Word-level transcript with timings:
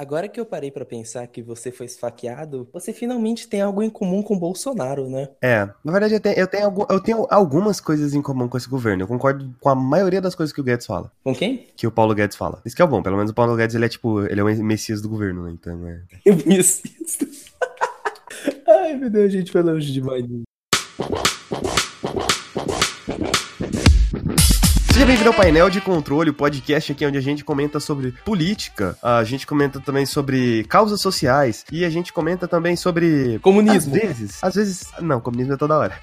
Agora 0.00 0.28
que 0.28 0.40
eu 0.40 0.46
parei 0.46 0.70
pra 0.70 0.86
pensar 0.86 1.26
que 1.26 1.42
você 1.42 1.70
foi 1.70 1.84
esfaqueado, 1.84 2.66
você 2.72 2.90
finalmente 2.90 3.46
tem 3.46 3.60
algo 3.60 3.82
em 3.82 3.90
comum 3.90 4.22
com 4.22 4.34
o 4.34 4.38
Bolsonaro, 4.38 5.10
né? 5.10 5.28
É, 5.42 5.68
na 5.84 5.92
verdade 5.92 6.14
eu 6.14 6.20
tenho, 6.20 6.38
eu 6.38 6.46
tenho, 6.46 6.86
eu 6.88 7.00
tenho 7.00 7.26
algumas 7.28 7.82
coisas 7.82 8.14
em 8.14 8.22
comum 8.22 8.48
com 8.48 8.56
esse 8.56 8.66
governo. 8.66 9.02
Eu 9.02 9.06
concordo 9.06 9.54
com 9.60 9.68
a 9.68 9.74
maioria 9.74 10.22
das 10.22 10.34
coisas 10.34 10.54
que 10.54 10.60
o 10.62 10.64
Guedes 10.64 10.86
fala. 10.86 11.12
Com 11.22 11.34
quem? 11.34 11.66
Que 11.76 11.86
o 11.86 11.92
Paulo 11.92 12.14
Guedes 12.14 12.34
fala. 12.34 12.62
Isso 12.64 12.74
que 12.74 12.80
é 12.80 12.86
bom, 12.86 13.02
pelo 13.02 13.18
menos 13.18 13.30
o 13.30 13.34
Paulo 13.34 13.54
Guedes 13.54 13.76
ele 13.76 13.84
é 13.84 13.90
tipo, 13.90 14.22
ele 14.22 14.40
é 14.40 14.42
o 14.42 14.64
messias 14.64 15.02
do 15.02 15.08
governo, 15.10 15.42
né? 15.42 15.50
Então 15.52 15.86
é. 15.86 16.00
Eu 16.24 16.34
me 16.46 16.58
assisto. 16.58 17.28
Ai, 18.66 18.96
meu 18.96 19.10
Deus, 19.10 19.26
a 19.26 19.36
gente 19.36 19.52
foi 19.52 19.60
longe 19.60 19.92
demais. 19.92 20.24
Seja 25.00 25.08
bem-vindo 25.08 25.30
ao 25.30 25.34
painel 25.34 25.70
de 25.70 25.80
controle, 25.80 26.28
o 26.28 26.34
podcast 26.34 26.92
aqui 26.92 27.06
onde 27.06 27.16
a 27.16 27.22
gente 27.22 27.42
comenta 27.42 27.80
sobre 27.80 28.12
política, 28.22 28.98
a 29.02 29.24
gente 29.24 29.46
comenta 29.46 29.80
também 29.80 30.04
sobre 30.04 30.62
causas 30.64 31.00
sociais 31.00 31.64
e 31.72 31.86
a 31.86 31.88
gente 31.88 32.12
comenta 32.12 32.46
também 32.46 32.76
sobre 32.76 33.38
Comunismo. 33.38 33.94
Às 33.94 34.02
vezes, 34.02 34.38
às 34.44 34.54
vezes, 34.56 34.84
não, 35.00 35.18
comunismo 35.18 35.54
é 35.54 35.56
toda 35.56 35.78
hora. 35.78 35.94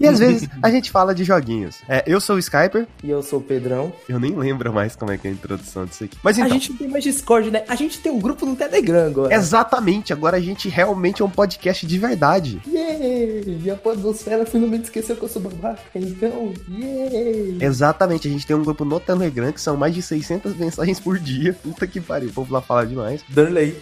E 0.00 0.06
às 0.06 0.18
vezes 0.18 0.48
a 0.62 0.70
gente 0.70 0.90
fala 0.90 1.14
de 1.14 1.24
joguinhos. 1.24 1.76
É, 1.86 2.02
eu 2.06 2.22
sou 2.22 2.36
o 2.36 2.38
Skyper, 2.38 2.86
E 3.04 3.10
eu 3.10 3.22
sou 3.22 3.38
o 3.38 3.42
Pedrão. 3.42 3.92
eu 4.08 4.18
nem 4.18 4.34
lembro 4.34 4.72
mais 4.72 4.96
como 4.96 5.12
é 5.12 5.18
que 5.18 5.28
é 5.28 5.30
a 5.30 5.34
introdução 5.34 5.84
disso 5.84 6.04
aqui. 6.04 6.16
Mas 6.22 6.38
A 6.38 6.40
então, 6.40 6.52
gente 6.54 6.70
não 6.70 6.78
tem 6.78 6.88
mais 6.88 7.04
Discord, 7.04 7.50
né? 7.50 7.64
A 7.68 7.74
gente 7.74 8.00
tem 8.00 8.10
um 8.10 8.18
grupo 8.18 8.46
no 8.46 8.56
Telegram 8.56 9.08
agora. 9.08 9.34
exatamente, 9.34 10.10
agora 10.10 10.38
a 10.38 10.40
gente 10.40 10.70
realmente 10.70 11.20
é 11.20 11.24
um 11.24 11.30
podcast 11.30 11.86
de 11.86 11.98
verdade. 11.98 12.62
Yay! 12.66 13.60
E 13.62 13.70
a 13.70 13.76
podosfera 13.76 14.46
finalmente 14.46 14.84
esqueceu 14.84 15.16
que 15.16 15.22
eu 15.22 15.28
sou 15.28 15.42
babaca, 15.42 15.82
então, 15.94 16.54
yay! 16.70 17.58
Exatamente, 17.60 18.26
a 18.26 18.30
gente 18.30 18.37
tem 18.46 18.56
um 18.56 18.62
grupo 18.62 18.84
no 18.84 19.00
Telegram 19.00 19.52
que 19.52 19.60
são 19.60 19.76
mais 19.76 19.94
de 19.94 20.02
600 20.02 20.56
mensagens 20.56 21.00
por 21.00 21.18
dia. 21.18 21.52
Puta 21.52 21.86
que 21.86 22.00
pariu, 22.00 22.28
o 22.28 22.32
povo 22.32 22.52
lá 22.52 22.60
fala 22.60 22.86
demais. 22.86 23.22
Darley. 23.28 23.76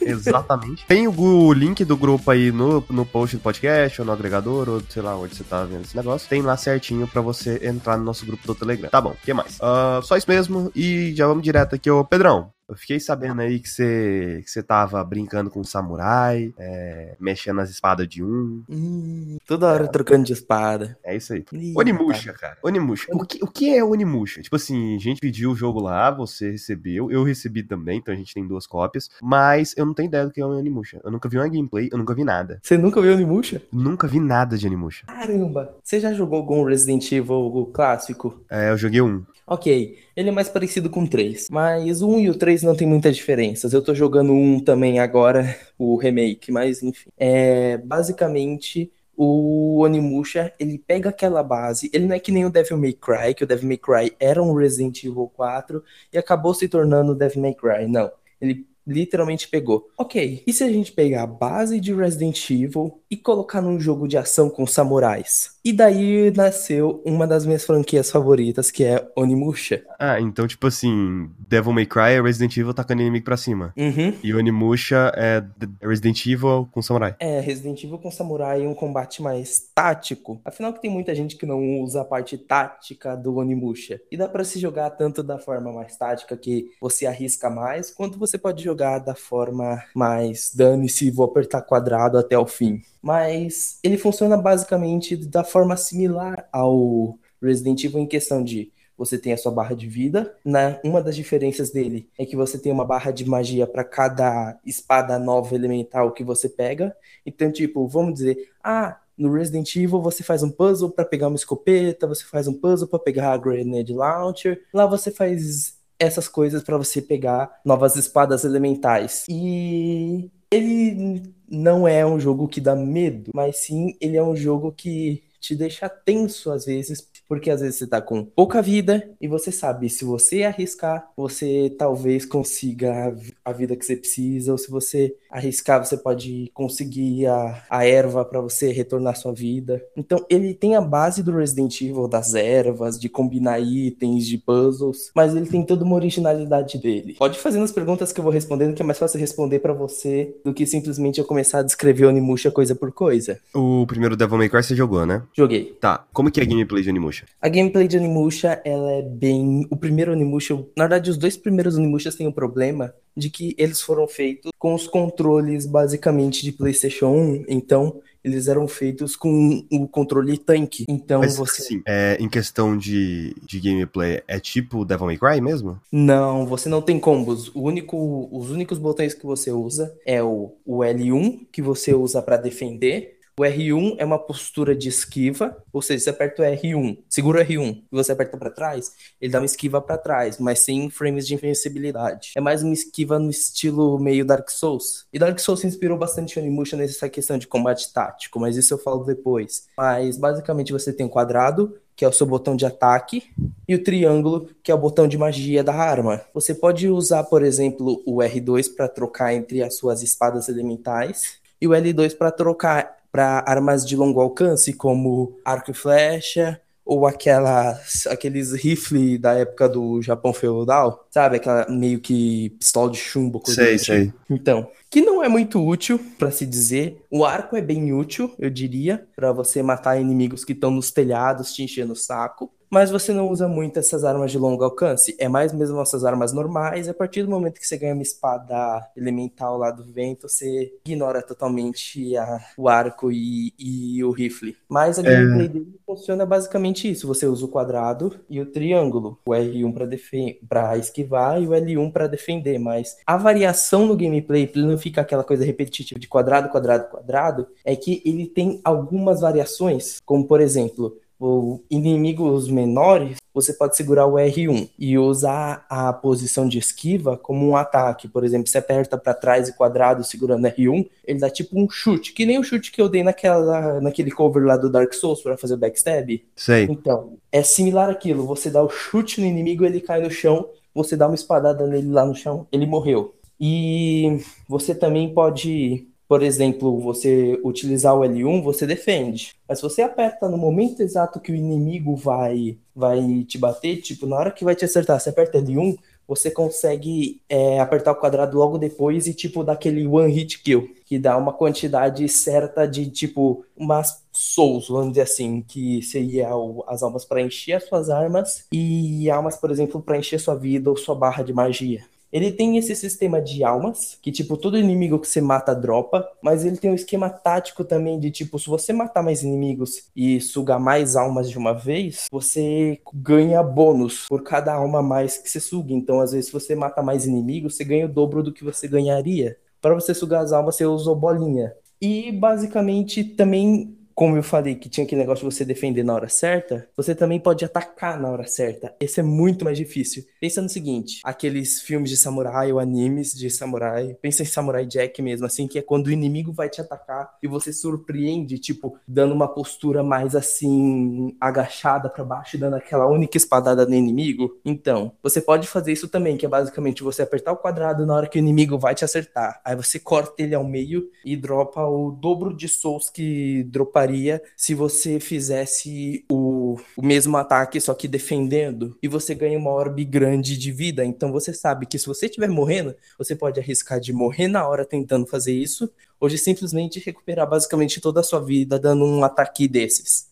Exatamente. 0.00 0.84
Tem 0.86 1.06
o, 1.06 1.12
o 1.12 1.52
link 1.52 1.84
do 1.84 1.96
grupo 1.96 2.30
aí 2.30 2.52
no, 2.52 2.84
no 2.90 3.06
post 3.06 3.36
do 3.36 3.42
podcast, 3.42 4.00
ou 4.00 4.06
no 4.06 4.12
agregador, 4.12 4.68
ou 4.68 4.82
sei 4.88 5.02
lá 5.02 5.16
onde 5.16 5.34
você 5.34 5.44
tá 5.44 5.64
vendo 5.64 5.82
esse 5.82 5.96
negócio. 5.96 6.28
Tem 6.28 6.42
lá 6.42 6.56
certinho 6.56 7.06
pra 7.06 7.20
você 7.20 7.60
entrar 7.62 7.96
no 7.96 8.04
nosso 8.04 8.26
grupo 8.26 8.46
do 8.46 8.54
Telegram. 8.54 8.90
Tá 8.90 9.00
bom, 9.00 9.10
o 9.10 9.16
que 9.24 9.32
mais? 9.32 9.58
Ah, 9.60 10.00
só 10.02 10.16
isso 10.16 10.30
mesmo, 10.30 10.70
e 10.74 11.14
já 11.14 11.26
vamos 11.26 11.42
direto 11.42 11.74
aqui, 11.74 11.90
ô 11.90 12.04
Pedrão. 12.04 12.50
Eu 12.70 12.76
fiquei 12.76 13.00
sabendo 13.00 13.40
aí 13.40 13.58
que 13.58 13.68
você 13.68 14.40
que 14.44 14.50
você 14.50 14.62
tava 14.62 15.02
brincando 15.02 15.50
com 15.50 15.58
um 15.58 15.64
samurai, 15.64 16.54
é, 16.56 17.16
mexendo 17.18 17.56
nas 17.56 17.68
espadas 17.68 18.06
de 18.06 18.22
um. 18.22 18.62
Hum, 18.68 19.38
toda 19.44 19.66
hora 19.66 19.88
trocando 19.88 20.24
de 20.24 20.32
espada. 20.32 20.96
É 21.02 21.16
isso 21.16 21.32
aí. 21.32 21.44
Ih, 21.52 21.74
Onimusha, 21.76 22.32
cara. 22.32 22.56
Onimusha. 22.62 23.08
O 23.12 23.26
que, 23.26 23.42
o 23.42 23.48
que 23.48 23.74
é 23.74 23.82
Onimusha? 23.82 24.40
Tipo 24.40 24.54
assim, 24.54 24.94
a 24.94 25.00
gente 25.00 25.20
pediu 25.20 25.50
o 25.50 25.56
jogo 25.56 25.80
lá, 25.80 26.12
você 26.12 26.52
recebeu, 26.52 27.10
eu 27.10 27.24
recebi 27.24 27.64
também, 27.64 27.98
então 27.98 28.14
a 28.14 28.16
gente 28.16 28.32
tem 28.32 28.46
duas 28.46 28.68
cópias, 28.68 29.10
mas 29.20 29.74
eu 29.76 29.84
não 29.84 29.92
tenho 29.92 30.06
ideia 30.06 30.24
do 30.24 30.30
que 30.30 30.40
é 30.40 30.46
o 30.46 30.50
Onimusha. 30.50 31.00
Eu 31.02 31.10
nunca 31.10 31.28
vi 31.28 31.38
uma 31.38 31.48
gameplay, 31.48 31.88
eu 31.90 31.98
nunca 31.98 32.14
vi 32.14 32.22
nada. 32.22 32.60
Você 32.62 32.78
nunca 32.78 33.02
viu 33.02 33.14
Onimusha? 33.14 33.60
Nunca 33.72 34.06
vi 34.06 34.20
nada 34.20 34.56
de 34.56 34.64
Onimusha. 34.68 35.06
Caramba! 35.06 35.74
Você 35.82 35.98
já 35.98 36.12
jogou 36.12 36.38
algum 36.38 36.62
Resident 36.62 37.10
Evil 37.10 37.68
clássico? 37.74 38.44
É, 38.48 38.70
eu 38.70 38.76
joguei 38.76 39.00
um. 39.00 39.24
Ok, 39.52 39.98
ele 40.14 40.28
é 40.28 40.32
mais 40.32 40.48
parecido 40.48 40.88
com 40.88 41.02
o 41.02 41.08
3, 41.08 41.48
mas 41.50 42.02
o 42.02 42.08
1 42.08 42.20
e 42.20 42.30
o 42.30 42.34
3 42.36 42.62
não 42.62 42.76
tem 42.76 42.86
muitas 42.86 43.16
diferenças. 43.16 43.72
Eu 43.72 43.82
tô 43.82 43.92
jogando 43.92 44.32
um 44.32 44.60
também 44.60 45.00
agora, 45.00 45.58
o 45.76 45.96
remake, 45.96 46.52
mas 46.52 46.84
enfim. 46.84 47.10
É, 47.18 47.76
basicamente, 47.78 48.92
o 49.16 49.80
Onimusha, 49.80 50.54
ele 50.56 50.78
pega 50.78 51.08
aquela 51.08 51.42
base, 51.42 51.90
ele 51.92 52.06
não 52.06 52.14
é 52.14 52.20
que 52.20 52.30
nem 52.30 52.44
o 52.44 52.50
Devil 52.50 52.78
May 52.78 52.92
Cry, 52.92 53.34
que 53.34 53.42
o 53.42 53.46
Devil 53.46 53.66
May 53.66 53.76
Cry 53.76 54.16
era 54.20 54.40
um 54.40 54.54
Resident 54.54 55.02
Evil 55.02 55.28
4 55.34 55.82
e 56.12 56.16
acabou 56.16 56.54
se 56.54 56.68
tornando 56.68 57.10
o 57.10 57.16
Devil 57.16 57.42
May 57.42 57.54
Cry, 57.54 57.88
não. 57.88 58.08
Ele 58.40 58.64
literalmente 58.86 59.48
pegou. 59.48 59.90
Ok, 59.98 60.44
e 60.46 60.52
se 60.52 60.62
a 60.62 60.70
gente 60.70 60.92
pegar 60.92 61.24
a 61.24 61.26
base 61.26 61.80
de 61.80 61.92
Resident 61.92 62.48
Evil 62.50 62.99
e 63.10 63.16
colocar 63.16 63.60
num 63.60 63.80
jogo 63.80 64.06
de 64.06 64.16
ação 64.16 64.48
com 64.48 64.66
samurais? 64.66 65.58
E 65.62 65.72
daí 65.72 66.32
nasceu 66.34 67.02
uma 67.04 67.26
das 67.26 67.44
minhas 67.44 67.64
franquias 67.64 68.10
favoritas, 68.10 68.70
que 68.70 68.84
é 68.84 69.06
Onimusha. 69.14 69.84
Ah, 69.98 70.18
então, 70.18 70.46
tipo 70.46 70.66
assim, 70.66 71.28
Devil 71.38 71.72
May 71.72 71.84
Cry 71.84 72.12
é 72.12 72.22
Resident 72.22 72.56
Evil 72.56 72.72
tacando 72.72 73.02
inimigo 73.02 73.26
pra 73.26 73.36
cima. 73.36 73.74
Uhum. 73.76 74.14
E 74.22 74.32
Onimusha 74.32 75.12
é 75.16 75.44
Resident 75.82 76.24
Evil 76.24 76.68
com 76.72 76.80
samurai. 76.80 77.14
É, 77.18 77.40
Resident 77.40 77.82
Evil 77.84 77.98
com 77.98 78.10
samurai 78.10 78.64
é 78.64 78.68
um 78.68 78.74
combate 78.74 79.20
mais 79.20 79.70
tático. 79.74 80.40
Afinal 80.44 80.72
que 80.72 80.80
tem 80.80 80.90
muita 80.90 81.14
gente 81.14 81.36
que 81.36 81.44
não 81.44 81.80
usa 81.80 82.00
a 82.00 82.04
parte 82.04 82.38
tática 82.38 83.14
do 83.14 83.36
Onimusha. 83.36 84.00
E 84.10 84.16
dá 84.16 84.28
pra 84.28 84.44
se 84.44 84.58
jogar 84.58 84.88
tanto 84.90 85.22
da 85.22 85.38
forma 85.38 85.72
mais 85.72 85.96
tática 85.96 86.36
que 86.36 86.70
você 86.80 87.06
arrisca 87.06 87.50
mais, 87.50 87.90
quanto 87.90 88.18
você 88.18 88.38
pode 88.38 88.62
jogar 88.62 88.98
da 88.98 89.14
forma 89.14 89.82
mais 89.94 90.52
dane-se, 90.54 91.10
vou 91.10 91.26
apertar 91.26 91.62
quadrado 91.62 92.16
até 92.16 92.38
o 92.38 92.46
fim. 92.46 92.80
Mas 93.02 93.78
ele 93.82 93.96
funciona 93.96 94.36
basicamente 94.36 95.16
da 95.16 95.42
forma 95.42 95.76
similar 95.76 96.48
ao 96.52 97.18
Resident 97.40 97.82
Evil 97.84 98.00
em 98.00 98.06
questão 98.06 98.42
de 98.44 98.72
você 99.00 99.16
tem 99.16 99.32
a 99.32 99.36
sua 99.38 99.50
barra 99.50 99.74
de 99.74 99.86
vida. 99.86 100.36
Na, 100.44 100.78
uma 100.84 101.02
das 101.02 101.16
diferenças 101.16 101.70
dele 101.70 102.10
é 102.18 102.26
que 102.26 102.36
você 102.36 102.58
tem 102.58 102.70
uma 102.70 102.84
barra 102.84 103.10
de 103.10 103.24
magia 103.24 103.66
para 103.66 103.82
cada 103.82 104.60
espada 104.64 105.18
nova 105.18 105.54
elemental 105.54 106.12
que 106.12 106.22
você 106.22 106.50
pega. 106.50 106.94
Então, 107.24 107.50
tipo, 107.50 107.88
vamos 107.88 108.12
dizer, 108.12 108.50
ah, 108.62 109.00
no 109.16 109.32
Resident 109.32 109.74
Evil 109.74 110.02
você 110.02 110.22
faz 110.22 110.42
um 110.42 110.50
puzzle 110.50 110.90
para 110.90 111.06
pegar 111.06 111.28
uma 111.28 111.36
escopeta, 111.36 112.06
você 112.06 112.24
faz 112.24 112.46
um 112.46 112.52
puzzle 112.52 112.88
para 112.88 112.98
pegar 112.98 113.32
a 113.32 113.38
grenade 113.38 113.94
launcher. 113.94 114.66
Lá 114.70 114.84
você 114.84 115.10
faz 115.10 115.78
essas 115.98 116.28
coisas 116.28 116.62
para 116.62 116.76
você 116.76 117.00
pegar 117.00 117.58
novas 117.64 117.96
espadas 117.96 118.44
elementais. 118.44 119.24
E 119.30 120.30
ele 120.50 121.22
não 121.48 121.86
é 121.86 122.04
um 122.06 122.18
jogo 122.20 122.48
que 122.48 122.60
dá 122.60 122.74
medo, 122.76 123.30
mas 123.34 123.58
sim 123.58 123.96
ele 124.00 124.16
é 124.16 124.22
um 124.22 124.36
jogo 124.36 124.72
que 124.72 125.22
te 125.40 125.54
deixa 125.56 125.88
tenso 125.88 126.50
às 126.52 126.66
vezes, 126.66 127.09
porque 127.30 127.48
às 127.48 127.60
vezes 127.60 127.76
você 127.78 127.86
tá 127.86 128.02
com 128.02 128.24
pouca 128.24 128.60
vida 128.60 129.08
e 129.20 129.28
você 129.28 129.52
sabe, 129.52 129.88
se 129.88 130.04
você 130.04 130.42
arriscar, 130.42 131.08
você 131.16 131.72
talvez 131.78 132.26
consiga 132.26 133.04
a 133.04 133.10
vi- 133.10 133.32
a 133.44 133.52
vida 133.52 133.76
que 133.76 133.84
você 133.86 133.94
precisa, 133.94 134.50
ou 134.50 134.58
se 134.58 134.68
você 134.68 135.14
arriscar, 135.30 135.78
você 135.84 135.96
pode 135.96 136.50
conseguir 136.52 137.26
a, 137.28 137.62
a 137.70 137.86
erva 137.86 138.24
para 138.24 138.40
você 138.40 138.72
retornar 138.72 139.16
sua 139.16 139.32
vida. 139.32 139.80
Então, 139.96 140.26
ele 140.28 140.52
tem 140.54 140.74
a 140.74 140.80
base 140.80 141.22
do 141.22 141.30
Resident 141.30 141.80
Evil 141.80 142.08
das 142.08 142.34
ervas, 142.34 142.98
de 142.98 143.08
combinar 143.08 143.60
itens, 143.60 144.26
de 144.26 144.36
puzzles, 144.36 145.12
mas 145.14 145.36
ele 145.36 145.46
tem 145.46 145.64
toda 145.64 145.84
uma 145.84 145.94
originalidade 145.94 146.78
dele. 146.78 147.14
Pode 147.16 147.36
ir 147.38 147.40
fazendo 147.40 147.62
as 147.62 147.70
perguntas 147.70 148.12
que 148.12 148.18
eu 148.18 148.24
vou 148.24 148.32
respondendo, 148.32 148.74
que 148.74 148.82
é 148.82 148.84
mais 148.84 148.98
fácil 148.98 149.20
responder 149.20 149.60
para 149.60 149.72
você 149.72 150.34
do 150.44 150.52
que 150.52 150.66
simplesmente 150.66 151.20
eu 151.20 151.24
começar 151.24 151.60
a 151.60 151.62
descrever 151.62 152.06
Onimusha 152.06 152.50
coisa 152.50 152.74
por 152.74 152.90
coisa. 152.90 153.38
O 153.54 153.86
primeiro 153.86 154.16
Devil 154.16 154.36
May 154.36 154.48
Cry 154.48 154.64
você 154.64 154.74
jogou, 154.74 155.06
né? 155.06 155.22
Joguei. 155.32 155.76
Tá, 155.80 156.04
como 156.12 156.28
que 156.28 156.40
é 156.40 156.42
a 156.42 156.46
gameplay 156.46 156.82
de 156.82 156.90
Onimusha? 156.90 157.19
A 157.40 157.48
gameplay 157.48 157.88
de 157.88 157.96
Onimusha, 157.96 158.60
ela 158.64 158.92
é 158.92 159.02
bem. 159.02 159.66
O 159.70 159.76
primeiro 159.76 160.12
Onimusha, 160.12 160.54
na 160.76 160.84
verdade, 160.84 161.10
os 161.10 161.16
dois 161.16 161.36
primeiros 161.36 161.76
Onimushas 161.76 162.14
têm 162.14 162.26
o 162.26 162.32
problema 162.32 162.94
de 163.16 163.28
que 163.28 163.54
eles 163.58 163.80
foram 163.80 164.06
feitos 164.06 164.50
com 164.58 164.74
os 164.74 164.86
controles 164.86 165.66
basicamente 165.66 166.42
de 166.42 166.52
PlayStation 166.52 167.08
1, 167.08 167.44
então 167.48 168.00
eles 168.22 168.48
eram 168.48 168.68
feitos 168.68 169.16
com 169.16 169.66
o 169.70 169.88
controle 169.88 170.36
tanque. 170.36 170.84
Então 170.88 171.20
Mas, 171.20 171.36
você. 171.36 171.62
assim, 171.62 171.82
é, 171.86 172.16
em 172.20 172.28
questão 172.28 172.76
de, 172.76 173.34
de 173.42 173.60
gameplay, 173.60 174.22
é 174.28 174.38
tipo 174.38 174.84
Devil 174.84 175.06
May 175.06 175.18
Cry 175.18 175.40
mesmo? 175.40 175.80
Não, 175.90 176.46
você 176.46 176.68
não 176.68 176.82
tem 176.82 176.98
combos. 176.98 177.48
O 177.54 177.62
único, 177.62 178.28
os 178.30 178.50
únicos 178.50 178.78
botões 178.78 179.14
que 179.14 179.24
você 179.24 179.50
usa 179.50 179.94
é 180.04 180.22
o, 180.22 180.54
o 180.66 180.78
L1, 180.78 181.46
que 181.50 181.62
você 181.62 181.94
usa 181.94 182.20
para 182.20 182.36
defender. 182.36 183.19
O 183.40 183.42
R1 183.42 183.94
é 183.96 184.04
uma 184.04 184.18
postura 184.18 184.76
de 184.76 184.90
esquiva, 184.90 185.56
ou 185.72 185.80
seja, 185.80 186.04
você 186.04 186.10
aperta 186.10 186.42
o 186.42 186.44
R1, 186.44 186.98
segura 187.08 187.40
o 187.40 187.42
R1 187.42 187.84
e 187.90 187.96
você 187.96 188.12
aperta 188.12 188.36
para 188.36 188.50
trás, 188.50 188.92
ele 189.18 189.32
dá 189.32 189.38
uma 189.38 189.46
esquiva 189.46 189.80
para 189.80 189.96
trás, 189.96 190.36
mas 190.38 190.58
sem 190.58 190.90
frames 190.90 191.26
de 191.26 191.32
invencibilidade. 191.32 192.32
É 192.36 192.40
mais 192.40 192.62
uma 192.62 192.74
esquiva 192.74 193.18
no 193.18 193.30
estilo 193.30 193.98
meio 193.98 194.26
Dark 194.26 194.50
Souls. 194.50 195.06
E 195.10 195.18
Dark 195.18 195.38
Souls 195.38 195.60
se 195.60 195.66
inspirou 195.66 195.96
bastante 195.96 196.38
em 196.38 196.42
Onimusha 196.42 196.76
nessa 196.76 197.08
questão 197.08 197.38
de 197.38 197.46
combate 197.46 197.90
tático, 197.90 198.38
mas 198.38 198.58
isso 198.58 198.74
eu 198.74 198.78
falo 198.78 199.04
depois. 199.04 199.68
Mas 199.74 200.18
basicamente 200.18 200.70
você 200.70 200.92
tem 200.92 201.06
o 201.06 201.08
quadrado, 201.08 201.78
que 201.96 202.04
é 202.04 202.08
o 202.08 202.12
seu 202.12 202.26
botão 202.26 202.54
de 202.54 202.66
ataque, 202.66 203.24
e 203.66 203.74
o 203.74 203.82
triângulo, 203.82 204.50
que 204.62 204.70
é 204.70 204.74
o 204.74 204.78
botão 204.78 205.08
de 205.08 205.16
magia 205.16 205.64
da 205.64 205.74
arma. 205.74 206.20
Você 206.34 206.54
pode 206.54 206.90
usar, 206.90 207.24
por 207.24 207.42
exemplo, 207.42 208.02
o 208.04 208.16
R2 208.16 208.74
para 208.76 208.86
trocar 208.86 209.32
entre 209.32 209.62
as 209.62 209.78
suas 209.78 210.02
espadas 210.02 210.46
elementais 210.50 211.40
e 211.58 211.66
o 211.66 211.70
L2 211.70 212.14
para 212.14 212.30
trocar 212.30 212.99
para 213.10 213.44
armas 213.46 213.86
de 213.86 213.96
longo 213.96 214.20
alcance, 214.20 214.72
como 214.72 215.38
arco 215.44 215.70
e 215.70 215.74
flecha, 215.74 216.60
ou 216.84 217.06
aquelas, 217.06 218.06
aqueles 218.08 218.52
rifle 218.52 219.16
da 219.16 219.34
época 219.34 219.68
do 219.68 220.02
Japão 220.02 220.32
feudal, 220.32 221.06
sabe? 221.08 221.36
Aquela 221.36 221.66
meio 221.68 222.00
que 222.00 222.50
pistola 222.58 222.90
de 222.90 222.98
chumbo. 222.98 223.38
coisa 223.38 223.62
Sei, 223.62 223.76
tipo. 223.76 223.84
sei. 223.84 224.12
Então, 224.28 224.68
que 224.90 225.00
não 225.00 225.22
é 225.22 225.28
muito 225.28 225.64
útil, 225.64 226.00
pra 226.18 226.32
se 226.32 226.44
dizer. 226.44 227.00
O 227.08 227.24
arco 227.24 227.56
é 227.56 227.62
bem 227.62 227.92
útil, 227.92 228.34
eu 228.38 228.50
diria, 228.50 229.06
pra 229.14 229.30
você 229.30 229.62
matar 229.62 230.00
inimigos 230.00 230.44
que 230.44 230.52
estão 230.52 230.72
nos 230.72 230.90
telhados 230.90 231.52
te 231.54 231.62
enchendo 231.62 231.92
o 231.92 231.96
saco. 231.96 232.52
Mas 232.70 232.90
você 232.90 233.12
não 233.12 233.28
usa 233.28 233.48
muito 233.48 233.78
essas 233.78 234.04
armas 234.04 234.30
de 234.30 234.38
longo 234.38 234.62
alcance. 234.62 235.16
É 235.18 235.28
mais 235.28 235.52
mesmo 235.52 235.80
essas 235.80 236.04
armas 236.04 236.32
normais. 236.32 236.88
A 236.88 236.94
partir 236.94 237.24
do 237.24 237.30
momento 237.30 237.58
que 237.58 237.66
você 237.66 237.76
ganha 237.76 237.94
uma 237.94 238.02
espada 238.02 238.88
elemental 238.96 239.58
lá 239.58 239.72
do 239.72 239.84
vento, 239.84 240.28
você 240.28 240.72
ignora 240.84 241.20
totalmente 241.20 242.16
a, 242.16 242.40
o 242.56 242.68
arco 242.68 243.10
e, 243.10 243.52
e, 243.58 244.04
o 244.04 244.12
rifle. 244.12 244.56
Mas 244.68 244.98
a 244.98 245.02
gameplay 245.02 245.46
é... 245.46 245.48
dele 245.48 245.80
funciona 245.84 246.24
basicamente 246.24 246.88
isso. 246.88 247.08
Você 247.08 247.26
usa 247.26 247.44
o 247.44 247.48
quadrado 247.48 248.20
e 248.30 248.40
o 248.40 248.46
triângulo. 248.46 249.18
O 249.26 249.32
R1 249.32 250.38
para 250.48 250.76
esquivar 250.78 251.42
e 251.42 251.48
o 251.48 251.50
L1 251.50 251.92
para 251.92 252.06
defender. 252.06 252.58
Mas 252.58 252.96
a 253.04 253.16
variação 253.16 253.86
no 253.86 253.96
gameplay, 253.96 254.46
para 254.46 254.60
ele 254.60 254.68
não 254.68 254.78
ficar 254.78 255.02
aquela 255.02 255.24
coisa 255.24 255.44
repetitiva 255.44 255.98
de 255.98 256.06
quadrado, 256.06 256.48
quadrado, 256.50 256.88
quadrado, 256.88 257.48
é 257.64 257.74
que 257.74 258.00
ele 258.04 258.26
tem 258.26 258.60
algumas 258.62 259.20
variações, 259.20 260.00
como 260.04 260.26
por 260.26 260.40
exemplo, 260.40 260.96
o 261.20 261.62
inimigos 261.70 262.48
menores, 262.48 263.18
você 263.32 263.52
pode 263.52 263.76
segurar 263.76 264.06
o 264.06 264.14
R1 264.14 264.70
e 264.78 264.98
usar 264.98 265.66
a 265.68 265.92
posição 265.92 266.48
de 266.48 266.58
esquiva 266.58 267.16
como 267.16 267.46
um 267.46 267.56
ataque. 267.56 268.08
Por 268.08 268.24
exemplo, 268.24 268.48
você 268.48 268.58
aperta 268.58 268.96
para 268.96 269.14
trás 269.14 269.48
e 269.48 269.56
quadrado 269.56 270.02
segurando 270.02 270.46
R1, 270.48 270.88
ele 271.04 271.18
dá 271.18 271.28
tipo 271.28 271.60
um 271.60 271.68
chute, 271.68 272.12
que 272.12 272.24
nem 272.24 272.38
o 272.38 272.42
chute 272.42 272.72
que 272.72 272.80
eu 272.80 272.88
dei 272.88 273.02
naquela, 273.02 273.80
naquele 273.80 274.10
cover 274.10 274.44
lá 274.44 274.56
do 274.56 274.70
Dark 274.70 274.92
Souls 274.94 275.22
para 275.22 275.36
fazer 275.36 275.54
o 275.54 275.58
backstab. 275.58 276.24
Sei. 276.34 276.64
Então, 276.64 277.18
é 277.30 277.42
similar 277.42 277.90
aquilo. 277.90 278.26
Você 278.26 278.50
dá 278.50 278.62
o 278.62 278.70
chute 278.70 279.20
no 279.20 279.26
inimigo, 279.26 279.64
ele 279.64 279.80
cai 279.80 280.00
no 280.00 280.10
chão, 280.10 280.48
você 280.74 280.96
dá 280.96 281.06
uma 281.06 281.14
espadada 281.14 281.66
nele 281.66 281.90
lá 281.90 282.04
no 282.04 282.14
chão, 282.14 282.46
ele 282.50 282.66
morreu. 282.66 283.14
E 283.38 284.20
você 284.48 284.74
também 284.74 285.12
pode 285.12 285.86
por 286.10 286.24
exemplo, 286.24 286.80
você 286.80 287.40
utilizar 287.44 287.94
o 287.94 288.00
L1, 288.00 288.42
você 288.42 288.66
defende. 288.66 289.32
Mas 289.48 289.58
se 289.58 289.62
você 289.62 289.80
aperta 289.80 290.28
no 290.28 290.36
momento 290.36 290.80
exato 290.80 291.20
que 291.20 291.30
o 291.30 291.36
inimigo 291.36 291.94
vai, 291.94 292.58
vai 292.74 293.22
te 293.22 293.38
bater, 293.38 293.76
tipo, 293.76 294.06
na 294.06 294.16
hora 294.16 294.32
que 294.32 294.44
vai 294.44 294.56
te 294.56 294.64
acertar, 294.64 294.98
você 294.98 295.10
aperta 295.10 295.40
L1, 295.40 295.78
você 296.08 296.28
consegue 296.28 297.22
é, 297.28 297.60
apertar 297.60 297.92
o 297.92 297.94
quadrado 297.94 298.36
logo 298.36 298.58
depois 298.58 299.06
e, 299.06 299.14
tipo, 299.14 299.44
dar 299.44 299.52
aquele 299.52 299.86
one 299.86 300.12
hit 300.12 300.42
kill, 300.42 300.74
que 300.84 300.98
dá 300.98 301.16
uma 301.16 301.32
quantidade 301.32 302.08
certa 302.08 302.66
de, 302.66 302.90
tipo, 302.90 303.44
umas 303.56 304.02
souls, 304.10 304.66
vamos 304.66 304.88
dizer 304.88 305.02
assim, 305.02 305.42
que 305.42 305.80
seria 305.80 306.34
o, 306.34 306.64
as 306.66 306.82
almas 306.82 307.04
para 307.04 307.22
encher 307.22 307.52
as 307.52 307.68
suas 307.68 307.88
armas 307.88 308.46
e 308.50 309.08
almas, 309.08 309.36
por 309.36 309.48
exemplo, 309.48 309.80
para 309.80 309.96
encher 309.96 310.18
sua 310.18 310.34
vida 310.34 310.70
ou 310.70 310.76
sua 310.76 310.96
barra 310.96 311.22
de 311.22 311.32
magia. 311.32 311.84
Ele 312.12 312.32
tem 312.32 312.56
esse 312.56 312.74
sistema 312.74 313.20
de 313.20 313.44
almas, 313.44 313.98
que 314.02 314.10
tipo, 314.10 314.36
todo 314.36 314.58
inimigo 314.58 314.98
que 314.98 315.08
você 315.08 315.20
mata 315.20 315.54
dropa, 315.54 316.08
mas 316.22 316.44
ele 316.44 316.56
tem 316.56 316.70
um 316.70 316.74
esquema 316.74 317.08
tático 317.08 317.64
também 317.64 317.98
de 317.98 318.10
tipo, 318.10 318.38
se 318.38 318.48
você 318.48 318.72
matar 318.72 319.02
mais 319.02 319.22
inimigos 319.22 319.88
e 319.94 320.20
sugar 320.20 320.58
mais 320.58 320.96
almas 320.96 321.30
de 321.30 321.38
uma 321.38 321.52
vez, 321.52 322.06
você 322.10 322.80
ganha 322.92 323.42
bônus 323.42 324.06
por 324.08 324.22
cada 324.22 324.54
alma 324.54 324.82
mais 324.82 325.18
que 325.18 325.28
você 325.28 325.40
suga. 325.40 325.72
Então, 325.72 326.00
às 326.00 326.12
vezes, 326.12 326.26
se 326.26 326.32
você 326.32 326.54
mata 326.54 326.82
mais 326.82 327.06
inimigos, 327.06 327.56
você 327.56 327.64
ganha 327.64 327.86
o 327.86 327.92
dobro 327.92 328.22
do 328.22 328.32
que 328.32 328.44
você 328.44 328.66
ganharia. 328.66 329.36
Para 329.60 329.74
você 329.74 329.94
sugar 329.94 330.22
as 330.22 330.32
almas, 330.32 330.56
você 330.56 330.64
usou 330.64 330.96
bolinha. 330.96 331.52
E 331.80 332.12
basicamente 332.12 333.02
também 333.04 333.76
como 334.00 334.16
eu 334.16 334.22
falei 334.22 334.54
que 334.54 334.70
tinha 334.70 334.86
aquele 334.86 335.02
negócio 335.02 335.28
de 335.28 335.34
você 335.34 335.44
defender 335.44 335.84
na 335.84 335.92
hora 335.92 336.08
certa, 336.08 336.66
você 336.74 336.94
também 336.94 337.20
pode 337.20 337.44
atacar 337.44 338.00
na 338.00 338.08
hora 338.08 338.26
certa. 338.26 338.74
Esse 338.80 339.00
é 339.00 339.02
muito 339.02 339.44
mais 339.44 339.58
difícil. 339.58 340.06
Pensa 340.18 340.40
no 340.40 340.48
seguinte: 340.48 341.02
aqueles 341.04 341.60
filmes 341.60 341.90
de 341.90 341.98
samurai 341.98 342.50
ou 342.50 342.58
animes 342.58 343.12
de 343.12 343.28
samurai, 343.28 343.94
pensa 344.00 344.22
em 344.22 344.24
Samurai 344.24 344.64
Jack 344.64 345.02
mesmo, 345.02 345.26
assim, 345.26 345.46
que 345.46 345.58
é 345.58 345.62
quando 345.62 345.88
o 345.88 345.90
inimigo 345.90 346.32
vai 346.32 346.48
te 346.48 346.62
atacar 346.62 347.10
e 347.22 347.28
você 347.28 347.52
surpreende, 347.52 348.38
tipo, 348.38 348.78
dando 348.88 349.12
uma 349.12 349.28
postura 349.28 349.82
mais 349.82 350.16
assim, 350.16 351.14
agachada 351.20 351.90
para 351.90 352.02
baixo, 352.02 352.38
dando 352.38 352.56
aquela 352.56 352.86
única 352.86 353.18
espadada 353.18 353.66
no 353.66 353.74
inimigo. 353.74 354.40
Então, 354.46 354.92
você 355.02 355.20
pode 355.20 355.46
fazer 355.46 355.72
isso 355.72 355.88
também, 355.88 356.16
que 356.16 356.24
é 356.24 356.28
basicamente 356.28 356.82
você 356.82 357.02
apertar 357.02 357.32
o 357.32 357.36
quadrado 357.36 357.84
na 357.84 357.94
hora 357.94 358.08
que 358.08 358.18
o 358.18 358.20
inimigo 358.20 358.58
vai 358.58 358.74
te 358.74 358.82
acertar. 358.82 359.42
Aí 359.44 359.54
você 359.54 359.78
corta 359.78 360.22
ele 360.22 360.34
ao 360.34 360.42
meio 360.42 360.88
e 361.04 361.14
dropa 361.18 361.66
o 361.66 361.90
dobro 361.90 362.34
de 362.34 362.48
souls 362.48 362.88
que 362.88 363.42
droparia 363.44 363.89
faria 363.90 364.22
se 364.36 364.54
você 364.54 365.00
fizesse 365.00 366.04
o, 366.10 366.56
o 366.76 366.82
mesmo 366.84 367.16
ataque, 367.16 367.60
só 367.60 367.74
que 367.74 367.88
defendendo, 367.88 368.76
e 368.82 368.86
você 368.86 369.14
ganha 369.14 369.38
uma 369.38 369.50
orbe 369.50 369.84
grande 369.84 370.38
de 370.38 370.52
vida. 370.52 370.84
Então 370.84 371.10
você 371.10 371.34
sabe 371.34 371.66
que 371.66 371.78
se 371.78 371.86
você 371.86 372.06
estiver 372.06 372.28
morrendo, 372.28 372.74
você 372.96 373.16
pode 373.16 373.40
arriscar 373.40 373.80
de 373.80 373.92
morrer 373.92 374.28
na 374.28 374.46
hora 374.46 374.64
tentando 374.64 375.06
fazer 375.06 375.32
isso, 375.32 375.70
ou 375.98 376.08
de 376.08 376.16
simplesmente 376.16 376.80
recuperar 376.80 377.28
basicamente 377.28 377.80
toda 377.80 378.00
a 378.00 378.04
sua 378.04 378.20
vida 378.20 378.58
dando 378.58 378.84
um 378.84 379.04
ataque 379.04 379.48
desses. 379.48 380.09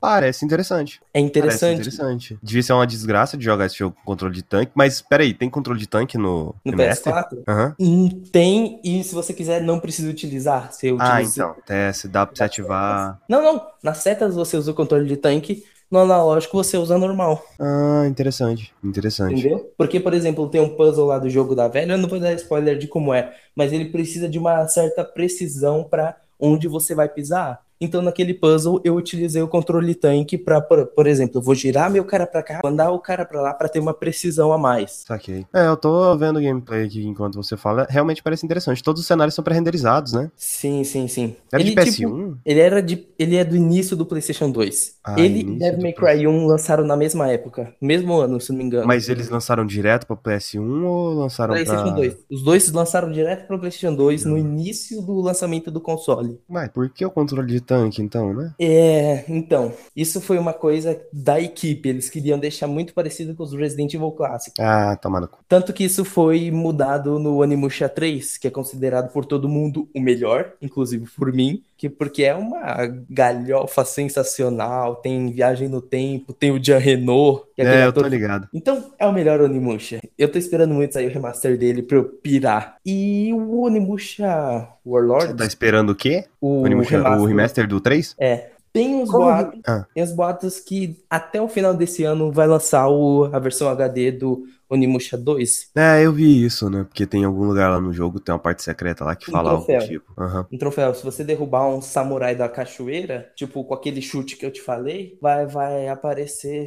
Parece 0.00 0.44
interessante. 0.44 1.00
É 1.12 1.20
interessante. 1.20 1.60
Parece 1.60 1.98
interessante. 1.98 2.38
Devia 2.42 2.62
ser 2.62 2.72
uma 2.72 2.86
desgraça 2.86 3.36
de 3.36 3.44
jogar 3.44 3.66
esse 3.66 3.78
jogo 3.78 3.96
com 3.96 4.02
controle 4.04 4.34
de 4.34 4.42
tanque, 4.42 4.72
mas 4.74 5.00
peraí, 5.00 5.32
tem 5.32 5.48
controle 5.48 5.78
de 5.80 5.88
tanque 5.88 6.18
no, 6.18 6.54
no 6.64 6.72
PS4? 6.72 7.42
Uhum. 7.80 8.22
Tem, 8.30 8.80
e 8.84 9.02
se 9.02 9.14
você 9.14 9.32
quiser, 9.32 9.62
não 9.62 9.80
precisa 9.80 10.10
utilizar. 10.10 10.72
Você 10.72 10.92
utiliza... 10.92 11.12
Ah, 11.12 11.22
então. 11.22 11.56
É, 11.68 11.92
se 11.92 12.08
dá 12.08 12.26
pra 12.26 12.36
você 12.36 12.44
ativar. 12.44 13.20
Não, 13.28 13.42
não. 13.42 13.66
Nas 13.82 13.98
setas 13.98 14.34
você 14.34 14.56
usa 14.56 14.70
o 14.70 14.74
controle 14.74 15.08
de 15.08 15.16
tanque. 15.16 15.64
No 15.90 16.00
analógico 16.00 16.56
você 16.56 16.76
usa 16.76 16.98
normal. 16.98 17.44
Ah, 17.60 18.04
interessante. 18.08 18.74
Interessante. 18.82 19.38
Entendeu? 19.38 19.72
Porque, 19.78 20.00
por 20.00 20.12
exemplo, 20.12 20.48
tem 20.48 20.60
um 20.60 20.76
puzzle 20.76 21.06
lá 21.06 21.18
do 21.18 21.30
jogo 21.30 21.54
da 21.54 21.68
velha, 21.68 21.92
eu 21.92 21.98
não 21.98 22.08
vou 22.08 22.18
dar 22.18 22.32
spoiler 22.34 22.76
de 22.76 22.88
como 22.88 23.14
é, 23.14 23.32
mas 23.54 23.72
ele 23.72 23.86
precisa 23.86 24.28
de 24.28 24.38
uma 24.38 24.66
certa 24.66 25.04
precisão 25.04 25.84
para 25.84 26.16
onde 26.40 26.66
você 26.66 26.94
vai 26.94 27.08
pisar. 27.08 27.60
Então, 27.80 28.00
naquele 28.00 28.32
puzzle, 28.32 28.80
eu 28.84 28.94
utilizei 28.94 29.42
o 29.42 29.48
controle 29.48 29.94
tanque 29.94 30.38
para, 30.38 30.60
por, 30.60 30.86
por, 30.86 31.06
exemplo, 31.06 31.38
eu 31.38 31.42
vou 31.42 31.54
girar 31.54 31.90
meu 31.90 32.04
cara 32.04 32.26
para 32.26 32.42
cá, 32.42 32.60
mandar 32.64 32.90
o 32.90 32.98
cara 32.98 33.24
para 33.24 33.40
lá 33.40 33.54
para 33.54 33.68
ter 33.68 33.78
uma 33.78 33.92
precisão 33.92 34.52
a 34.52 34.58
mais. 34.58 35.04
Saquei. 35.06 35.46
É, 35.54 35.66
eu 35.66 35.76
tô 35.76 36.16
vendo 36.16 36.38
o 36.38 36.42
gameplay 36.42 36.84
aqui 36.84 37.06
enquanto 37.06 37.34
você 37.34 37.56
fala. 37.56 37.86
Realmente 37.88 38.22
parece 38.22 38.44
interessante. 38.44 38.82
Todos 38.82 39.00
os 39.02 39.06
cenários 39.06 39.34
são 39.34 39.44
pré-renderizados, 39.44 40.12
né? 40.12 40.30
Sim, 40.36 40.84
sim, 40.84 41.06
sim. 41.06 41.36
Era 41.52 41.62
ele, 41.62 41.70
de 41.70 41.76
PS1? 41.76 41.92
Tipo, 41.92 42.38
ele 42.44 42.60
era 42.60 42.82
de. 42.82 43.06
Ele 43.18 43.36
é 43.36 43.44
do 43.44 43.56
início 43.56 43.96
do 43.96 44.06
PlayStation 44.06 44.50
2. 44.50 44.96
Ah, 45.04 45.20
ele 45.20 45.40
e 45.40 45.58
Devil 45.58 45.82
May 45.82 45.92
Cry 45.92 46.26
1 46.26 46.46
lançaram 46.46 46.84
na 46.84 46.96
mesma 46.96 47.30
época. 47.30 47.74
Mesmo 47.80 48.14
ano, 48.14 48.40
se 48.40 48.50
não 48.50 48.58
me 48.58 48.64
engano. 48.64 48.86
Mas 48.86 49.08
eles 49.08 49.28
lançaram 49.28 49.66
direto 49.66 50.06
pra 50.06 50.16
PS1 50.16 50.84
ou 50.84 51.14
lançaram 51.14 51.54
PlayStation 51.54 51.84
pra... 51.84 51.92
2. 51.92 52.16
Os 52.30 52.42
dois 52.42 52.72
lançaram 52.72 53.12
direto 53.12 53.46
pro 53.46 53.58
PlayStation 53.58 53.94
2 53.94 54.24
hum. 54.24 54.30
no 54.30 54.38
início 54.38 55.02
do 55.02 55.20
lançamento 55.20 55.70
do 55.70 55.80
console. 55.80 56.40
Mas 56.48 56.68
por 56.70 56.88
que 56.88 57.04
o 57.04 57.10
controle 57.10 57.46
de 57.46 57.60
tanque, 57.66 58.00
então, 58.00 58.32
né? 58.32 58.54
É, 58.58 59.24
então, 59.28 59.72
isso 59.94 60.20
foi 60.20 60.38
uma 60.38 60.52
coisa 60.52 61.00
da 61.12 61.40
equipe. 61.40 61.88
Eles 61.88 62.08
queriam 62.08 62.38
deixar 62.38 62.66
muito 62.66 62.94
parecido 62.94 63.34
com 63.34 63.42
os 63.42 63.52
Resident 63.52 63.92
Evil 63.94 64.12
clássicos. 64.12 64.60
Ah, 64.60 64.96
tomando. 64.96 65.28
Tanto 65.48 65.72
que 65.72 65.84
isso 65.84 66.04
foi 66.04 66.50
mudado 66.50 67.18
no 67.18 67.42
Animusha 67.42 67.88
3, 67.88 68.38
que 68.38 68.48
é 68.48 68.50
considerado 68.50 69.12
por 69.12 69.24
todo 69.24 69.48
mundo 69.48 69.88
o 69.94 70.00
melhor, 70.00 70.52
inclusive 70.62 71.06
por 71.16 71.32
mim, 71.32 71.62
que 71.76 71.88
porque 71.88 72.24
é 72.24 72.34
uma 72.34 72.86
galhofa 73.08 73.84
sensacional, 73.84 74.96
tem 74.96 75.30
viagem 75.30 75.68
no 75.68 75.82
tempo, 75.82 76.32
tem 76.32 76.50
o 76.50 76.62
Jean 76.62 76.78
Renault. 76.78 77.44
é, 77.56 77.82
é 77.82 77.86
eu 77.86 77.92
tô 77.92 78.02
ligado. 78.02 78.48
Então, 78.52 78.92
é 78.98 79.06
o 79.06 79.12
melhor 79.12 79.40
Onimusha. 79.40 80.00
Eu 80.16 80.30
tô 80.30 80.38
esperando 80.38 80.72
muito 80.72 80.94
sair 80.94 81.06
o 81.06 81.12
remaster 81.12 81.58
dele 81.58 81.82
pra 81.82 81.98
eu 81.98 82.04
pirar. 82.04 82.76
E 82.84 83.30
o 83.34 83.62
Onimusha 83.62 84.68
Warlord... 84.84 85.28
Você 85.28 85.34
tá 85.34 85.46
esperando 85.46 85.90
o 85.90 85.94
quê? 85.94 86.24
O, 86.40 86.62
Onimusha, 86.62 86.96
remaster. 86.96 87.20
o 87.20 87.26
remaster 87.26 87.68
do 87.68 87.80
3? 87.80 88.14
É. 88.18 88.50
Tem 88.72 89.02
os, 89.02 89.10
boatos, 89.10 89.60
ah. 89.66 89.86
tem 89.94 90.04
os 90.04 90.12
boatos 90.12 90.60
que 90.60 90.98
até 91.08 91.40
o 91.40 91.48
final 91.48 91.72
desse 91.72 92.04
ano 92.04 92.30
vai 92.30 92.46
lançar 92.46 92.86
o, 92.88 93.24
a 93.32 93.38
versão 93.38 93.70
HD 93.70 94.12
do 94.12 94.44
Onimusha 94.68 95.16
2. 95.16 95.70
É, 95.74 96.04
eu 96.04 96.12
vi 96.12 96.44
isso, 96.44 96.68
né? 96.68 96.84
Porque 96.84 97.06
tem 97.06 97.24
algum 97.24 97.44
lugar 97.44 97.70
lá 97.70 97.80
no 97.80 97.92
jogo, 97.92 98.20
tem 98.20 98.32
uma 98.34 98.38
parte 98.38 98.62
secreta 98.62 99.04
lá 99.04 99.14
que 99.14 99.30
um 99.30 99.32
fala 99.32 99.50
troféu. 99.50 99.80
algo 99.80 99.88
tipo. 99.88 100.12
Uhum. 100.20 100.44
Um 100.52 100.58
troféu. 100.58 100.94
Se 100.94 101.04
você 101.04 101.24
derrubar 101.24 101.68
um 101.68 101.80
samurai 101.80 102.34
da 102.34 102.48
cachoeira, 102.48 103.30
tipo 103.36 103.64
com 103.64 103.74
aquele 103.74 104.02
chute 104.02 104.36
que 104.36 104.44
eu 104.44 104.50
te 104.50 104.60
falei, 104.60 105.18
vai, 105.20 105.46
vai 105.46 105.88
aparecer. 105.88 106.66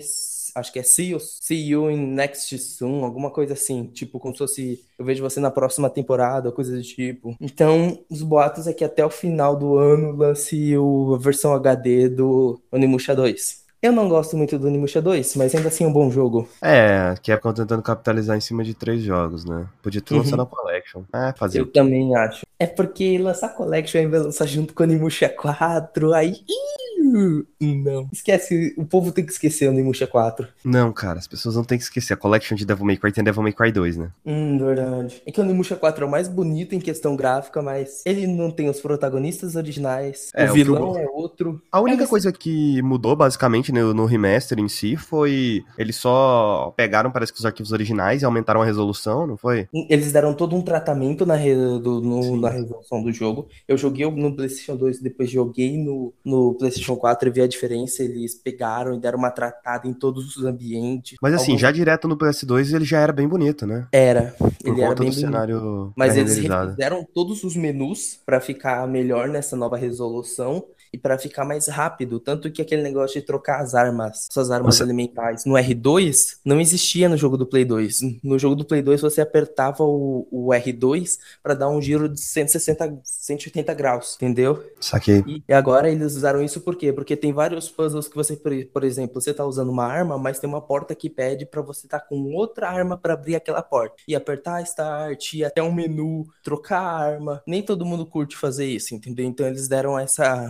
Acho 0.55 0.73
que 0.73 0.79
é 0.79 0.83
see 0.83 1.11
you, 1.11 1.19
see 1.19 1.69
you 1.69 1.91
in 1.91 2.07
next 2.07 2.57
soon, 2.57 3.03
alguma 3.03 3.29
coisa 3.29 3.53
assim. 3.53 3.85
Tipo, 3.85 4.19
como 4.19 4.33
se 4.33 4.39
fosse 4.39 4.89
eu 4.97 5.05
vejo 5.05 5.23
você 5.23 5.39
na 5.39 5.49
próxima 5.49 5.89
temporada, 5.89 6.51
coisas 6.51 6.75
do 6.75 6.83
tipo. 6.83 7.35
Então, 7.39 8.03
os 8.09 8.21
boatos 8.21 8.67
é 8.67 8.73
que 8.73 8.83
até 8.83 9.05
o 9.05 9.09
final 9.09 9.55
do 9.55 9.77
ano 9.77 10.11
lance 10.11 10.77
o, 10.77 11.15
a 11.15 11.17
versão 11.17 11.53
HD 11.53 12.09
do 12.09 12.59
Onimusha 12.69 13.15
2. 13.15 13.68
Eu 13.81 13.93
não 13.93 14.09
gosto 14.09 14.35
muito 14.35 14.59
do 14.59 14.67
Onimusha 14.67 15.01
2, 15.01 15.35
mas 15.37 15.55
ainda 15.55 15.69
assim 15.69 15.85
é 15.85 15.87
um 15.87 15.93
bom 15.93 16.11
jogo. 16.11 16.49
É, 16.61 17.15
que 17.21 17.31
é 17.31 17.37
tentando 17.37 17.81
capitalizar 17.81 18.35
em 18.35 18.41
cima 18.41 18.61
de 18.63 18.73
três 18.73 19.01
jogos, 19.01 19.45
né? 19.45 19.67
Podia 19.81 20.01
ter 20.01 20.15
lançado 20.15 20.39
uhum. 20.39 20.45
a 20.45 20.47
Collection. 20.47 21.03
É, 21.13 21.33
fazer. 21.37 21.61
Eu 21.61 21.71
também 21.71 22.13
acho. 22.15 22.45
É 22.59 22.67
porque 22.67 23.17
lançar 23.17 23.49
Collection 23.49 24.01
e 24.01 24.07
lançar 24.07 24.45
junto 24.45 24.73
com 24.73 24.83
o 24.83 24.85
Onimusha 24.85 25.29
4, 25.29 26.13
aí. 26.13 26.33
Uh, 26.33 26.78
não. 27.61 28.07
Esquece, 28.11 28.73
o 28.77 28.85
povo 28.85 29.11
tem 29.11 29.25
que 29.25 29.31
esquecer 29.31 29.67
o 29.67 29.71
Onimusha 29.71 30.05
4. 30.07 30.47
Não, 30.63 30.91
cara, 30.91 31.19
as 31.19 31.27
pessoas 31.27 31.55
não 31.55 31.63
têm 31.63 31.77
que 31.77 31.83
esquecer. 31.83 32.13
A 32.13 32.17
Collection 32.17 32.55
de 32.55 32.65
Devil 32.65 32.85
May 32.85 32.97
Cry 32.97 33.11
tem 33.11 33.23
Devil 33.23 33.43
May 33.43 33.53
Cry 33.53 33.71
2, 33.71 33.97
né? 33.97 34.09
Hum, 34.25 34.57
verdade. 34.57 35.21
É 35.25 35.31
que 35.31 35.39
o 35.39 35.43
Onimusha 35.43 35.75
4 35.75 36.03
é 36.03 36.07
o 36.07 36.11
mais 36.11 36.27
bonito 36.27 36.75
em 36.75 36.79
questão 36.79 37.15
gráfica, 37.15 37.61
mas 37.61 38.01
ele 38.05 38.27
não 38.27 38.51
tem 38.51 38.69
os 38.69 38.79
protagonistas 38.79 39.55
originais. 39.55 40.29
É, 40.33 40.45
o 40.47 40.51
o 40.51 40.53
vilão 40.53 40.93
que 40.93 40.99
é 40.99 41.07
outro. 41.07 41.61
A 41.71 41.79
única 41.79 41.97
É, 41.97 42.01
mas- 42.01 42.09
coisa 42.09 42.31
que 42.31 42.81
mudou, 42.81 43.15
basicamente, 43.15 43.71
no, 43.71 43.93
no 43.93 44.05
remaster 44.05 44.59
em 44.59 44.67
si, 44.69 44.95
foi. 44.95 45.63
Eles 45.77 45.95
só 45.95 46.73
pegaram, 46.75 47.11
parece 47.11 47.31
que 47.33 47.39
os 47.39 47.45
arquivos 47.45 47.71
originais 47.71 48.21
e 48.21 48.25
aumentaram 48.25 48.61
a 48.61 48.65
resolução, 48.65 49.25
não 49.25 49.37
foi? 49.37 49.67
Eles 49.89 50.11
deram 50.11 50.33
todo 50.33 50.55
um 50.55 50.61
tratamento 50.61 51.25
na, 51.25 51.35
re- 51.35 51.55
do- 51.55 52.01
no- 52.01 52.37
na 52.37 52.49
resolução 52.49 53.01
do 53.01 53.11
jogo. 53.11 53.47
Eu 53.67 53.77
joguei 53.77 54.09
no 54.09 54.35
PlayStation 54.35 54.75
2, 54.75 55.01
depois 55.01 55.29
joguei 55.29 55.77
no, 55.77 56.13
no 56.23 56.53
PlayStation 56.55 56.88
4 56.97 57.29
e 57.29 57.31
vi 57.31 57.41
a 57.41 57.47
diferença. 57.47 58.03
Eles 58.03 58.35
pegaram 58.35 58.93
e 58.93 58.99
deram 58.99 59.17
uma 59.19 59.31
tratada 59.31 59.87
em 59.87 59.93
todos 59.93 60.35
os 60.35 60.43
ambientes. 60.45 61.17
Mas 61.21 61.33
assim, 61.33 61.51
Alguns- 61.51 61.61
já 61.61 61.71
direto 61.71 62.07
no 62.07 62.17
PS2 62.17 62.73
ele 62.73 62.85
já 62.85 62.99
era 62.99 63.13
bem 63.13 63.27
bonito, 63.27 63.65
né? 63.65 63.87
Era. 63.91 64.35
Por 64.37 64.51
Ele 64.65 64.81
era 64.81 64.89
bem 64.89 64.95
do 64.95 64.95
bonito. 65.03 65.19
cenário 65.19 65.93
Mas 65.95 66.15
eles 66.17 66.37
refizeram 66.37 67.05
todos 67.13 67.43
os 67.43 67.55
menus 67.55 68.19
pra 68.25 68.39
ficar 68.39 68.87
melhor 68.87 69.27
nessa 69.27 69.55
nova 69.55 69.77
resolução 69.77 70.63
e 70.91 70.97
pra 70.97 71.17
ficar 71.17 71.45
mais 71.45 71.67
rápido. 71.67 72.19
Tanto 72.19 72.51
que 72.51 72.61
aquele 72.61 72.81
negócio 72.81 73.19
de 73.19 73.25
trocar 73.25 73.61
as 73.61 73.73
armas, 73.75 74.27
suas 74.31 74.51
armas 74.51 74.75
Você- 74.75 74.83
elementais 74.83 75.45
no 75.45 75.53
R2, 75.55 76.37
não 76.43 76.59
existia 76.59 77.07
no 77.09 77.17
jogo 77.17 77.37
do 77.37 77.45
Play 77.45 77.65
2. 77.65 77.99
No 78.23 78.37
jogo 78.39 78.55
do 78.55 78.65
Play 78.65 78.81
2 78.81 79.01
você 79.01 79.21
apertava 79.21 79.83
o, 79.83 80.27
o 80.31 80.49
R2 80.49 81.17
pra 81.43 81.53
dar 81.53 81.69
um 81.69 81.81
giro 81.81 82.09
de 82.09 82.19
160, 82.19 82.99
180 83.03 83.73
graus, 83.73 84.15
entendeu? 84.15 84.63
Saquei. 84.79 85.23
E 85.47 85.53
agora 85.53 85.89
eles 85.89 86.15
usaram 86.15 86.41
isso 86.43 86.61
por 86.61 86.75
quê? 86.75 86.91
Porque 86.91 87.15
tem 87.15 87.31
vários 87.33 87.69
puzzles 87.69 88.07
que 88.07 88.15
você, 88.15 88.35
por 88.35 88.49
por 88.73 88.83
exemplo, 88.83 89.19
você 89.21 89.33
tá 89.33 89.45
usando 89.45 89.69
uma 89.69 89.85
arma, 89.85 90.17
mas 90.17 90.39
tem 90.39 90.49
uma 90.49 90.61
porta 90.61 90.95
que 90.95 91.09
pede 91.09 91.45
pra 91.45 91.61
você 91.61 91.85
estar 91.85 91.99
com 91.99 92.33
outra 92.33 92.69
arma 92.69 92.97
pra 92.97 93.13
abrir 93.13 93.35
aquela 93.35 93.61
porta. 93.61 93.95
E 94.07 94.15
apertar 94.15 94.61
Start, 94.63 95.33
ir 95.33 95.43
até 95.45 95.61
um 95.61 95.71
menu, 95.71 96.25
trocar 96.43 96.79
a 96.79 96.97
arma. 96.97 97.43
Nem 97.45 97.61
todo 97.61 97.85
mundo 97.85 98.05
curte 98.05 98.35
fazer 98.37 98.65
isso, 98.65 98.95
entendeu? 98.95 99.25
Então 99.25 99.45
eles 99.47 99.67
deram 99.67 99.97
essa 99.99 100.49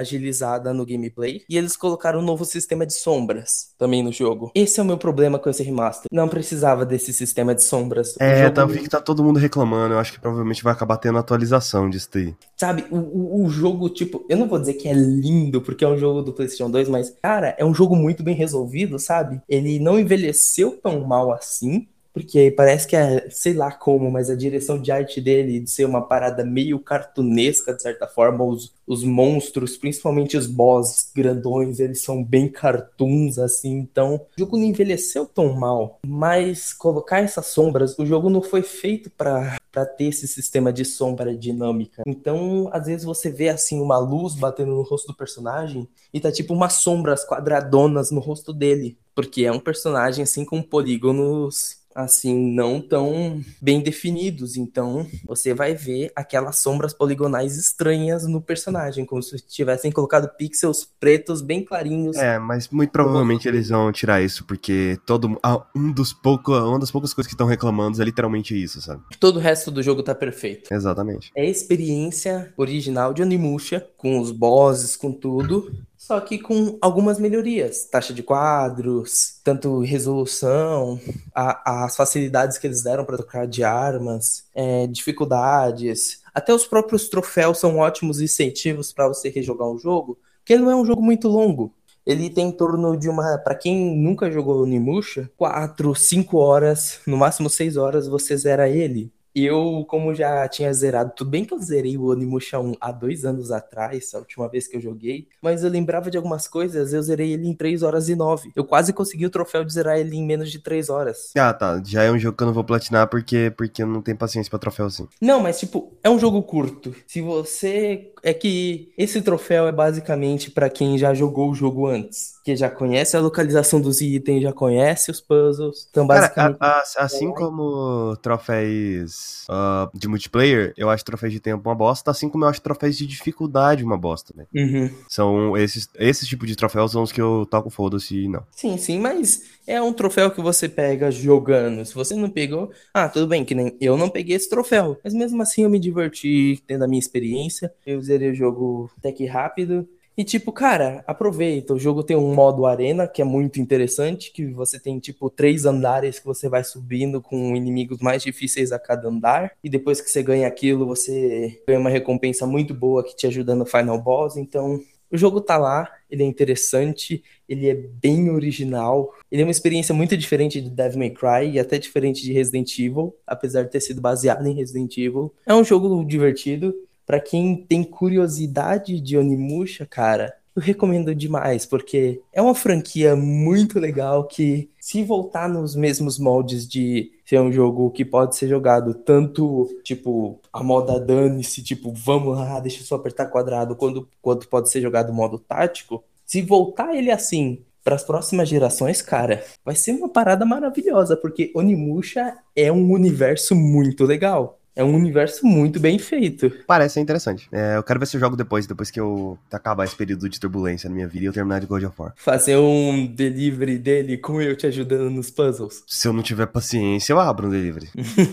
agilizada 0.00 0.72
no 0.74 0.84
gameplay 0.84 1.42
e 1.48 1.56
eles 1.56 1.76
colocaram 1.76 2.20
um 2.20 2.22
novo 2.24 2.44
sistema 2.44 2.84
de 2.86 2.94
sombras 2.94 3.70
também 3.78 4.02
no 4.02 4.12
jogo. 4.12 4.50
Esse 4.54 4.80
é 4.80 4.82
o 4.82 4.86
meu 4.86 4.98
problema 4.98 5.38
com 5.38 5.48
esse 5.50 5.62
remaster. 5.62 6.06
Não 6.12 6.28
precisava 6.28 6.84
desse 6.84 7.12
sistema 7.12 7.54
de 7.54 7.62
sombras. 7.62 8.16
É, 8.20 8.42
jogo- 8.44 8.54
tá, 8.54 8.62
eu 8.62 8.68
vi 8.68 8.80
que 8.80 8.88
tá 8.88 9.00
todo 9.00 9.22
mundo 9.22 9.38
reclamando. 9.38 9.94
Eu 9.94 9.98
acho 9.98 10.12
que 10.12 10.20
provavelmente 10.20 10.62
vai 10.62 10.72
acabar 10.72 10.96
tendo 10.96 11.18
atualização 11.18 11.88
disso 11.88 12.08
daí. 12.12 12.34
Sabe, 12.56 12.84
o, 12.90 12.96
o, 12.98 13.44
o 13.44 13.48
jogo, 13.48 13.88
tipo, 13.88 14.24
eu 14.28 14.36
não 14.36 14.48
vou 14.48 14.58
dizer 14.58 14.74
que 14.74 14.88
é 14.88 14.92
lindo, 14.92 15.60
porque 15.62 15.84
é 15.84 15.88
um 15.88 15.96
jogo 15.96 16.22
do 16.22 16.32
PlayStation 16.32 16.70
2, 16.70 16.88
mas, 16.88 17.14
cara, 17.22 17.54
é 17.58 17.64
um 17.64 17.74
jogo 17.74 17.94
muito 17.96 18.22
bem 18.22 18.34
resolvido, 18.34 18.98
sabe? 18.98 19.40
Ele 19.48 19.78
não 19.78 19.98
envelheceu 19.98 20.78
tão 20.82 21.00
mal 21.06 21.32
assim, 21.32 21.86
porque 22.12 22.50
parece 22.50 22.86
que 22.86 22.96
é, 22.96 23.28
sei 23.30 23.54
lá 23.54 23.70
como, 23.70 24.10
mas 24.10 24.30
a 24.30 24.34
direção 24.34 24.80
de 24.80 24.90
arte 24.90 25.20
dele, 25.20 25.60
de 25.60 25.70
ser 25.70 25.84
uma 25.84 26.06
parada 26.06 26.44
meio 26.44 26.78
cartunesca, 26.78 27.74
de 27.74 27.82
certa 27.82 28.06
forma, 28.06 28.44
os, 28.44 28.72
os 28.86 29.04
monstros, 29.04 29.76
principalmente 29.76 30.36
os 30.36 30.46
boss 30.46 31.10
grandões, 31.14 31.78
eles 31.78 32.02
são 32.02 32.22
bem 32.22 32.48
cartoons, 32.48 33.38
assim, 33.38 33.78
então 33.78 34.16
o 34.16 34.20
jogo 34.38 34.56
não 34.56 34.64
envelheceu 34.64 35.26
tão 35.26 35.52
mal, 35.54 35.98
mas 36.06 36.72
colocar 36.72 37.20
essas 37.20 37.46
sombras, 37.46 37.98
o 37.98 38.06
jogo 38.06 38.28
não 38.28 38.42
foi 38.42 38.62
feito 38.62 39.10
pra 39.10 39.56
para 39.70 39.86
ter 39.86 40.06
esse 40.06 40.26
sistema 40.26 40.72
de 40.72 40.84
sombra 40.84 41.32
dinâmica. 41.32 42.02
Então, 42.06 42.68
às 42.72 42.86
vezes 42.86 43.04
você 43.04 43.30
vê 43.30 43.48
assim 43.48 43.80
uma 43.80 43.98
luz 43.98 44.34
batendo 44.34 44.72
no 44.72 44.82
rosto 44.82 45.08
do 45.08 45.16
personagem 45.16 45.88
e 46.12 46.20
tá 46.20 46.32
tipo 46.32 46.52
umas 46.52 46.74
sombras 46.74 47.24
quadradonas 47.24 48.10
no 48.10 48.20
rosto 48.20 48.52
dele, 48.52 48.98
porque 49.14 49.44
é 49.44 49.52
um 49.52 49.60
personagem 49.60 50.24
assim 50.24 50.44
com 50.44 50.60
polígonos 50.60 51.79
assim 51.94 52.52
não 52.52 52.80
tão 52.80 53.40
bem 53.60 53.80
definidos. 53.80 54.56
Então, 54.56 55.06
você 55.24 55.52
vai 55.54 55.74
ver 55.74 56.12
aquelas 56.14 56.58
sombras 56.58 56.92
poligonais 56.92 57.56
estranhas 57.56 58.26
no 58.26 58.40
personagem, 58.40 59.04
como 59.04 59.22
se 59.22 59.36
tivessem 59.40 59.90
colocado 59.90 60.28
pixels 60.36 60.88
pretos 60.98 61.40
bem 61.42 61.64
clarinhos. 61.64 62.16
É, 62.16 62.38
mas 62.38 62.68
muito 62.68 62.90
provavelmente 62.90 63.48
eles 63.48 63.68
vão 63.68 63.92
tirar 63.92 64.22
isso, 64.22 64.44
porque 64.44 64.98
todo 65.06 65.38
ah, 65.42 65.64
um 65.74 65.92
dos 65.92 66.12
pouco, 66.12 66.52
uma 66.52 66.78
das 66.78 66.90
poucas 66.90 67.14
coisas 67.14 67.28
que 67.28 67.34
estão 67.34 67.46
reclamando 67.46 68.00
é 68.00 68.04
literalmente 68.04 68.60
isso, 68.60 68.80
sabe? 68.80 69.02
Todo 69.18 69.36
o 69.36 69.40
resto 69.40 69.70
do 69.70 69.82
jogo 69.82 70.02
tá 70.02 70.14
perfeito. 70.14 70.72
Exatamente. 70.72 71.30
É 71.34 71.42
a 71.42 71.50
experiência 71.50 72.52
original 72.56 73.12
de 73.12 73.22
Onimusha, 73.22 73.86
com 73.96 74.18
os 74.18 74.30
bosses, 74.30 74.96
com 74.96 75.12
tudo, 75.12 75.70
só 76.10 76.20
que 76.20 76.40
com 76.40 76.76
algumas 76.80 77.20
melhorias. 77.20 77.84
Taxa 77.84 78.12
de 78.12 78.20
quadros, 78.20 79.38
tanto 79.44 79.78
resolução, 79.78 81.00
a- 81.32 81.84
as 81.84 81.94
facilidades 81.94 82.58
que 82.58 82.66
eles 82.66 82.82
deram 82.82 83.04
para 83.04 83.16
trocar 83.16 83.46
de 83.46 83.62
armas, 83.62 84.42
é, 84.52 84.88
dificuldades. 84.88 86.20
Até 86.34 86.52
os 86.52 86.66
próprios 86.66 87.08
troféus 87.08 87.58
são 87.58 87.78
ótimos 87.78 88.20
incentivos 88.20 88.92
para 88.92 89.06
você 89.06 89.28
rejogar 89.28 89.68
um 89.70 89.78
jogo, 89.78 90.18
ele 90.48 90.62
não 90.64 90.72
é 90.72 90.74
um 90.74 90.84
jogo 90.84 91.00
muito 91.00 91.28
longo. 91.28 91.72
Ele 92.04 92.28
tem 92.28 92.48
em 92.48 92.52
torno 92.52 92.96
de 92.96 93.08
uma. 93.08 93.38
Pra 93.38 93.54
quem 93.54 93.96
nunca 93.96 94.32
jogou 94.32 94.62
Onimusha, 94.64 95.30
4, 95.36 95.94
5 95.94 96.38
horas, 96.38 96.98
no 97.06 97.16
máximo 97.16 97.48
6 97.48 97.76
horas, 97.76 98.08
você 98.08 98.36
zera 98.36 98.68
ele. 98.68 99.12
Eu, 99.44 99.84
como 99.88 100.14
já 100.14 100.46
tinha 100.48 100.72
zerado, 100.72 101.12
tudo 101.16 101.30
bem 101.30 101.44
que 101.44 101.54
eu 101.54 101.58
zerei 101.60 101.96
o 101.96 102.06
Onimusha 102.06 102.58
1 102.58 102.74
há 102.80 102.92
dois 102.92 103.24
anos 103.24 103.50
atrás, 103.50 104.14
a 104.14 104.18
última 104.18 104.48
vez 104.48 104.66
que 104.66 104.76
eu 104.76 104.80
joguei, 104.80 105.28
mas 105.42 105.64
eu 105.64 105.70
lembrava 105.70 106.10
de 106.10 106.16
algumas 106.16 106.46
coisas, 106.48 106.92
eu 106.92 107.02
zerei 107.02 107.32
ele 107.32 107.48
em 107.48 107.54
3 107.54 107.82
horas 107.82 108.08
e 108.08 108.16
9. 108.16 108.52
Eu 108.54 108.64
quase 108.64 108.92
consegui 108.92 109.26
o 109.26 109.30
troféu 109.30 109.64
de 109.64 109.72
zerar 109.72 109.98
ele 109.98 110.16
em 110.16 110.24
menos 110.24 110.50
de 110.50 110.58
3 110.58 110.88
horas. 110.90 111.32
Ah, 111.36 111.52
tá. 111.52 111.82
Já 111.84 112.02
é 112.02 112.10
um 112.10 112.18
jogo 112.18 112.36
que 112.36 112.42
eu 112.42 112.46
não 112.46 112.54
vou 112.54 112.64
platinar 112.64 113.08
porque, 113.08 113.52
porque 113.56 113.82
eu 113.82 113.86
não 113.86 114.02
tenho 114.02 114.16
paciência 114.16 114.50
pra 114.50 114.58
troféu 114.58 114.86
assim. 114.86 115.08
Não, 115.20 115.40
mas 115.40 115.58
tipo, 115.58 115.92
é 116.02 116.10
um 116.10 116.18
jogo 116.18 116.42
curto. 116.42 116.94
Se 117.06 117.20
você. 117.20 118.12
É 118.22 118.34
que 118.34 118.92
esse 118.98 119.22
troféu 119.22 119.66
é 119.66 119.72
basicamente 119.72 120.50
pra 120.50 120.68
quem 120.68 120.98
já 120.98 121.14
jogou 121.14 121.50
o 121.50 121.54
jogo 121.54 121.86
antes. 121.86 122.34
Que 122.44 122.56
já 122.56 122.70
conhece 122.70 123.16
a 123.16 123.20
localização 123.20 123.80
dos 123.80 124.00
itens, 124.00 124.42
já 124.42 124.52
conhece 124.52 125.10
os 125.10 125.20
puzzles. 125.20 125.86
Então, 125.90 126.06
Cara, 126.06 126.20
basicamente. 126.22 126.56
a- 126.60 126.66
a- 126.78 127.04
assim 127.04 127.32
como 127.32 128.16
troféus 128.16 129.44
ah, 129.48 129.90
de 129.94 130.08
multiplayer, 130.08 130.72
eu 130.76 130.88
acho 130.90 131.04
troféus 131.04 131.32
de 131.32 131.40
tempo 131.40 131.68
uma 131.68 131.74
bosta, 131.74 132.10
assim 132.10 132.28
como 132.28 132.44
eu 132.44 132.48
acho 132.48 132.60
troféus 132.62 132.96
de 132.96 133.06
dificuldade 133.06 133.84
uma 133.84 133.96
bosta, 133.98 134.32
né? 134.36 134.46
Uhum. 134.54 134.90
São 135.08 135.56
esses, 135.56 135.88
esses 135.98 136.26
tipos 136.28 136.48
de 136.48 136.56
troféus 136.56 136.92
são 136.92 137.02
os 137.02 137.12
que 137.12 137.20
eu 137.20 137.46
toco 137.50 137.70
foda-se 137.70 138.24
e 138.24 138.28
não. 138.28 138.42
Sim, 138.52 138.76
sim, 138.78 138.98
mas 138.98 139.42
é 139.66 139.80
um 139.80 139.92
troféu 139.92 140.30
que 140.30 140.40
você 140.40 140.68
pega 140.68 141.10
jogando. 141.10 141.84
Se 141.84 141.94
você 141.94 142.14
não 142.14 142.30
pegou, 142.30 142.70
ah, 142.94 143.08
tudo 143.08 143.26
bem, 143.26 143.44
que 143.44 143.54
nem 143.54 143.76
eu 143.80 143.96
não 143.96 144.08
peguei 144.08 144.36
esse 144.36 144.48
troféu. 144.48 144.98
Mas 145.04 145.14
mesmo 145.14 145.40
assim 145.42 145.62
eu 145.62 145.70
me 145.70 145.78
diverti 145.78 146.62
tendo 146.66 146.84
a 146.84 146.88
minha 146.88 146.98
experiência. 146.98 147.72
Eu 147.86 147.98
zerei 148.10 148.30
o 148.30 148.34
jogo 148.34 148.90
até 148.98 149.12
que 149.12 149.26
rápido. 149.26 149.88
E 150.16 150.24
tipo, 150.24 150.52
cara, 150.52 151.02
aproveita. 151.06 151.72
O 151.72 151.78
jogo 151.78 152.02
tem 152.02 152.16
um 152.16 152.34
modo 152.34 152.66
arena 152.66 153.08
que 153.08 153.22
é 153.22 153.24
muito 153.24 153.60
interessante, 153.60 154.32
que 154.32 154.44
você 154.46 154.78
tem 154.78 154.98
tipo 154.98 155.30
três 155.30 155.64
andares 155.64 156.18
que 156.18 156.26
você 156.26 156.48
vai 156.48 156.62
subindo 156.62 157.22
com 157.22 157.56
inimigos 157.56 158.00
mais 158.00 158.22
difíceis 158.22 158.72
a 158.72 158.78
cada 158.78 159.08
andar. 159.08 159.52
E 159.64 159.70
depois 159.70 160.00
que 160.00 160.10
você 160.10 160.22
ganha 160.22 160.46
aquilo, 160.46 160.84
você 160.84 161.62
ganha 161.66 161.80
uma 161.80 161.88
recompensa 161.88 162.46
muito 162.46 162.74
boa 162.74 163.04
que 163.04 163.16
te 163.16 163.26
ajuda 163.26 163.54
no 163.54 163.64
final 163.64 163.98
boss. 163.98 164.36
Então, 164.36 164.80
o 165.10 165.16
jogo 165.16 165.40
tá 165.40 165.56
lá, 165.56 165.90
ele 166.10 166.22
é 166.22 166.26
interessante, 166.26 167.22
ele 167.48 167.68
é 167.68 167.74
bem 167.74 168.30
original. 168.30 169.14
Ele 169.30 169.42
é 169.42 169.44
uma 169.44 169.50
experiência 169.50 169.94
muito 169.94 170.16
diferente 170.16 170.60
de 170.60 170.70
Devil 170.70 170.98
May 170.98 171.10
Cry 171.10 171.50
e 171.52 171.58
até 171.58 171.78
diferente 171.78 172.22
de 172.22 172.32
Resident 172.32 172.78
Evil, 172.78 173.16
apesar 173.26 173.62
de 173.62 173.70
ter 173.70 173.80
sido 173.80 174.00
baseado 174.00 174.46
em 174.46 174.54
Resident 174.54 174.96
Evil. 174.98 175.32
É 175.46 175.54
um 175.54 175.64
jogo 175.64 176.04
divertido. 176.04 176.74
Pra 177.10 177.18
quem 177.18 177.56
tem 177.56 177.82
curiosidade 177.82 179.00
de 179.00 179.18
Onimusha, 179.18 179.84
cara, 179.84 180.32
eu 180.54 180.62
recomendo 180.62 181.12
demais, 181.12 181.66
porque 181.66 182.20
é 182.32 182.40
uma 182.40 182.54
franquia 182.54 183.16
muito 183.16 183.80
legal 183.80 184.28
que, 184.28 184.70
se 184.78 185.02
voltar 185.02 185.48
nos 185.48 185.74
mesmos 185.74 186.20
moldes 186.20 186.68
de 186.68 187.10
ser 187.24 187.40
um 187.40 187.50
jogo 187.50 187.90
que 187.90 188.04
pode 188.04 188.36
ser 188.36 188.46
jogado 188.46 188.94
tanto, 188.94 189.68
tipo, 189.82 190.38
a 190.52 190.62
moda 190.62 191.00
dane-se, 191.00 191.64
tipo, 191.64 191.92
vamos 191.92 192.38
lá, 192.38 192.60
deixa 192.60 192.80
eu 192.80 192.86
só 192.86 192.94
apertar 192.94 193.26
quadrado, 193.26 193.74
quando, 193.74 194.08
quanto 194.22 194.48
pode 194.48 194.70
ser 194.70 194.80
jogado 194.80 195.12
modo 195.12 195.36
tático, 195.36 196.04
se 196.24 196.40
voltar 196.40 196.94
ele 196.94 197.10
assim 197.10 197.64
para 197.82 197.96
as 197.96 198.04
próximas 198.04 198.48
gerações, 198.48 199.02
cara, 199.02 199.42
vai 199.64 199.74
ser 199.74 199.94
uma 199.94 200.08
parada 200.08 200.46
maravilhosa, 200.46 201.16
porque 201.16 201.50
Onimusha 201.56 202.36
é 202.54 202.70
um 202.70 202.92
universo 202.92 203.56
muito 203.56 204.04
legal. 204.04 204.59
É 204.80 204.84
um 204.84 204.94
universo 204.94 205.44
muito 205.44 205.78
bem 205.78 205.98
feito. 205.98 206.50
Parece 206.66 206.94
ser 206.94 207.00
interessante. 207.00 207.46
É, 207.52 207.76
eu 207.76 207.82
quero 207.82 208.00
ver 208.00 208.06
se 208.06 208.16
eu 208.16 208.20
jogo 208.20 208.34
depois, 208.34 208.66
depois 208.66 208.90
que 208.90 208.98
eu 208.98 209.38
acabar 209.52 209.84
esse 209.84 209.94
período 209.94 210.26
de 210.26 210.40
turbulência 210.40 210.88
na 210.88 210.94
minha 210.94 211.06
vida 211.06 211.24
e 211.24 211.26
eu 211.26 211.34
terminar 211.34 211.60
de 211.60 211.66
God 211.66 211.82
of 211.82 211.94
War. 212.00 212.14
Fazer 212.16 212.56
um 212.56 213.06
delivery 213.06 213.76
dele 213.76 214.16
com 214.16 214.40
eu 214.40 214.56
te 214.56 214.66
ajudando 214.66 215.10
nos 215.10 215.30
puzzles. 215.30 215.84
Se 215.86 216.08
eu 216.08 216.14
não 216.14 216.22
tiver 216.22 216.46
paciência, 216.46 217.12
eu 217.12 217.20
abro 217.20 217.48
um 217.48 217.50
delivery. 217.50 217.90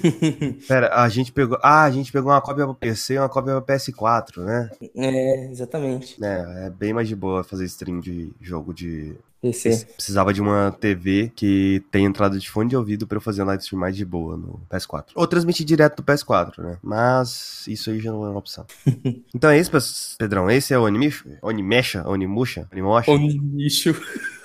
Pera, 0.69 0.89
a 0.95 1.09
gente 1.09 1.33
pegou. 1.33 1.59
Ah, 1.61 1.83
a 1.83 1.91
gente 1.91 2.13
pegou 2.13 2.31
uma 2.31 2.39
cópia 2.39 2.63
pra 2.63 2.73
PC 2.73 3.15
e 3.15 3.19
uma 3.19 3.27
cópia 3.27 3.59
pra 3.59 3.75
PS4, 3.75 4.37
né? 4.37 4.69
É, 4.95 5.51
exatamente. 5.51 6.15
É, 6.23 6.67
é 6.67 6.69
bem 6.69 6.93
mais 6.93 7.09
de 7.09 7.15
boa 7.17 7.43
fazer 7.43 7.65
stream 7.65 7.99
de 7.99 8.31
jogo 8.39 8.73
de 8.73 9.17
PC. 9.41 9.85
Precisava 9.95 10.33
de 10.33 10.41
uma 10.41 10.71
TV 10.71 11.31
que 11.35 11.83
tem 11.91 12.05
entrada 12.05 12.37
de 12.39 12.49
fone 12.49 12.69
de 12.69 12.75
ouvido 12.75 13.05
pra 13.05 13.17
eu 13.17 13.21
fazer 13.21 13.43
live 13.43 13.61
stream 13.61 13.79
mais 13.79 13.95
de 13.95 14.05
boa 14.05 14.35
no 14.35 14.61
PS4. 14.69 15.07
Ou 15.15 15.27
transmitir 15.27 15.65
direto 15.65 15.97
do 15.97 16.03
PS4, 16.03 16.61
né? 16.61 16.77
Mas 16.81 17.65
isso 17.67 17.89
aí 17.89 17.99
já 17.99 18.11
não 18.11 18.25
é 18.25 18.29
uma 18.29 18.39
opção. 18.39 18.65
então 19.33 19.49
é 19.49 19.59
isso, 19.59 19.71
Pedrão. 20.17 20.49
Esse 20.49 20.73
é 20.73 20.79
o 20.79 20.83
Onimicho? 20.83 21.29
Onimecha? 21.41 22.07
Onimusha? 22.07 22.67
Onimosha? 22.71 23.11
Onimicho. 23.11 23.95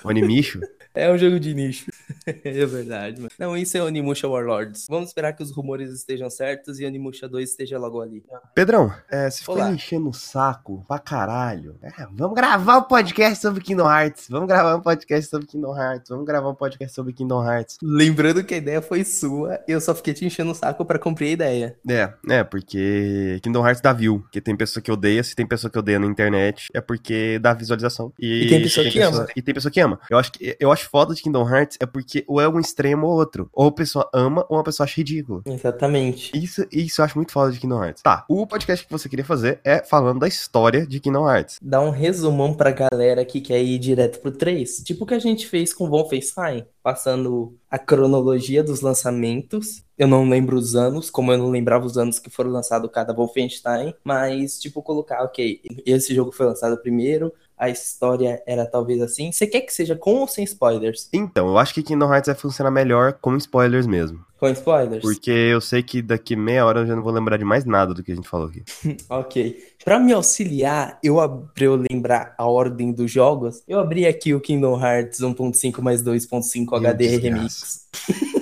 Onimicho? 0.03 0.61
É 0.95 1.11
um 1.11 1.17
jogo 1.17 1.39
de 1.39 1.53
nicho. 1.53 1.91
é 2.25 2.65
verdade, 2.65 3.17
mano. 3.17 3.31
Não, 3.39 3.57
isso 3.57 3.75
é 3.75 3.81
Onimusha 3.81 4.27
Warlords. 4.27 4.85
Vamos 4.87 5.09
esperar 5.09 5.33
que 5.33 5.41
os 5.41 5.51
rumores 5.51 5.91
estejam 5.91 6.29
certos 6.29 6.79
e 6.79 6.85
Onimusha 6.85 7.27
2 7.27 7.49
esteja 7.49 7.79
logo 7.79 7.99
ali. 7.99 8.23
Pedrão, 8.53 8.93
é, 9.09 9.29
se 9.29 9.43
for 9.43 9.59
enchendo 9.71 10.09
o 10.09 10.13
saco 10.13 10.85
pra 10.87 10.99
caralho, 10.99 11.77
é, 11.81 11.91
vamos 12.11 12.35
gravar 12.35 12.77
um 12.77 12.83
podcast 12.83 13.41
sobre 13.41 13.61
Kingdom 13.63 13.89
Hearts. 13.89 14.27
Vamos 14.29 14.47
gravar 14.47 14.75
um 14.75 14.81
podcast 14.81 15.29
sobre 15.29 15.47
Kingdom 15.47 15.75
Hearts. 15.75 16.09
Vamos 16.09 16.25
gravar 16.25 16.49
um 16.49 16.55
podcast 16.55 16.93
sobre 16.93 17.13
Kingdom 17.13 17.43
Hearts. 17.43 17.77
Lembrando 17.81 18.43
que 18.43 18.53
a 18.53 18.57
ideia 18.57 18.81
foi 18.81 19.03
sua, 19.03 19.59
eu 19.67 19.81
só 19.81 19.95
fiquei 19.95 20.13
te 20.13 20.25
enchendo 20.25 20.51
o 20.51 20.55
saco 20.55 20.85
pra 20.85 20.99
cumprir 20.99 21.29
a 21.29 21.31
ideia. 21.31 21.77
É, 21.89 22.13
é, 22.29 22.43
porque 22.43 23.39
Kingdom 23.41 23.65
Hearts 23.65 23.81
dá 23.81 23.91
view. 23.93 24.19
Porque 24.19 24.39
tem 24.39 24.55
pessoa 24.55 24.81
que 24.81 24.91
odeia, 24.91 25.23
se 25.23 25.35
tem 25.35 25.47
pessoa 25.47 25.71
que 25.71 25.79
odeia 25.79 25.97
na 25.97 26.05
internet, 26.05 26.69
é 26.73 26.81
porque 26.81 27.39
dá 27.39 27.53
visualização. 27.53 28.13
E, 28.19 28.43
e 28.43 28.49
tem 28.49 28.61
pessoa 28.61 28.83
tem 28.83 28.93
que 28.93 28.99
pessoa, 28.99 29.17
ama. 29.23 29.27
E 29.35 29.41
tem 29.41 29.53
pessoa 29.53 29.71
que 29.71 29.79
ama. 29.79 29.99
Eu 30.09 30.17
acho 30.17 30.31
que 30.31 30.55
eu 30.59 30.71
acho 30.71 30.82
acho 30.83 30.89
foda 30.89 31.15
de 31.15 31.21
Kingdom 31.21 31.47
Hearts 31.47 31.77
é 31.79 31.85
porque 31.85 32.23
ou 32.27 32.41
é 32.41 32.47
um 32.47 32.59
extremo 32.59 33.07
ou 33.07 33.13
outro. 33.13 33.49
Ou 33.53 33.67
a 33.67 33.71
pessoa 33.71 34.09
ama 34.13 34.45
ou 34.49 34.59
a 34.59 34.63
pessoa 34.63 34.85
acha 34.85 34.97
ridículo. 34.97 35.41
Exatamente. 35.45 36.31
Isso, 36.37 36.65
isso 36.71 37.01
eu 37.01 37.05
acho 37.05 37.17
muito 37.17 37.31
foda 37.31 37.51
de 37.51 37.59
Kingdom 37.59 37.83
Hearts. 37.83 38.03
Tá, 38.03 38.25
o 38.29 38.45
podcast 38.45 38.85
que 38.85 38.91
você 38.91 39.07
queria 39.07 39.25
fazer 39.25 39.59
é 39.63 39.83
falando 39.83 40.19
da 40.19 40.27
história 40.27 40.85
de 40.85 40.99
Kingdom 40.99 41.29
Hearts. 41.29 41.59
Dá 41.61 41.81
um 41.81 41.89
resumão 41.89 42.53
pra 42.53 42.71
galera 42.71 43.23
que 43.23 43.39
quer 43.39 43.61
ir 43.61 43.79
direto 43.79 44.19
pro 44.19 44.31
3. 44.31 44.83
Tipo 44.83 45.03
o 45.03 45.07
que 45.07 45.13
a 45.13 45.19
gente 45.19 45.47
fez 45.47 45.73
com 45.73 45.89
Wolfenstein, 45.89 46.65
passando 46.81 47.57
a 47.69 47.79
cronologia 47.79 48.63
dos 48.63 48.81
lançamentos. 48.81 49.83
Eu 49.97 50.07
não 50.07 50.27
lembro 50.27 50.57
os 50.57 50.75
anos, 50.75 51.09
como 51.09 51.31
eu 51.31 51.37
não 51.37 51.49
lembrava 51.49 51.85
os 51.85 51.97
anos 51.97 52.19
que 52.19 52.29
foram 52.29 52.51
lançados 52.51 52.89
cada 52.91 53.13
Wolfenstein, 53.13 53.93
mas 54.03 54.59
tipo 54.59 54.81
colocar, 54.81 55.23
ok, 55.23 55.61
esse 55.85 56.13
jogo 56.13 56.31
foi 56.31 56.47
lançado 56.47 56.77
primeiro, 56.81 57.31
a 57.57 57.69
história 57.69 58.41
era 58.45 58.65
talvez 58.65 59.01
assim. 59.01 59.31
Você 59.31 59.47
quer 59.47 59.61
que 59.61 59.73
seja 59.73 59.95
com 59.95 60.15
ou 60.15 60.27
sem 60.27 60.43
spoilers? 60.43 61.09
Então, 61.13 61.47
eu 61.47 61.57
acho 61.57 61.73
que 61.73 61.83
Kingdom 61.83 62.13
Hearts 62.13 62.27
vai 62.27 62.35
funcionar 62.35 62.71
melhor 62.71 63.13
com 63.13 63.35
spoilers 63.37 63.87
mesmo. 63.87 64.23
Com 64.37 64.49
spoilers? 64.49 65.01
Porque 65.01 65.31
eu 65.31 65.61
sei 65.61 65.81
que 65.81 66.01
daqui 66.01 66.35
meia 66.35 66.65
hora 66.65 66.81
eu 66.81 66.85
já 66.85 66.95
não 66.95 67.03
vou 67.03 67.13
lembrar 67.13 67.37
de 67.37 67.45
mais 67.45 67.63
nada 67.63 67.93
do 67.93 68.03
que 68.03 68.11
a 68.11 68.15
gente 68.15 68.27
falou 68.27 68.47
aqui. 68.47 68.63
ok. 69.09 69.57
Pra 69.83 69.99
me 69.99 70.11
auxiliar, 70.11 70.99
eu 71.03 71.15
pra 71.53 71.65
eu 71.65 71.75
lembrar 71.75 72.35
a 72.37 72.45
ordem 72.45 72.91
dos 72.91 73.09
jogos, 73.09 73.63
eu 73.67 73.79
abri 73.79 74.05
aqui 74.05 74.33
o 74.33 74.41
Kingdom 74.41 74.79
Hearts 74.79 75.19
1.5 75.19 75.81
mais 75.81 76.03
2.5 76.03 76.77
HD 76.77 77.17
Remix. 77.17 77.87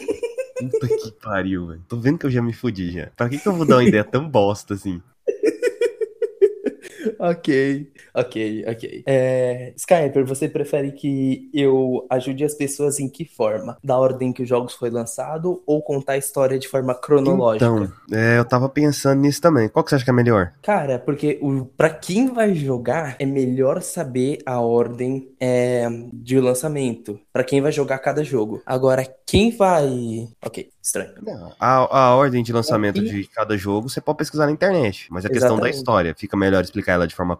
Puta 0.57 0.87
que 0.87 1.11
pariu, 1.21 1.67
velho. 1.67 1.83
Tô 1.87 1.97
vendo 1.97 2.19
que 2.19 2.25
eu 2.25 2.31
já 2.31 2.41
me 2.41 2.53
fudi 2.53 2.91
já. 2.91 3.07
Pra 3.15 3.27
que, 3.27 3.37
que 3.37 3.47
eu 3.47 3.53
vou 3.53 3.65
dar 3.65 3.77
uma 3.77 3.83
ideia 3.83 4.03
tão 4.03 4.27
bosta 4.27 4.73
assim? 4.75 5.01
ok, 7.29 7.91
ok, 8.13 8.65
ok. 8.67 9.03
É, 9.05 9.73
Skyper, 9.75 10.25
você 10.25 10.47
prefere 10.49 10.91
que 10.91 11.49
eu 11.53 12.05
ajude 12.09 12.43
as 12.43 12.53
pessoas 12.55 12.99
em 12.99 13.07
que 13.07 13.25
forma? 13.25 13.77
Da 13.83 13.97
ordem 13.97 14.33
que 14.33 14.43
os 14.43 14.49
jogos 14.49 14.73
foi 14.73 14.89
lançado 14.89 15.61
ou 15.65 15.81
contar 15.81 16.13
a 16.13 16.17
história 16.17 16.57
de 16.57 16.67
forma 16.67 16.95
cronológica? 16.95 17.65
Então, 17.65 17.91
é, 18.11 18.37
eu 18.37 18.45
tava 18.45 18.67
pensando 18.67 19.21
nisso 19.21 19.41
também. 19.41 19.69
Qual 19.69 19.83
que 19.83 19.89
você 19.89 19.95
acha 19.95 20.03
que 20.03 20.09
é 20.09 20.13
melhor? 20.13 20.53
Cara, 20.61 20.99
porque 20.99 21.39
o, 21.41 21.65
pra 21.65 21.89
quem 21.89 22.27
vai 22.27 22.53
jogar, 22.55 23.15
é 23.19 23.25
melhor 23.25 23.81
saber 23.81 24.39
a 24.45 24.59
ordem 24.59 25.29
é, 25.39 25.87
de 26.13 26.39
lançamento. 26.39 27.19
Pra 27.31 27.43
quem 27.43 27.61
vai 27.61 27.71
jogar 27.71 27.99
cada 27.99 28.23
jogo. 28.23 28.61
Agora, 28.65 29.05
quem 29.25 29.55
vai. 29.55 30.27
Ok, 30.43 30.69
estranho. 30.81 31.13
Não, 31.21 31.53
a, 31.59 31.99
a 31.99 32.15
ordem 32.15 32.43
de 32.43 32.51
lançamento 32.51 33.01
de 33.01 33.25
cada 33.27 33.57
jogo 33.57 33.89
você 33.89 34.01
pode 34.01 34.17
pesquisar 34.17 34.45
na 34.45 34.51
internet. 34.51 35.07
Mas 35.09 35.25
a 35.25 35.29
questão 35.29 35.49
Exatamente. 35.55 35.73
da 35.73 35.77
história, 35.77 36.15
fica 36.17 36.35
melhor 36.35 36.63
explicar 36.63 36.93
ela 36.93 37.07
de 37.11 37.15
forma 37.15 37.37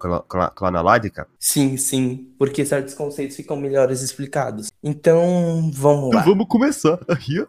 cronológica? 0.56 1.28
Sim, 1.40 1.78
sim, 1.78 2.34
porque 2.38 2.66
certos 2.66 2.94
conceitos 2.94 3.36
ficam 3.36 3.58
melhores 3.58 4.02
explicados. 4.02 4.72
Então, 4.84 5.72
vamos 5.74 6.14
lá. 6.14 6.22
Vamos 6.22 6.48
começar. 6.48 7.00
Aqui, 7.08 7.44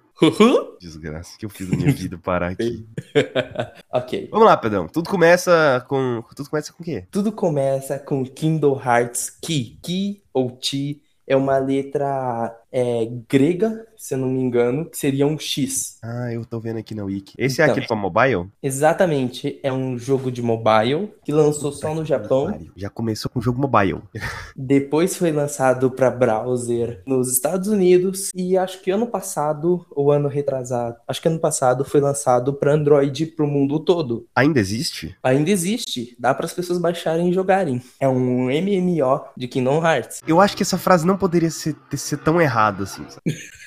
Desgraça 0.81 1.37
que 1.37 1.45
eu 1.45 1.51
fiz 1.51 1.69
da 1.69 1.77
minha 1.77 1.93
vida 1.93 2.17
parar 2.17 2.53
aqui. 2.53 2.87
ok. 3.93 4.29
Vamos 4.31 4.47
lá, 4.47 4.57
Pedrão. 4.57 4.87
Tudo 4.87 5.11
começa 5.11 5.85
com. 5.89 6.23
Tudo 6.37 6.49
começa 6.49 6.73
com 6.73 6.83
o 6.83 6.85
quê? 6.85 7.07
Tudo 7.11 7.33
começa 7.33 7.99
com 7.99 8.25
Kindle 8.25 8.81
Hearts 8.81 9.31
Ki. 9.31 9.79
Ki 9.83 10.23
ou 10.33 10.53
Ti 10.53 11.03
é 11.27 11.37
uma 11.37 11.59
letra 11.59 12.57
é, 12.71 13.09
grega, 13.29 13.87
se 14.03 14.15
eu 14.15 14.19
não 14.19 14.27
me 14.27 14.41
engano, 14.41 14.85
que 14.85 14.99
seria 14.99 15.25
um 15.25 15.39
X. 15.39 15.99
Ah, 16.03 16.33
eu 16.33 16.45
tô 16.45 16.59
vendo 16.59 16.79
aqui 16.79 16.93
na 16.93 17.05
Wiki. 17.05 17.35
Esse 17.39 17.61
é 17.61 17.65
então, 17.65 17.67
é 17.67 17.71
aquele 17.71 17.87
pra 17.87 17.95
mobile? 17.95 18.49
Exatamente. 18.61 19.61
É 19.63 19.73
um 19.73 19.97
jogo 19.97 20.33
de 20.33 20.43
mobile 20.43 21.13
que 21.25 21.31
lançou 21.31 21.71
Puta 21.71 21.87
só 21.87 21.95
no 21.95 22.05
Japão. 22.05 22.53
Já 22.75 22.91
começou 22.91 23.31
com 23.31 23.41
jogo 23.41 23.61
mobile. 23.61 24.03
Depois 24.57 25.17
foi 25.17 25.31
lançado 25.31 25.89
para 25.89 26.11
browser 26.11 27.01
nos 27.07 27.31
Estados 27.33 27.69
Unidos 27.69 28.31
e 28.35 28.59
acho 28.59 28.83
que 28.83 28.91
ano 28.91 29.07
passado 29.07 29.87
ou 29.93 30.11
ano 30.11 30.27
retrasado, 30.27 30.97
acho 31.07 31.23
que 31.23 31.29
ano 31.29 31.39
passado 31.39 31.85
foi 31.85 32.01
lançado 32.01 32.53
para 32.55 32.75
Android 32.75 33.27
pro 33.27 33.47
mundo 33.47 33.79
todo. 33.79 34.27
Ainda 34.35 34.59
existe? 34.59 35.17
Ainda 35.23 35.49
existe. 35.49 36.17
Dá 36.19 36.35
para 36.35 36.47
as 36.47 36.53
pessoas 36.53 36.81
baixarem 36.81 37.31
e 37.31 37.33
jogarem. 37.33 37.81
É 38.01 38.09
um 38.09 38.47
MMO 38.47 39.27
de 39.37 39.47
Kingdom 39.47 39.81
Hearts. 39.87 40.21
Eu 40.27 40.41
acho 40.41 40.57
que 40.57 40.65
essa 40.65 40.77
frase 40.77 41.07
não 41.07 41.17
poderia 41.17 41.53
ser, 41.53 41.77
ser 41.97 42.17
tão 42.17 42.41
errada 42.41 42.83
assim. 42.83 43.07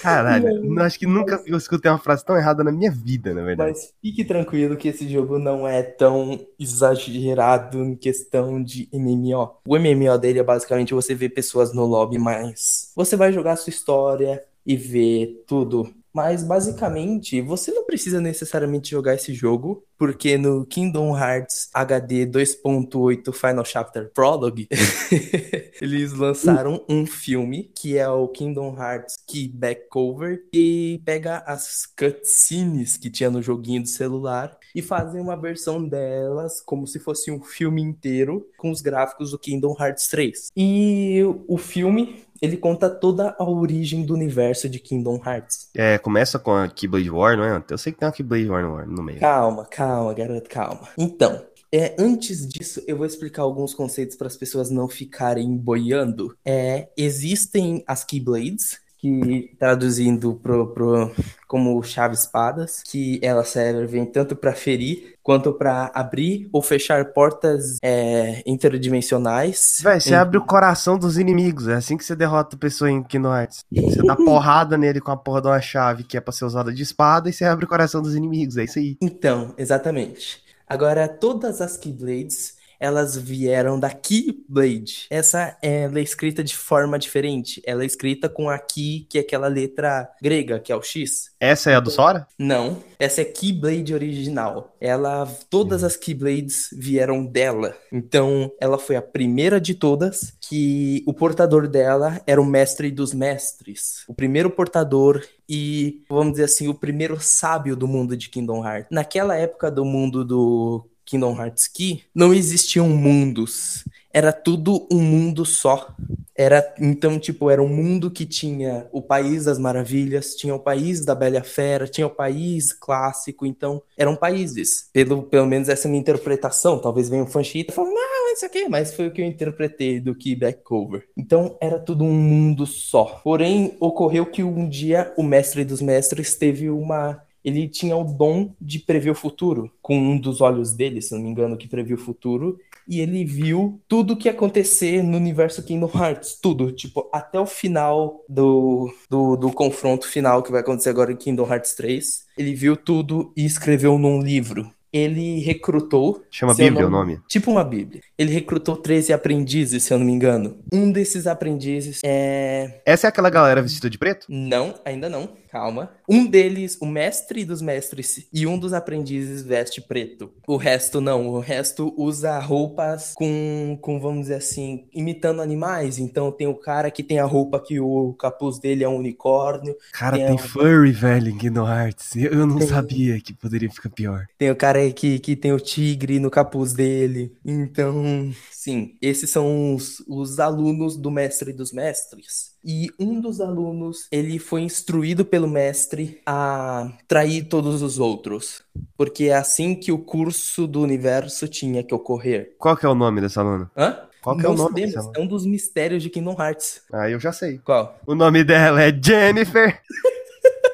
Caralho, 0.00 0.62
não, 0.64 0.82
acho 0.82 0.98
que 0.98 1.06
nunca 1.06 1.42
eu 1.46 1.56
escutei 1.56 1.90
uma 1.90 1.98
frase 1.98 2.24
tão 2.24 2.36
errada 2.36 2.64
na 2.64 2.72
minha 2.72 2.90
vida, 2.90 3.34
na 3.34 3.42
verdade. 3.42 3.72
Mas 3.72 3.92
fique 4.00 4.24
tranquilo 4.24 4.76
que 4.76 4.88
esse 4.88 5.08
jogo 5.08 5.38
não 5.38 5.66
é 5.66 5.82
tão 5.82 6.38
exagerado 6.58 7.82
em 7.82 7.96
questão 7.96 8.62
de 8.62 8.88
MMO. 8.92 9.56
O 9.66 9.76
MMO 9.78 10.18
dele 10.18 10.38
é 10.38 10.44
basicamente 10.44 10.94
você 10.94 11.14
ver 11.14 11.30
pessoas 11.30 11.74
no 11.74 11.84
lobby, 11.84 12.18
mas 12.18 12.92
você 12.94 13.16
vai 13.16 13.32
jogar 13.32 13.52
a 13.52 13.56
sua 13.56 13.70
história 13.70 14.42
e 14.64 14.76
ver 14.76 15.44
tudo 15.46 15.92
mas 16.12 16.42
basicamente, 16.42 17.40
você 17.40 17.72
não 17.72 17.84
precisa 17.84 18.20
necessariamente 18.20 18.90
jogar 18.90 19.14
esse 19.14 19.32
jogo, 19.32 19.84
porque 19.96 20.36
no 20.38 20.64
Kingdom 20.66 21.16
Hearts 21.16 21.68
HD 21.74 22.26
2.8 22.26 23.32
Final 23.32 23.64
Chapter 23.64 24.10
Prologue, 24.12 24.68
eles 25.80 26.12
lançaram 26.12 26.84
um 26.88 27.06
filme 27.06 27.70
que 27.74 27.98
é 27.98 28.08
o 28.08 28.28
Kingdom 28.28 28.76
Hearts 28.76 29.16
Key 29.26 29.48
Back 29.48 29.88
Cover, 29.88 30.42
e 30.52 31.00
pega 31.04 31.38
as 31.46 31.86
cutscenes 31.86 32.96
que 32.96 33.10
tinha 33.10 33.30
no 33.30 33.42
joguinho 33.42 33.82
do 33.82 33.88
celular 33.88 34.56
e 34.74 34.82
fazem 34.82 35.20
uma 35.20 35.36
versão 35.36 35.86
delas 35.86 36.60
como 36.60 36.86
se 36.86 36.98
fosse 36.98 37.30
um 37.30 37.42
filme 37.42 37.82
inteiro 37.82 38.48
com 38.56 38.70
os 38.70 38.80
gráficos 38.80 39.30
do 39.30 39.38
Kingdom 39.38 39.76
Hearts 39.78 40.08
3. 40.08 40.48
E 40.56 41.20
o 41.46 41.58
filme 41.58 42.24
ele 42.40 42.56
conta 42.56 42.88
toda 42.88 43.34
a 43.38 43.44
origem 43.44 44.04
do 44.04 44.14
universo 44.14 44.68
de 44.68 44.78
Kingdom 44.78 45.20
Hearts. 45.24 45.68
É, 45.74 45.98
começa 45.98 46.38
com 46.38 46.52
a 46.52 46.68
Keyblade 46.68 47.10
War, 47.10 47.36
não 47.36 47.44
é? 47.44 47.62
Eu 47.68 47.78
sei 47.78 47.92
que 47.92 47.98
tem 47.98 48.06
uma 48.06 48.12
Keyblade 48.12 48.48
War 48.48 48.86
no 48.86 49.02
meio. 49.02 49.20
Calma, 49.20 49.66
calma, 49.66 50.14
garoto, 50.14 50.48
calma. 50.48 50.88
Então, 50.96 51.42
é, 51.72 51.94
antes 51.98 52.48
disso, 52.48 52.82
eu 52.86 52.96
vou 52.96 53.06
explicar 53.06 53.42
alguns 53.42 53.72
conceitos 53.72 54.16
para 54.16 54.26
as 54.26 54.36
pessoas 54.36 54.70
não 54.70 54.88
ficarem 54.88 55.56
boiando. 55.56 56.36
É, 56.44 56.88
existem 56.96 57.84
as 57.86 58.02
Keyblades, 58.02 58.80
que 59.00 59.54
traduzindo 59.58 60.34
pro, 60.34 60.68
pro, 60.68 61.10
como 61.48 61.82
chave 61.82 62.14
espadas, 62.14 62.82
que 62.82 63.18
elas 63.22 63.48
servem 63.48 64.04
tanto 64.04 64.36
para 64.36 64.52
ferir 64.52 65.14
quanto 65.22 65.52
para 65.52 65.90
abrir 65.94 66.48
ou 66.52 66.60
fechar 66.60 67.12
portas 67.12 67.78
é, 67.82 68.42
interdimensionais. 68.46 69.78
Véi, 69.82 70.00
você 70.00 70.10
em... 70.10 70.14
abre 70.14 70.38
o 70.38 70.44
coração 70.44 70.98
dos 70.98 71.16
inimigos, 71.16 71.68
é 71.68 71.74
assim 71.74 71.96
que 71.96 72.04
você 72.04 72.14
derrota 72.14 72.56
a 72.56 72.58
pessoa 72.58 72.90
em 72.90 73.02
Kingdom 73.02 73.34
Hearts. 73.34 73.64
Você 73.72 74.02
dá 74.02 74.14
porrada 74.16 74.76
nele 74.76 75.00
com 75.00 75.10
a 75.10 75.16
porra 75.16 75.40
de 75.40 75.48
uma 75.48 75.60
chave 75.60 76.04
que 76.04 76.16
é 76.16 76.20
pra 76.20 76.32
ser 76.32 76.44
usada 76.44 76.72
de 76.72 76.82
espada 76.82 77.28
e 77.30 77.32
você 77.32 77.44
abre 77.44 77.64
o 77.64 77.68
coração 77.68 78.02
dos 78.02 78.14
inimigos, 78.14 78.56
é 78.56 78.64
isso 78.64 78.78
aí. 78.78 78.96
Então, 79.00 79.54
exatamente. 79.56 80.42
Agora, 80.68 81.08
todas 81.08 81.60
as 81.60 81.76
Keyblades 81.76 82.59
elas 82.80 83.16
vieram 83.16 83.78
da 83.78 83.90
Keyblade. 83.90 85.06
Essa 85.10 85.56
ela 85.62 85.98
é 85.98 86.02
escrita 86.02 86.42
de 86.42 86.56
forma 86.56 86.98
diferente. 86.98 87.62
Ela 87.66 87.82
é 87.82 87.86
escrita 87.86 88.28
com 88.28 88.48
a 88.48 88.58
Ki, 88.58 89.06
que 89.08 89.18
é 89.18 89.20
aquela 89.20 89.46
letra 89.46 90.10
grega, 90.22 90.58
que 90.58 90.72
é 90.72 90.76
o 90.76 90.82
X. 90.82 91.30
Essa 91.38 91.70
é 91.70 91.74
a 91.74 91.80
do 91.80 91.90
Sora? 91.90 92.26
Não, 92.38 92.82
essa 92.98 93.20
é 93.20 93.24
Keyblade 93.24 93.92
original. 93.92 94.74
Ela, 94.80 95.26
todas 95.50 95.84
as 95.84 95.96
Keyblades 95.96 96.70
vieram 96.72 97.24
dela. 97.24 97.76
Então, 97.92 98.50
ela 98.58 98.78
foi 98.78 98.96
a 98.96 99.02
primeira 99.02 99.60
de 99.60 99.74
todas 99.74 100.32
que 100.40 101.04
o 101.06 101.12
portador 101.12 101.68
dela 101.68 102.20
era 102.26 102.40
o 102.40 102.46
mestre 102.46 102.90
dos 102.90 103.12
mestres. 103.12 104.04
O 104.08 104.14
primeiro 104.14 104.50
portador 104.50 105.22
e, 105.48 106.04
vamos 106.08 106.32
dizer 106.32 106.44
assim, 106.44 106.68
o 106.68 106.74
primeiro 106.74 107.18
sábio 107.20 107.74
do 107.74 107.88
mundo 107.88 108.16
de 108.16 108.28
Kingdom 108.28 108.64
Hearts. 108.64 108.86
Naquela 108.90 109.36
época 109.36 109.68
do 109.68 109.84
mundo 109.84 110.24
do 110.24 110.86
Kingdom 111.10 111.36
Hearts 111.36 111.66
Key, 111.66 112.04
não 112.14 112.32
existiam 112.32 112.88
mundos. 112.88 113.84
Era 114.12 114.32
tudo 114.32 114.86
um 114.90 115.00
mundo 115.00 115.44
só. 115.44 115.94
Era 116.36 116.74
então 116.78 117.18
tipo 117.18 117.50
era 117.50 117.62
um 117.62 117.68
mundo 117.68 118.10
que 118.10 118.24
tinha 118.24 118.88
o 118.92 119.02
país 119.02 119.44
das 119.44 119.58
maravilhas, 119.58 120.34
tinha 120.36 120.54
o 120.54 120.58
país 120.58 121.04
da 121.04 121.14
Bela 121.14 121.42
Fera, 121.42 121.86
tinha 121.86 122.06
o 122.06 122.10
país 122.10 122.72
clássico, 122.72 123.44
então 123.44 123.82
eram 123.96 124.16
países. 124.16 124.88
Pelo 124.92 125.24
pelo 125.24 125.46
menos 125.46 125.68
essa 125.68 125.86
é 125.86 125.88
a 125.88 125.90
minha 125.90 126.00
interpretação. 126.00 126.78
Talvez 126.78 127.08
venha 127.08 127.24
um 127.24 127.26
fanchita 127.26 127.72
e 127.72 127.74
fale, 127.74 127.90
não, 127.90 128.32
isso 128.32 128.46
aqui, 128.46 128.68
mas 128.68 128.94
foi 128.94 129.08
o 129.08 129.10
que 129.12 129.20
eu 129.20 129.26
interpretei 129.26 130.00
do 130.00 130.14
que 130.14 130.34
Backover. 130.34 131.04
Então 131.16 131.58
era 131.60 131.78
tudo 131.78 132.04
um 132.04 132.12
mundo 132.12 132.64
só. 132.66 133.20
Porém 133.22 133.76
ocorreu 133.80 134.24
que 134.24 134.42
um 134.42 134.68
dia 134.68 135.12
o 135.16 135.22
mestre 135.22 135.64
dos 135.64 135.82
mestres 135.82 136.36
teve 136.36 136.70
uma 136.70 137.20
ele 137.44 137.68
tinha 137.68 137.96
o 137.96 138.04
dom 138.04 138.54
de 138.60 138.78
prever 138.78 139.10
o 139.10 139.14
futuro, 139.14 139.70
com 139.80 139.96
um 139.96 140.18
dos 140.18 140.40
olhos 140.40 140.72
dele, 140.72 141.00
se 141.00 141.14
não 141.14 141.22
me 141.22 141.30
engano, 141.30 141.56
que 141.56 141.68
previu 141.68 141.96
o 141.96 142.00
futuro, 142.00 142.58
e 142.88 143.00
ele 143.00 143.24
viu 143.24 143.80
tudo 143.88 144.16
que 144.16 144.28
ia 144.28 144.32
acontecer 144.32 145.02
no 145.02 145.16
universo 145.16 145.62
Kingdom 145.62 145.90
Hearts, 145.94 146.38
tudo, 146.40 146.72
tipo, 146.72 147.08
até 147.12 147.38
o 147.38 147.46
final 147.46 148.24
do, 148.28 148.92
do, 149.08 149.36
do 149.36 149.52
confronto 149.52 150.06
final 150.06 150.42
que 150.42 150.50
vai 150.50 150.60
acontecer 150.60 150.90
agora 150.90 151.12
em 151.12 151.16
Kingdom 151.16 151.46
Hearts 151.46 151.74
3, 151.74 152.26
ele 152.36 152.54
viu 152.54 152.76
tudo 152.76 153.32
e 153.36 153.44
escreveu 153.44 153.98
num 153.98 154.20
livro 154.20 154.70
ele 154.92 155.40
recrutou. 155.40 156.22
Chama 156.30 156.54
Bíblia 156.54 156.86
o 156.86 156.90
nome? 156.90 157.20
Tipo 157.28 157.50
uma 157.50 157.64
Bíblia. 157.64 158.02
Ele 158.18 158.32
recrutou 158.32 158.76
13 158.76 159.12
aprendizes, 159.12 159.82
se 159.82 159.92
eu 159.92 159.98
não 159.98 160.06
me 160.06 160.12
engano. 160.12 160.58
Um 160.72 160.90
desses 160.90 161.26
aprendizes 161.26 162.00
é. 162.04 162.80
Essa 162.84 163.06
é 163.06 163.08
aquela 163.08 163.30
galera 163.30 163.62
vestida 163.62 163.88
de 163.88 163.98
preto? 163.98 164.26
Não, 164.28 164.74
ainda 164.84 165.08
não. 165.08 165.40
Calma. 165.50 165.90
Um 166.08 166.26
deles, 166.26 166.78
o 166.80 166.86
mestre 166.86 167.44
dos 167.44 167.60
mestres 167.60 168.28
e 168.32 168.46
um 168.46 168.56
dos 168.56 168.72
aprendizes 168.72 169.42
veste 169.42 169.80
preto. 169.80 170.30
O 170.46 170.56
resto 170.56 171.00
não. 171.00 171.28
O 171.28 171.40
resto 171.40 171.92
usa 171.96 172.38
roupas 172.38 173.14
com, 173.14 173.76
com 173.80 173.98
vamos 173.98 174.22
dizer 174.22 174.34
assim, 174.34 174.86
imitando 174.94 175.42
animais. 175.42 175.98
Então 175.98 176.30
tem 176.30 176.46
o 176.46 176.54
cara 176.54 176.88
que 176.88 177.02
tem 177.02 177.18
a 177.18 177.24
roupa 177.24 177.60
que 177.60 177.80
o 177.80 178.12
capuz 178.14 178.60
dele 178.60 178.84
é 178.84 178.88
um 178.88 178.96
unicórnio. 178.96 179.74
Cara, 179.92 180.16
tem, 180.16 180.26
tem 180.26 180.38
furry, 180.38 180.92
velho, 180.92 181.30
em 181.30 181.36
Kingdom 181.36 181.68
Hearts. 181.68 182.14
Eu, 182.14 182.30
eu 182.30 182.46
não 182.46 182.58
tem... 182.58 182.68
sabia 182.68 183.20
que 183.20 183.34
poderia 183.34 183.70
ficar 183.70 183.90
pior. 183.90 184.26
Tem 184.38 184.50
o 184.52 184.56
cara 184.56 184.79
que, 184.88 185.18
que 185.18 185.36
tem 185.36 185.52
o 185.52 185.60
tigre 185.60 186.18
no 186.18 186.30
capuz 186.30 186.72
dele. 186.72 187.36
Então, 187.44 188.32
sim, 188.50 188.96
esses 189.02 189.30
são 189.30 189.74
os, 189.74 190.02
os 190.08 190.38
alunos 190.38 190.96
do 190.96 191.10
mestre 191.10 191.52
dos 191.52 191.72
mestres. 191.72 192.52
E 192.64 192.90
um 192.98 193.20
dos 193.20 193.40
alunos, 193.40 194.06
ele 194.12 194.38
foi 194.38 194.62
instruído 194.62 195.24
pelo 195.24 195.48
mestre 195.48 196.20
a 196.24 196.92
trair 197.08 197.44
todos 197.44 197.82
os 197.82 197.98
outros. 197.98 198.62
Porque 198.96 199.24
é 199.24 199.34
assim 199.34 199.74
que 199.74 199.90
o 199.90 199.98
curso 199.98 200.66
do 200.66 200.80
universo 200.80 201.48
tinha 201.48 201.82
que 201.82 201.94
ocorrer. 201.94 202.54
Qual 202.58 202.76
que 202.76 202.86
é 202.86 202.88
o 202.88 202.94
nome 202.94 203.20
desse 203.20 203.38
aluno? 203.38 203.70
Hã? 203.76 203.98
Qual 204.22 204.36
que 204.36 204.44
é 204.44 204.48
o 204.48 204.54
nome 204.54 204.86
dela? 204.86 205.12
É 205.16 205.20
um 205.20 205.26
dos 205.26 205.46
mistérios 205.46 206.02
de 206.02 206.10
Kingdom 206.10 206.36
Hearts. 206.38 206.82
Ah, 206.92 207.08
eu 207.08 207.18
já 207.18 207.32
sei. 207.32 207.58
Qual? 207.58 207.98
O 208.06 208.14
nome 208.14 208.44
dela 208.44 208.82
é 208.82 208.92
Jennifer. 208.92 209.80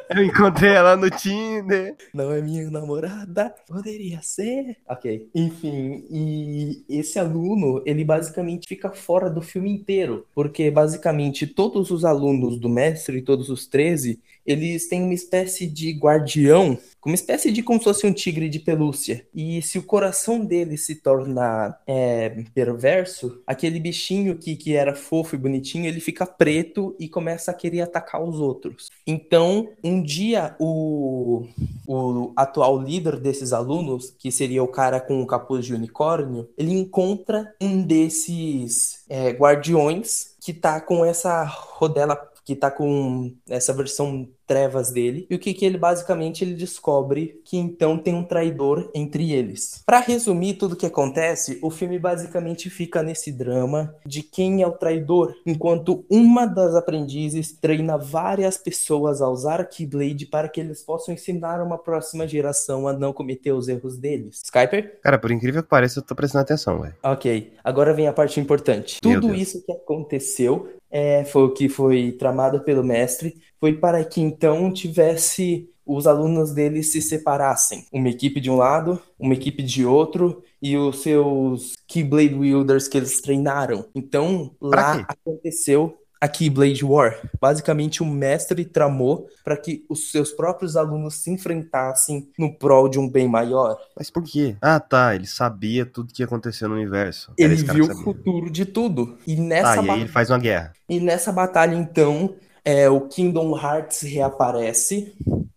Eu 0.08 0.22
encontrei 0.24 0.70
ela 0.70 0.96
no 0.96 1.10
Tinder. 1.10 1.96
Não 2.14 2.32
é 2.32 2.40
minha 2.40 2.70
namorada, 2.70 3.54
poderia 3.66 4.20
ser. 4.22 4.76
Ok. 4.88 5.28
Enfim, 5.34 6.04
e 6.08 6.84
esse 6.88 7.18
aluno, 7.18 7.82
ele 7.84 8.04
basicamente 8.04 8.68
fica 8.68 8.90
fora 8.90 9.28
do 9.28 9.42
filme 9.42 9.70
inteiro. 9.70 10.26
Porque 10.34 10.70
basicamente 10.70 11.46
todos 11.46 11.90
os 11.90 12.04
alunos 12.04 12.58
do 12.58 12.68
mestre, 12.68 13.22
todos 13.22 13.48
os 13.48 13.66
13, 13.66 14.20
eles 14.46 14.88
têm 14.88 15.02
uma 15.02 15.14
espécie 15.14 15.66
de 15.66 15.92
guardião, 15.92 16.78
uma 17.04 17.14
espécie 17.14 17.52
de 17.52 17.62
como 17.62 17.78
se 17.78 17.84
fosse 17.84 18.06
um 18.06 18.12
tigre 18.12 18.48
de 18.48 18.58
pelúcia. 18.58 19.26
E 19.32 19.62
se 19.62 19.78
o 19.78 19.82
coração 19.82 20.44
dele 20.44 20.76
se 20.76 20.96
torna 20.96 21.78
é, 21.86 22.30
perverso, 22.52 23.40
aquele 23.46 23.78
bichinho 23.78 24.36
que, 24.36 24.56
que 24.56 24.74
era 24.74 24.94
fofo 24.94 25.36
e 25.36 25.38
bonitinho, 25.38 25.86
ele 25.86 26.00
fica 26.00 26.26
preto 26.26 26.96
e 26.98 27.08
começa 27.08 27.52
a 27.52 27.54
querer 27.54 27.82
atacar 27.82 28.22
os 28.22 28.40
outros. 28.40 28.88
Então, 29.06 29.68
um 29.84 30.02
dia, 30.02 30.56
o, 30.58 31.46
o 31.86 32.32
atual 32.34 32.82
líder 32.82 33.20
desses 33.20 33.52
alunos, 33.52 34.12
que 34.18 34.32
seria 34.32 34.62
o 34.62 34.68
cara 34.68 35.00
com 35.00 35.22
o 35.22 35.26
capuz 35.26 35.64
de 35.64 35.74
unicórnio, 35.74 36.48
ele 36.58 36.72
encontra 36.72 37.54
um 37.60 37.82
desses 37.82 39.04
é, 39.08 39.30
guardiões 39.30 40.34
que 40.40 40.52
tá 40.52 40.80
com 40.80 41.04
essa 41.04 41.44
rodela 41.44 42.16
que 42.46 42.54
tá 42.54 42.70
com 42.70 43.34
essa 43.48 43.72
versão 43.72 44.28
trevas 44.46 44.90
dele. 44.90 45.26
E 45.28 45.34
o 45.34 45.38
que 45.38 45.52
que 45.52 45.64
ele 45.64 45.78
basicamente 45.78 46.44
ele 46.44 46.54
descobre 46.54 47.40
que 47.44 47.56
então 47.56 47.98
tem 47.98 48.14
um 48.14 48.24
traidor 48.24 48.90
entre 48.94 49.32
eles. 49.32 49.82
Para 49.84 50.00
resumir 50.00 50.54
tudo 50.54 50.72
o 50.72 50.76
que 50.76 50.86
acontece, 50.86 51.58
o 51.62 51.70
filme 51.70 51.98
basicamente 51.98 52.70
fica 52.70 53.02
nesse 53.02 53.32
drama 53.32 53.94
de 54.04 54.22
quem 54.22 54.62
é 54.62 54.66
o 54.66 54.72
traidor, 54.72 55.34
enquanto 55.44 56.04
uma 56.10 56.46
das 56.46 56.74
aprendizes 56.74 57.52
treina 57.52 57.96
várias 57.96 58.56
pessoas 58.56 59.20
a 59.20 59.28
usar 59.28 59.60
a 59.60 59.64
Keyblade 59.64 60.26
para 60.26 60.48
que 60.48 60.60
eles 60.60 60.82
possam 60.82 61.14
ensinar 61.14 61.62
uma 61.62 61.78
próxima 61.78 62.26
geração 62.26 62.86
a 62.86 62.92
não 62.92 63.12
cometer 63.12 63.52
os 63.52 63.68
erros 63.68 63.96
deles. 63.98 64.42
Skyper? 64.44 65.00
Cara, 65.02 65.18
por 65.18 65.30
incrível 65.30 65.62
que 65.62 65.68
pareça, 65.68 65.98
eu 65.98 66.02
tô 66.02 66.14
prestando 66.14 66.42
atenção, 66.42 66.80
velho. 66.80 66.94
OK. 67.02 67.52
Agora 67.62 67.92
vem 67.92 68.06
a 68.06 68.12
parte 68.12 68.38
importante. 68.38 69.00
Meu 69.04 69.20
Tudo 69.20 69.32
Deus. 69.32 69.40
isso 69.40 69.64
que 69.64 69.72
aconteceu 69.72 70.68
é, 70.90 71.24
foi 71.24 71.42
o 71.42 71.52
que 71.52 71.68
foi 71.68 72.12
tramado 72.12 72.60
pelo 72.60 72.84
mestre, 72.84 73.36
foi 73.60 73.74
para 73.74 74.04
que 74.04 74.20
então 74.36 74.72
tivesse 74.72 75.70
os 75.86 76.06
alunos 76.06 76.52
dele 76.52 76.82
se 76.82 77.00
separassem. 77.00 77.86
Uma 77.92 78.08
equipe 78.08 78.40
de 78.40 78.50
um 78.50 78.56
lado, 78.56 79.00
uma 79.18 79.34
equipe 79.34 79.62
de 79.62 79.86
outro, 79.86 80.42
e 80.60 80.76
os 80.76 81.00
seus 81.00 81.74
Keyblade 81.86 82.34
Wielders 82.34 82.88
que 82.88 82.98
eles 82.98 83.20
treinaram. 83.20 83.86
Então, 83.94 84.50
lá 84.60 85.06
aconteceu 85.08 85.96
a 86.20 86.26
Keyblade 86.26 86.84
War. 86.84 87.16
Basicamente, 87.40 88.02
o 88.02 88.06
mestre 88.06 88.64
tramou 88.64 89.28
para 89.44 89.56
que 89.56 89.84
os 89.88 90.10
seus 90.10 90.32
próprios 90.32 90.76
alunos 90.76 91.14
se 91.16 91.30
enfrentassem 91.30 92.28
no 92.38 92.52
prol 92.52 92.88
de 92.88 92.98
um 92.98 93.08
bem 93.08 93.28
maior. 93.28 93.76
Mas 93.96 94.10
por 94.10 94.24
quê? 94.24 94.56
Ah, 94.60 94.80
tá. 94.80 95.14
Ele 95.14 95.26
sabia 95.26 95.86
tudo 95.86 96.12
que 96.12 96.22
ia 96.22 96.26
acontecer 96.26 96.66
no 96.66 96.74
universo. 96.74 97.32
Ele 97.38 97.54
viu 97.54 97.84
o 97.84 98.02
futuro 98.02 98.50
de 98.50 98.64
tudo. 98.64 99.18
E 99.26 99.36
nessa 99.36 99.80
ah, 99.80 99.84
e 99.84 99.90
aí 99.90 100.00
ele 100.00 100.08
faz 100.08 100.30
uma 100.30 100.38
guerra. 100.38 100.72
E 100.88 100.98
nessa 100.98 101.30
batalha, 101.30 101.74
então, 101.76 102.34
é, 102.66 102.90
o 102.90 103.02
Kingdom 103.02 103.56
Hearts 103.56 104.02
reaparece. 104.02 105.14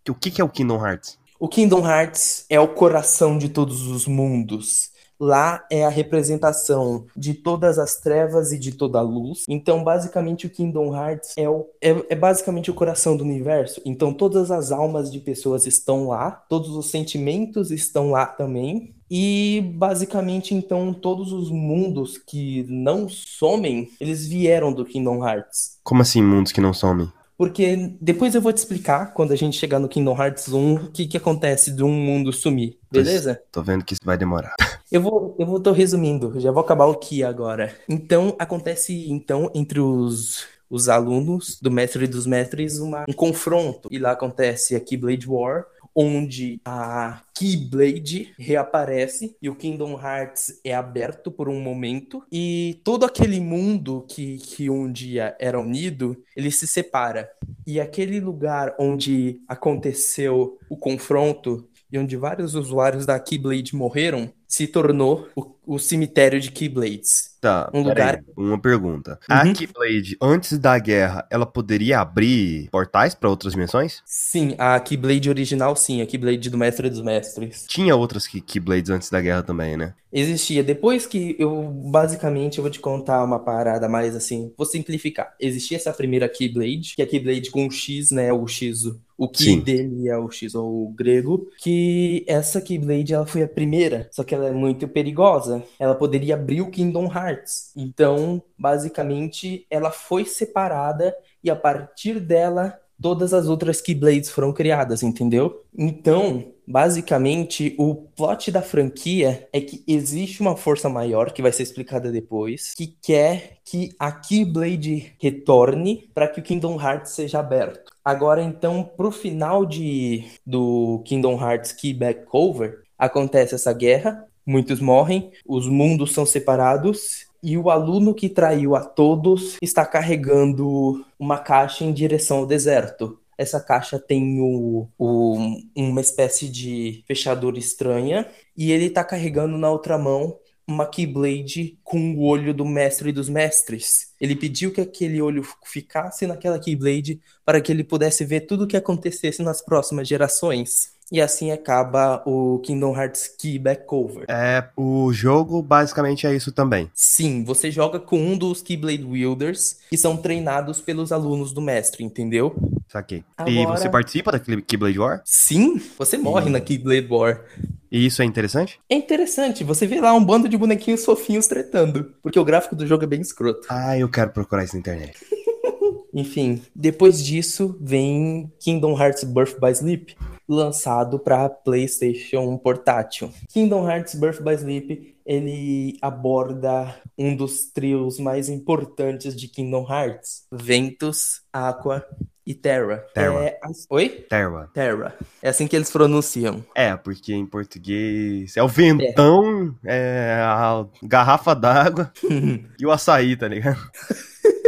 O 0.08 0.14
que, 0.14 0.30
que 0.30 0.40
é 0.40 0.44
o 0.44 0.48
Kingdom 0.48 0.86
Hearts? 0.86 1.18
O 1.40 1.48
Kingdom 1.48 1.84
Hearts 1.84 2.46
é 2.48 2.60
o 2.60 2.68
coração 2.68 3.36
de 3.36 3.48
todos 3.48 3.88
os 3.88 4.06
mundos. 4.06 4.90
Lá 5.18 5.66
é 5.70 5.84
a 5.84 5.88
representação 5.88 7.04
de 7.16 7.34
todas 7.34 7.78
as 7.78 7.96
trevas 7.96 8.52
e 8.52 8.58
de 8.58 8.72
toda 8.72 9.00
a 9.00 9.02
luz. 9.02 9.44
Então, 9.48 9.82
basicamente, 9.82 10.46
o 10.46 10.50
Kingdom 10.50 10.94
Hearts 10.94 11.34
é, 11.36 11.48
o, 11.48 11.66
é, 11.80 11.90
é, 12.10 12.14
basicamente 12.14 12.70
o 12.70 12.74
coração 12.74 13.16
do 13.16 13.24
universo. 13.24 13.82
Então, 13.84 14.14
todas 14.14 14.50
as 14.52 14.70
almas 14.70 15.10
de 15.10 15.18
pessoas 15.18 15.66
estão 15.66 16.08
lá, 16.08 16.30
todos 16.48 16.70
os 16.70 16.90
sentimentos 16.90 17.72
estão 17.72 18.12
lá 18.12 18.24
também. 18.24 18.94
E 19.10 19.72
basicamente, 19.74 20.54
então, 20.54 20.94
todos 20.94 21.32
os 21.32 21.50
mundos 21.50 22.16
que 22.16 22.64
não 22.68 23.08
somem, 23.08 23.90
eles 24.00 24.26
vieram 24.26 24.72
do 24.72 24.84
Kingdom 24.84 25.26
Hearts. 25.26 25.78
Como 25.82 26.02
assim, 26.02 26.22
mundos 26.22 26.52
que 26.52 26.60
não 26.60 26.72
somem? 26.72 27.10
Porque 27.36 27.96
depois 28.00 28.34
eu 28.34 28.42
vou 28.42 28.52
te 28.52 28.58
explicar, 28.58 29.14
quando 29.14 29.32
a 29.32 29.36
gente 29.36 29.56
chegar 29.56 29.78
no 29.78 29.88
Kingdom 29.88 30.14
Hearts 30.14 30.52
1, 30.52 30.74
o 30.74 30.90
que, 30.90 31.06
que 31.06 31.16
acontece 31.16 31.70
de 31.70 31.82
um 31.82 31.90
mundo 31.90 32.32
sumir, 32.32 32.78
beleza? 32.92 33.40
Tô 33.50 33.62
vendo 33.62 33.82
que 33.84 33.94
isso 33.94 34.02
vai 34.04 34.18
demorar. 34.18 34.54
Eu 34.92 35.00
vou, 35.00 35.36
eu 35.38 35.46
vou 35.46 35.60
tô 35.60 35.70
resumindo, 35.70 36.40
já 36.40 36.50
vou 36.50 36.60
acabar 36.60 36.86
o 36.86 36.96
que 36.96 37.22
agora. 37.22 37.72
Então, 37.88 38.34
acontece 38.40 39.08
então 39.08 39.48
entre 39.54 39.78
os 39.78 40.48
os 40.70 40.88
alunos 40.88 41.60
do 41.60 41.70
mestre 41.70 42.06
dos 42.06 42.26
mestres 42.26 42.78
uma, 42.78 43.04
um 43.08 43.12
confronto. 43.12 43.88
E 43.90 43.98
lá 43.98 44.12
acontece 44.12 44.76
a 44.76 44.80
Keyblade 44.80 45.28
War, 45.28 45.66
onde 45.94 46.60
a 46.64 47.22
Keyblade 47.34 48.32
reaparece 48.38 49.36
e 49.40 49.48
o 49.48 49.54
Kingdom 49.54 49.98
Hearts 50.00 50.60
é 50.64 50.74
aberto 50.74 51.30
por 51.30 51.48
um 51.48 51.60
momento 51.60 52.22
e 52.30 52.80
todo 52.84 53.04
aquele 53.04 53.40
mundo 53.40 54.04
que, 54.08 54.38
que 54.38 54.70
um 54.70 54.90
dia 54.90 55.36
era 55.38 55.58
unido, 55.58 56.16
ele 56.36 56.50
se 56.50 56.66
separa. 56.66 57.30
E 57.66 57.80
aquele 57.80 58.20
lugar 58.20 58.74
onde 58.78 59.40
aconteceu 59.48 60.58
o 60.68 60.76
confronto 60.76 61.68
e 61.92 61.98
onde 61.98 62.16
vários 62.16 62.54
usuários 62.54 63.04
da 63.04 63.18
Keyblade 63.18 63.74
morreram, 63.74 64.32
se 64.46 64.66
tornou 64.66 65.28
o, 65.34 65.42
o 65.72 65.78
cemitério 65.78 66.40
de 66.40 66.50
Keyblades. 66.50 67.30
Tá, 67.40 67.70
Um 67.72 67.82
lugar- 67.82 68.16
aí, 68.16 68.22
uma 68.36 68.60
pergunta. 68.60 69.18
A 69.26 69.44
Uhum. 69.46 69.54
Keyblade, 69.54 70.14
antes 70.20 70.58
da 70.58 70.78
guerra, 70.78 71.26
ela 71.30 71.46
poderia 71.46 71.98
abrir 72.00 72.68
portais 72.70 73.14
pra 73.14 73.30
outras 73.30 73.54
dimensões? 73.54 74.02
Sim, 74.04 74.54
a 74.58 74.78
Keyblade 74.78 75.30
original, 75.30 75.74
sim, 75.74 76.02
a 76.02 76.06
Keyblade 76.06 76.50
do 76.50 76.58
Mestre 76.58 76.90
dos 76.90 77.00
Mestres. 77.00 77.64
Tinha 77.66 77.96
outras 77.96 78.26
Key- 78.26 78.42
Keyblades 78.42 78.90
antes 78.90 79.08
da 79.08 79.20
guerra 79.22 79.42
também, 79.42 79.74
né? 79.76 79.94
Existia. 80.12 80.62
Depois 80.62 81.06
que 81.06 81.34
eu, 81.38 81.62
basicamente, 81.62 82.58
eu 82.58 82.62
vou 82.62 82.70
te 82.70 82.80
contar 82.80 83.24
uma 83.24 83.38
parada 83.38 83.88
mais 83.88 84.14
assim, 84.16 84.52
vou 84.58 84.66
simplificar. 84.66 85.32
Existia 85.40 85.76
essa 85.78 85.92
primeira 85.92 86.28
Keyblade, 86.28 86.94
que 86.96 87.00
é 87.00 87.04
a 87.04 87.08
Keyblade 87.08 87.50
com 87.50 87.66
o 87.66 87.70
X, 87.70 88.10
né? 88.10 88.30
O 88.32 88.46
X, 88.46 88.82
o 89.16 89.28
Ki 89.28 89.44
Sim. 89.44 89.60
dele 89.60 90.08
é 90.08 90.18
o 90.18 90.28
X, 90.30 90.54
ou 90.54 90.88
o 90.88 90.92
grego. 90.92 91.48
Que 91.62 92.24
essa 92.26 92.60
Keyblade, 92.60 93.14
ela 93.14 93.24
foi 93.24 93.42
a 93.44 93.48
primeira, 93.48 94.08
só 94.10 94.24
que 94.24 94.34
ela 94.34 94.48
é 94.48 94.52
muito 94.52 94.86
perigosa. 94.88 95.59
Ela 95.78 95.94
poderia 95.94 96.34
abrir 96.34 96.60
o 96.60 96.70
Kingdom 96.70 97.06
Hearts. 97.06 97.72
Então, 97.76 98.42
basicamente, 98.58 99.66
ela 99.70 99.90
foi 99.90 100.24
separada 100.24 101.14
e 101.42 101.50
a 101.50 101.56
partir 101.56 102.20
dela 102.20 102.78
todas 103.00 103.32
as 103.32 103.48
outras 103.48 103.80
Keyblades 103.80 104.30
foram 104.30 104.52
criadas, 104.52 105.02
entendeu? 105.02 105.64
Então, 105.76 106.52
basicamente, 106.66 107.74
o 107.78 107.94
plot 107.94 108.50
da 108.50 108.60
franquia 108.60 109.48
é 109.52 109.60
que 109.60 109.82
existe 109.86 110.40
uma 110.40 110.56
força 110.56 110.88
maior, 110.88 111.32
que 111.32 111.42
vai 111.42 111.52
ser 111.52 111.62
explicada 111.62 112.12
depois, 112.12 112.74
que 112.74 112.86
quer 113.02 113.58
que 113.64 113.90
a 113.98 114.12
Keyblade 114.12 115.14
retorne 115.18 116.10
para 116.14 116.28
que 116.28 116.40
o 116.40 116.42
Kingdom 116.42 116.80
Hearts 116.80 117.12
seja 117.12 117.38
aberto. 117.38 117.90
Agora, 118.04 118.42
então, 118.42 118.82
pro 118.96 119.10
final 119.10 119.64
de, 119.64 120.24
do 120.46 121.02
Kingdom 121.04 121.40
Hearts 121.40 121.72
Key 121.72 121.94
Back 121.94 122.26
Cover, 122.26 122.82
acontece 122.98 123.54
essa 123.54 123.72
guerra, 123.72 124.26
muitos 124.46 124.80
morrem, 124.80 125.30
os 125.46 125.66
mundos 125.68 126.12
são 126.12 126.24
separados 126.26 127.26
e 127.42 127.56
o 127.56 127.70
aluno 127.70 128.14
que 128.14 128.28
traiu 128.28 128.74
a 128.76 128.84
todos 128.84 129.56
está 129.62 129.86
carregando 129.86 131.04
uma 131.18 131.38
caixa 131.38 131.84
em 131.84 131.92
direção 131.92 132.38
ao 132.38 132.46
deserto. 132.46 133.18
Essa 133.38 133.58
caixa 133.58 133.98
tem 133.98 134.38
o, 134.40 134.86
o- 134.98 135.56
uma 135.74 136.00
espécie 136.00 136.48
de 136.48 137.02
fechadura 137.06 137.58
estranha 137.58 138.26
e 138.56 138.70
ele 138.70 138.86
está 138.86 139.02
carregando 139.02 139.56
na 139.56 139.70
outra 139.70 139.96
mão 139.96 140.36
uma 140.68 140.86
Keyblade 140.86 141.78
com 141.82 142.12
o 142.14 142.22
olho 142.22 142.52
do 142.54 142.64
mestre 142.64 143.10
dos 143.10 143.28
mestres. 143.28 144.10
Ele 144.20 144.36
pediu 144.36 144.70
que 144.72 144.80
aquele 144.80 145.20
olho 145.20 145.42
ficasse 145.64 146.26
naquela 146.26 146.60
Keyblade 146.60 147.18
para 147.44 147.60
que 147.60 147.72
ele 147.72 147.82
pudesse 147.82 148.24
ver 148.24 148.42
tudo 148.42 148.64
o 148.64 148.66
que 148.68 148.76
acontecesse 148.76 149.42
nas 149.42 149.60
próximas 149.62 150.06
gerações. 150.06 150.90
E 151.12 151.20
assim 151.20 151.50
acaba 151.50 152.22
o 152.24 152.60
Kingdom 152.60 152.96
Hearts 152.96 153.26
Key 153.36 153.58
Back 153.58 153.84
Cover. 153.84 154.24
É, 154.28 154.68
o 154.76 155.12
jogo 155.12 155.60
basicamente 155.60 156.24
é 156.26 156.34
isso 156.34 156.52
também. 156.52 156.88
Sim, 156.94 157.42
você 157.42 157.68
joga 157.70 157.98
com 157.98 158.16
um 158.18 158.38
dos 158.38 158.62
Keyblade 158.62 159.04
Wielders 159.04 159.78
que 159.90 159.96
são 159.96 160.16
treinados 160.16 160.80
pelos 160.80 161.10
alunos 161.10 161.52
do 161.52 161.60
mestre, 161.60 162.04
entendeu? 162.04 162.54
Saquei. 162.88 163.24
E 163.46 163.60
Agora- 163.62 163.76
você 163.78 163.88
participa 163.88 164.30
da 164.30 164.38
Key- 164.38 164.62
Keyblade 164.62 164.98
War? 165.00 165.20
Sim, 165.24 165.80
você 165.98 166.16
morre 166.16 166.48
Hum. 166.48 166.52
na 166.52 166.60
Keyblade 166.60 167.08
War. 167.10 167.44
E 167.90 168.06
isso 168.06 168.22
é 168.22 168.24
interessante? 168.24 168.78
É 168.88 168.94
interessante, 168.94 169.64
você 169.64 169.88
vê 169.88 170.00
lá 170.00 170.14
um 170.14 170.24
bando 170.24 170.48
de 170.48 170.56
bonequinhos 170.56 171.04
fofinhos 171.04 171.48
tretando, 171.48 172.14
porque 172.22 172.38
o 172.38 172.44
gráfico 172.44 172.76
do 172.76 172.86
jogo 172.86 173.02
é 173.02 173.06
bem 173.08 173.20
escroto. 173.20 173.66
Ah, 173.68 173.98
eu 173.98 174.08
quero 174.08 174.30
procurar 174.30 174.62
isso 174.62 174.74
na 174.74 174.80
internet. 174.80 175.14
Enfim, 176.14 176.60
depois 176.74 177.22
disso 177.24 177.76
vem 177.80 178.50
Kingdom 178.58 179.00
Hearts 179.00 179.22
Birth 179.24 179.58
by 179.60 179.70
Sleep, 179.70 180.16
lançado 180.50 181.18
para 181.18 181.48
PlayStation 181.48 182.56
portátil. 182.58 183.30
Kingdom 183.48 183.88
Hearts 183.88 184.14
Birth 184.14 184.42
by 184.42 184.54
Sleep, 184.54 185.16
ele 185.24 185.96
aborda 186.02 186.94
um 187.16 187.36
dos 187.36 187.70
trios 187.72 188.18
mais 188.18 188.48
importantes 188.48 189.36
de 189.36 189.46
Kingdom 189.46 189.86
Hearts, 189.88 190.46
Ventus, 190.50 191.42
Aqua 191.52 192.04
e 192.44 192.52
Terra. 192.52 193.04
Terra. 193.14 193.44
É 193.44 193.60
Oi? 193.90 194.08
Terra. 194.28 194.68
Terra. 194.74 195.14
É 195.40 195.50
assim 195.50 195.68
que 195.68 195.76
eles 195.76 195.90
pronunciam. 195.90 196.64
É, 196.74 196.96
porque 196.96 197.32
em 197.32 197.46
português 197.46 198.56
é 198.56 198.62
o 198.62 198.66
ventão, 198.68 199.72
é, 199.84 200.40
a 200.42 200.84
garrafa 201.02 201.54
d'água 201.54 202.12
e 202.78 202.84
o 202.84 202.90
açaí, 202.90 203.36
tá 203.36 203.46
ligado? 203.46 203.78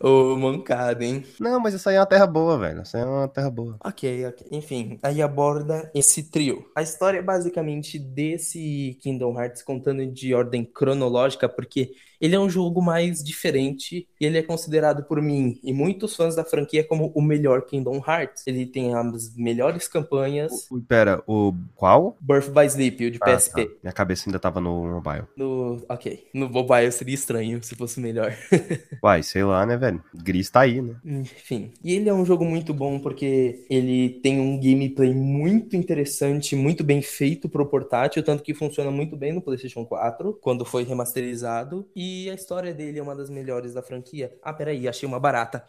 Ô, 0.00 0.36
mancada, 0.36 1.04
hein? 1.04 1.24
Não, 1.40 1.60
mas 1.60 1.74
essa 1.74 1.90
aí 1.90 1.96
é 1.96 2.00
uma 2.00 2.06
terra 2.06 2.26
boa, 2.26 2.58
velho. 2.58 2.80
Essa 2.80 2.98
aí 2.98 3.02
é 3.04 3.06
uma 3.06 3.28
terra 3.28 3.50
boa. 3.50 3.80
Ok, 3.84 4.26
ok. 4.26 4.46
Enfim, 4.50 4.98
aí 5.02 5.22
aborda 5.22 5.90
esse 5.94 6.30
trio. 6.30 6.68
A 6.74 6.82
história 6.82 7.18
é 7.18 7.22
basicamente 7.22 7.98
desse 7.98 8.98
Kingdom 9.00 9.40
Hearts 9.40 9.62
contando 9.62 10.06
de 10.06 10.34
ordem 10.34 10.64
cronológica, 10.64 11.48
porque 11.48 11.92
ele 12.20 12.34
é 12.34 12.40
um 12.40 12.48
jogo 12.50 12.82
mais 12.82 13.22
diferente 13.22 14.06
e 14.20 14.26
ele 14.26 14.38
é 14.38 14.42
considerado 14.42 15.04
por 15.04 15.20
mim 15.22 15.58
e 15.62 15.72
muitos 15.72 16.14
fãs 16.16 16.34
da 16.34 16.44
franquia 16.44 16.82
como 16.84 17.12
o 17.14 17.22
melhor 17.22 17.62
Kingdom 17.66 18.02
Hearts. 18.06 18.46
Ele 18.46 18.66
tem 18.66 18.94
as 18.94 19.34
melhores 19.36 19.86
campanhas. 19.88 20.66
Ui, 20.70 20.80
Pera, 20.82 21.22
o 21.26 21.54
qual? 21.74 22.16
Birth 22.20 22.50
by 22.50 22.66
Sleep, 22.66 23.06
o 23.06 23.10
de 23.10 23.18
Ah, 23.20 23.26
PSP. 23.36 23.66
tá. 23.66 23.72
Minha 23.82 23.92
cabeça 23.92 24.28
ainda 24.28 24.38
tava 24.38 24.60
no 24.60 24.86
mobile. 24.86 25.24
No, 25.36 25.82
ok. 25.88 26.26
No 26.34 26.48
mobile 26.48 26.90
seria 26.92 27.14
estranho 27.14 27.62
se 27.62 27.74
fosse 27.74 28.00
melhor. 28.00 28.34
Uai, 29.02 29.22
sei 29.22 29.44
lá, 29.44 29.64
né, 29.64 29.76
velho? 29.76 30.02
Gris 30.14 30.50
tá 30.50 30.60
aí, 30.60 30.80
né? 30.82 30.96
Enfim. 31.04 31.70
E 31.84 31.94
ele 31.94 32.08
é 32.08 32.14
um 32.14 32.24
jogo 32.24 32.44
muito 32.44 32.72
bom 32.74 32.98
porque 32.98 33.64
ele 33.70 34.10
tem 34.22 34.40
um 34.40 34.58
gameplay 34.58 35.14
muito 35.14 35.76
interessante, 35.76 36.56
muito 36.56 36.82
bem 36.82 37.00
feito 37.02 37.48
pro 37.48 37.66
portátil, 37.66 38.22
tanto 38.22 38.42
que 38.42 38.54
funciona 38.54 38.90
muito 38.90 39.16
bem 39.16 39.32
no 39.32 39.40
PlayStation 39.42 39.84
4, 39.84 40.38
quando 40.40 40.64
foi 40.64 40.84
remasterizado. 40.84 41.86
E 41.94 42.07
a 42.30 42.34
história 42.34 42.72
dele 42.74 42.98
é 42.98 43.02
uma 43.02 43.14
das 43.14 43.30
melhores 43.30 43.74
da 43.74 43.82
franquia. 43.82 44.32
Ah, 44.42 44.52
peraí, 44.52 44.86
achei 44.88 45.06
uma 45.08 45.18
barata. 45.20 45.64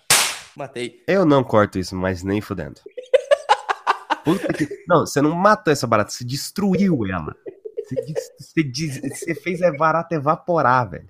Matei. 0.55 1.03
Eu 1.07 1.25
não 1.25 1.43
corto 1.43 1.77
isso, 1.79 1.95
mas 1.95 2.23
nem 2.23 2.41
fudendo. 2.41 2.81
Puta 4.23 4.51
que... 4.53 4.67
Não, 4.87 5.05
você 5.05 5.21
não 5.21 5.33
matou 5.35 5.71
essa 5.71 5.87
barata, 5.87 6.11
você 6.11 6.23
destruiu 6.25 7.05
ela. 7.05 7.35
Você, 7.83 7.95
des- 8.05 8.31
você 8.39 8.63
des- 8.63 9.01
você 9.01 9.35
fez 9.35 9.61
a 9.61 9.71
barata 9.71 10.15
evaporar, 10.15 10.89
velho. 10.89 11.07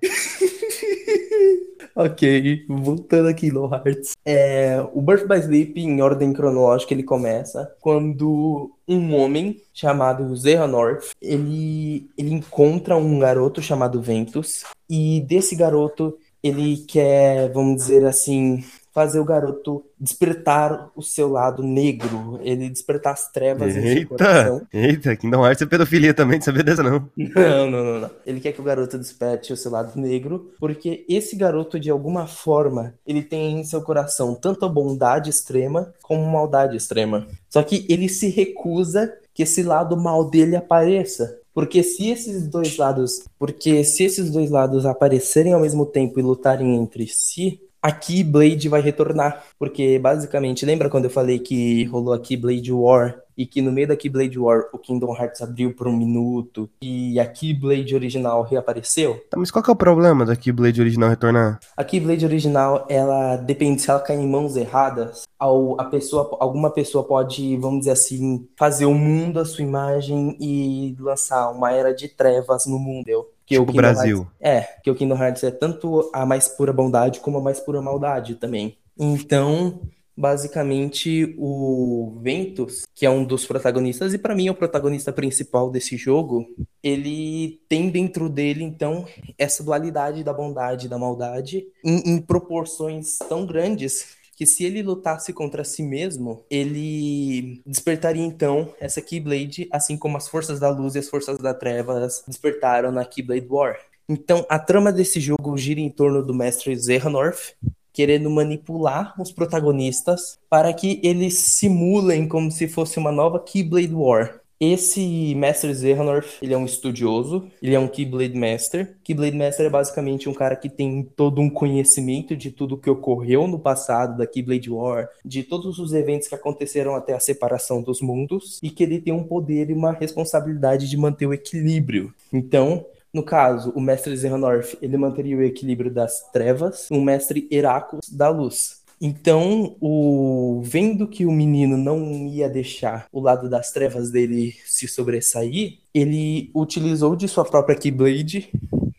Ok, 1.94 2.64
voltando 2.68 3.28
aqui 3.28 3.50
no 3.50 3.64
Hearts. 3.72 4.16
É, 4.24 4.80
o 4.94 5.00
Birth 5.02 5.26
by 5.26 5.38
Sleep, 5.38 5.80
em 5.80 6.00
ordem 6.00 6.32
cronológica, 6.32 6.94
ele 6.94 7.02
começa 7.02 7.74
quando 7.80 8.70
um 8.86 9.14
homem 9.14 9.60
chamado 9.72 10.36
Xehanort, 10.36 11.10
ele, 11.20 12.08
ele 12.16 12.32
encontra 12.32 12.96
um 12.96 13.18
garoto 13.18 13.60
chamado 13.60 14.00
Ventus, 14.00 14.64
e 14.88 15.20
desse 15.20 15.54
garoto 15.56 16.16
ele 16.42 16.78
quer, 16.88 17.52
vamos 17.52 17.76
dizer 17.76 18.04
assim, 18.04 18.64
fazer 18.92 19.20
o 19.20 19.24
garoto 19.24 19.84
despertar 19.98 20.90
o 20.96 21.02
seu 21.02 21.28
lado 21.28 21.62
negro, 21.62 22.40
ele 22.42 22.68
despertar 22.68 23.12
as 23.12 23.30
trevas 23.30 23.76
em 23.76 23.98
seu 23.98 24.08
coração. 24.08 24.66
Eita, 24.72 25.10
eita, 25.10 25.16
Kingdom 25.16 25.44
Hearts 25.44 25.62
é 25.62 25.66
pedofilia 25.66 26.14
também, 26.14 26.38
não 26.38 26.44
sabia 26.44 26.64
dessa 26.64 26.82
não. 26.82 27.08
Não, 27.16 27.70
não, 27.70 27.84
não, 27.84 28.00
não. 28.00 28.10
Ele 28.26 28.40
quer 28.40 28.52
que 28.52 28.60
o 28.60 28.64
garoto 28.64 28.98
desperte 28.98 29.52
o 29.52 29.56
seu 29.56 29.70
lado 29.70 29.98
negro, 30.00 30.52
porque 30.58 31.04
esse 31.08 31.36
garoto, 31.36 31.78
de 31.78 31.90
alguma 31.90 32.26
forma, 32.26 32.94
ele 33.06 33.22
tem 33.22 33.60
em 33.60 33.64
seu 33.64 33.82
coração 33.82 34.34
tanto 34.34 34.64
a 34.64 34.68
bondade 34.68 35.30
extrema 35.30 35.92
como 36.02 36.26
maldade 36.26 36.76
extrema. 36.76 37.26
Só 37.48 37.62
que 37.62 37.86
ele 37.88 38.08
se 38.08 38.28
recusa 38.28 39.12
que 39.34 39.42
esse 39.42 39.62
lado 39.62 39.96
mal 39.96 40.28
dele 40.28 40.56
apareça. 40.56 41.38
Porque 41.52 41.82
se 41.82 42.08
esses 42.08 42.46
dois 42.46 42.76
lados, 42.76 43.24
porque 43.38 43.84
se 43.84 44.04
esses 44.04 44.30
dois 44.30 44.50
lados 44.50 44.86
aparecerem 44.86 45.52
ao 45.52 45.60
mesmo 45.60 45.84
tempo 45.84 46.18
e 46.18 46.22
lutarem 46.22 46.76
entre 46.76 47.06
si, 47.08 47.60
a 47.82 47.92
Keyblade 47.92 48.68
vai 48.68 48.80
retornar. 48.80 49.44
Porque 49.58 49.98
basicamente, 49.98 50.66
lembra 50.66 50.90
quando 50.90 51.04
eu 51.04 51.10
falei 51.10 51.38
que 51.38 51.84
rolou 51.84 52.12
a 52.12 52.20
Keyblade 52.20 52.72
War 52.72 53.20
e 53.40 53.46
que 53.46 53.62
no 53.62 53.72
meio 53.72 53.88
da 53.88 53.96
Keyblade 53.96 54.38
War 54.38 54.64
o 54.70 54.78
Kingdom 54.78 55.16
Hearts 55.16 55.40
abriu 55.40 55.74
por 55.74 55.88
um 55.88 55.96
minuto 55.96 56.68
e 56.82 57.18
a 57.18 57.26
Keyblade 57.26 57.94
original 57.94 58.42
reapareceu? 58.42 59.18
Tá, 59.30 59.38
mas 59.38 59.50
qual 59.50 59.62
que 59.62 59.70
é 59.70 59.72
o 59.72 59.76
problema 59.76 60.26
da 60.26 60.36
Keyblade 60.36 60.80
original 60.80 61.08
retornar? 61.08 61.58
A 61.74 61.82
Keyblade 61.82 62.26
original, 62.26 62.86
ela 62.90 63.36
depende 63.36 63.80
se 63.80 63.90
ela 63.90 64.00
cair 64.00 64.20
em 64.20 64.28
mãos 64.28 64.56
erradas, 64.56 65.22
ao, 65.38 65.80
a 65.80 65.84
pessoa, 65.86 66.36
alguma 66.38 66.70
pessoa 66.70 67.02
pode, 67.02 67.56
vamos 67.56 67.80
dizer 67.80 67.92
assim, 67.92 68.46
fazer 68.58 68.84
o 68.84 68.92
mundo 68.92 69.40
a 69.40 69.44
sua 69.46 69.64
imagem 69.64 70.36
e 70.38 70.94
lançar 71.00 71.50
uma 71.50 71.72
era 71.72 71.94
de 71.94 72.08
trevas 72.08 72.66
no 72.66 72.78
mundo. 72.78 73.26
Que 73.50 73.56
Tipo 73.56 73.62
o 73.64 73.66
Kingdom 73.66 73.82
Brasil. 73.82 74.16
Hearts- 74.18 74.36
é, 74.40 74.80
que 74.80 74.88
o 74.92 74.94
Kingdom 74.94 75.20
Hearts 75.20 75.42
é 75.42 75.50
tanto 75.50 76.08
a 76.14 76.24
mais 76.24 76.46
pura 76.46 76.72
bondade 76.72 77.18
como 77.18 77.38
a 77.38 77.40
mais 77.40 77.58
pura 77.58 77.82
maldade 77.82 78.36
também. 78.36 78.78
Então, 78.96 79.80
basicamente, 80.16 81.34
o 81.36 82.16
Ventus, 82.22 82.86
que 82.94 83.04
é 83.04 83.10
um 83.10 83.24
dos 83.24 83.44
protagonistas, 83.46 84.14
e 84.14 84.18
pra 84.18 84.36
mim 84.36 84.46
é 84.46 84.52
o 84.52 84.54
protagonista 84.54 85.12
principal 85.12 85.68
desse 85.68 85.96
jogo, 85.96 86.46
ele 86.80 87.60
tem 87.68 87.90
dentro 87.90 88.28
dele, 88.28 88.62
então, 88.62 89.04
essa 89.36 89.64
dualidade 89.64 90.22
da 90.22 90.32
bondade 90.32 90.86
e 90.86 90.88
da 90.88 90.96
maldade 90.96 91.64
em, 91.84 92.14
em 92.14 92.20
proporções 92.20 93.18
tão 93.28 93.44
grandes 93.44 94.19
que 94.40 94.46
se 94.46 94.64
ele 94.64 94.82
lutasse 94.82 95.34
contra 95.34 95.62
si 95.62 95.82
mesmo, 95.82 96.42
ele 96.48 97.60
despertaria 97.66 98.24
então 98.24 98.72
essa 98.80 99.02
Keyblade, 99.02 99.68
assim 99.70 99.98
como 99.98 100.16
as 100.16 100.28
forças 100.28 100.58
da 100.58 100.70
luz 100.70 100.94
e 100.94 100.98
as 100.98 101.10
forças 101.10 101.36
da 101.36 101.52
trevas 101.52 102.24
despertaram 102.26 102.90
na 102.90 103.04
Keyblade 103.04 103.46
War. 103.46 103.76
Então, 104.08 104.46
a 104.48 104.58
trama 104.58 104.90
desse 104.90 105.20
jogo 105.20 105.58
gira 105.58 105.78
em 105.78 105.90
torno 105.90 106.24
do 106.24 106.32
mestre 106.32 106.74
Zernorth, 106.74 107.54
querendo 107.92 108.30
manipular 108.30 109.14
os 109.20 109.30
protagonistas 109.30 110.38
para 110.48 110.72
que 110.72 110.98
eles 111.04 111.36
simulem 111.36 112.26
como 112.26 112.50
se 112.50 112.66
fosse 112.66 112.98
uma 112.98 113.12
nova 113.12 113.40
Keyblade 113.40 113.92
War. 113.92 114.40
Esse 114.60 115.34
Mestre 115.36 115.72
Zernorth, 115.72 116.36
ele 116.42 116.52
é 116.52 116.58
um 116.58 116.66
estudioso, 116.66 117.50
ele 117.62 117.74
é 117.74 117.78
um 117.78 117.88
Keyblade 117.88 118.36
Master. 118.36 118.94
Keyblade 119.02 119.34
Master 119.34 119.64
é 119.64 119.70
basicamente 119.70 120.28
um 120.28 120.34
cara 120.34 120.54
que 120.54 120.68
tem 120.68 121.02
todo 121.16 121.40
um 121.40 121.48
conhecimento 121.48 122.36
de 122.36 122.50
tudo 122.50 122.76
que 122.76 122.90
ocorreu 122.90 123.46
no 123.46 123.58
passado 123.58 124.18
da 124.18 124.26
Keyblade 124.26 124.70
War, 124.70 125.08
de 125.24 125.42
todos 125.42 125.78
os 125.78 125.94
eventos 125.94 126.28
que 126.28 126.34
aconteceram 126.34 126.94
até 126.94 127.14
a 127.14 127.20
separação 127.20 127.80
dos 127.80 128.02
mundos, 128.02 128.60
e 128.62 128.68
que 128.68 128.82
ele 128.82 129.00
tem 129.00 129.14
um 129.14 129.24
poder 129.24 129.70
e 129.70 129.72
uma 129.72 129.92
responsabilidade 129.92 130.90
de 130.90 130.96
manter 130.98 131.24
o 131.24 131.32
equilíbrio. 131.32 132.12
Então, 132.30 132.84
no 133.12 133.24
caso, 133.24 133.72
o 133.74 133.80
mestre 133.80 134.16
Zernorth, 134.16 134.76
ele 134.80 134.96
manteria 134.96 135.36
o 135.36 135.42
equilíbrio 135.42 135.90
das 135.90 136.30
trevas, 136.30 136.86
o 136.90 137.00
mestre 137.00 137.48
Heracles 137.50 138.08
da 138.08 138.28
luz. 138.28 138.79
Então, 139.02 139.76
o 139.80 140.60
vendo 140.62 141.08
que 141.08 141.24
o 141.24 141.32
menino 141.32 141.78
não 141.78 142.26
ia 142.26 142.50
deixar 142.50 143.06
o 143.10 143.18
lado 143.18 143.48
das 143.48 143.72
trevas 143.72 144.10
dele 144.10 144.54
se 144.66 144.86
sobressair, 144.86 145.78
ele 145.94 146.50
utilizou 146.54 147.16
de 147.16 147.26
sua 147.26 147.46
própria 147.46 147.74
Keyblade, 147.74 148.52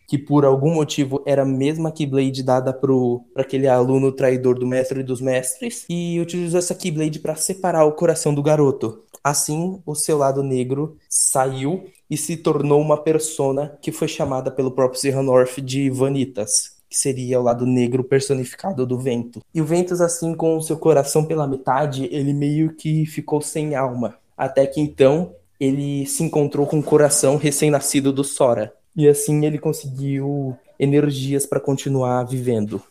que 0.08 0.18
por 0.18 0.44
algum 0.44 0.74
motivo 0.74 1.22
era 1.24 1.44
a 1.44 1.46
mesma 1.46 1.92
Keyblade 1.92 2.42
dada 2.42 2.74
para 2.74 2.92
aquele 3.36 3.68
aluno 3.68 4.12
traidor 4.12 4.58
do 4.58 4.66
mestre 4.66 5.04
dos 5.04 5.22
mestres, 5.22 5.86
e 5.88 6.20
utilizou 6.20 6.58
essa 6.58 6.74
Keyblade 6.74 7.20
para 7.20 7.36
separar 7.36 7.86
o 7.86 7.92
coração 7.92 8.34
do 8.34 8.42
garoto. 8.42 9.04
Assim, 9.24 9.84
o 9.86 9.94
seu 9.94 10.18
lado 10.18 10.42
negro 10.42 10.98
saiu 11.08 11.86
e 12.10 12.18
se 12.18 12.38
tornou 12.38 12.82
uma 12.82 12.98
persona 12.98 13.78
que 13.80 13.92
foi 13.92 14.08
chamada 14.08 14.50
pelo 14.50 14.72
próprio 14.72 15.00
Zerranorth 15.00 15.62
de 15.62 15.92
Vanitas 15.92 16.71
que 16.92 16.98
seria 16.98 17.40
o 17.40 17.44
lado 17.44 17.66
negro 17.66 18.04
personificado 18.04 18.86
do 18.86 19.00
vento. 19.00 19.40
E 19.56 19.62
o 19.62 19.66
Ventus, 19.66 20.02
assim, 20.02 20.36
com 20.36 20.58
o 20.58 20.62
seu 20.62 20.76
coração 20.78 21.24
pela 21.24 21.48
metade, 21.48 22.10
ele 22.12 22.34
meio 22.34 22.74
que 22.76 23.06
ficou 23.06 23.40
sem 23.40 23.76
alma. 23.76 24.16
Até 24.38 24.68
que 24.68 24.82
então 24.82 25.34
ele 25.58 26.06
se 26.06 26.22
encontrou 26.22 26.68
com 26.68 26.80
o 26.80 26.84
coração 26.84 27.38
recém-nascido 27.38 28.12
do 28.12 28.26
Sora. 28.26 28.74
E 28.94 29.08
assim 29.08 29.46
ele 29.46 29.58
conseguiu 29.58 30.58
energias 30.78 31.46
para 31.46 31.62
continuar 31.62 32.26
vivendo. 32.26 32.84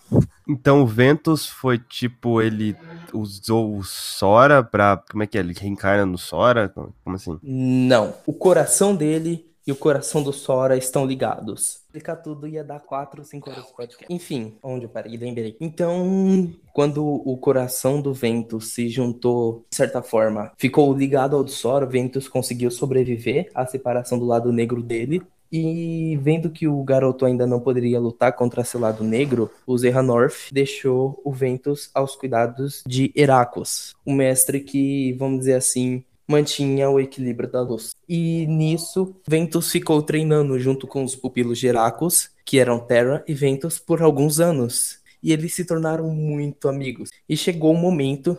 Então 0.48 0.80
o 0.80 0.86
Ventus 0.86 1.46
foi 1.46 1.78
tipo, 1.78 2.40
ele 2.40 2.74
usou 3.12 3.76
o 3.76 3.84
Sora 3.84 4.62
pra. 4.62 5.02
Como 5.10 5.22
é 5.22 5.26
que 5.26 5.36
é? 5.36 5.42
Ele 5.42 5.52
reencarna 5.52 6.06
no 6.06 6.16
Sora? 6.16 6.70
Como 6.70 7.16
assim? 7.16 7.38
Não. 7.42 8.14
O 8.24 8.32
coração 8.32 8.96
dele 8.96 9.49
e 9.66 9.72
o 9.72 9.76
coração 9.76 10.22
do 10.22 10.32
Sora 10.32 10.76
estão 10.76 11.06
ligados. 11.06 11.80
Explicar 11.86 12.16
tudo 12.16 12.46
ia 12.46 12.62
dar 12.62 12.80
4 12.80 13.20
ou 13.20 13.24
5 13.24 13.50
horas 13.50 13.66
de 13.66 13.72
podcast. 13.74 14.12
Enfim, 14.12 14.54
onde 14.62 14.84
eu 14.84 14.88
parei, 14.88 15.16
lembrei. 15.16 15.56
Então, 15.60 16.52
quando 16.72 17.04
o 17.04 17.36
coração 17.36 18.00
do 18.00 18.14
Ventus 18.14 18.72
se 18.72 18.88
juntou, 18.88 19.64
de 19.70 19.76
certa 19.76 20.02
forma, 20.02 20.52
ficou 20.56 20.92
ligado 20.96 21.36
ao 21.36 21.44
do 21.44 21.50
Sora, 21.50 21.84
Ventus 21.86 22.28
conseguiu 22.28 22.70
sobreviver 22.70 23.50
à 23.54 23.66
separação 23.66 24.18
do 24.18 24.24
lado 24.24 24.52
negro 24.52 24.82
dele. 24.82 25.22
E 25.52 26.16
vendo 26.22 26.48
que 26.48 26.68
o 26.68 26.80
garoto 26.84 27.26
ainda 27.26 27.44
não 27.44 27.58
poderia 27.58 27.98
lutar 27.98 28.32
contra 28.34 28.62
seu 28.62 28.78
lado 28.78 29.02
negro, 29.02 29.50
o 29.66 29.76
Zerranorth 29.76 30.52
deixou 30.52 31.20
o 31.24 31.32
Ventus 31.32 31.90
aos 31.92 32.14
cuidados 32.14 32.84
de 32.86 33.12
Heracles, 33.16 33.92
o 34.06 34.12
mestre 34.12 34.60
que, 34.60 35.12
vamos 35.14 35.40
dizer 35.40 35.54
assim, 35.54 36.04
mantinha 36.30 36.88
o 36.88 37.00
equilíbrio 37.00 37.50
da 37.50 37.60
luz. 37.60 37.94
E 38.08 38.46
nisso, 38.46 39.16
Ventus 39.26 39.70
ficou 39.70 40.02
treinando 40.02 40.58
junto 40.58 40.86
com 40.86 41.02
os 41.02 41.16
pupilos 41.16 41.58
de 41.58 41.66
Heracles, 41.66 42.30
que 42.44 42.58
eram 42.58 42.78
Terra 42.78 43.24
e 43.26 43.34
Ventus, 43.34 43.78
por 43.78 44.00
alguns 44.00 44.38
anos. 44.40 45.00
E 45.22 45.32
eles 45.32 45.52
se 45.54 45.64
tornaram 45.64 46.08
muito 46.08 46.68
amigos. 46.68 47.10
E 47.28 47.36
chegou 47.36 47.74
o 47.74 47.76
um 47.76 47.80
momento 47.80 48.38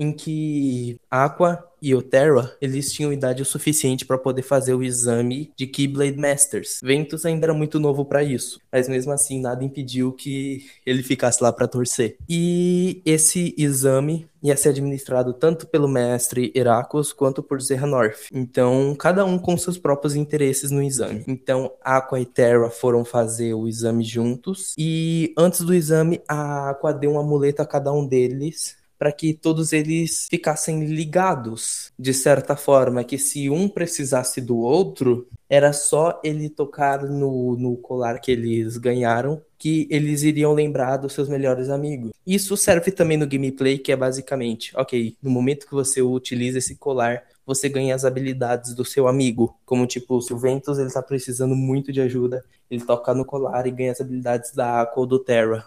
em 0.00 0.12
que 0.12 0.98
Aqua 1.10 1.62
e 1.82 1.94
o 1.94 2.02
Terra, 2.02 2.54
eles 2.60 2.92
tinham 2.92 3.12
idade 3.12 3.42
o 3.42 3.46
suficiente 3.46 4.04
para 4.04 4.18
poder 4.18 4.42
fazer 4.42 4.74
o 4.74 4.82
exame 4.82 5.50
de 5.56 5.66
Keyblade 5.66 6.16
Masters. 6.16 6.78
Ventus 6.82 7.24
ainda 7.24 7.46
era 7.46 7.54
muito 7.54 7.80
novo 7.80 8.04
para 8.04 8.22
isso, 8.22 8.60
mas 8.70 8.88
mesmo 8.88 9.12
assim 9.12 9.40
nada 9.40 9.64
impediu 9.64 10.12
que 10.12 10.66
ele 10.84 11.02
ficasse 11.02 11.42
lá 11.42 11.52
para 11.52 11.68
torcer. 11.68 12.16
E 12.28 13.00
esse 13.04 13.54
exame 13.56 14.28
ia 14.42 14.56
ser 14.56 14.70
administrado 14.70 15.34
tanto 15.34 15.66
pelo 15.66 15.88
mestre 15.88 16.50
Heracles 16.54 17.12
quanto 17.12 17.42
por 17.42 17.60
Zerranorth. 17.60 18.28
Então, 18.32 18.94
cada 18.98 19.24
um 19.24 19.38
com 19.38 19.56
seus 19.56 19.76
próprios 19.76 20.14
interesses 20.14 20.70
no 20.70 20.82
exame. 20.82 21.24
Então, 21.26 21.72
Aqua 21.82 22.20
e 22.20 22.24
Terra 22.24 22.70
foram 22.70 23.04
fazer 23.04 23.54
o 23.54 23.68
exame 23.68 24.04
juntos 24.04 24.74
e 24.78 25.32
antes 25.36 25.60
do 25.60 25.74
exame, 25.74 26.20
a 26.28 26.70
Aqua 26.70 26.92
deu 26.92 27.12
um 27.12 27.18
amuleto 27.18 27.62
a 27.62 27.66
cada 27.66 27.92
um 27.92 28.06
deles 28.06 28.79
para 29.00 29.10
que 29.10 29.32
todos 29.32 29.72
eles 29.72 30.26
ficassem 30.28 30.84
ligados, 30.84 31.90
de 31.98 32.12
certa 32.12 32.54
forma, 32.54 33.02
que 33.02 33.16
se 33.16 33.48
um 33.48 33.66
precisasse 33.66 34.42
do 34.42 34.58
outro, 34.58 35.26
era 35.48 35.72
só 35.72 36.20
ele 36.22 36.50
tocar 36.50 37.04
no, 37.04 37.56
no 37.56 37.78
colar 37.78 38.20
que 38.20 38.30
eles 38.30 38.76
ganharam 38.76 39.40
que 39.56 39.86
eles 39.90 40.22
iriam 40.22 40.54
lembrar 40.54 40.96
dos 40.96 41.12
seus 41.12 41.28
melhores 41.28 41.68
amigos. 41.68 42.12
Isso 42.26 42.56
serve 42.56 42.90
também 42.90 43.18
no 43.18 43.26
gameplay, 43.26 43.76
que 43.76 43.92
é 43.92 43.96
basicamente, 43.96 44.72
ok, 44.74 45.14
no 45.22 45.30
momento 45.30 45.66
que 45.66 45.74
você 45.74 46.00
utiliza 46.00 46.58
esse 46.58 46.76
colar, 46.76 47.24
você 47.44 47.68
ganha 47.68 47.94
as 47.94 48.06
habilidades 48.06 48.74
do 48.74 48.86
seu 48.86 49.06
amigo. 49.06 49.54
Como, 49.66 49.86
tipo, 49.86 50.20
se 50.22 50.32
o 50.32 50.38
Ventus 50.38 50.78
ele 50.78 50.90
tá 50.90 51.02
precisando 51.02 51.54
muito 51.54 51.92
de 51.92 52.00
ajuda, 52.00 52.42
ele 52.70 52.82
toca 52.82 53.12
no 53.12 53.24
colar 53.24 53.66
e 53.66 53.70
ganha 53.70 53.92
as 53.92 54.00
habilidades 54.00 54.52
da 54.52 54.80
Aqua 54.80 55.00
ou 55.00 55.06
do 55.06 55.18
Terra. 55.18 55.66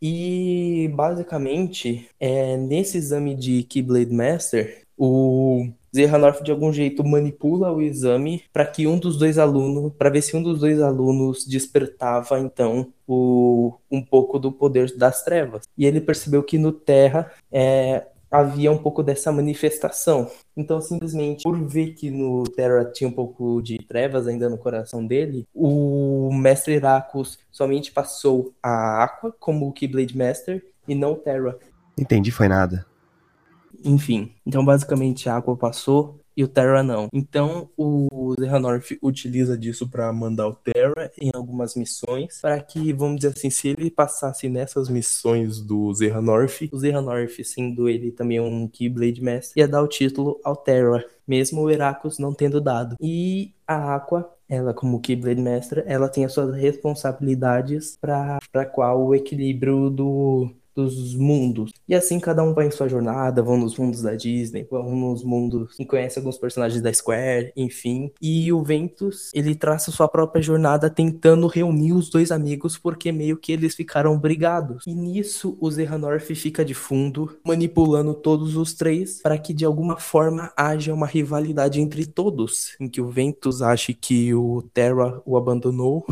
E 0.00 0.90
basicamente, 0.94 2.08
é, 2.20 2.56
nesse 2.56 2.98
exame 2.98 3.34
de 3.34 3.62
Keyblade 3.64 4.12
Master, 4.12 4.82
o 4.96 5.68
Zerranorf 5.94 6.42
de 6.42 6.50
algum 6.50 6.72
jeito 6.72 7.04
manipula 7.04 7.72
o 7.72 7.80
exame 7.80 8.44
para 8.52 8.66
que 8.66 8.86
um 8.86 8.98
dos 8.98 9.16
dois 9.16 9.38
alunos, 9.38 9.92
para 9.96 10.10
ver 10.10 10.22
se 10.22 10.36
um 10.36 10.42
dos 10.42 10.60
dois 10.60 10.80
alunos 10.80 11.46
despertava 11.46 12.38
então 12.38 12.92
o, 13.06 13.74
um 13.90 14.02
pouco 14.02 14.38
do 14.38 14.52
poder 14.52 14.96
das 14.96 15.24
trevas. 15.24 15.64
E 15.76 15.86
ele 15.86 16.00
percebeu 16.00 16.42
que 16.42 16.58
no 16.58 16.72
Terra 16.72 17.32
é, 17.50 18.06
havia 18.30 18.70
um 18.70 18.78
pouco 18.78 19.02
dessa 19.02 19.32
manifestação. 19.32 20.30
Então, 20.56 20.80
simplesmente, 20.80 21.42
por 21.42 21.58
ver 21.66 21.94
que 21.94 22.10
no 22.10 22.44
Terra 22.44 22.84
tinha 22.84 23.08
um 23.08 23.12
pouco 23.12 23.60
de 23.62 23.78
trevas 23.78 24.26
ainda 24.26 24.48
no 24.48 24.58
coração 24.58 25.06
dele, 25.06 25.46
o 25.54 26.30
Mestre 26.32 26.74
Heracles 26.74 27.38
somente 27.50 27.92
passou 27.92 28.52
a 28.62 29.04
Aqua 29.04 29.32
como 29.38 29.68
o 29.68 29.72
Keyblade 29.72 30.16
Master 30.16 30.64
e 30.86 30.94
não 30.94 31.12
o 31.12 31.16
Terra. 31.16 31.56
Entendi, 31.96 32.30
foi 32.30 32.48
nada. 32.48 32.86
Enfim, 33.84 34.32
então 34.44 34.64
basicamente 34.64 35.28
a 35.28 35.36
Aqua 35.36 35.56
passou 35.56 36.17
e 36.38 36.44
o 36.44 36.48
Terra 36.48 36.84
não. 36.84 37.08
Então 37.12 37.68
o 37.76 38.32
Zerranorth 38.38 38.96
utiliza 39.02 39.58
disso 39.58 39.88
para 39.90 40.12
mandar 40.12 40.46
o 40.46 40.54
Terra 40.54 41.10
em 41.20 41.32
algumas 41.34 41.74
missões, 41.74 42.40
para 42.40 42.60
que, 42.60 42.92
vamos 42.92 43.16
dizer 43.16 43.34
assim, 43.36 43.50
se 43.50 43.66
ele 43.66 43.90
passasse 43.90 44.48
nessas 44.48 44.88
missões 44.88 45.60
do 45.60 45.92
Zerranorth, 45.92 46.68
o 46.70 46.78
Zerranorth, 46.78 47.42
sendo 47.42 47.88
ele 47.88 48.12
também 48.12 48.38
um 48.38 48.68
Keyblade 48.68 49.20
Master, 49.20 49.52
ia 49.56 49.66
dar 49.66 49.82
o 49.82 49.88
título 49.88 50.40
ao 50.44 50.54
Terra, 50.54 51.04
mesmo 51.26 51.62
o 51.62 51.70
Heracles 51.70 52.20
não 52.20 52.32
tendo 52.32 52.60
dado. 52.60 52.94
E 53.00 53.52
a 53.66 53.96
Aqua 53.96 54.32
ela 54.48 54.72
como 54.72 55.00
Keyblade 55.00 55.42
Master, 55.42 55.84
ela 55.86 56.08
tem 56.08 56.24
as 56.24 56.32
suas 56.32 56.54
responsabilidades 56.56 57.98
para 58.00 58.64
qual 58.72 59.04
o 59.04 59.14
equilíbrio 59.14 59.90
do 59.90 60.50
dos 60.86 61.14
mundos. 61.14 61.72
E 61.88 61.94
assim 61.94 62.20
cada 62.20 62.42
um 62.42 62.54
vai 62.54 62.66
em 62.66 62.70
sua 62.70 62.88
jornada, 62.88 63.42
vão 63.42 63.56
nos 63.56 63.76
mundos 63.76 64.02
da 64.02 64.14
Disney, 64.14 64.66
vão 64.70 64.94
nos 64.94 65.24
mundos 65.24 65.74
e 65.78 65.84
conhece 65.84 66.18
alguns 66.18 66.38
personagens 66.38 66.80
da 66.80 66.92
Square, 66.92 67.52
enfim. 67.56 68.12
E 68.20 68.52
o 68.52 68.62
Ventus, 68.62 69.30
ele 69.34 69.54
traça 69.54 69.90
sua 69.90 70.08
própria 70.08 70.42
jornada 70.42 70.88
tentando 70.88 71.46
reunir 71.46 71.92
os 71.92 72.10
dois 72.10 72.30
amigos 72.30 72.78
porque 72.78 73.10
meio 73.10 73.36
que 73.36 73.52
eles 73.52 73.74
ficaram 73.74 74.18
brigados. 74.18 74.84
E 74.86 74.94
nisso 74.94 75.56
o 75.60 75.70
Zerranorth 75.70 76.34
fica 76.34 76.64
de 76.64 76.74
fundo, 76.74 77.36
manipulando 77.44 78.14
todos 78.14 78.56
os 78.56 78.74
três 78.74 79.20
para 79.22 79.38
que 79.38 79.52
de 79.52 79.64
alguma 79.64 79.96
forma 79.96 80.52
haja 80.56 80.94
uma 80.94 81.06
rivalidade 81.06 81.80
entre 81.80 82.06
todos, 82.06 82.76
em 82.80 82.88
que 82.88 83.00
o 83.00 83.08
Ventus 83.08 83.62
ache 83.62 83.94
que 83.94 84.34
o 84.34 84.62
Terra 84.72 85.20
o 85.24 85.36
abandonou 85.36 86.06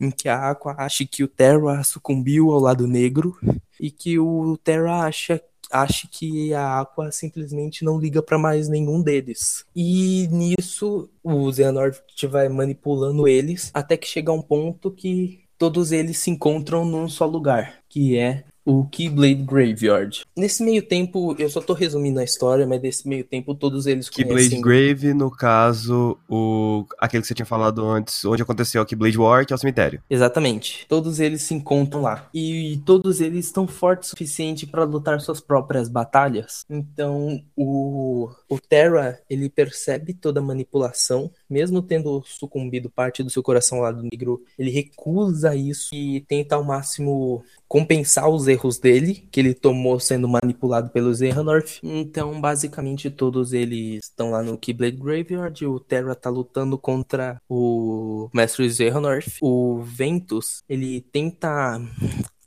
em 0.00 0.10
que 0.10 0.28
a 0.28 0.50
Aqua 0.50 0.74
acha 0.78 1.04
que 1.04 1.24
o 1.24 1.28
Terra 1.28 1.82
sucumbiu 1.82 2.50
ao 2.50 2.60
lado 2.60 2.86
negro 2.86 3.36
e 3.80 3.90
que 3.90 4.18
o 4.18 4.56
Terra 4.58 5.06
acha 5.06 5.40
acha 5.70 6.08
que 6.10 6.54
a 6.54 6.80
Aqua 6.80 7.12
simplesmente 7.12 7.84
não 7.84 7.98
liga 7.98 8.22
para 8.22 8.38
mais 8.38 8.68
nenhum 8.68 9.02
deles. 9.02 9.66
E 9.76 10.26
nisso 10.30 11.10
o 11.22 11.52
Xehanort 11.52 12.00
vai 12.28 12.48
manipulando 12.48 13.28
eles 13.28 13.70
até 13.74 13.96
que 13.96 14.08
chega 14.08 14.32
um 14.32 14.40
ponto 14.40 14.90
que 14.90 15.40
todos 15.58 15.92
eles 15.92 16.18
se 16.18 16.30
encontram 16.30 16.84
num 16.84 17.08
só 17.08 17.26
lugar, 17.26 17.82
que 17.88 18.16
é 18.16 18.44
o 18.68 18.86
Keyblade 18.86 19.42
Graveyard. 19.44 20.26
Nesse 20.36 20.62
meio 20.62 20.82
tempo, 20.82 21.34
eu 21.38 21.48
só 21.48 21.58
tô 21.58 21.72
resumindo 21.72 22.20
a 22.20 22.24
história, 22.24 22.66
mas 22.66 22.82
nesse 22.82 23.08
meio 23.08 23.24
tempo 23.24 23.54
todos 23.54 23.86
eles 23.86 24.10
Keyblade 24.10 24.50
conhecem... 24.50 24.60
Grave, 24.60 25.14
no 25.14 25.30
caso, 25.30 26.18
o 26.28 26.84
aquele 26.98 27.22
que 27.22 27.28
você 27.28 27.34
tinha 27.34 27.46
falado 27.46 27.82
antes, 27.88 28.26
onde 28.26 28.42
aconteceu 28.42 28.82
o 28.82 28.84
Keyblade 28.84 29.16
War, 29.16 29.46
que 29.46 29.54
é 29.54 29.56
o 29.56 29.58
cemitério. 29.58 30.02
Exatamente. 30.10 30.84
Todos 30.86 31.18
eles 31.18 31.40
se 31.40 31.54
encontram 31.54 32.02
lá. 32.02 32.28
E 32.34 32.82
todos 32.84 33.22
eles 33.22 33.46
estão 33.46 33.66
fortes 33.66 34.08
o 34.08 34.10
suficiente 34.10 34.66
para 34.66 34.84
lutar 34.84 35.18
suas 35.22 35.40
próprias 35.40 35.88
batalhas. 35.88 36.66
Então, 36.68 37.42
o, 37.56 38.28
o 38.50 38.60
Terra, 38.60 39.18
ele 39.30 39.48
percebe 39.48 40.12
toda 40.12 40.40
a 40.40 40.42
manipulação, 40.42 41.30
mesmo 41.48 41.82
tendo 41.82 42.22
sucumbido 42.24 42.90
parte 42.90 43.22
do 43.22 43.30
seu 43.30 43.42
coração 43.42 43.80
lá 43.80 43.90
do 43.90 44.02
negro, 44.02 44.42
ele 44.58 44.70
recusa 44.70 45.54
isso 45.54 45.94
e 45.94 46.20
tenta 46.20 46.54
ao 46.56 46.64
máximo 46.64 47.42
compensar 47.66 48.28
os 48.28 48.48
erros 48.48 48.78
dele, 48.78 49.26
que 49.30 49.40
ele 49.40 49.54
tomou 49.54 50.00
sendo 50.00 50.28
manipulado 50.28 50.90
pelo 50.90 51.14
Xehanort. 51.14 51.80
Então, 51.82 52.40
basicamente, 52.40 53.10
todos 53.10 53.52
eles 53.52 54.04
estão 54.04 54.30
lá 54.30 54.42
no 54.42 54.56
Keyblade 54.56 54.96
Graveyard. 54.96 55.66
O 55.66 55.78
Terra 55.78 56.14
tá 56.14 56.30
lutando 56.30 56.78
contra 56.78 57.40
o 57.48 58.28
Mestre 58.32 58.70
Xehanort. 58.70 59.38
O 59.42 59.80
Ventus, 59.82 60.62
ele 60.68 61.00
tenta 61.00 61.80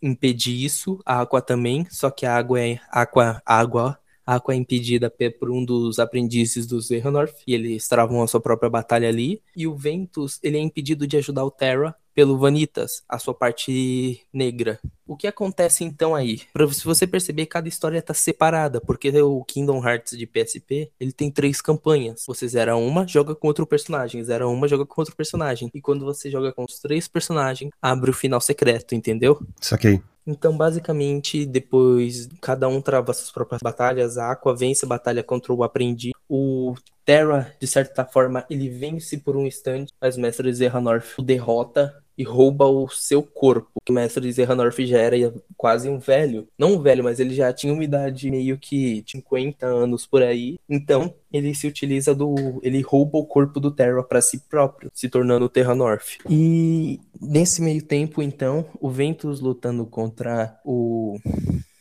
impedir 0.02 0.66
isso, 0.66 1.00
a 1.06 1.22
Aqua 1.22 1.42
também, 1.42 1.86
só 1.90 2.10
que 2.10 2.26
a 2.26 2.36
água 2.36 2.60
é 2.60 2.80
água, 2.90 3.42
água 3.46 4.01
Aqua 4.26 4.54
é 4.54 4.58
impedida 4.58 5.12
por 5.40 5.50
um 5.50 5.64
dos 5.64 6.00
aprendizes 6.00 6.66
do 6.66 6.82
Xehanort 6.82 7.34
e 7.48 7.54
eles 7.54 7.88
travam 7.88 8.22
a 8.22 8.28
sua 8.28 8.40
própria 8.40 8.70
batalha 8.70 9.10
ali. 9.10 9.42
E 9.56 9.68
o 9.68 9.76
Ventus, 9.76 10.40
ele 10.42 10.58
é 10.58 10.62
impedido 10.62 11.08
de 11.08 11.18
ajudar 11.18 11.44
o 11.44 11.52
Terra 11.52 11.96
pelo 12.14 12.38
Vanitas, 12.38 13.04
a 13.08 13.18
sua 13.18 13.34
parte 13.34 14.22
negra. 14.34 14.80
O 15.08 15.16
que 15.16 15.28
acontece 15.28 15.84
então 15.84 16.14
aí? 16.14 16.42
Pra, 16.54 16.68
se 16.68 16.84
você 16.84 17.08
perceber, 17.08 17.46
cada 17.46 17.68
história 17.68 17.98
está 17.98 18.14
separada, 18.14 18.80
porque 18.82 19.10
o 19.22 19.44
Kingdom 19.44 19.86
Hearts 19.86 20.18
de 20.18 20.26
PSP, 20.26 20.92
ele 21.00 21.12
tem 21.12 21.32
três 21.32 21.62
campanhas. 21.62 22.24
Você 22.28 22.48
zera 22.48 22.76
uma, 22.76 23.08
joga 23.08 23.36
com 23.36 23.48
outro 23.48 23.66
personagem, 23.66 24.24
zera 24.24 24.48
uma, 24.48 24.68
joga 24.68 24.86
com 24.86 25.02
outro 25.02 25.16
personagem. 25.16 25.70
E 25.74 25.82
quando 25.82 26.06
você 26.06 26.30
joga 26.30 26.52
com 26.52 26.64
os 26.64 26.80
três 26.80 27.08
personagens, 27.08 27.72
abre 27.82 28.12
o 28.12 28.14
final 28.14 28.42
secreto, 28.42 28.94
entendeu? 28.94 29.40
Saquei. 29.60 30.02
Então, 30.26 30.56
basicamente, 30.56 31.46
depois 31.46 32.28
cada 32.42 32.68
um 32.68 32.82
trava 32.82 33.14
suas 33.14 33.32
próprias 33.32 33.62
batalhas. 33.62 34.18
A 34.18 34.32
Aqua 34.32 34.56
vence 34.56 34.86
a 34.86 34.88
batalha 34.88 35.24
contra 35.24 35.54
o 35.54 35.64
aprendiz. 35.64 36.12
O 36.30 36.76
Terra, 37.04 37.54
de 37.60 37.68
certa 37.68 38.06
forma, 38.06 38.46
ele 38.50 38.70
vence 38.70 39.18
por 39.18 39.36
um 39.36 39.46
instante, 39.46 39.92
mas 40.00 40.18
o 40.18 40.22
mestre 40.22 40.54
Zerranorf 40.54 41.20
o 41.20 41.24
derrota 41.24 42.02
e 42.22 42.24
rouba 42.24 42.68
o 42.68 42.88
seu 42.88 43.24
corpo. 43.24 43.82
O 43.90 43.94
mestre 43.94 44.32
Zerranorf 44.32 44.78
já 44.86 45.00
era 45.00 45.34
quase 45.58 45.90
um 45.90 45.98
velho. 45.98 46.48
Não 46.58 46.74
um 46.74 46.82
velho, 46.82 47.04
mas 47.04 47.20
ele 47.20 47.34
já 47.34 47.52
tinha 47.52 47.74
uma 47.74 47.84
idade 47.84 48.30
meio 48.30 48.60
que 48.60 49.04
50 49.08 49.66
anos 49.66 50.06
por 50.06 50.22
aí. 50.22 50.60
Então, 50.70 51.12
ele 51.34 51.56
se 51.56 51.66
utiliza 51.66 52.14
do. 52.14 52.60
Ele 52.62 52.82
rouba 52.82 53.18
o 53.18 53.26
corpo 53.26 53.60
do 53.60 53.72
Terra 53.72 54.04
para 54.04 54.22
si 54.22 54.40
próprio, 54.48 54.92
se 54.94 55.10
tornando 55.10 55.46
o 55.46 55.50
Terranorf. 55.50 56.20
E 56.30 57.00
nesse 57.20 57.62
meio 57.62 57.82
tempo, 57.82 58.22
então, 58.22 58.66
o 58.80 58.90
Ventus 58.90 59.42
lutando 59.42 59.86
contra 59.86 60.60
o 60.64 61.18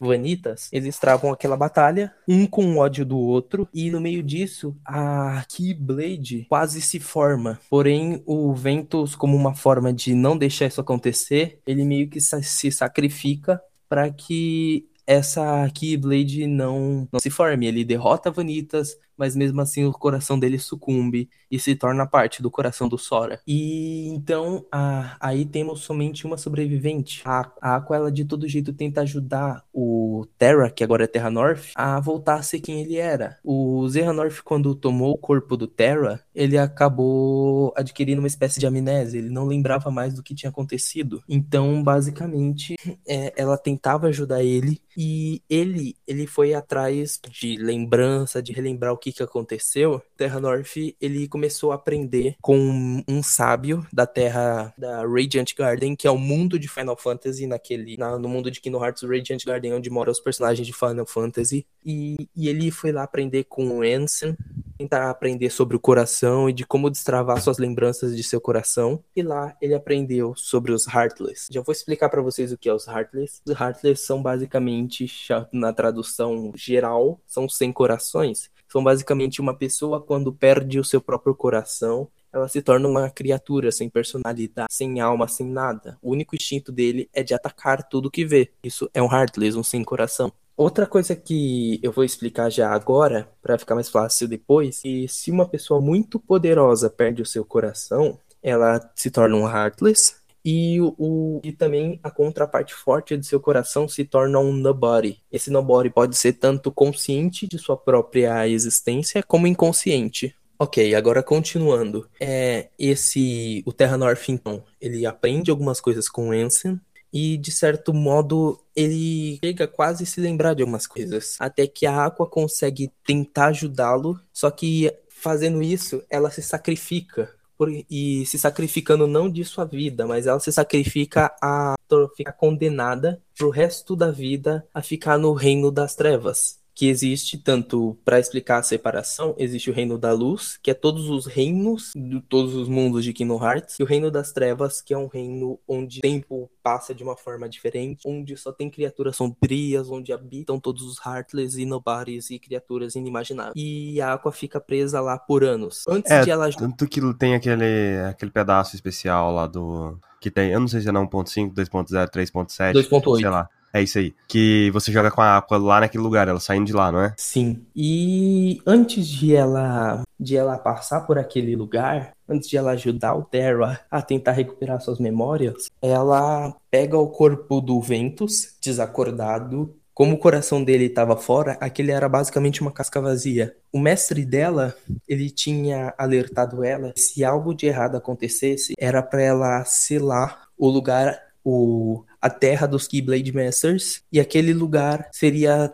Vanitas, 0.01 0.69
eles 0.73 0.99
travam 0.99 1.31
aquela 1.31 1.57
batalha, 1.57 2.13
um 2.27 2.47
com 2.47 2.79
ódio 2.79 3.05
do 3.05 3.19
outro, 3.19 3.69
e 3.73 3.91
no 3.91 4.01
meio 4.01 4.23
disso, 4.23 4.75
a 4.85 5.45
Keyblade 5.49 6.47
quase 6.49 6.81
se 6.81 6.99
forma. 6.99 7.61
Porém, 7.69 8.23
o 8.25 8.55
Ventus, 8.55 9.15
como 9.15 9.37
uma 9.37 9.55
forma 9.55 9.93
de 9.93 10.15
não 10.15 10.37
deixar 10.37 10.67
isso 10.67 10.81
acontecer, 10.81 11.61
ele 11.67 11.85
meio 11.85 12.09
que 12.09 12.21
se 12.21 12.73
sacrifica 12.73 13.61
para 13.89 14.11
que 14.11 14.89
essa 15.07 15.69
Keyblade 15.75 16.47
não, 16.47 17.09
não 17.13 17.19
se 17.19 17.31
forme. 17.31 17.67
Ele 17.67 17.85
derrota 17.85 18.31
Vanitas, 18.31 18.97
mas 19.21 19.37
mesmo 19.37 19.61
assim 19.61 19.85
o 19.85 19.93
coração 19.93 20.39
dele 20.39 20.59
sucumbe 20.59 21.29
e 21.51 21.59
se 21.59 21.75
torna 21.75 22.07
parte 22.07 22.41
do 22.41 22.51
coração 22.51 22.89
do 22.89 22.97
Sora. 22.97 23.39
E 23.47 24.09
então 24.09 24.65
a, 24.73 25.19
aí 25.21 25.45
temos 25.45 25.81
somente 25.81 26.27
uma 26.27 26.39
sobrevivente. 26.39 27.21
A, 27.27 27.53
a 27.61 27.77
Aqua, 27.77 27.97
ela 27.97 28.11
de 28.11 28.25
todo 28.25 28.49
jeito 28.49 28.73
tenta 28.73 29.03
ajudar 29.03 29.63
o 29.75 30.27
Terra, 30.39 30.71
que 30.71 30.83
agora 30.83 31.05
é 31.05 31.07
Terra 31.07 31.29
North, 31.29 31.67
a 31.75 32.01
voltar 32.01 32.37
a 32.37 32.43
ser 32.43 32.61
quem 32.61 32.81
ele 32.81 32.97
era. 32.97 33.39
O 33.45 33.87
Zerra 33.91 34.15
North, 34.15 34.41
quando 34.43 34.75
tomou 34.75 35.13
o 35.13 35.19
corpo 35.19 35.55
do 35.55 35.67
Terra, 35.67 36.25
ele 36.35 36.57
acabou 36.57 37.75
adquirindo 37.77 38.23
uma 38.23 38.27
espécie 38.27 38.59
de 38.59 38.67
amnésia. 38.67 39.19
Ele 39.19 39.29
não 39.29 39.45
lembrava 39.45 39.91
mais 39.91 40.15
do 40.15 40.23
que 40.23 40.35
tinha 40.35 40.49
acontecido. 40.49 41.23
Então, 41.29 41.83
basicamente, 41.83 42.75
é, 43.07 43.35
ela 43.37 43.59
tentava 43.59 44.07
ajudar 44.07 44.43
ele 44.43 44.81
e 44.97 45.43
ele, 45.49 45.97
ele 46.07 46.27
foi 46.27 46.55
atrás 46.55 47.21
de 47.31 47.57
lembrança, 47.57 48.43
de 48.43 48.53
relembrar 48.53 48.93
o 48.93 48.99
que 48.99 49.10
que, 49.13 49.19
que 49.19 49.23
aconteceu, 49.23 50.03
Terra 50.17 50.41
North 50.41 50.77
ele 51.01 51.29
começou 51.29 51.73
a 51.73 51.75
aprender 51.75 52.37
com 52.41 53.03
um 53.09 53.23
sábio 53.23 53.87
da 53.93 54.07
Terra 54.07 54.73
da 54.77 55.03
Radiant 55.03 55.55
Garden, 55.57 55.97
que 55.97 56.07
é 56.07 56.11
o 56.11 56.19
mundo 56.19 56.59
de 56.59 56.69
Final 56.69 56.97
Fantasy, 56.97 57.47
naquele, 57.47 57.97
na, 57.97 58.19
no 58.19 58.29
mundo 58.29 58.51
de 58.51 58.61
Kingdom 58.61 58.85
Hearts 58.85 59.03
Radiant 59.03 59.45
Garden, 59.45 59.75
onde 59.75 59.91
moram 59.91 60.13
os 60.13 60.21
personagens 60.21 60.67
de 60.67 60.73
Final 60.73 61.07
Fantasy. 61.07 61.67
E, 61.85 62.29
e 62.37 62.49
ele 62.49 62.71
foi 62.71 62.93
lá 62.93 63.03
aprender 63.03 63.45
com 63.45 63.67
o 63.69 63.83
Ansem, 63.83 64.37
tentar 64.79 65.11
aprender 65.11 65.51
sobre 65.51 65.77
o 65.77 65.81
coração 65.81 66.49
e 66.49 66.53
de 66.53 66.65
como 66.65 66.91
destravar 66.91 67.41
suas 67.41 67.59
lembranças 67.59 68.17
de 68.17 68.23
seu 68.23 68.41
coração. 68.41 69.03
E 69.15 69.23
lá 69.23 69.57
ele 69.61 69.75
aprendeu 69.75 70.35
sobre 70.37 70.73
os 70.73 70.87
Heartless. 70.87 71.49
Já 71.51 71.61
vou 71.61 71.73
explicar 71.73 72.09
para 72.09 72.23
vocês 72.23 72.53
o 72.53 72.59
que 72.59 72.69
é 72.69 72.75
os 72.75 72.87
Heartless. 72.87 73.41
Os 73.47 73.53
Heartless 73.53 74.03
são 74.03 74.23
basicamente, 74.23 75.07
na 75.53 75.73
tradução 75.73 76.53
geral, 76.55 77.21
são 77.27 77.49
sem 77.49 77.73
corações 77.73 78.51
são 78.71 78.83
basicamente 78.83 79.41
uma 79.41 79.55
pessoa 79.55 80.01
quando 80.01 80.33
perde 80.33 80.79
o 80.79 80.85
seu 80.85 81.01
próprio 81.01 81.35
coração, 81.35 82.09
ela 82.33 82.49
se 82.49 82.63
torna 82.63 82.87
uma 82.87 83.11
criatura 83.11 83.73
sem 83.73 83.89
personalidade, 83.89 84.73
sem 84.73 85.01
alma, 85.01 85.27
sem 85.27 85.47
nada. 85.47 85.99
O 86.01 86.13
único 86.13 86.37
instinto 86.37 86.71
dele 86.71 87.09
é 87.13 87.23
de 87.23 87.35
atacar 87.35 87.83
tudo 87.89 88.11
que 88.11 88.25
vê. 88.25 88.53
Isso 88.63 88.89
é 88.95 89.03
um 89.03 89.13
Heartless, 89.13 89.59
um 89.59 89.65
sem 89.65 89.83
coração. 89.83 90.33
Outra 90.57 90.87
coisa 90.87 91.17
que 91.17 91.81
eu 91.83 91.91
vou 91.91 92.05
explicar 92.05 92.51
já 92.51 92.71
agora, 92.71 93.29
para 93.43 93.59
ficar 93.59 93.75
mais 93.75 93.89
fácil 93.89 94.29
depois, 94.29 94.81
que 94.81 95.09
se 95.09 95.31
uma 95.31 95.49
pessoa 95.49 95.81
muito 95.81 96.21
poderosa 96.21 96.91
perde 96.91 97.23
o 97.23 97.27
seu 97.27 97.45
coração, 97.45 98.19
ela 98.43 98.81
se 98.95 99.11
torna 99.11 99.37
um 99.37 99.49
Heartless, 99.49 100.17
e, 100.45 100.81
o, 100.81 101.41
e 101.43 101.53
também 101.53 101.99
a 102.03 102.11
contraparte 102.11 102.75
forte 102.75 103.17
de 103.17 103.27
seu 103.27 103.41
coração 103.41 103.89
se 103.89 104.05
torna 104.05 104.39
um 104.39 104.53
nobody. 104.53 105.19
Esse 105.31 105.51
nobody 105.51 105.91
pode 105.91 106.17
ser 106.17 106.35
tanto 106.35 106.71
consciente 106.73 107.47
de 107.47 107.59
sua 107.59 107.77
própria 107.77 108.49
existência 108.49 109.23
como 109.23 109.47
inconsciente. 109.47 110.35
Ok, 110.59 110.95
agora 110.95 111.23
continuando. 111.23 112.07
É, 112.21 112.69
esse, 112.79 113.63
o 113.65 113.73
Terra 113.73 113.97
North, 113.97 114.29
então, 114.29 114.63
ele 114.81 115.07
aprende 115.07 115.51
algumas 115.51 115.81
coisas 115.81 116.09
com 116.09 116.33
Ansem, 116.33 116.79
e 117.13 117.37
de 117.37 117.51
certo 117.51 117.93
modo 117.93 118.61
ele 118.75 119.39
chega 119.43 119.67
quase 119.67 120.05
a 120.05 120.07
se 120.07 120.21
lembrar 120.21 120.55
de 120.55 120.63
algumas 120.63 120.87
coisas. 120.87 121.37
Até 121.41 121.67
que 121.67 121.87
a 121.87 122.05
Aqua 122.07 122.29
consegue 122.29 122.93
tentar 123.05 123.47
ajudá-lo, 123.47 124.21
só 124.33 124.51
que 124.51 124.93
fazendo 125.09 125.63
isso, 125.63 126.03
ela 126.09 126.31
se 126.31 126.43
sacrifica 126.43 127.31
por, 127.61 127.69
e 127.91 128.25
se 128.25 128.39
sacrificando 128.39 129.07
não 129.07 129.29
de 129.29 129.45
sua 129.45 129.67
vida, 129.67 130.07
mas 130.07 130.27
ela 130.27 130.41
se 130.41 130.51
sacrifica 130.51 131.31
a 131.43 131.75
ficar 132.17 132.33
condenada 132.33 133.21
pro 133.37 133.51
resto 133.51 133.95
da 133.95 134.11
vida 134.11 134.67
a 134.73 134.81
ficar 134.81 135.19
no 135.19 135.35
reino 135.35 135.71
das 135.71 135.95
trevas 135.95 136.60
que 136.81 136.89
existe 136.89 137.37
tanto 137.37 137.95
para 138.07 138.19
explicar 138.19 138.57
a 138.57 138.63
separação, 138.63 139.35
existe 139.37 139.69
o 139.69 139.75
reino 139.75 139.99
da 139.99 140.15
luz, 140.15 140.59
que 140.63 140.71
é 140.71 140.75
todos 140.75 141.11
os 141.11 141.27
reinos 141.27 141.93
de 141.95 142.23
todos 142.23 142.55
os 142.55 142.71
mundos 142.71 143.05
de 143.05 143.13
Kingdom 143.13 143.39
Hearts, 143.45 143.79
e 143.79 143.83
o 143.83 143.87
reino 143.87 144.11
das 144.11 144.33
trevas, 144.33 144.81
que 144.81 144.95
é 144.95 144.97
um 144.97 145.07
reino 145.07 145.61
onde 145.69 145.99
o 145.99 146.01
tempo 146.01 146.51
passa 146.63 146.95
de 146.95 147.03
uma 147.03 147.19
forma 147.19 147.47
diferente, 147.51 148.09
onde 148.09 148.35
só 148.35 148.51
tem 148.51 148.71
criaturas 148.71 149.17
sombrias, 149.17 149.91
onde 149.91 150.11
habitam 150.11 150.59
todos 150.59 150.83
os 150.83 150.97
Heartless 151.05 151.61
e 151.61 151.67
Nobodies 151.67 152.31
e 152.31 152.39
criaturas 152.39 152.95
inimagináveis. 152.95 153.53
E 153.55 154.01
a 154.01 154.15
Aqua 154.15 154.33
fica 154.33 154.59
presa 154.59 155.03
lá 155.03 155.19
por 155.19 155.45
anos. 155.45 155.85
Antes 155.87 156.11
é, 156.11 156.23
de 156.23 156.31
ela 156.31 156.51
tanto 156.51 156.89
que 156.89 157.03
tem 157.19 157.35
aquele 157.35 157.99
aquele 158.09 158.31
pedaço 158.31 158.75
especial 158.75 159.35
lá 159.35 159.47
do 159.47 159.99
que 160.19 160.31
tem, 160.31 160.51
eu 160.51 160.61
não 160.61 160.69
sei 160.69 160.81
se 160.81 160.89
é 160.89 160.93
1.5, 160.93 161.53
2.0, 161.53 162.09
3.7, 162.09 162.73
2.8, 162.73 163.21
sei 163.21 163.29
lá 163.29 163.51
é 163.73 163.83
isso 163.83 163.99
aí. 163.99 164.15
Que 164.29 164.71
você 164.73 164.91
joga 164.93 165.11
com 165.11 165.21
a 165.21 165.39
Aqua 165.39 165.59
lá 165.59 165.81
naquele 165.81 166.03
lugar, 166.03 166.29
ela 166.29 166.41
saindo 166.41 166.67
de 166.67 166.73
lá, 166.73 166.91
não 166.91 167.01
é? 167.03 167.15
Sim. 167.17 167.65
E 167.75 168.61
antes 168.67 169.07
de 169.07 169.35
ela 169.35 170.03
de 170.19 170.37
ela 170.37 170.59
passar 170.59 171.01
por 171.07 171.19
aquele 171.19 171.57
lugar, 171.57 172.13
antes 172.29 172.49
de 172.49 172.57
ela 172.57 172.73
ajudar 172.73 173.15
o 173.15 173.23
Terra 173.23 173.81
a 173.91 174.03
tentar 174.03 174.33
recuperar 174.33 174.79
suas 174.81 174.99
memórias, 174.99 175.71
ela 175.81 176.55
pega 176.71 176.99
o 176.99 177.09
corpo 177.09 177.59
do 177.61 177.81
Ventus, 177.81 178.55
desacordado, 178.61 179.75
como 179.95 180.15
o 180.15 180.19
coração 180.19 180.63
dele 180.63 180.87
estava 180.87 181.17
fora, 181.17 181.59
aquele 181.61 181.91
era 181.91 182.09
basicamente 182.09 182.61
uma 182.61 182.71
casca 182.71 183.01
vazia. 183.01 183.57
O 183.73 183.79
mestre 183.79 184.25
dela, 184.25 184.75
ele 185.07 185.31
tinha 185.31 185.95
alertado 185.99 186.65
ela 186.65 186.93
se 186.97 187.25
algo 187.25 187.55
de 187.55 187.67
errado 187.67 187.97
acontecesse, 187.97 188.75
era 188.79 189.03
para 189.03 189.23
ela 189.23 189.65
selar 189.65 190.49
o 190.57 190.69
lugar 190.69 191.19
o 191.45 192.05
a 192.21 192.29
terra 192.29 192.67
dos 192.67 192.87
Keyblade 192.87 193.33
Masters, 193.33 194.03
e 194.13 194.21
aquele 194.21 194.53
lugar 194.53 195.09
seria 195.13 195.73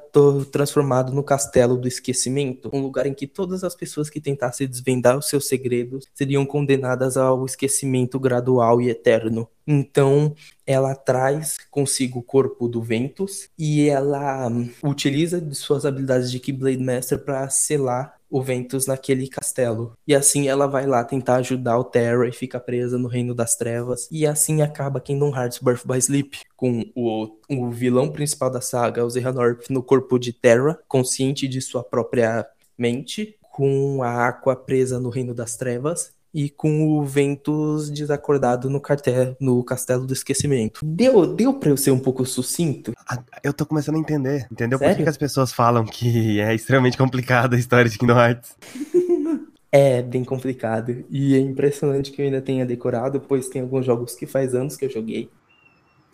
transformado 0.52 1.12
no 1.12 1.24
Castelo 1.24 1.76
do 1.76 1.88
Esquecimento, 1.88 2.70
um 2.72 2.80
lugar 2.80 3.06
em 3.06 3.14
que 3.14 3.26
todas 3.26 3.64
as 3.64 3.74
pessoas 3.74 4.08
que 4.08 4.20
tentassem 4.20 4.68
desvendar 4.68 5.18
os 5.18 5.28
seus 5.28 5.48
segredos 5.48 6.06
seriam 6.14 6.46
condenadas 6.46 7.16
ao 7.16 7.44
esquecimento 7.44 8.18
gradual 8.20 8.80
e 8.80 8.88
eterno. 8.88 9.48
Então, 9.66 10.34
ela 10.64 10.94
traz 10.94 11.56
consigo 11.70 12.20
o 12.20 12.22
corpo 12.22 12.68
do 12.68 12.80
Ventus 12.80 13.48
e 13.58 13.88
ela 13.88 14.46
hum, 14.46 14.70
utiliza 14.82 15.40
de 15.40 15.54
suas 15.56 15.84
habilidades 15.84 16.30
de 16.30 16.38
Keyblade 16.38 16.82
Master 16.82 17.18
para 17.18 17.48
selar 17.48 18.14
o 18.30 18.42
Ventus 18.42 18.86
naquele 18.86 19.28
castelo. 19.28 19.96
E 20.06 20.14
assim 20.14 20.48
ela 20.48 20.66
vai 20.66 20.86
lá 20.86 21.04
tentar 21.04 21.36
ajudar 21.36 21.78
o 21.78 21.84
Terra 21.84 22.26
e 22.26 22.32
fica 22.32 22.60
presa 22.60 22.98
no 22.98 23.08
Reino 23.08 23.34
das 23.34 23.56
Trevas. 23.56 24.08
E 24.10 24.26
assim 24.26 24.62
acaba 24.62 25.00
Kingdom 25.00 25.34
Hearts 25.34 25.58
Birth 25.58 25.86
by 25.86 25.98
Sleep, 25.98 26.40
com 26.56 26.84
o, 26.94 27.28
o 27.48 27.70
vilão 27.70 28.10
principal 28.10 28.50
da 28.50 28.60
saga, 28.60 29.04
o 29.04 29.10
Zerhanorf, 29.10 29.70
no 29.70 29.82
corpo 29.82 30.18
de 30.18 30.32
Terra, 30.32 30.78
consciente 30.88 31.46
de 31.46 31.60
sua 31.60 31.84
própria 31.84 32.46
mente, 32.76 33.36
com 33.52 34.02
a 34.02 34.28
Aqua 34.28 34.54
presa 34.54 35.00
no 35.00 35.08
Reino 35.08 35.34
das 35.34 35.56
Trevas 35.56 36.15
e 36.36 36.50
com 36.50 36.86
o 36.86 37.02
Ventus 37.02 37.90
desacordado 37.90 38.68
no, 38.68 38.78
cartel, 38.78 39.34
no 39.40 39.64
Castelo 39.64 40.06
do 40.06 40.12
Esquecimento. 40.12 40.84
Deu, 40.84 41.26
deu 41.26 41.54
pra 41.54 41.70
eu 41.70 41.78
ser 41.78 41.92
um 41.92 41.98
pouco 41.98 42.26
sucinto? 42.26 42.92
Ah, 43.08 43.22
eu 43.42 43.54
tô 43.54 43.64
começando 43.64 43.94
a 43.94 43.98
entender. 43.98 44.46
Entendeu 44.52 44.78
Sério? 44.78 44.92
por 44.92 44.98
que, 44.98 45.02
que 45.04 45.08
as 45.08 45.16
pessoas 45.16 45.50
falam 45.50 45.86
que 45.86 46.38
é 46.38 46.54
extremamente 46.54 46.98
complicada 46.98 47.56
a 47.56 47.58
história 47.58 47.90
de 47.90 47.96
Kingdom 47.98 48.18
Hearts? 48.18 48.54
É 49.72 50.00
bem 50.00 50.24
complicado. 50.24 51.04
E 51.10 51.34
é 51.34 51.38
impressionante 51.38 52.10
que 52.10 52.22
eu 52.22 52.24
ainda 52.24 52.40
tenha 52.40 52.64
decorado, 52.64 53.20
pois 53.20 53.48
tem 53.48 53.60
alguns 53.60 53.84
jogos 53.84 54.14
que 54.14 54.24
faz 54.24 54.54
anos 54.54 54.74
que 54.74 54.86
eu 54.86 54.90
joguei. 54.90 55.28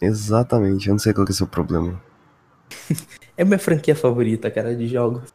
Exatamente, 0.00 0.88
eu 0.88 0.94
não 0.94 0.98
sei 0.98 1.12
qual 1.12 1.24
que 1.24 1.30
é 1.30 1.34
o 1.34 1.36
seu 1.36 1.46
problema. 1.46 2.02
é 3.36 3.44
minha 3.44 3.60
franquia 3.60 3.94
favorita, 3.94 4.50
cara, 4.50 4.74
de 4.74 4.88
jogos. 4.88 5.32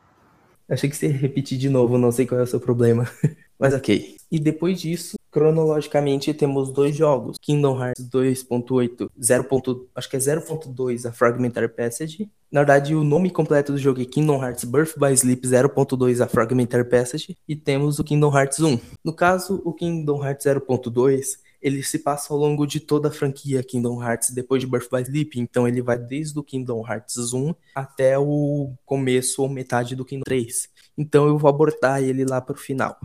Achei 0.67 0.89
que 0.89 0.97
você 0.97 1.07
ia 1.07 1.15
repetir 1.15 1.57
de 1.57 1.69
novo, 1.69 1.97
não 1.97 2.11
sei 2.11 2.25
qual 2.25 2.41
é 2.41 2.43
o 2.43 2.47
seu 2.47 2.59
problema. 2.59 3.07
Mas 3.59 3.73
ok. 3.73 4.15
E 4.29 4.39
depois 4.39 4.79
disso, 4.79 5.17
cronologicamente, 5.31 6.33
temos 6.33 6.71
dois 6.71 6.95
jogos. 6.95 7.37
Kingdom 7.41 7.81
Hearts 7.81 8.07
2.8, 8.09 9.09
0. 9.21 9.89
acho 9.95 10.09
que 10.09 10.15
é 10.15 10.19
0.2, 10.19 11.05
a 11.05 11.11
Fragmentary 11.11 11.69
Passage. 11.69 12.29
Na 12.51 12.61
verdade, 12.61 12.95
o 12.95 13.03
nome 13.03 13.29
completo 13.29 13.71
do 13.71 13.77
jogo 13.77 14.01
é 14.01 14.05
Kingdom 14.05 14.43
Hearts 14.43 14.63
Birth 14.63 14.97
by 14.97 15.13
Sleep 15.13 15.47
0.2, 15.47 16.21
a 16.21 16.27
Fragmentary 16.27 16.89
Passage. 16.89 17.37
E 17.47 17.55
temos 17.55 17.99
o 17.99 18.03
Kingdom 18.03 18.35
Hearts 18.35 18.59
1. 18.59 18.79
No 19.03 19.13
caso, 19.13 19.61
o 19.63 19.73
Kingdom 19.73 20.23
Hearts 20.23 20.45
0.2 20.45 21.47
ele 21.61 21.83
se 21.83 21.99
passa 21.99 22.33
ao 22.33 22.39
longo 22.39 22.65
de 22.65 22.79
toda 22.79 23.09
a 23.09 23.11
franquia 23.11 23.63
Kingdom 23.63 24.01
Hearts 24.01 24.29
depois 24.29 24.61
de 24.61 24.67
Birth 24.67 24.89
by 24.91 25.01
Sleep, 25.01 25.39
então 25.39 25.67
ele 25.67 25.81
vai 25.81 25.97
desde 25.97 26.37
o 26.37 26.43
Kingdom 26.43 26.85
Hearts 26.87 27.33
1 27.33 27.53
até 27.75 28.17
o 28.17 28.71
começo 28.85 29.41
ou 29.41 29.49
metade 29.49 29.95
do 29.95 30.05
Kingdom 30.05 30.23
3. 30.23 30.69
Então 30.97 31.27
eu 31.27 31.37
vou 31.37 31.49
abordar 31.49 32.01
ele 32.01 32.25
lá 32.25 32.41
para 32.41 32.55
o 32.55 32.59
final. 32.59 32.97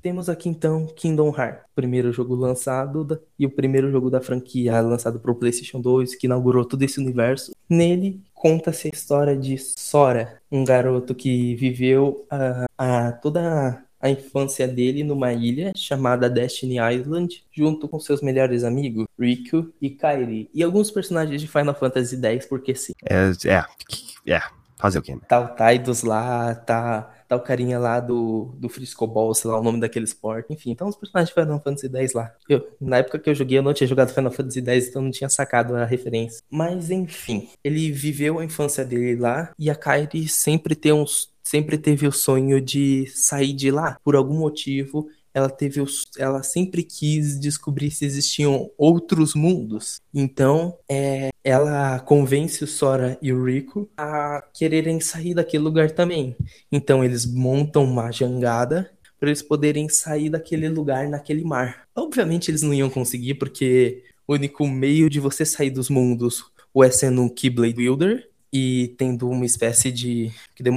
Temos 0.00 0.30
aqui 0.30 0.48
então 0.48 0.86
Kingdom 0.86 1.34
Hearts, 1.36 1.64
primeiro 1.74 2.10
jogo 2.12 2.34
lançado 2.34 3.04
da, 3.04 3.18
e 3.38 3.44
o 3.44 3.50
primeiro 3.50 3.90
jogo 3.90 4.08
da 4.08 4.20
franquia 4.20 4.80
lançado 4.80 5.20
para 5.20 5.30
o 5.30 5.34
PlayStation 5.34 5.80
2, 5.80 6.14
que 6.14 6.26
inaugurou 6.26 6.64
todo 6.64 6.82
esse 6.82 6.98
universo. 6.98 7.52
Nele 7.68 8.22
conta-se 8.32 8.88
a 8.88 8.90
história 8.90 9.36
de 9.36 9.58
Sora, 9.58 10.40
um 10.50 10.64
garoto 10.64 11.14
que 11.14 11.54
viveu 11.56 12.24
a, 12.30 12.64
a 12.78 13.12
toda 13.12 13.84
a 14.00 14.08
infância 14.08 14.66
dele 14.66 15.04
numa 15.04 15.32
ilha 15.32 15.72
chamada 15.76 16.30
Destiny 16.30 16.76
Island, 16.78 17.44
junto 17.52 17.86
com 17.86 18.00
seus 18.00 18.22
melhores 18.22 18.64
amigos, 18.64 19.04
Riku 19.18 19.70
e 19.80 19.90
Kairi, 19.90 20.48
e 20.54 20.62
alguns 20.62 20.90
personagens 20.90 21.40
de 21.40 21.46
Final 21.46 21.74
Fantasy 21.74 22.16
X, 22.16 22.46
porque 22.46 22.74
sim. 22.74 22.94
É, 23.04 23.30
é, 23.44 24.32
é. 24.32 24.40
Fazer 24.78 24.98
o 24.98 25.02
quê? 25.02 25.14
Né? 25.14 25.20
Tá 25.28 25.40
o 25.40 25.54
Tidus 25.54 26.02
lá, 26.02 26.54
tá, 26.54 27.12
tá 27.30 27.36
o 27.36 27.40
carinha 27.40 27.78
lá 27.78 28.00
do, 28.00 28.52
do 28.58 28.68
Frisco 28.68 29.06
Ball, 29.06 29.32
sei 29.34 29.48
lá 29.48 29.60
o 29.60 29.62
nome 29.62 29.78
daquele 29.78 30.04
esporte. 30.04 30.52
Enfim, 30.52 30.72
então 30.72 30.88
os 30.88 30.96
personagens 30.96 31.32
de 31.32 31.40
Final 31.40 31.60
Fantasy 31.60 31.88
X 31.96 32.12
lá. 32.12 32.34
Eu, 32.48 32.68
na 32.80 32.98
época 32.98 33.20
que 33.20 33.30
eu 33.30 33.34
joguei, 33.34 33.58
eu 33.58 33.62
não 33.62 33.72
tinha 33.72 33.86
jogado 33.86 34.12
Final 34.12 34.32
Fantasy 34.32 34.60
X, 34.60 34.88
então 34.88 35.02
não 35.02 35.12
tinha 35.12 35.28
sacado 35.28 35.76
a 35.76 35.84
referência. 35.84 36.42
Mas 36.50 36.90
enfim, 36.90 37.48
ele 37.62 37.92
viveu 37.92 38.40
a 38.40 38.44
infância 38.44 38.84
dele 38.84 39.20
lá 39.20 39.52
e 39.56 39.70
a 39.70 39.76
Kairi 39.76 40.26
sempre 40.28 40.74
tem 40.74 40.92
uns 40.92 41.30
sempre 41.42 41.78
teve 41.78 42.06
o 42.06 42.12
sonho 42.12 42.60
de 42.60 43.06
sair 43.06 43.52
de 43.52 43.70
lá. 43.70 43.96
Por 44.04 44.14
algum 44.14 44.38
motivo, 44.38 45.08
ela 45.32 45.48
teve 45.48 45.82
ela 46.18 46.42
sempre 46.42 46.82
quis 46.82 47.38
descobrir 47.38 47.90
se 47.90 48.04
existiam 48.04 48.70
outros 48.76 49.34
mundos. 49.34 50.00
Então, 50.12 50.76
é, 50.88 51.29
ela 51.42 51.98
convence 52.00 52.62
o 52.62 52.66
Sora 52.66 53.18
e 53.22 53.32
o 53.32 53.44
Rico 53.44 53.88
a 53.96 54.44
quererem 54.52 55.00
sair 55.00 55.34
daquele 55.34 55.62
lugar 55.62 55.90
também. 55.90 56.36
Então, 56.70 57.04
eles 57.04 57.26
montam 57.26 57.84
uma 57.84 58.10
jangada 58.10 58.90
para 59.18 59.28
eles 59.28 59.42
poderem 59.42 59.88
sair 59.88 60.30
daquele 60.30 60.68
lugar 60.68 61.08
naquele 61.08 61.44
mar. 61.44 61.86
Obviamente, 61.94 62.50
eles 62.50 62.62
não 62.62 62.72
iam 62.72 62.88
conseguir 62.88 63.34
porque 63.34 64.04
o 64.26 64.34
único 64.34 64.66
meio 64.66 65.10
de 65.10 65.20
você 65.20 65.44
sair 65.44 65.70
dos 65.70 65.90
mundos 65.90 66.44
ou 66.72 66.84
é 66.84 66.90
sendo 66.90 67.22
um 67.22 67.28
Keyblade 67.28 67.78
Wielder 67.78 68.28
e 68.52 68.94
tendo 68.96 69.28
uma 69.28 69.44
espécie 69.44 69.92
de 69.92 70.32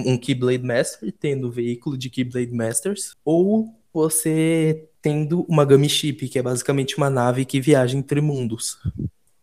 um 0.06 0.18
Keyblade 0.18 0.64
Master, 0.64 1.14
tendo 1.20 1.48
o 1.48 1.52
veículo 1.52 1.98
de 1.98 2.10
Keyblade 2.10 2.54
Masters, 2.54 3.16
ou 3.24 3.74
você 3.94 4.88
tendo 5.02 5.46
uma 5.48 5.66
Gummy 5.66 5.90
Ship, 5.90 6.28
que 6.28 6.40
é 6.40 6.42
basicamente 6.42 6.98
uma 6.98 7.10
nave 7.10 7.46
que 7.46 7.60
viaja 7.60 7.98
entre 7.98 8.22
mundos. 8.22 8.78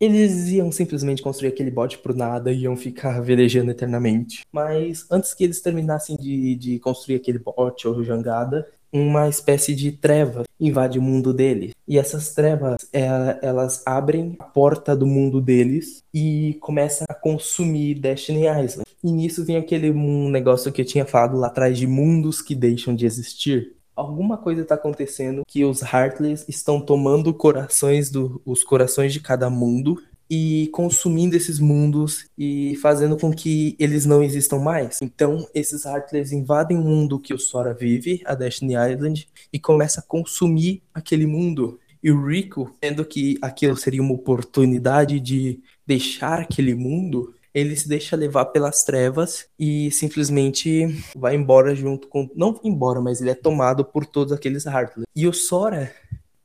Eles 0.00 0.48
iam 0.48 0.72
simplesmente 0.72 1.22
construir 1.22 1.48
aquele 1.48 1.70
bote 1.70 1.98
pro 1.98 2.16
nada 2.16 2.50
e 2.50 2.62
iam 2.62 2.76
ficar 2.76 3.20
velejando 3.22 3.70
eternamente. 3.70 4.40
Mas 4.50 5.04
antes 5.10 5.34
que 5.34 5.44
eles 5.44 5.60
terminassem 5.60 6.16
de, 6.16 6.56
de 6.56 6.78
construir 6.78 7.16
aquele 7.16 7.38
bote 7.38 7.86
ou 7.86 8.02
jangada, 8.02 8.66
uma 8.92 9.28
espécie 9.28 9.74
de 9.74 9.92
treva 9.92 10.44
invade 10.58 10.98
o 10.98 11.02
mundo 11.02 11.32
deles. 11.32 11.72
E 11.86 11.98
essas 11.98 12.34
trevas, 12.34 12.76
é, 12.92 13.38
elas 13.42 13.82
abrem 13.86 14.36
a 14.38 14.44
porta 14.44 14.96
do 14.96 15.06
mundo 15.06 15.40
deles 15.40 16.02
e 16.12 16.58
começam 16.60 17.06
a 17.08 17.14
consumir 17.14 17.94
Destiny 17.94 18.42
Island. 18.42 18.84
E 19.02 19.12
nisso 19.12 19.44
vem 19.44 19.56
aquele 19.56 19.90
um 19.90 20.28
negócio 20.28 20.72
que 20.72 20.82
eu 20.82 20.86
tinha 20.86 21.06
falado 21.06 21.38
lá 21.38 21.46
atrás 21.46 21.78
de 21.78 21.86
mundos 21.86 22.42
que 22.42 22.54
deixam 22.54 22.94
de 22.94 23.06
existir. 23.06 23.79
Alguma 24.00 24.38
coisa 24.38 24.62
está 24.62 24.76
acontecendo 24.76 25.42
que 25.46 25.62
os 25.62 25.82
Heartless 25.82 26.46
estão 26.48 26.80
tomando 26.80 27.34
corações 27.34 28.10
do, 28.10 28.40
os 28.46 28.64
corações 28.64 29.12
de 29.12 29.20
cada 29.20 29.50
mundo 29.50 30.02
e 30.30 30.70
consumindo 30.72 31.36
esses 31.36 31.60
mundos 31.60 32.24
e 32.38 32.76
fazendo 32.76 33.14
com 33.18 33.30
que 33.30 33.76
eles 33.78 34.06
não 34.06 34.22
existam 34.22 34.58
mais. 34.58 35.02
Então, 35.02 35.46
esses 35.52 35.84
Heartless 35.84 36.34
invadem 36.34 36.78
o 36.78 36.82
mundo 36.82 37.20
que 37.20 37.34
o 37.34 37.38
Sora 37.38 37.74
vive, 37.74 38.22
a 38.24 38.34
Destiny 38.34 38.72
Island, 38.72 39.28
e 39.52 39.58
começa 39.58 40.00
a 40.00 40.02
consumir 40.02 40.82
aquele 40.94 41.26
mundo. 41.26 41.78
E 42.02 42.10
o 42.10 42.26
Rico, 42.26 42.74
vendo 42.82 43.04
que 43.04 43.36
aquilo 43.42 43.76
seria 43.76 44.00
uma 44.00 44.14
oportunidade 44.14 45.20
de 45.20 45.60
deixar 45.86 46.40
aquele 46.40 46.74
mundo, 46.74 47.34
ele 47.54 47.76
se 47.76 47.88
deixa 47.88 48.16
levar 48.16 48.46
pelas 48.46 48.82
trevas 48.84 49.48
e 49.58 49.90
simplesmente 49.90 50.86
vai 51.16 51.34
embora 51.34 51.74
junto 51.74 52.08
com. 52.08 52.28
Não 52.34 52.58
embora, 52.64 53.00
mas 53.00 53.20
ele 53.20 53.30
é 53.30 53.34
tomado 53.34 53.84
por 53.84 54.06
todos 54.06 54.32
aqueles 54.32 54.66
Heartless. 54.66 55.06
E 55.14 55.26
o 55.26 55.32
Sora 55.32 55.92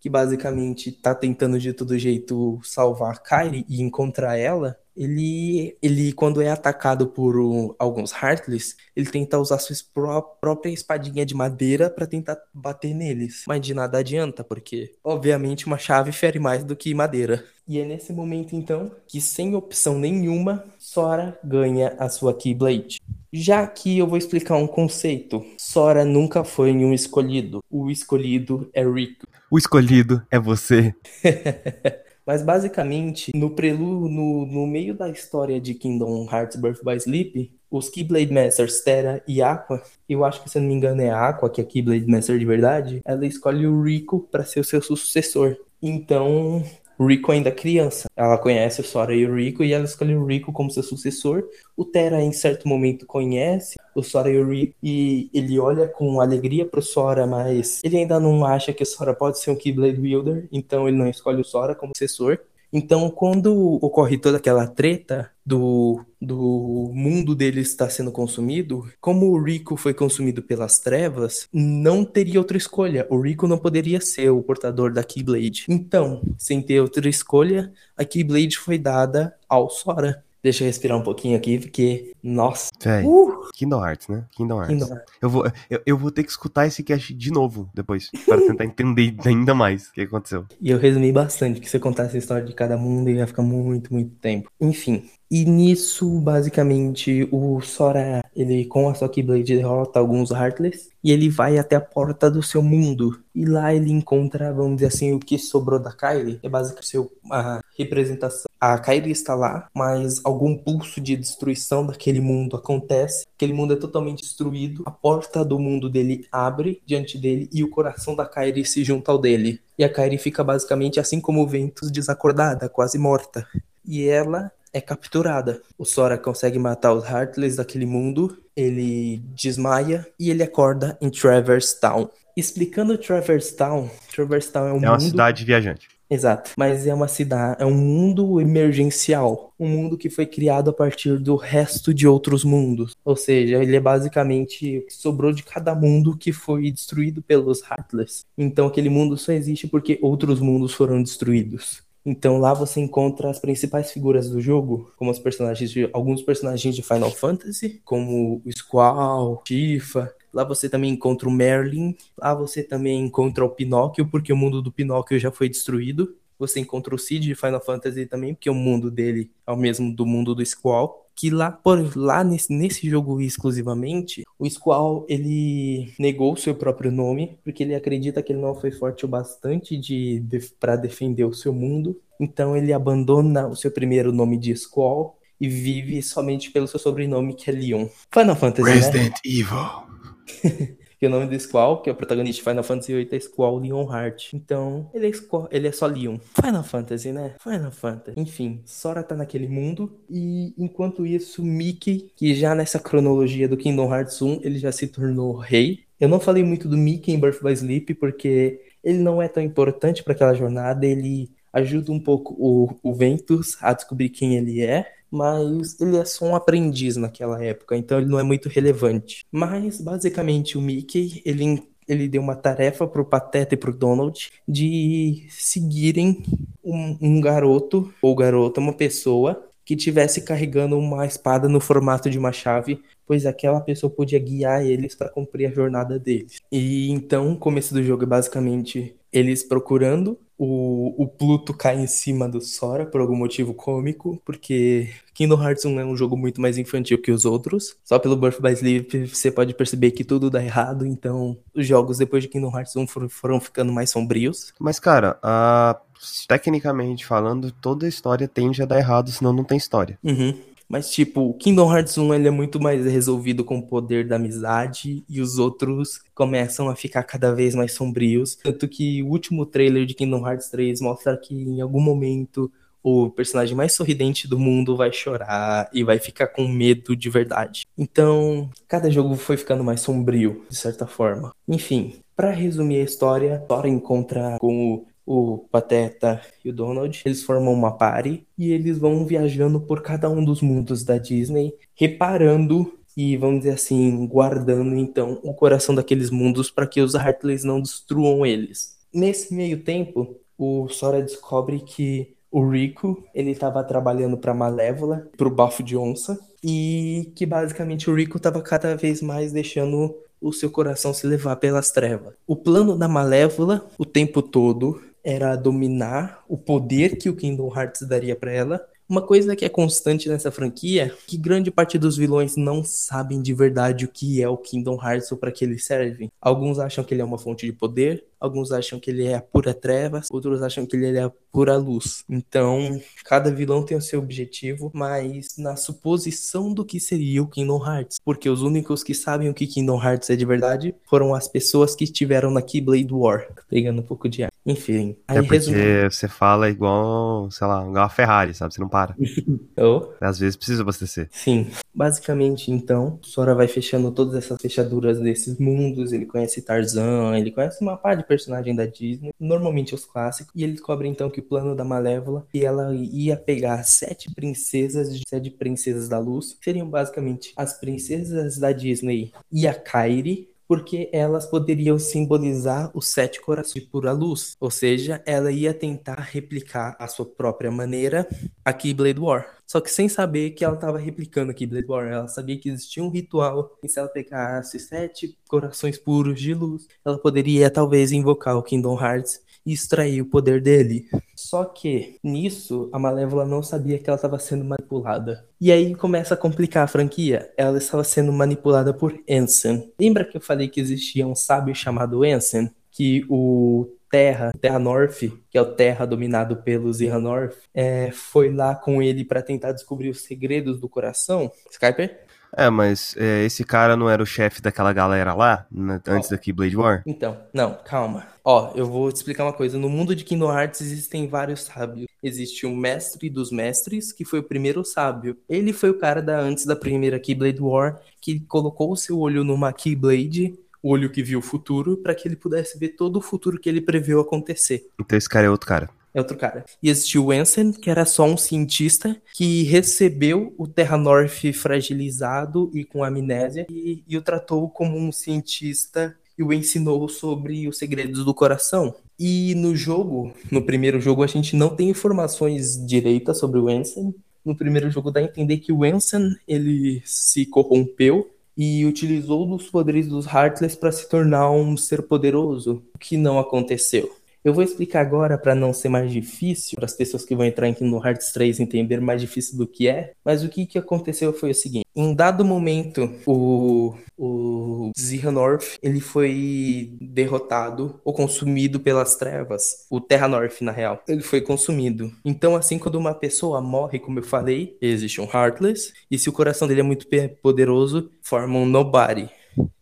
que 0.05 0.09
basicamente 0.09 0.91
tá 0.91 1.15
tentando 1.15 1.57
de 1.57 1.73
todo 1.73 1.97
jeito 1.97 2.59
salvar 2.63 3.23
Kairi 3.23 3.65
e 3.67 3.81
encontrar 3.81 4.37
ela, 4.37 4.77
ele, 4.95 5.75
ele 5.81 6.13
quando 6.13 6.43
é 6.43 6.51
atacado 6.51 7.07
por 7.07 7.39
um, 7.39 7.73
alguns 7.79 8.11
Heartless, 8.11 8.75
ele 8.95 9.09
tenta 9.09 9.39
usar 9.39 9.57
sua 9.57 9.75
pró 9.91 10.21
própria 10.21 10.69
espadinha 10.69 11.25
de 11.25 11.33
madeira 11.33 11.89
para 11.89 12.05
tentar 12.05 12.37
bater 12.53 12.93
neles. 12.93 13.45
Mas 13.47 13.61
de 13.61 13.73
nada 13.73 13.97
adianta, 13.97 14.43
porque 14.43 14.93
obviamente 15.03 15.65
uma 15.65 15.79
chave 15.79 16.11
fere 16.11 16.37
mais 16.37 16.63
do 16.63 16.75
que 16.75 16.93
madeira. 16.93 17.43
E 17.67 17.79
é 17.79 17.83
nesse 17.83 18.13
momento 18.13 18.55
então 18.55 18.91
que 19.07 19.19
sem 19.19 19.55
opção 19.55 19.97
nenhuma, 19.97 20.65
Sora 20.77 21.35
ganha 21.43 21.95
a 21.97 22.09
sua 22.09 22.31
Keyblade. 22.31 22.99
Já 23.33 23.65
que 23.65 23.97
eu 23.97 24.07
vou 24.07 24.19
explicar 24.19 24.55
um 24.55 24.67
conceito, 24.67 25.43
Sora 25.57 26.05
nunca 26.05 26.43
foi 26.43 26.71
um 26.71 26.93
escolhido. 26.93 27.63
O 27.69 27.89
escolhido 27.89 28.69
é 28.71 28.81
Rico. 28.81 29.24
O 29.49 29.57
escolhido 29.57 30.21
é 30.31 30.39
você. 30.39 30.93
Mas 32.25 32.41
basicamente, 32.41 33.31
no 33.35 33.51
prelúdio, 33.51 34.09
no, 34.09 34.45
no 34.47 34.65
meio 34.65 34.95
da 34.95 35.07
história 35.07 35.61
de 35.61 35.75
Kingdom 35.75 36.27
Hearts 36.31 36.59
Birth 36.59 36.83
by 36.83 36.95
Sleep, 36.95 37.53
os 37.69 37.87
Keyblade 37.87 38.33
Masters 38.33 38.81
Terra 38.81 39.21
e 39.27 39.43
Aqua, 39.43 39.83
eu 40.09 40.25
acho 40.25 40.41
que 40.41 40.49
se 40.49 40.57
eu 40.57 40.63
não 40.63 40.69
me 40.69 40.75
engano 40.75 41.01
é 41.01 41.11
a 41.11 41.29
Aqua 41.29 41.49
que 41.49 41.61
é 41.61 41.63
Keyblade 41.63 42.07
Master 42.07 42.39
de 42.39 42.45
verdade, 42.45 43.01
ela 43.05 43.25
escolhe 43.27 43.67
o 43.67 43.83
Rico 43.83 44.27
para 44.31 44.43
ser 44.43 44.59
o 44.59 44.63
seu 44.63 44.81
sucessor. 44.81 45.55
Então, 45.79 46.63
Rico 47.03 47.31
ainda 47.31 47.51
criança. 47.51 48.07
Ela 48.15 48.37
conhece 48.37 48.81
o 48.81 48.83
Sora 48.83 49.13
e 49.13 49.25
o 49.25 49.35
Rico 49.35 49.63
e 49.63 49.73
ela 49.73 49.85
escolhe 49.85 50.15
o 50.15 50.25
Rico 50.25 50.53
como 50.53 50.71
seu 50.71 50.83
sucessor. 50.83 51.43
O 51.75 51.83
Terra, 51.83 52.21
em 52.21 52.31
certo 52.31 52.67
momento, 52.67 53.05
conhece 53.05 53.75
o 53.95 54.03
Sora 54.03 54.29
e 54.29 54.39
o 54.39 54.49
Rico 54.49 54.75
e 54.81 55.29
ele 55.33 55.59
olha 55.59 55.87
com 55.87 56.21
alegria 56.21 56.65
pro 56.65 56.81
Sora, 56.81 57.25
mas 57.25 57.81
ele 57.83 57.97
ainda 57.97 58.19
não 58.19 58.45
acha 58.45 58.71
que 58.71 58.83
o 58.83 58.85
Sora 58.85 59.13
pode 59.13 59.39
ser 59.39 59.51
um 59.51 59.55
Keyblade 59.55 59.99
Wielder, 59.99 60.47
então 60.51 60.87
ele 60.87 60.97
não 60.97 61.09
escolhe 61.09 61.41
o 61.41 61.45
Sora 61.45 61.73
como 61.73 61.93
sucessor. 61.95 62.39
Então, 62.73 63.09
quando 63.09 63.53
ocorre 63.81 64.17
toda 64.17 64.37
aquela 64.37 64.67
treta 64.67 65.31
do, 65.45 66.03
do 66.19 66.91
mundo 66.93 67.35
dele 67.35 67.61
estar 67.61 67.89
sendo 67.89 68.11
consumido, 68.11 68.89
como 68.99 69.27
o 69.27 69.41
Rico 69.41 69.77
foi 69.77 69.93
consumido 69.93 70.41
pelas 70.41 70.79
trevas, 70.79 71.47
não 71.53 72.03
teria 72.03 72.39
outra 72.39 72.57
escolha. 72.57 73.07
O 73.09 73.21
Rico 73.21 73.47
não 73.47 73.57
poderia 73.57 74.01
ser 74.01 74.29
o 74.31 74.41
portador 74.41 74.91
da 74.91 75.03
Keyblade. 75.03 75.65
Então, 75.69 76.21
sem 76.37 76.61
ter 76.61 76.81
outra 76.81 77.07
escolha, 77.07 77.71
a 77.95 78.03
Keyblade 78.03 78.57
foi 78.57 78.77
dada 78.77 79.35
ao 79.47 79.69
Sora. 79.69 80.24
Deixa 80.45 80.63
eu 80.63 80.67
respirar 80.67 80.95
um 80.95 81.01
pouquinho 81.01 81.35
aqui, 81.35 81.57
porque, 81.57 82.11
nossa. 82.21 82.69
Véi, 82.79 83.03
uh! 83.03 83.49
Kingdom 83.55 83.83
Hearts, 83.83 84.07
né? 84.07 84.25
Kingdom 84.29 84.57
Hearts. 84.57 84.75
Kingdom 84.75 84.93
Hearts. 84.93 85.13
Eu, 85.19 85.27
vou, 85.27 85.51
eu, 85.67 85.81
eu, 85.87 85.97
vou 85.97 86.11
ter 86.11 86.23
que 86.23 86.29
escutar 86.29 86.67
esse 86.67 86.83
cast 86.83 87.15
de 87.15 87.31
novo 87.31 87.67
depois, 87.73 88.11
para 88.27 88.37
tentar 88.37 88.63
entender 88.63 89.15
ainda 89.25 89.55
mais 89.55 89.87
o 89.87 89.93
que 89.93 90.01
aconteceu. 90.01 90.45
E 90.61 90.69
eu 90.69 90.77
resumi 90.77 91.11
bastante, 91.11 91.59
que 91.59 91.67
você 91.67 91.79
contasse 91.79 92.15
a 92.15 92.19
história 92.19 92.45
de 92.45 92.53
cada 92.53 92.77
mundo 92.77 93.09
ia 93.09 93.25
ficar 93.25 93.41
muito, 93.41 93.91
muito 93.91 94.13
tempo. 94.17 94.47
Enfim, 94.61 95.09
e 95.29 95.43
nisso, 95.43 96.07
basicamente, 96.19 97.27
o 97.31 97.59
Sora, 97.59 98.23
ele 98.35 98.65
com 98.65 98.87
a 98.87 98.93
sua 98.93 99.09
Keyblade 99.09 99.55
derrota 99.55 99.99
alguns 99.99 100.29
Heartless 100.29 100.89
e 101.03 101.11
ele 101.11 101.29
vai 101.29 101.57
até 101.57 101.75
a 101.75 101.81
porta 101.81 102.29
do 102.29 102.43
seu 102.43 102.61
mundo. 102.61 103.19
E 103.33 103.43
lá 103.43 103.73
ele 103.73 103.91
encontra, 103.91 104.53
vamos 104.53 104.75
dizer 104.75 104.87
assim, 104.87 105.13
o 105.13 105.19
que 105.19 105.39
sobrou 105.39 105.79
da 105.79 105.91
Kylie. 105.91 106.39
É 106.43 106.49
basicamente 106.49 106.87
seu, 106.87 107.11
a 107.31 107.59
representação. 107.77 108.45
A 108.61 108.77
Kylie 108.77 109.11
está 109.11 109.33
lá, 109.33 109.67
mas 109.75 110.21
algum 110.23 110.55
pulso 110.55 111.01
de 111.01 111.15
destruição 111.15 111.85
daquele 111.85 112.21
mundo 112.21 112.55
acontece. 112.55 113.25
Aquele 113.35 113.53
mundo 113.53 113.73
é 113.73 113.77
totalmente 113.77 114.21
destruído. 114.21 114.83
A 114.85 114.91
porta 114.91 115.43
do 115.43 115.59
mundo 115.59 115.89
dele 115.89 116.27
abre 116.31 116.81
diante 116.85 117.17
dele 117.17 117.49
e 117.51 117.63
o 117.63 117.69
coração 117.69 118.15
da 118.15 118.25
Kylie 118.25 118.65
se 118.65 118.83
junta 118.83 119.11
ao 119.11 119.17
dele. 119.17 119.59
E 119.77 119.83
a 119.83 119.91
Kylie 119.91 120.19
fica 120.19 120.43
basicamente 120.43 120.99
assim 120.99 121.19
como 121.19 121.41
o 121.41 121.47
Ventus 121.47 121.91
desacordada, 121.91 122.69
quase 122.69 122.97
morta. 122.97 123.45
E 123.83 124.07
ela 124.07 124.51
é 124.75 124.81
capturada. 124.81 125.61
O 125.77 125.85
Sora 125.85 126.17
consegue 126.17 126.59
matar 126.59 126.93
os 126.93 127.05
Heartless 127.05 127.55
daquele 127.55 127.85
mundo, 127.85 128.37
ele 128.53 129.23
desmaia 129.33 130.05
e 130.19 130.29
ele 130.29 130.43
acorda 130.43 130.97
em 131.01 131.09
Traverse 131.09 131.79
Town. 131.79 132.09
Explicando 132.35 132.97
Traverse 132.97 133.55
Town, 133.55 133.89
Traverse 134.13 134.51
Town 134.51 134.67
é 134.67 134.73
um 134.73 134.83
É 134.83 134.89
uma 134.89 134.99
cidade 134.99 135.45
viajante. 135.45 135.87
Exato, 136.07 136.51
mas 136.57 136.85
é 136.85 136.93
uma 136.93 137.07
cidade, 137.07 137.63
é 137.63 137.65
um 137.65 137.73
mundo 137.73 138.39
emergencial, 138.39 139.53
um 139.57 139.67
mundo 139.67 139.97
que 139.97 140.09
foi 140.09 140.25
criado 140.25 140.69
a 140.69 140.73
partir 140.73 141.17
do 141.17 141.35
resto 141.35 141.93
de 141.93 142.05
outros 142.05 142.43
mundos. 142.43 142.95
Ou 143.03 143.15
seja, 143.15 143.63
ele 143.63 143.75
é 143.75 143.79
basicamente 143.79 144.79
o 144.79 144.85
que 144.85 144.93
sobrou 144.93 145.31
de 145.31 145.41
cada 145.41 145.73
mundo 145.73 146.15
que 146.15 146.31
foi 146.33 146.69
destruído 146.69 147.21
pelos 147.23 147.63
Heartless. 147.63 148.23
Então 148.37 148.67
aquele 148.67 148.89
mundo 148.89 149.17
só 149.17 149.31
existe 149.31 149.67
porque 149.67 149.97
outros 150.01 150.39
mundos 150.41 150.73
foram 150.73 151.01
destruídos. 151.01 151.81
Então 152.05 152.37
lá 152.37 152.53
você 152.53 152.79
encontra 152.79 153.29
as 153.29 153.39
principais 153.39 153.91
figuras 153.91 154.29
do 154.29 154.39
jogo, 154.39 154.91
como 154.95 155.09
os 155.09 155.17
personagens 155.17 155.71
de, 155.71 155.89
alguns 155.91 156.21
personagens 156.21 156.75
de 156.75 156.83
Final 156.83 157.09
Fantasy, 157.09 157.81
como 157.83 158.41
o 158.45 158.51
Squall, 158.51 159.41
Tifa. 159.43 160.13
Lá 160.31 160.43
você 160.43 160.69
também 160.69 160.91
encontra 160.91 161.27
o 161.27 161.31
Merlin. 161.31 161.95
Lá 162.17 162.35
você 162.35 162.61
também 162.61 162.99
encontra 162.99 163.43
o 163.43 163.49
Pinóquio, 163.49 164.07
porque 164.07 164.31
o 164.31 164.37
mundo 164.37 164.61
do 164.61 164.71
Pinóquio 164.71 165.19
já 165.19 165.31
foi 165.31 165.49
destruído. 165.49 166.15
Você 166.37 166.59
encontra 166.59 166.93
o 166.93 166.99
Cid 166.99 167.25
de 167.25 167.33
Final 167.33 167.61
Fantasy 167.61 168.05
também, 168.05 168.35
porque 168.35 168.49
o 168.49 168.53
mundo 168.53 168.91
dele 168.91 169.31
é 169.47 169.51
o 169.51 169.57
mesmo 169.57 169.95
do 169.95 170.05
mundo 170.05 170.35
do 170.35 170.45
Squall 170.45 171.04
que 171.15 171.29
lá 171.29 171.51
por 171.51 171.95
lá 171.97 172.23
nesse, 172.23 172.51
nesse 172.53 172.89
jogo 172.89 173.21
exclusivamente, 173.21 174.23
o 174.37 174.49
Squall 174.49 175.05
ele 175.07 175.93
negou 175.97 176.33
o 176.33 176.37
seu 176.37 176.53
próprio 176.53 176.91
nome 176.91 177.37
porque 177.43 177.63
ele 177.63 177.73
acredita 177.73 178.21
que 178.21 178.33
ele 178.33 178.41
não 178.41 178.53
foi 178.53 178.71
forte 178.71 179.05
o 179.05 179.07
bastante 179.07 179.77
de, 179.77 180.19
de 180.19 180.39
para 180.59 180.75
defender 180.75 181.23
o 181.23 181.33
seu 181.33 181.53
mundo. 181.53 181.99
Então 182.19 182.55
ele 182.55 182.73
abandona 182.73 183.47
o 183.47 183.55
seu 183.55 183.71
primeiro 183.71 184.11
nome 184.11 184.37
de 184.37 184.55
Squall 184.55 185.17
e 185.39 185.47
vive 185.47 186.01
somente 186.01 186.51
pelo 186.51 186.67
seu 186.67 186.79
sobrenome 186.79 187.33
que 187.33 187.49
é 187.49 187.53
Leon. 187.53 187.87
Final 188.11 188.35
Fantasy, 188.35 188.69
Resident 188.69 189.13
né? 189.13 189.19
Evil. 189.25 190.75
que 190.99 191.05
o 191.05 191.09
nome 191.09 191.27
do 191.27 191.39
Squall, 191.39 191.81
que 191.81 191.89
é 191.89 191.93
o 191.93 191.95
protagonista 191.95 192.41
de 192.41 192.49
Final 192.49 192.63
Fantasy 192.63 192.93
VIII, 192.93 193.09
é 193.11 193.19
Squall 193.19 193.59
Leonhardt. 193.59 194.35
Então, 194.35 194.89
ele 194.93 195.07
é, 195.07 195.13
Squall, 195.13 195.47
ele 195.51 195.67
é 195.67 195.71
só 195.71 195.85
Leon. 195.85 196.17
Final 196.19 196.63
Fantasy, 196.63 197.11
né? 197.11 197.35
Final 197.41 197.71
Fantasy. 197.71 198.19
Enfim, 198.19 198.61
Sora 198.65 199.03
tá 199.03 199.15
naquele 199.15 199.47
mundo 199.47 199.91
e, 200.09 200.53
enquanto 200.57 201.05
isso, 201.05 201.43
Mickey, 201.43 202.11
que 202.15 202.33
já 202.33 202.55
nessa 202.55 202.79
cronologia 202.79 203.47
do 203.47 203.57
Kingdom 203.57 203.93
Hearts 203.93 204.21
1, 204.21 204.39
ele 204.41 204.57
já 204.57 204.71
se 204.71 204.87
tornou 204.87 205.35
rei. 205.37 205.85
Eu 205.99 206.09
não 206.09 206.19
falei 206.19 206.43
muito 206.43 206.67
do 206.67 206.77
Mickey 206.77 207.11
em 207.11 207.19
Birth 207.19 207.41
by 207.41 207.51
Sleep, 207.53 207.93
porque 207.95 208.61
ele 208.83 208.99
não 208.99 209.21
é 209.21 209.27
tão 209.27 209.41
importante 209.41 210.03
para 210.03 210.13
aquela 210.13 210.33
jornada, 210.33 210.85
ele 210.85 211.31
ajuda 211.51 211.91
um 211.91 211.99
pouco 211.99 212.35
o, 212.37 212.69
o 212.83 212.93
Ventus 212.93 213.57
a 213.61 213.73
descobrir 213.73 214.09
quem 214.09 214.35
ele 214.35 214.61
é, 214.61 214.94
mas 215.15 215.79
ele 215.79 215.97
é 215.97 216.05
só 216.05 216.25
um 216.25 216.35
aprendiz 216.35 216.97
naquela 216.97 217.43
época, 217.43 217.77
então 217.77 217.97
ele 217.97 218.07
não 218.07 218.19
é 218.19 218.23
muito 218.23 218.49
relevante. 218.49 219.25
Mas 219.31 219.79
basicamente 219.81 220.57
o 220.57 220.61
Mickey, 220.61 221.21
ele 221.25 221.63
ele 221.87 222.07
deu 222.07 222.21
uma 222.21 222.35
tarefa 222.35 222.87
pro 222.87 223.05
Pateta 223.05 223.53
e 223.53 223.57
pro 223.57 223.71
Donald 223.71 224.31
de 224.47 225.27
seguirem 225.29 226.23
um, 226.63 226.97
um 226.99 227.21
garoto 227.21 227.93
ou 228.01 228.15
garota, 228.15 228.59
uma 228.59 228.73
pessoa 228.73 229.47
que 229.63 229.75
tivesse 229.75 230.21
carregando 230.21 230.77
uma 230.77 231.05
espada 231.05 231.49
no 231.49 231.59
formato 231.59 232.09
de 232.09 232.19
uma 232.19 232.31
chave, 232.31 232.81
pois 233.05 233.25
aquela 233.25 233.59
pessoa 233.59 233.89
podia 233.89 234.19
guiar 234.19 234.63
eles 234.63 234.93
para 234.93 235.09
cumprir 235.09 235.47
a 235.47 235.51
jornada 235.51 235.97
deles. 235.97 236.39
E 236.51 236.91
então 236.91 237.33
o 237.33 237.37
começo 237.37 237.73
do 237.73 237.83
jogo 237.83 238.03
é 238.03 238.07
basicamente 238.07 238.95
eles 239.15 239.43
procurando 239.43 240.19
o, 240.37 241.03
o 241.03 241.07
Pluto 241.07 241.53
cai 241.53 241.79
em 241.79 241.87
cima 241.87 242.27
do 242.27 242.41
Sora 242.41 242.85
por 242.85 242.99
algum 242.99 243.15
motivo 243.15 243.53
cômico, 243.53 244.21
porque 244.25 244.89
Kingdom 245.13 245.41
Hearts 245.41 245.63
1 245.63 245.79
é 245.79 245.85
um 245.85 245.95
jogo 245.95 246.17
muito 246.17 246.41
mais 246.41 246.57
infantil 246.57 247.01
que 247.01 247.11
os 247.11 247.23
outros. 247.23 247.77
Só 247.83 247.97
pelo 247.97 248.17
Birth 248.17 248.41
by 248.41 248.51
Sleep 248.51 249.07
você 249.07 249.31
pode 249.31 249.53
perceber 249.53 249.91
que 249.91 250.03
tudo 250.03 250.29
dá 250.29 250.43
errado, 250.43 250.85
então 250.85 251.37
os 251.55 251.65
jogos 251.65 251.97
depois 251.97 252.21
de 252.21 252.29
Kingdom 252.29 252.51
Hearts 252.53 252.75
1 252.75 252.87
foram, 252.87 253.09
foram 253.09 253.39
ficando 253.39 253.71
mais 253.71 253.89
sombrios. 253.89 254.53
Mas, 254.59 254.79
cara, 254.79 255.17
a... 255.23 255.79
tecnicamente 256.27 257.05
falando, 257.05 257.51
toda 257.51 257.87
história 257.87 258.27
tende 258.27 258.61
a 258.61 258.65
dar 258.65 258.77
errado, 258.77 259.09
senão 259.11 259.31
não 259.31 259.45
tem 259.45 259.57
história. 259.57 259.97
Uhum. 260.03 260.37
Mas, 260.67 260.89
tipo, 260.89 261.33
Kingdom 261.35 261.73
Hearts 261.73 261.97
1 261.97 262.13
ele 262.13 262.27
é 262.27 262.31
muito 262.31 262.59
mais 262.59 262.85
resolvido 262.85 263.43
com 263.43 263.59
o 263.59 263.67
poder 263.67 264.07
da 264.07 264.15
amizade 264.15 265.03
e 265.07 265.21
os 265.21 265.37
outros 265.37 266.01
começam 266.13 266.69
a 266.69 266.75
ficar 266.75 267.03
cada 267.03 267.33
vez 267.33 267.53
mais 267.53 267.73
sombrios. 267.73 268.35
Tanto 268.35 268.67
que 268.67 269.03
o 269.03 269.07
último 269.07 269.45
trailer 269.45 269.85
de 269.85 269.93
Kingdom 269.93 270.27
Hearts 270.27 270.49
3 270.49 270.81
mostra 270.81 271.15
que 271.17 271.35
em 271.35 271.61
algum 271.61 271.79
momento 271.81 272.51
o 272.81 273.09
personagem 273.09 273.55
mais 273.55 273.73
sorridente 273.73 274.27
do 274.27 274.37
mundo 274.37 274.77
vai 274.77 274.93
chorar 274.93 275.67
e 275.73 275.83
vai 275.83 275.97
ficar 275.97 276.27
com 276.27 276.47
medo 276.47 276.95
de 276.95 277.09
verdade. 277.09 277.65
Então, 277.75 278.47
cada 278.67 278.91
jogo 278.91 279.15
foi 279.15 279.37
ficando 279.37 279.63
mais 279.63 279.81
sombrio, 279.81 280.45
de 280.47 280.55
certa 280.55 280.85
forma. 280.85 281.33
Enfim, 281.47 281.95
para 282.15 282.29
resumir 282.29 282.81
a 282.81 282.83
história, 282.83 283.43
Thor 283.47 283.65
encontra 283.65 284.37
com 284.39 284.73
o 284.75 284.85
o 285.05 285.45
Pateta 285.51 286.21
e 286.43 286.49
o 286.49 286.53
Donald, 286.53 287.01
eles 287.05 287.23
formam 287.23 287.53
uma 287.53 287.77
party 287.77 288.25
e 288.37 288.51
eles 288.51 288.77
vão 288.77 289.05
viajando 289.05 289.59
por 289.59 289.81
cada 289.81 290.09
um 290.09 290.23
dos 290.23 290.41
mundos 290.41 290.83
da 290.83 290.97
Disney, 290.97 291.53
reparando 291.75 292.73
e, 292.97 293.17
vamos 293.17 293.39
dizer 293.39 293.51
assim, 293.51 294.07
guardando 294.07 294.75
então 294.75 295.19
o 295.21 295.33
coração 295.33 295.75
daqueles 295.75 296.09
mundos 296.09 296.49
para 296.49 296.65
que 296.65 296.81
os 296.81 296.95
Heartless 296.95 297.45
não 297.45 297.61
destruam 297.61 298.25
eles. 298.25 298.77
Nesse 298.93 299.33
meio 299.33 299.63
tempo, 299.63 300.15
o 300.37 300.67
Sora 300.69 301.01
descobre 301.01 301.59
que 301.59 302.15
o 302.31 302.49
Rico, 302.49 303.03
ele 303.13 303.31
estava 303.31 303.63
trabalhando 303.63 304.17
para 304.17 304.33
Malévola, 304.33 305.07
para 305.15 305.27
o 305.27 305.31
Bafo 305.31 305.63
de 305.63 305.77
Onça, 305.77 306.19
e 306.43 307.11
que 307.15 307.25
basicamente 307.25 307.89
o 307.89 307.95
Rico 307.95 308.17
estava 308.17 308.41
cada 308.41 308.75
vez 308.75 309.01
mais 309.01 309.31
deixando 309.31 309.95
o 310.21 310.33
seu 310.33 310.49
coração 310.49 310.93
se 310.93 311.05
levar 311.07 311.35
pelas 311.37 311.71
trevas. 311.71 312.13
O 312.25 312.35
plano 312.35 312.77
da 312.77 312.87
Malévola, 312.87 313.65
o 313.77 313.85
tempo 313.85 314.21
todo, 314.21 314.81
era 315.05 315.35
dominar 315.35 316.23
o 316.27 316.35
poder 316.35 316.97
que 316.97 317.09
o 317.09 317.15
Kingdom 317.15 317.55
Hearts 317.55 317.87
daria 317.87 318.15
para 318.15 318.31
ela. 318.31 318.67
Uma 318.87 319.01
coisa 319.01 319.35
que 319.35 319.43
é 319.43 319.49
constante 319.49 320.07
nessa 320.07 320.31
franquia 320.31 320.85
é 320.85 320.89
que 321.07 321.17
grande 321.17 321.49
parte 321.49 321.75
dos 321.75 321.97
vilões 321.97 322.35
não 322.35 322.63
sabem 322.63 323.19
de 323.19 323.33
verdade 323.33 323.83
o 323.83 323.87
que 323.87 324.21
é 324.21 324.29
o 324.29 324.37
Kingdom 324.37 324.79
Hearts 324.79 325.11
ou 325.11 325.17
para 325.17 325.31
que 325.31 325.43
ele 325.43 325.57
serve. 325.57 326.11
Alguns 326.21 326.59
acham 326.59 326.83
que 326.83 326.93
ele 326.93 327.01
é 327.01 327.05
uma 327.05 327.17
fonte 327.17 327.47
de 327.47 327.51
poder, 327.51 328.05
alguns 328.19 328.51
acham 328.51 328.79
que 328.79 328.91
ele 328.91 329.07
é 329.07 329.15
a 329.15 329.21
pura 329.21 329.55
trevas, 329.55 330.07
outros 330.11 330.43
acham 330.43 330.67
que 330.67 330.75
ele 330.75 330.95
é 330.99 331.01
a 331.01 331.11
pura 331.31 331.57
luz. 331.57 332.03
Então, 332.07 332.79
cada 333.03 333.31
vilão 333.31 333.65
tem 333.65 333.75
o 333.75 333.81
seu 333.81 333.99
objetivo, 333.99 334.69
mas 334.71 335.29
na 335.35 335.55
suposição 335.55 336.53
do 336.53 336.63
que 336.63 336.79
seria 336.79 337.23
o 337.23 337.27
Kingdom 337.27 337.65
Hearts, 337.65 337.97
porque 338.05 338.29
os 338.29 338.43
únicos 338.43 338.83
que 338.83 338.93
sabem 338.93 339.29
o 339.29 339.33
que 339.33 339.47
Kingdom 339.47 339.83
Hearts 339.83 340.11
é 340.11 340.15
de 340.15 340.25
verdade 340.25 340.75
foram 340.87 341.15
as 341.15 341.27
pessoas 341.27 341.75
que 341.75 341.85
estiveram 341.85 342.29
na 342.29 342.41
Keyblade 342.43 342.93
War, 342.93 343.27
pegando 343.49 343.81
um 343.81 343.85
pouco 343.85 344.07
de 344.07 344.25
ar. 344.25 344.34
Enfim. 344.45 344.95
Aí, 345.07 345.17
é 345.17 345.21
porque 345.21 345.35
resumindo... 345.35 345.91
você 345.91 346.07
fala 346.07 346.49
igual, 346.49 347.31
sei 347.31 347.47
lá, 347.47 347.67
igual 347.67 347.85
a 347.85 347.89
Ferrari, 347.89 348.33
sabe? 348.33 348.53
Você 348.53 348.61
não 348.61 348.69
para. 348.69 348.95
oh. 349.57 349.89
Às 349.99 350.19
vezes 350.19 350.35
precisa 350.35 350.61
abastecer. 350.61 351.09
Sim. 351.11 351.49
Basicamente, 351.73 352.51
então, 352.51 352.99
Sora 353.01 353.33
vai 353.33 353.47
fechando 353.47 353.91
todas 353.91 354.13
essas 354.15 354.39
fechaduras 354.39 354.99
desses 354.99 355.39
mundos. 355.39 355.91
Ele 355.91 356.05
conhece 356.05 356.41
Tarzan, 356.41 357.17
ele 357.17 357.31
conhece 357.31 357.61
uma 357.61 357.75
par 357.75 357.97
de 357.97 358.05
personagem 358.05 358.55
da 358.55 358.65
Disney, 358.65 359.11
normalmente 359.19 359.73
os 359.73 359.83
clássicos. 359.83 360.31
E 360.35 360.43
ele 360.43 360.53
descobre 360.53 360.87
então 360.87 361.09
que 361.09 361.19
o 361.19 361.23
plano 361.23 361.55
da 361.55 361.65
Malévola 361.65 362.27
e 362.33 362.45
ela 362.45 362.73
ia 362.75 363.17
pegar 363.17 363.63
sete 363.63 364.13
princesas, 364.13 365.01
sete 365.07 365.31
princesas 365.31 365.89
da 365.89 365.97
luz, 365.97 366.37
seriam 366.43 366.69
basicamente 366.69 367.33
as 367.35 367.59
princesas 367.59 368.37
da 368.37 368.51
Disney 368.51 369.11
e 369.31 369.47
a 369.47 369.53
Kairi, 369.53 370.29
porque 370.47 370.89
elas 370.91 371.25
poderiam 371.25 371.77
simbolizar 371.79 372.71
os 372.73 372.87
sete 372.87 373.21
corações 373.21 373.63
de 373.63 373.69
pura 373.69 373.91
luz. 373.91 374.35
Ou 374.39 374.51
seja, 374.51 375.01
ela 375.05 375.31
ia 375.31 375.53
tentar 375.53 375.99
replicar 375.99 376.75
a 376.79 376.87
sua 376.87 377.05
própria 377.05 377.51
maneira 377.51 378.07
a 378.43 378.53
Keyblade 378.53 378.99
War. 378.99 379.35
Só 379.45 379.61
que 379.61 379.71
sem 379.71 379.87
saber 379.87 380.31
que 380.31 380.43
ela 380.43 380.55
estava 380.55 380.77
replicando 380.77 381.31
a 381.31 381.33
Keyblade 381.33 381.67
War. 381.67 381.87
Ela 381.87 382.07
sabia 382.07 382.39
que 382.39 382.49
existia 382.49 382.83
um 382.83 382.89
ritual 382.89 383.57
e 383.63 383.69
se 383.69 383.79
ela 383.79 383.87
pegasse 383.87 384.59
sete 384.59 385.17
corações 385.27 385.77
puros 385.77 386.19
de 386.19 386.33
luz, 386.33 386.67
ela 386.83 386.97
poderia 386.97 387.49
talvez 387.49 387.91
invocar 387.91 388.37
o 388.37 388.43
Kingdom 388.43 388.79
Hearts 388.79 389.21
e 389.45 389.53
extrair 389.53 390.01
o 390.01 390.05
poder 390.05 390.41
dele. 390.41 390.87
Só 391.15 391.45
que 391.45 391.97
nisso 392.03 392.69
a 392.73 392.79
Malévola 392.79 393.25
não 393.25 393.43
sabia 393.43 393.77
que 393.77 393.89
ela 393.89 393.95
estava 393.95 394.17
sendo 394.19 394.43
manipulada. 394.43 395.25
E 395.39 395.51
aí 395.51 395.75
começa 395.75 396.13
a 396.13 396.17
complicar 396.17 396.63
a 396.63 396.67
franquia. 396.67 397.31
Ela 397.37 397.57
estava 397.57 397.83
sendo 397.83 398.11
manipulada 398.11 398.73
por 398.73 398.97
Ensign. 399.07 399.71
Lembra 399.79 400.05
que 400.05 400.17
eu 400.17 400.21
falei 400.21 400.47
que 400.47 400.59
existia 400.59 401.05
um 401.05 401.15
sábio 401.15 401.53
chamado 401.53 402.03
Ensign? 402.03 402.49
Que 402.71 403.05
o 403.09 403.69
Terra, 403.89 404.33
Terra 404.41 404.59
North, 404.59 404.99
que 405.29 405.37
é 405.37 405.41
o 405.41 405.53
Terra 405.53 405.85
dominado 405.85 406.37
pelos 406.37 406.79
North, 406.79 407.37
é, 407.53 407.91
foi 407.91 408.33
lá 408.33 408.53
com 408.53 408.81
ele 408.81 409.05
para 409.05 409.21
tentar 409.21 409.53
descobrir 409.53 409.89
os 409.89 410.01
segredos 410.01 410.59
do 410.59 410.67
coração. 410.67 411.31
Skyper? 411.49 412.05
É, 412.35 412.49
mas 412.49 412.93
é, 412.97 413.23
esse 413.23 413.45
cara 413.45 413.77
não 413.77 413.89
era 413.89 414.03
o 414.03 414.05
chefe 414.05 414.41
daquela 414.41 414.73
galera 414.73 415.13
lá, 415.13 415.47
né, 415.49 415.79
antes 415.87 416.09
da 416.09 416.17
Keyblade 416.17 416.57
War? 416.57 416.83
Então, 416.85 417.17
não, 417.33 417.57
calma. 417.63 418.14
Ó, 418.27 418.51
eu 418.55 418.65
vou 418.65 418.91
te 418.91 418.95
explicar 418.95 419.23
uma 419.23 419.33
coisa. 419.33 419.55
No 419.59 419.69
mundo 419.69 419.95
de 419.95 420.03
Kingdom 420.03 420.33
Hearts 420.33 420.59
existem 420.59 421.07
vários 421.07 421.43
sábios. 421.43 421.87
Existe 422.01 422.47
o 422.47 422.55
mestre 422.55 423.07
dos 423.07 423.31
mestres, 423.31 423.93
que 423.93 424.03
foi 424.03 424.17
o 424.17 424.23
primeiro 424.23 424.65
sábio. 424.65 425.15
Ele 425.29 425.53
foi 425.53 425.69
o 425.69 425.77
cara 425.77 426.01
da 426.01 426.19
antes 426.19 426.43
da 426.43 426.55
primeira 426.55 426.99
Keyblade 426.99 427.39
War, 427.39 427.79
que 428.01 428.19
colocou 428.21 428.71
o 428.71 428.75
seu 428.75 428.97
olho 428.99 429.23
numa 429.23 429.53
Keyblade 429.53 430.39
o 430.63 430.71
olho 430.71 430.89
que 430.89 431.03
viu 431.03 431.19
o 431.19 431.21
futuro, 431.21 431.77
para 431.77 431.93
que 431.93 432.07
ele 432.07 432.15
pudesse 432.15 432.57
ver 432.57 432.69
todo 432.69 432.97
o 432.97 433.01
futuro 433.01 433.39
que 433.39 433.47
ele 433.47 433.61
previu 433.61 433.99
acontecer. 433.99 434.67
Então 434.79 434.97
esse 434.97 435.07
cara 435.07 435.27
é 435.27 435.29
outro 435.29 435.47
cara 435.47 435.69
é 435.95 435.99
outro 435.99 436.17
cara. 436.17 436.43
E 436.61 436.69
existiu 436.69 437.05
o 437.05 437.13
Ensign, 437.13 437.53
que 437.53 437.69
era 437.69 437.85
só 437.85 438.03
um 438.03 438.17
cientista 438.17 439.01
que 439.13 439.43
recebeu 439.43 440.35
o 440.37 440.45
Terra 440.45 440.77
North 440.77 441.31
fragilizado 441.33 442.51
e 442.53 442.65
com 442.65 442.83
amnésia 442.83 443.47
e, 443.49 443.81
e 443.87 443.97
o 443.97 444.01
tratou 444.01 444.49
como 444.49 444.77
um 444.77 444.91
cientista 444.91 445.95
e 446.17 446.23
o 446.23 446.33
ensinou 446.33 446.87
sobre 446.87 447.47
os 447.47 447.57
segredos 447.57 448.05
do 448.05 448.13
coração. 448.13 448.75
E 448.97 449.35
no 449.35 449.55
jogo, 449.55 450.13
no 450.31 450.41
primeiro 450.41 450.79
jogo, 450.79 451.03
a 451.03 451.07
gente 451.07 451.35
não 451.35 451.49
tem 451.49 451.69
informações 451.69 452.65
direitas 452.65 453.19
sobre 453.19 453.39
o 453.39 453.49
Ensign. 453.49 453.93
No 454.23 454.35
primeiro 454.35 454.71
jogo 454.71 454.91
dá 454.91 455.01
a 455.01 455.03
entender 455.03 455.37
que 455.37 455.51
o 455.51 455.65
Ensign, 455.65 456.15
ele 456.27 456.81
se 456.85 457.25
corrompeu 457.25 458.09
e 458.37 458.65
utilizou 458.65 459.25
dos 459.25 459.49
poderes 459.49 459.87
dos 459.87 460.05
Heartless 460.05 460.57
para 460.57 460.71
se 460.71 460.89
tornar 460.89 461.31
um 461.31 461.55
ser 461.55 461.81
poderoso, 461.83 462.63
o 462.73 462.77
que 462.77 462.97
não 462.97 463.19
aconteceu. 463.19 463.95
Eu 464.25 464.33
vou 464.33 464.43
explicar 464.43 464.81
agora 464.81 465.19
para 465.19 465.35
não 465.35 465.53
ser 465.53 465.69
mais 465.69 465.91
difícil, 465.91 466.55
para 466.55 466.65
as 466.65 466.73
pessoas 466.73 467.05
que 467.05 467.15
vão 467.15 467.23
entrar 467.23 467.47
aqui 467.47 467.63
no 467.63 467.77
Hearts 467.77 468.11
3 468.11 468.39
entender 468.39 468.81
mais 468.81 468.99
difícil 468.99 469.37
do 469.37 469.45
que 469.45 469.67
é, 469.67 469.93
mas 470.03 470.23
o 470.23 470.29
que, 470.29 470.47
que 470.47 470.57
aconteceu 470.57 471.13
foi 471.13 471.29
o 471.29 471.35
seguinte. 471.35 471.63
Em 471.75 471.93
dado 471.93 472.25
momento, 472.25 472.89
o, 473.05 473.75
o 473.95 474.71
North, 475.13 475.59
ele 475.61 475.79
foi 475.79 476.75
derrotado 476.81 477.79
ou 477.85 477.93
consumido 477.93 478.59
pelas 478.59 478.95
trevas. 478.95 479.67
O 479.69 479.79
Terra 479.79 480.07
North, 480.07 480.41
na 480.41 480.51
real. 480.51 480.81
Ele 480.87 481.03
foi 481.03 481.21
consumido. 481.21 481.91
Então, 482.03 482.35
assim, 482.35 482.57
quando 482.57 482.79
uma 482.79 482.95
pessoa 482.95 483.39
morre, 483.41 483.77
como 483.77 483.99
eu 483.99 484.03
falei, 484.03 484.57
existe 484.59 484.99
um 484.99 485.05
Heartless, 485.05 485.71
e 485.91 485.99
se 485.99 486.09
o 486.09 486.13
coração 486.13 486.47
dele 486.47 486.61
é 486.61 486.63
muito 486.63 486.87
poderoso, 487.21 487.91
forma 488.01 488.39
um 488.39 488.45
Nobody. 488.47 489.07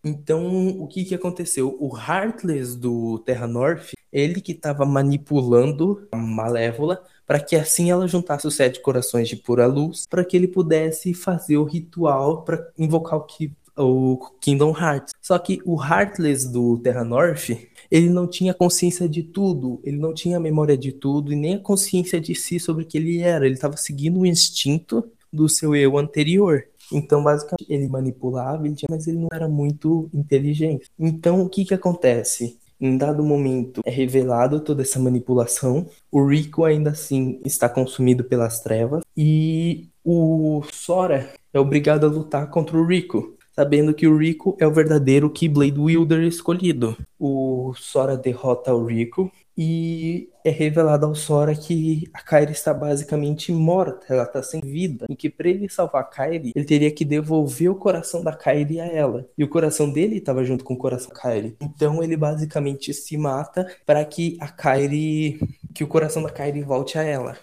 Então, 0.04 0.68
o 0.80 0.88
que 0.88 1.06
que 1.06 1.16
aconteceu? 1.16 1.78
O 1.80 1.98
Heartless 1.98 2.78
do 2.78 3.20
Terra 3.20 3.48
North, 3.48 3.94
ele 4.12 4.42
que 4.42 4.52
estava 4.52 4.86
manipulando 4.86 6.08
a 6.12 6.18
Malévola 6.18 7.04
para 7.26 7.40
que 7.40 7.56
assim 7.56 7.90
ela 7.90 8.08
juntasse 8.08 8.46
os 8.48 8.56
sete 8.56 8.82
corações 8.82 9.28
de 9.30 9.36
pura 9.36 9.66
luz, 9.66 10.06
para 10.10 10.26
que 10.26 10.36
ele 10.36 10.48
pudesse 10.48 11.14
fazer 11.14 11.58
o 11.58 11.64
ritual 11.64 12.44
para 12.44 12.70
invocar 12.78 13.18
o, 13.18 13.24
que, 13.24 13.52
o 13.78 14.18
Kingdom 14.42 14.78
Hearts. 14.78 15.14
Só 15.22 15.40
que 15.40 15.60
o 15.66 15.82
Heartless 15.82 16.52
do 16.52 16.78
Terra 16.80 17.04
North, 17.04 17.50
ele 17.90 18.10
não 18.10 18.28
tinha 18.28 18.54
consciência 18.54 19.08
de 19.08 19.24
tudo, 19.24 19.80
ele 19.84 19.98
não 19.98 20.14
tinha 20.14 20.40
memória 20.40 20.78
de 20.78 20.92
tudo 20.92 21.32
e 21.32 21.36
nem 21.36 21.56
a 21.56 21.60
consciência 21.60 22.20
de 22.20 22.36
si 22.36 22.60
sobre 22.60 22.84
o 22.84 22.88
que 22.88 22.98
ele 22.98 23.20
era. 23.20 23.46
Ele 23.46 23.56
estava 23.56 23.78
seguindo 23.78 24.20
o 24.20 24.26
instinto 24.26 25.10
do 25.32 25.50
seu 25.50 25.76
eu 25.76 25.98
anterior. 25.98 26.66
Então, 26.92 27.24
basicamente, 27.24 27.66
ele 27.70 27.88
manipulava, 27.88 28.64
mas 28.90 29.08
ele 29.08 29.18
não 29.18 29.30
era 29.32 29.48
muito 29.48 30.10
inteligente. 30.14 30.90
Então, 31.00 31.42
o 31.42 31.50
que 31.50 31.66
que 31.66 31.74
acontece? 31.74 32.58
Em 32.80 32.98
dado 32.98 33.24
momento 33.24 33.82
é 33.86 33.90
revelado 33.90 34.60
toda 34.60 34.82
essa 34.82 35.00
manipulação. 35.00 35.88
O 36.12 36.26
Rico 36.28 36.66
ainda 36.66 36.90
assim 36.90 37.40
está 37.46 37.70
consumido 37.70 38.26
pelas 38.26 38.60
trevas 38.60 39.04
e 39.16 39.88
o 40.04 40.62
Sora 40.72 41.32
é 41.54 41.60
obrigado 41.60 42.06
a 42.06 42.10
lutar 42.10 42.50
contra 42.50 42.78
o 42.78 42.86
Rico, 42.86 43.38
sabendo 43.56 43.94
que 43.94 44.06
o 44.06 44.18
Rico 44.18 44.58
é 44.60 44.68
o 44.68 44.74
verdadeiro 44.74 45.30
Keyblade 45.30 45.80
Wielder 45.80 46.24
escolhido. 46.24 46.98
O 47.18 47.74
Sora 47.78 48.18
derrota 48.18 48.74
o 48.74 48.86
Rico 48.86 49.32
e 49.58 50.30
é 50.44 50.50
revelado 50.50 51.06
ao 51.06 51.16
Sora 51.16 51.56
que 51.56 52.10
a 52.14 52.22
Kairi 52.22 52.52
está 52.52 52.74
basicamente 52.74 53.52
morta, 53.52 54.06
ela 54.10 54.24
está 54.24 54.42
sem 54.42 54.62
vida, 54.62 55.06
e 55.10 55.16
que 55.16 55.30
para 55.30 55.50
ele 55.50 55.70
salvar 55.70 56.02
a 56.02 56.06
Kairi, 56.06 56.52
ele 56.56 56.66
teria 56.66 56.92
que 56.92 57.06
devolver 57.06 57.70
o 57.70 57.76
coração 57.76 58.24
da 58.24 58.34
Kairi 58.34 58.80
a 58.80 58.86
ela. 58.86 59.28
E 59.38 59.44
o 59.44 59.48
coração 59.48 59.92
dele 59.92 60.18
estava 60.18 60.44
junto 60.44 60.64
com 60.64 60.74
o 60.74 60.78
coração 60.78 61.10
da 61.10 61.20
Kairi. 61.20 61.56
Então 61.62 62.04
ele 62.04 62.18
basicamente 62.18 62.94
se 62.94 63.16
mata 63.18 63.68
para 63.86 64.04
que 64.04 64.38
a 64.40 64.48
Kairi, 64.48 65.40
que 65.74 65.84
o 65.84 65.88
coração 65.88 66.24
da 66.24 66.30
Kairi 66.30 66.62
volte 66.62 66.98
a 66.98 67.04
ela. 67.04 67.38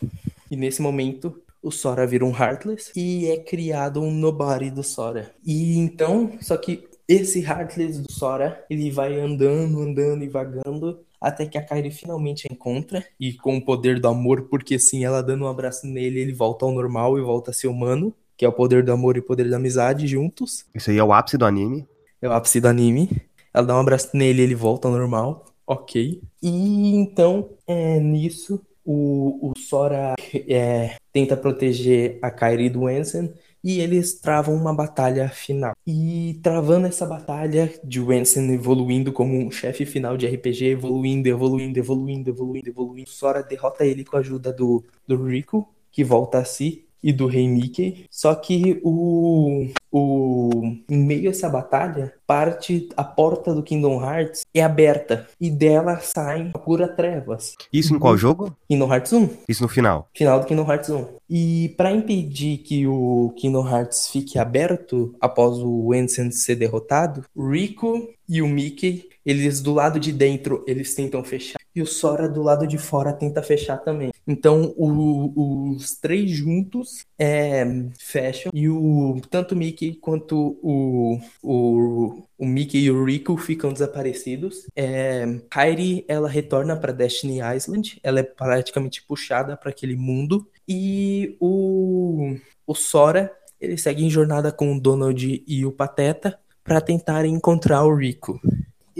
E 0.50 0.56
nesse 0.56 0.82
momento, 0.82 1.40
o 1.62 1.70
Sora 1.70 2.06
vira 2.06 2.24
um 2.24 2.34
Heartless 2.34 2.90
e 2.96 3.26
é 3.28 3.36
criado 3.36 4.02
um 4.02 4.10
Nobody 4.10 4.70
do 4.70 4.82
Sora. 4.82 5.30
E 5.44 5.78
então, 5.78 6.32
só 6.40 6.56
que 6.56 6.88
esse 7.06 7.40
Heartless 7.42 8.00
do 8.00 8.10
Sora, 8.10 8.64
ele 8.68 8.90
vai 8.90 9.18
andando, 9.18 9.80
andando 9.80 10.24
e 10.24 10.28
vagando 10.28 11.00
até 11.20 11.44
que 11.46 11.58
a 11.58 11.62
Kairi 11.62 11.90
finalmente 11.90 12.48
a 12.48 12.52
encontra 12.52 13.04
e 13.18 13.34
com 13.34 13.56
o 13.56 13.64
poder 13.64 14.00
do 14.00 14.08
amor, 14.08 14.48
porque 14.48 14.78
sim, 14.78 15.04
ela 15.04 15.22
dando 15.22 15.44
um 15.44 15.48
abraço 15.48 15.86
nele, 15.86 16.20
ele 16.20 16.32
volta 16.32 16.64
ao 16.64 16.72
normal 16.72 17.18
e 17.18 17.22
volta 17.22 17.50
a 17.50 17.54
ser 17.54 17.68
humano, 17.68 18.14
que 18.36 18.44
é 18.44 18.48
o 18.48 18.52
poder 18.52 18.82
do 18.82 18.92
amor 18.92 19.16
e 19.16 19.20
o 19.20 19.22
poder 19.22 19.50
da 19.50 19.56
amizade 19.56 20.06
juntos. 20.06 20.64
Isso 20.74 20.90
aí 20.90 20.96
é 20.96 21.04
o 21.04 21.12
ápice 21.12 21.36
do 21.36 21.44
anime. 21.44 21.86
É 22.22 22.28
o 22.28 22.32
ápice 22.32 22.60
do 22.60 22.68
anime. 22.68 23.10
Ela 23.52 23.66
dá 23.66 23.76
um 23.76 23.80
abraço 23.80 24.16
nele, 24.16 24.42
ele 24.42 24.54
volta 24.54 24.88
ao 24.88 24.94
normal. 24.94 25.44
Ok. 25.66 26.22
E 26.42 26.96
então, 26.96 27.50
é, 27.66 28.00
nisso, 28.00 28.60
o, 28.84 29.50
o 29.50 29.58
Sora 29.58 30.14
é, 30.48 30.96
tenta 31.12 31.36
proteger 31.36 32.18
a 32.22 32.30
Kairi 32.30 32.70
do 32.70 32.88
Ensign 32.88 33.30
e 33.62 33.80
eles 33.80 34.18
travam 34.20 34.54
uma 34.54 34.74
batalha 34.74 35.28
final. 35.28 35.74
E 35.86 36.38
travando 36.42 36.86
essa 36.86 37.06
batalha 37.06 37.72
de 37.84 38.00
Wensen 38.00 38.52
evoluindo 38.52 39.12
como 39.12 39.36
um 39.38 39.50
chefe 39.50 39.84
final 39.84 40.16
de 40.16 40.26
RPG, 40.26 40.70
evoluindo, 40.70 41.28
evoluindo, 41.28 41.78
evoluindo, 41.78 42.30
evoluindo, 42.30 42.68
evoluindo, 42.68 43.10
Sora 43.10 43.42
derrota 43.42 43.84
ele 43.84 44.04
com 44.04 44.16
a 44.16 44.20
ajuda 44.20 44.52
do, 44.52 44.84
do 45.06 45.26
Rico, 45.26 45.68
que 45.92 46.02
volta 46.04 46.38
a 46.38 46.44
si, 46.44 46.88
e 47.02 47.12
do 47.12 47.26
Rei 47.26 47.48
Mickey. 47.48 48.04
Só 48.10 48.34
que 48.34 48.80
o, 48.82 49.66
o 49.90 50.50
em 50.88 50.98
meio 51.04 51.28
a 51.28 51.30
essa 51.30 51.48
batalha, 51.48 52.12
parte 52.26 52.88
a 52.96 53.04
porta 53.04 53.54
do 53.54 53.62
Kingdom 53.62 54.02
Hearts 54.02 54.44
é 54.54 54.62
aberta 54.62 55.26
e 55.40 55.50
dela 55.50 55.98
saem 55.98 56.50
a 56.54 56.58
pura 56.58 56.88
trevas. 56.88 57.54
Isso 57.72 57.94
em 57.94 57.98
qual 57.98 58.16
jogo? 58.16 58.56
Kingdom 58.68 58.92
Hearts 58.92 59.12
1. 59.12 59.28
Isso 59.48 59.62
no 59.62 59.68
final. 59.68 60.08
Final 60.14 60.40
do 60.40 60.46
Kingdom 60.46 60.70
Hearts 60.70 60.90
1. 60.90 61.06
E 61.28 61.74
para 61.76 61.92
impedir 61.92 62.58
que 62.58 62.86
o 62.86 63.32
Kingdom 63.36 63.68
Hearts 63.68 64.08
fique 64.08 64.38
aberto 64.38 65.14
após 65.20 65.58
o 65.58 65.94
Ensign 65.94 66.32
ser 66.32 66.56
derrotado, 66.56 67.24
Rico 67.36 68.08
e 68.28 68.42
o 68.42 68.48
Mickey 68.48 69.09
eles 69.24 69.60
do 69.60 69.74
lado 69.74 70.00
de 70.00 70.12
dentro, 70.12 70.64
eles 70.66 70.94
tentam 70.94 71.22
fechar. 71.22 71.60
E 71.74 71.80
o 71.80 71.86
Sora 71.86 72.28
do 72.28 72.42
lado 72.42 72.66
de 72.66 72.78
fora 72.78 73.12
tenta 73.12 73.42
fechar 73.42 73.78
também. 73.78 74.10
Então, 74.26 74.74
o, 74.76 75.70
os 75.72 75.94
três 75.96 76.30
juntos 76.30 77.04
é, 77.18 77.64
fecham. 77.98 78.50
E 78.52 78.68
o 78.68 79.20
tanto 79.30 79.54
o 79.54 79.58
Mickey 79.58 79.94
quanto 79.94 80.58
o, 80.62 81.20
o, 81.42 82.22
o 82.36 82.46
Mickey 82.46 82.80
e 82.80 82.90
o 82.90 83.04
Rico 83.04 83.36
ficam 83.36 83.72
desaparecidos. 83.72 84.66
É, 84.74 85.40
Kairi, 85.48 86.04
ela 86.08 86.28
retorna 86.28 86.76
para 86.76 86.92
Destiny 86.92 87.38
Island. 87.56 88.00
Ela 88.02 88.20
é 88.20 88.24
praticamente 88.24 89.02
puxada 89.04 89.56
para 89.56 89.70
aquele 89.70 89.94
mundo. 89.94 90.48
E 90.66 91.36
o, 91.40 92.36
o 92.66 92.74
Sora, 92.74 93.32
ele 93.60 93.78
segue 93.78 94.04
em 94.04 94.10
jornada 94.10 94.50
com 94.50 94.74
o 94.74 94.80
Donald 94.80 95.44
e 95.46 95.64
o 95.64 95.70
Pateta 95.70 96.38
para 96.64 96.80
tentarem 96.80 97.34
encontrar 97.34 97.84
o 97.84 97.94
Rico. 97.94 98.40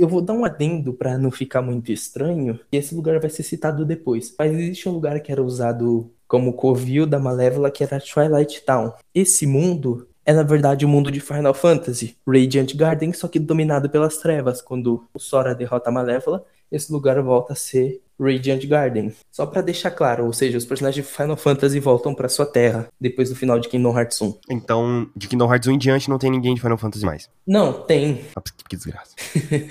Eu 0.01 0.09
vou 0.09 0.23
dar 0.23 0.33
um 0.33 0.47
adendo 0.47 0.95
para 0.95 1.19
não 1.19 1.31
ficar 1.31 1.61
muito 1.61 1.93
estranho, 1.93 2.59
e 2.73 2.79
esse 2.79 2.95
lugar 2.95 3.21
vai 3.21 3.29
ser 3.29 3.43
citado 3.43 3.85
depois. 3.85 4.35
Mas 4.39 4.51
existe 4.51 4.89
um 4.89 4.93
lugar 4.93 5.21
que 5.21 5.31
era 5.31 5.43
usado 5.43 6.11
como 6.27 6.55
covil 6.55 7.07
da 7.07 7.19
Malévola, 7.19 7.71
que 7.71 7.85
era 7.85 8.01
Twilight 8.01 8.65
Town. 8.65 8.95
Esse 9.15 9.47
mundo 9.47 10.09
é 10.25 10.33
na 10.33 10.43
verdade 10.43 10.87
o 10.87 10.89
mundo 10.89 11.11
de 11.11 11.21
Final 11.21 11.53
Fantasy, 11.53 12.17
Radiant 12.27 12.75
Garden, 12.75 13.13
só 13.13 13.29
que 13.29 13.39
dominado 13.39 13.91
pelas 13.91 14.17
trevas. 14.17 14.63
Quando 14.63 15.07
o 15.13 15.19
Sora 15.19 15.55
derrota 15.55 15.91
a 15.91 15.93
Malévola, 15.93 16.47
esse 16.73 16.91
lugar 16.91 17.21
volta 17.21 17.53
a 17.53 17.57
ser 17.57 18.01
Radiant 18.21 18.65
Garden. 18.67 19.13
Só 19.33 19.47
para 19.47 19.63
deixar 19.63 19.91
claro, 19.91 20.27
ou 20.27 20.33
seja, 20.33 20.59
os 20.59 20.65
personagens 20.65 21.07
de 21.07 21.13
Final 21.13 21.37
Fantasy 21.37 21.81
voltam 21.81 22.15
para 22.15 22.29
sua 22.29 22.47
terra 22.47 22.89
depois 23.01 23.31
do 23.31 23.37
final 23.37 23.59
de 23.59 23.69
Kingdom 23.69 23.99
Hearts 23.99 24.21
1. 24.21 24.35
Então, 24.51 25.09
de 25.17 25.27
Kingdom 25.27 25.51
Hearts 25.51 25.69
1 25.69 25.73
em 25.73 25.79
diante 25.79 26.11
não 26.11 26.19
tem 26.19 26.31
ninguém 26.31 26.55
de 26.55 26.61
Final 26.61 26.79
Fantasy 26.79 27.05
mais. 27.05 27.29
Não, 27.47 27.73
tem. 27.73 28.25
Ah, 28.37 28.43
que 28.69 28.77
desgraça. 28.77 29.15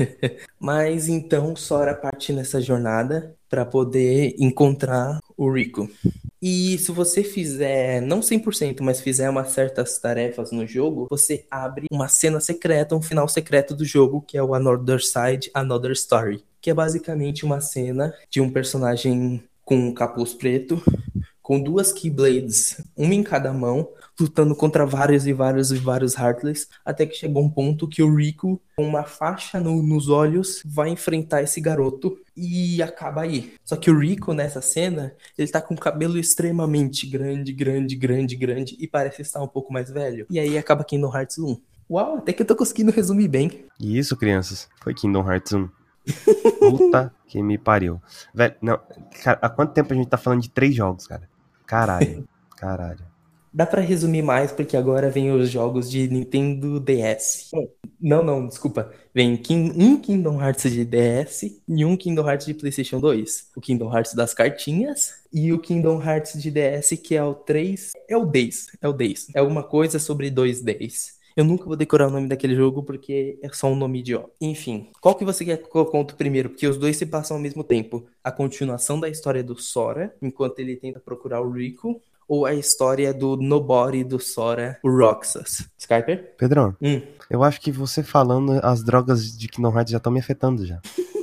Mas 0.60 1.08
então 1.08 1.56
Sora 1.56 1.94
parte 1.94 2.34
nessa 2.34 2.60
jornada 2.60 3.36
para 3.50 3.66
poder 3.66 4.36
encontrar 4.40 5.20
o 5.38 5.52
Rico. 5.52 5.90
E 6.42 6.78
se 6.78 6.92
você 6.92 7.24
fizer, 7.24 8.02
não 8.02 8.22
100%, 8.22 8.78
mas 8.82 9.02
fizer 9.02 9.30
umas 9.30 9.50
certas 9.50 9.98
tarefas 10.00 10.52
no 10.52 10.66
jogo, 10.66 11.08
você 11.10 11.46
abre 11.52 11.88
uma 11.92 12.08
cena 12.08 12.40
secreta, 12.40 12.96
um 12.96 13.02
final 13.02 13.28
secreto 13.28 13.76
do 13.76 13.84
jogo, 13.84 14.22
que 14.22 14.38
é 14.38 14.44
o 14.44 14.54
Another 14.54 15.02
Side, 15.02 15.52
Another 15.54 15.92
Story 15.92 16.44
que 16.62 16.70
é 16.70 16.74
basicamente 16.74 17.46
uma 17.46 17.62
cena 17.62 18.14
de 18.30 18.42
um 18.42 18.50
personagem 18.50 19.44
com 19.64 19.76
um 19.76 19.94
capuz 19.94 20.34
preto, 20.34 20.82
com 21.50 21.60
duas 21.60 21.92
Keyblades, 21.92 22.80
uma 22.96 23.16
em 23.16 23.24
cada 23.24 23.52
mão, 23.52 23.90
lutando 24.20 24.56
contra 24.56 24.86
vários 24.86 25.26
e 25.26 25.34
vários 25.34 25.72
e 25.72 25.78
vários 25.78 26.16
Heartless, 26.16 26.68
até 26.86 27.08
que 27.08 27.16
chegou 27.16 27.44
um 27.44 27.50
ponto 27.50 27.88
que 27.88 28.04
o 28.04 28.16
Rico, 28.16 28.62
com 28.76 28.88
uma 28.88 29.04
faixa 29.04 29.60
no, 29.60 29.82
nos 29.82 30.10
olhos, 30.10 30.62
vai 30.64 30.90
enfrentar 30.90 31.42
esse 31.42 31.60
garoto 31.60 32.20
e 32.38 32.84
acaba 32.84 33.22
aí. 33.22 33.54
Só 33.66 33.76
que 33.76 33.90
o 33.90 33.98
Rico, 33.98 34.32
nessa 34.34 34.62
cena, 34.62 35.14
ele 35.36 35.48
tá 35.48 35.60
com 35.60 35.74
o 35.74 35.80
cabelo 35.80 36.20
extremamente 36.20 37.08
grande, 37.08 37.52
grande, 37.52 37.96
grande, 37.96 38.36
grande, 38.36 38.78
e 38.80 38.88
parece 38.88 39.24
estar 39.24 39.42
um 39.42 39.48
pouco 39.48 39.74
mais 39.74 39.90
velho. 39.90 40.28
E 40.30 40.40
aí 40.40 40.56
acaba 40.56 40.84
Kingdom 40.84 41.16
Hearts 41.16 41.40
1. 41.40 41.60
Uau, 41.90 42.18
até 42.18 42.32
que 42.32 42.44
eu 42.44 42.46
tô 42.46 42.56
conseguindo 42.56 42.92
resumir 42.92 43.28
bem. 43.28 43.66
Isso, 43.80 44.16
crianças, 44.16 44.70
foi 44.84 44.94
Kingdom 44.94 45.28
Hearts 45.28 45.54
1. 45.54 45.79
Puta 46.60 47.14
que 47.28 47.42
me 47.42 47.58
pariu. 47.58 48.02
Velho, 48.34 48.56
não. 48.62 48.80
Cara, 49.24 49.40
há 49.42 49.50
quanto 49.50 49.74
tempo 49.74 49.94
a 49.94 49.96
gente 49.96 50.08
tá 50.08 50.18
falando 50.18 50.42
de 50.42 50.50
três 50.50 50.76
jogos, 50.76 51.08
cara? 51.08 51.30
Caralho. 51.66 52.28
Caralho. 52.58 53.10
Dá 53.52 53.66
para 53.66 53.82
resumir 53.82 54.22
mais 54.22 54.52
porque 54.52 54.78
agora 54.78 55.10
vem 55.10 55.32
os 55.32 55.50
jogos 55.50 55.90
de 55.90 56.08
Nintendo 56.08 56.80
DS. 56.80 57.50
Não, 58.00 58.24
não, 58.24 58.48
desculpa. 58.48 58.92
Vem 59.14 59.34
um 59.34 59.98
Kingdom 60.00 60.40
Hearts 60.40 60.72
de 60.72 60.86
DS 60.86 61.60
e 61.68 61.84
um 61.84 61.98
Kingdom 61.98 62.30
Hearts 62.30 62.46
de 62.46 62.54
PlayStation 62.54 63.00
2. 63.00 63.50
O 63.56 63.62
Kingdom 63.62 63.92
Hearts 63.92 64.14
das 64.14 64.36
cartinhas 64.36 65.24
e 65.34 65.52
o 65.52 65.58
Kingdom 65.58 66.00
Hearts 66.02 66.40
de 66.40 66.52
DS 66.52 66.90
que 67.04 67.16
é 67.16 67.24
o 67.24 67.34
3. 67.34 67.92
É 68.08 68.16
o 68.16 68.26
Days. 68.26 68.68
É 68.80 68.88
o 68.88 68.94
Days. 68.94 69.28
É 69.34 69.40
alguma 69.40 69.64
coisa 69.64 69.98
sobre 69.98 70.30
dois 70.30 70.62
Days. 70.62 71.19
Eu 71.36 71.44
nunca 71.46 71.66
vou 71.66 71.76
decorar 71.76 72.08
o 72.08 72.12
nome 72.12 72.28
daquele 72.28 72.56
jogo 72.56 72.84
porque 72.84 73.40
é 73.42 73.50
só 73.50 73.68
um 73.68 73.76
nome 73.76 74.00
idiota. 74.00 74.30
Enfim, 74.42 74.88
qual 75.02 75.16
que 75.16 75.24
você 75.26 75.46
quer 75.46 75.58
que 75.58 75.76
eu 75.76 75.86
conto 75.86 76.16
primeiro? 76.16 76.50
Porque 76.50 76.68
os 76.68 76.78
dois 76.78 76.98
se 76.98 77.06
passam 77.06 77.38
ao 77.38 77.42
mesmo 77.44 77.64
tempo. 77.64 78.06
A 78.24 78.32
continuação 78.32 79.00
da 79.00 79.08
história 79.10 79.44
do 79.44 79.56
Sora, 79.60 80.14
enquanto 80.22 80.60
ele 80.60 80.76
tenta 80.76 81.00
procurar 81.00 81.42
o 81.42 81.52
Rico, 81.52 82.02
ou 82.28 82.46
a 82.46 82.54
história 82.54 83.12
do 83.14 83.36
Nobody 83.38 84.04
do 84.04 84.20
Sora, 84.20 84.78
o 84.84 84.90
Roxas. 84.90 85.68
Skyper? 85.78 86.36
Pedrão, 86.38 86.76
Hum. 86.82 87.02
eu 87.30 87.44
acho 87.44 87.60
que 87.60 87.72
você 87.72 88.04
falando, 88.04 88.60
as 88.64 88.84
drogas 88.84 89.36
de 89.36 89.48
Kingdom 89.48 89.74
Hearts 89.76 89.92
já 89.92 89.98
estão 89.98 90.12
me 90.12 90.20
afetando 90.20 90.66
já. 90.66 90.80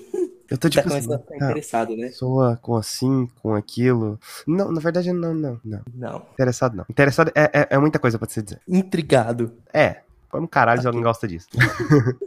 Eu 0.51 0.59
tô 0.59 0.69
Tá 0.69 0.71
tipo 0.71 0.89
assim, 0.89 1.07
começando 1.07 1.15
a 1.15 1.19
ficar 1.19 1.35
ah, 1.35 1.37
interessado, 1.51 1.97
né? 1.97 2.07
pessoa 2.09 2.59
com 2.63 2.77
assim, 2.77 3.29
com 3.43 3.55
aquilo. 3.55 4.19
Não, 4.47 4.71
na 4.71 4.81
verdade, 4.81 5.13
não, 5.13 5.35
não, 5.35 5.61
não. 5.65 5.83
Não. 5.95 6.23
Interessado 6.35 6.77
não. 6.77 6.85
Interessado 6.89 7.33
é, 7.35 7.51
é, 7.53 7.69
é 7.71 7.79
muita 7.79 7.99
coisa 7.99 8.19
pra 8.19 8.29
você 8.29 8.43
dizer. 8.43 8.61
Intrigado. 8.69 9.53
É, 9.73 10.03
como 10.29 10.47
caralho 10.47 10.81
se 10.81 10.87
alguém 10.87 11.03
gosta 11.03 11.27
disso. 11.27 11.49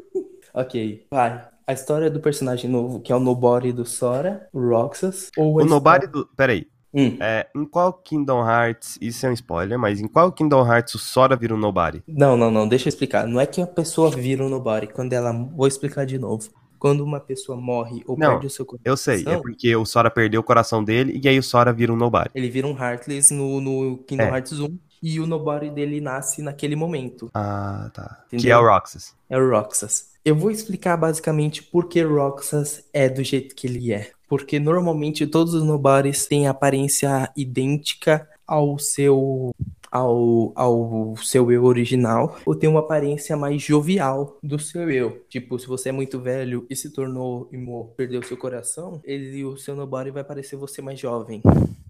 Ok, 0.53 1.05
vai. 1.11 1.47
A 1.65 1.74
história 1.74 2.09
do 2.09 2.20
personagem 2.20 2.70
novo, 2.70 2.99
que 2.99 3.11
é 3.11 3.15
o 3.15 3.20
Nobody 3.20 3.72
do 3.72 3.86
Sora, 3.86 4.47
o 4.51 4.59
Roxas, 4.59 5.30
ou 5.38 5.61
O 5.61 5.65
Nobody 5.65 6.07
do. 6.07 6.26
Peraí. 6.36 6.67
Hum. 6.91 7.17
É, 7.20 7.47
em 7.55 7.65
qual 7.65 7.93
Kingdom 7.93 8.43
Hearts, 8.43 8.97
isso 8.99 9.24
é 9.24 9.30
um 9.30 9.34
spoiler, 9.34 9.78
mas 9.78 10.01
em 10.01 10.07
qual 10.07 10.32
Kingdom 10.32 10.65
Hearts 10.65 10.95
o 10.95 10.97
Sora 10.97 11.36
vira 11.36 11.53
um 11.53 11.57
Nobody? 11.57 12.03
Não, 12.07 12.36
não, 12.36 12.49
não, 12.49 12.67
deixa 12.67 12.88
eu 12.88 12.89
explicar. 12.89 13.28
Não 13.28 13.39
é 13.39 13.45
que 13.45 13.61
a 13.61 13.67
pessoa 13.67 14.09
vira 14.09 14.43
um 14.43 14.49
nobody, 14.49 14.88
quando 14.88 15.13
ela. 15.13 15.32
Vou 15.32 15.67
explicar 15.67 16.05
de 16.05 16.17
novo. 16.17 16.49
Quando 16.80 17.01
uma 17.03 17.19
pessoa 17.19 17.57
morre 17.59 18.01
ou 18.07 18.17
Não, 18.17 18.32
perde 18.32 18.47
o 18.47 18.49
seu 18.49 18.65
coração, 18.65 18.84
Eu 18.91 18.95
sei, 18.97 19.23
é 19.27 19.38
porque 19.38 19.75
o 19.75 19.86
Sora 19.86 20.09
perdeu 20.09 20.39
o 20.41 20.43
coração 20.43 20.84
dele 20.84 21.19
e 21.23 21.27
aí 21.27 21.38
o 21.38 21.43
Sora 21.43 21.73
vira 21.73 21.91
um 21.91 21.95
Nobody. 21.97 22.30
ele 22.34 22.49
vira 22.49 22.65
um 22.65 22.77
Heartless 22.77 23.34
no, 23.34 23.59
no 23.59 23.97
Kingdom 24.07 24.23
É. 24.23 24.30
Hearts 24.30 24.59
1 24.59 24.77
e 25.01 25.19
o 25.19 25.25
nobody 25.25 25.69
dele 25.69 26.01
nasce 26.01 26.41
naquele 26.41 26.75
momento. 26.75 27.30
Ah, 27.34 27.89
tá. 27.93 28.21
Que 28.30 28.36
Entendeu? 28.36 28.57
é 28.57 28.59
o 28.61 28.65
Roxas. 28.67 29.15
É 29.30 29.38
o 29.38 29.49
Roxas. 29.49 30.09
Eu 30.25 30.36
vou 30.36 30.51
explicar 30.51 30.97
basicamente 30.97 31.63
por 31.63 31.88
que 31.88 32.01
Roxas 32.01 32.84
é 32.91 33.07
do 33.07 33.23
jeito 33.23 33.55
que 33.55 33.65
ele 33.65 33.93
é. 33.93 34.11
Porque 34.27 34.59
normalmente 34.59 35.25
todos 35.25 35.53
os 35.53 35.63
nobodies 35.63 36.27
têm 36.27 36.47
aparência 36.49 37.32
idêntica 37.36 38.27
ao 38.45 38.77
seu 38.77 39.55
ao, 39.92 40.52
ao 40.56 41.16
seu 41.18 41.52
eu 41.52 41.64
original, 41.64 42.38
ou 42.46 42.56
tem 42.56 42.70
uma 42.70 42.80
aparência 42.80 43.36
mais 43.36 43.62
jovial 43.62 44.38
do 44.42 44.60
seu 44.60 44.90
eu. 44.90 45.24
Tipo, 45.30 45.58
se 45.60 45.68
você 45.68 45.90
é 45.90 45.92
muito 45.92 46.20
velho 46.20 46.66
e 46.70 46.76
se 46.76 46.92
tornou 46.92 47.50
emo, 47.52 47.94
perdeu 47.96 48.24
seu 48.24 48.38
coração, 48.38 49.02
ele 49.04 49.44
o 49.46 49.58
seu 49.58 49.76
nobody 49.76 50.12
vai 50.12 50.24
parecer 50.24 50.56
você 50.56 50.82
mais 50.82 51.00
jovem. 51.00 51.42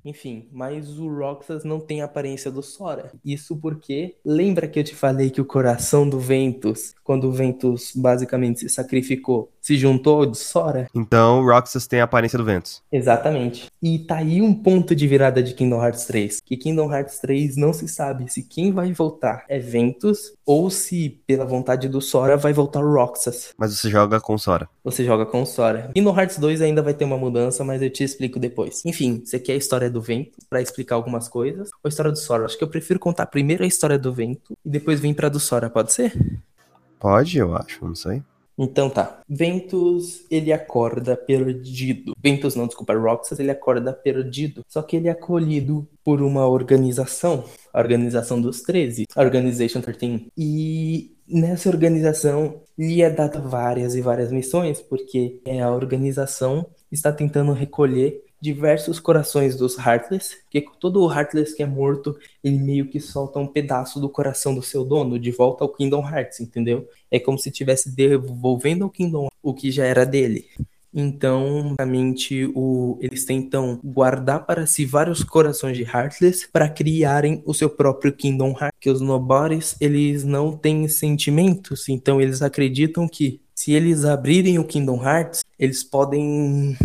Enfim, 0.04 0.48
mas 0.52 0.98
o 0.98 1.08
Roxas 1.08 1.64
não 1.64 1.80
tem 1.80 2.02
a 2.02 2.06
aparência 2.06 2.52
do 2.52 2.62
Sora. 2.62 3.12
Isso 3.24 3.56
porque 3.58 4.16
lembra 4.26 4.68
que 4.68 4.80
eu 4.80 4.84
te 4.84 4.96
falei 4.96 5.30
que 5.30 5.42
o 5.42 5.46
coração 5.46 6.08
do 6.08 6.20
Ventus, 6.20 6.94
quando 7.04 7.28
o 7.28 7.32
Ventus 7.32 7.92
basicamente 7.96 8.62
se 8.62 8.70
sacrificou, 8.70 9.52
se 9.62 9.78
juntou 9.78 10.20
ao 10.20 10.26
de 10.26 10.38
Sora? 10.38 10.88
Então 10.96 11.42
o 11.42 11.46
Roxas 11.46 11.86
tem 11.86 12.02
a 12.02 12.06
aparência 12.06 12.38
do 12.38 12.46
Ventus. 12.46 12.82
Exatamente. 12.92 13.68
E 13.82 14.00
tá 14.00 14.18
aí 14.18 14.42
um 14.42 14.54
ponto 14.54 14.96
de 14.96 15.08
virada 15.08 15.44
de 15.44 15.54
Kingdom 15.54 15.84
Hearts 15.84 16.06
3. 16.06 16.42
Que 16.44 16.58
Kingdom 16.58 16.92
Hearts 16.92 17.20
3 17.20 17.58
não 17.58 17.74
se 17.74 17.88
sabe 17.88 18.32
se 18.32 18.44
quem 18.44 18.72
vai 18.72 18.92
voltar 18.94 19.46
é 19.48 19.60
Ventus 19.60 20.34
ou 20.46 20.70
se, 20.70 21.22
pela 21.28 21.46
vontade 21.46 21.88
do 21.88 22.02
Sora, 22.02 22.36
vai 22.36 22.54
voltar 22.54 22.80
o 22.80 22.94
Roxas. 22.94 23.54
Mas 23.58 23.78
você 23.78 23.90
joga 23.90 24.20
com 24.20 24.34
o 24.34 24.40
Sora. 24.40 24.68
Você 24.84 25.04
joga 25.04 25.26
com 25.26 25.42
o 25.42 25.46
Sora. 25.46 25.92
Kingdom 25.94 26.18
Hearts 26.18 26.38
2 26.38 26.62
ainda 26.62 26.82
vai 26.82 26.94
ter 26.94 27.06
uma 27.06 27.18
mudança, 27.18 27.64
mas 27.64 27.82
eu 27.82 27.90
te 27.90 28.04
explico 28.04 28.40
depois. 28.40 28.84
Enfim, 28.86 29.22
você 29.24 29.40
quer 29.40 29.54
a 29.54 29.58
história 29.58 29.89
do 29.90 30.02
Vento 30.02 30.38
pra 30.50 30.62
explicar 30.62 30.96
algumas 30.96 31.28
coisas? 31.28 31.70
Ou 31.84 31.88
a 31.88 31.90
história 31.90 32.12
do 32.12 32.18
Sora? 32.18 32.46
Acho 32.46 32.58
que 32.58 32.64
eu 32.64 32.70
prefiro 32.70 33.00
contar 33.00 33.26
primeiro 33.28 33.64
a 33.64 33.68
história 33.68 33.98
do 33.98 34.14
Vento 34.14 34.58
e 34.66 34.70
depois 34.70 35.00
vir 35.00 35.14
pra 35.16 35.30
do 35.30 35.40
Sora, 35.40 35.70
pode 35.70 35.92
ser? 35.94 36.14
Pode, 37.00 37.38
eu 37.38 37.56
acho, 37.56 37.86
não 37.86 37.96
sei. 37.96 38.22
Então 38.62 38.90
tá. 38.90 39.22
Ventus, 39.28 40.26
ele 40.30 40.52
acorda 40.52 41.16
perdido. 41.16 42.14
Ventus 42.22 42.56
não, 42.56 42.68
desculpa, 42.68 42.94
Roxas, 42.94 43.40
ele 43.40 43.52
acorda 43.52 43.94
perdido. 43.94 44.66
Só 44.68 44.82
que 44.82 44.98
ele 44.98 45.08
é 45.08 45.12
acolhido 45.12 45.88
por 46.04 46.22
uma 46.22 46.46
organização, 46.46 47.46
a 47.74 47.80
Organização 47.80 48.42
dos 48.42 48.62
13, 48.62 49.06
a 49.16 49.22
Organization 49.22 49.80
13. 49.80 50.28
E 50.38 51.16
nessa 51.26 51.70
organização 51.70 52.62
lhe 52.78 53.02
é 53.02 53.10
dada 53.10 53.40
várias 53.40 53.96
e 53.96 54.02
várias 54.02 54.30
missões, 54.30 54.82
porque 54.82 55.40
é, 55.46 55.62
a 55.62 55.72
organização 55.72 56.66
está 56.92 57.14
tentando 57.14 57.54
recolher 57.54 58.26
diversos 58.42 59.00
corações 59.00 59.56
dos 59.56 59.78
Heartless, 59.78 60.38
que 60.50 60.64
todo 60.80 61.12
Heartless 61.12 61.56
que 61.56 61.64
é 61.64 61.66
morto, 61.66 62.18
ele 62.44 62.58
meio 62.58 62.90
que 62.90 63.00
solta 63.00 63.40
um 63.40 63.48
pedaço 63.48 64.00
do 64.00 64.10
coração 64.10 64.56
do 64.56 64.62
seu 64.62 64.84
dono 64.86 65.20
de 65.20 65.32
volta 65.32 65.64
ao 65.64 65.70
Kingdom 65.70 66.08
Hearts, 66.08 66.40
entendeu? 66.40 66.88
É 67.12 67.20
como 67.20 67.38
se 67.38 67.50
estivesse 67.50 67.94
devolvendo 67.96 68.84
ao 68.84 68.90
Kingdom 68.90 69.28
o 69.42 69.54
que 69.54 69.72
já 69.72 69.86
era 69.86 70.06
dele. 70.06 70.46
Então, 70.94 71.76
basicamente, 71.78 72.52
o, 72.56 72.98
eles 73.00 73.24
tentam 73.24 73.80
guardar 73.84 74.46
para 74.46 74.66
si 74.66 74.86
vários 74.86 75.24
corações 75.24 75.78
de 75.78 75.84
Heartless 75.84 76.48
para 76.52 76.68
criarem 76.68 77.44
o 77.46 77.54
seu 77.54 77.70
próprio 77.70 78.12
Kingdom 78.12 78.52
Hearts. 78.52 78.78
Que 78.80 78.90
os 78.90 79.02
Nobodies, 79.02 79.76
eles 79.80 80.24
não 80.24 80.52
têm 80.58 80.88
sentimentos, 80.88 81.88
então 81.90 82.20
eles 82.20 82.42
acreditam 82.42 83.08
que 83.08 83.42
Se 83.54 83.74
eles 83.74 84.06
abrirem 84.06 84.58
o 84.58 84.64
Kingdom 84.64 85.04
Hearts, 85.04 85.44
eles 85.60 85.84
podem 85.84 86.78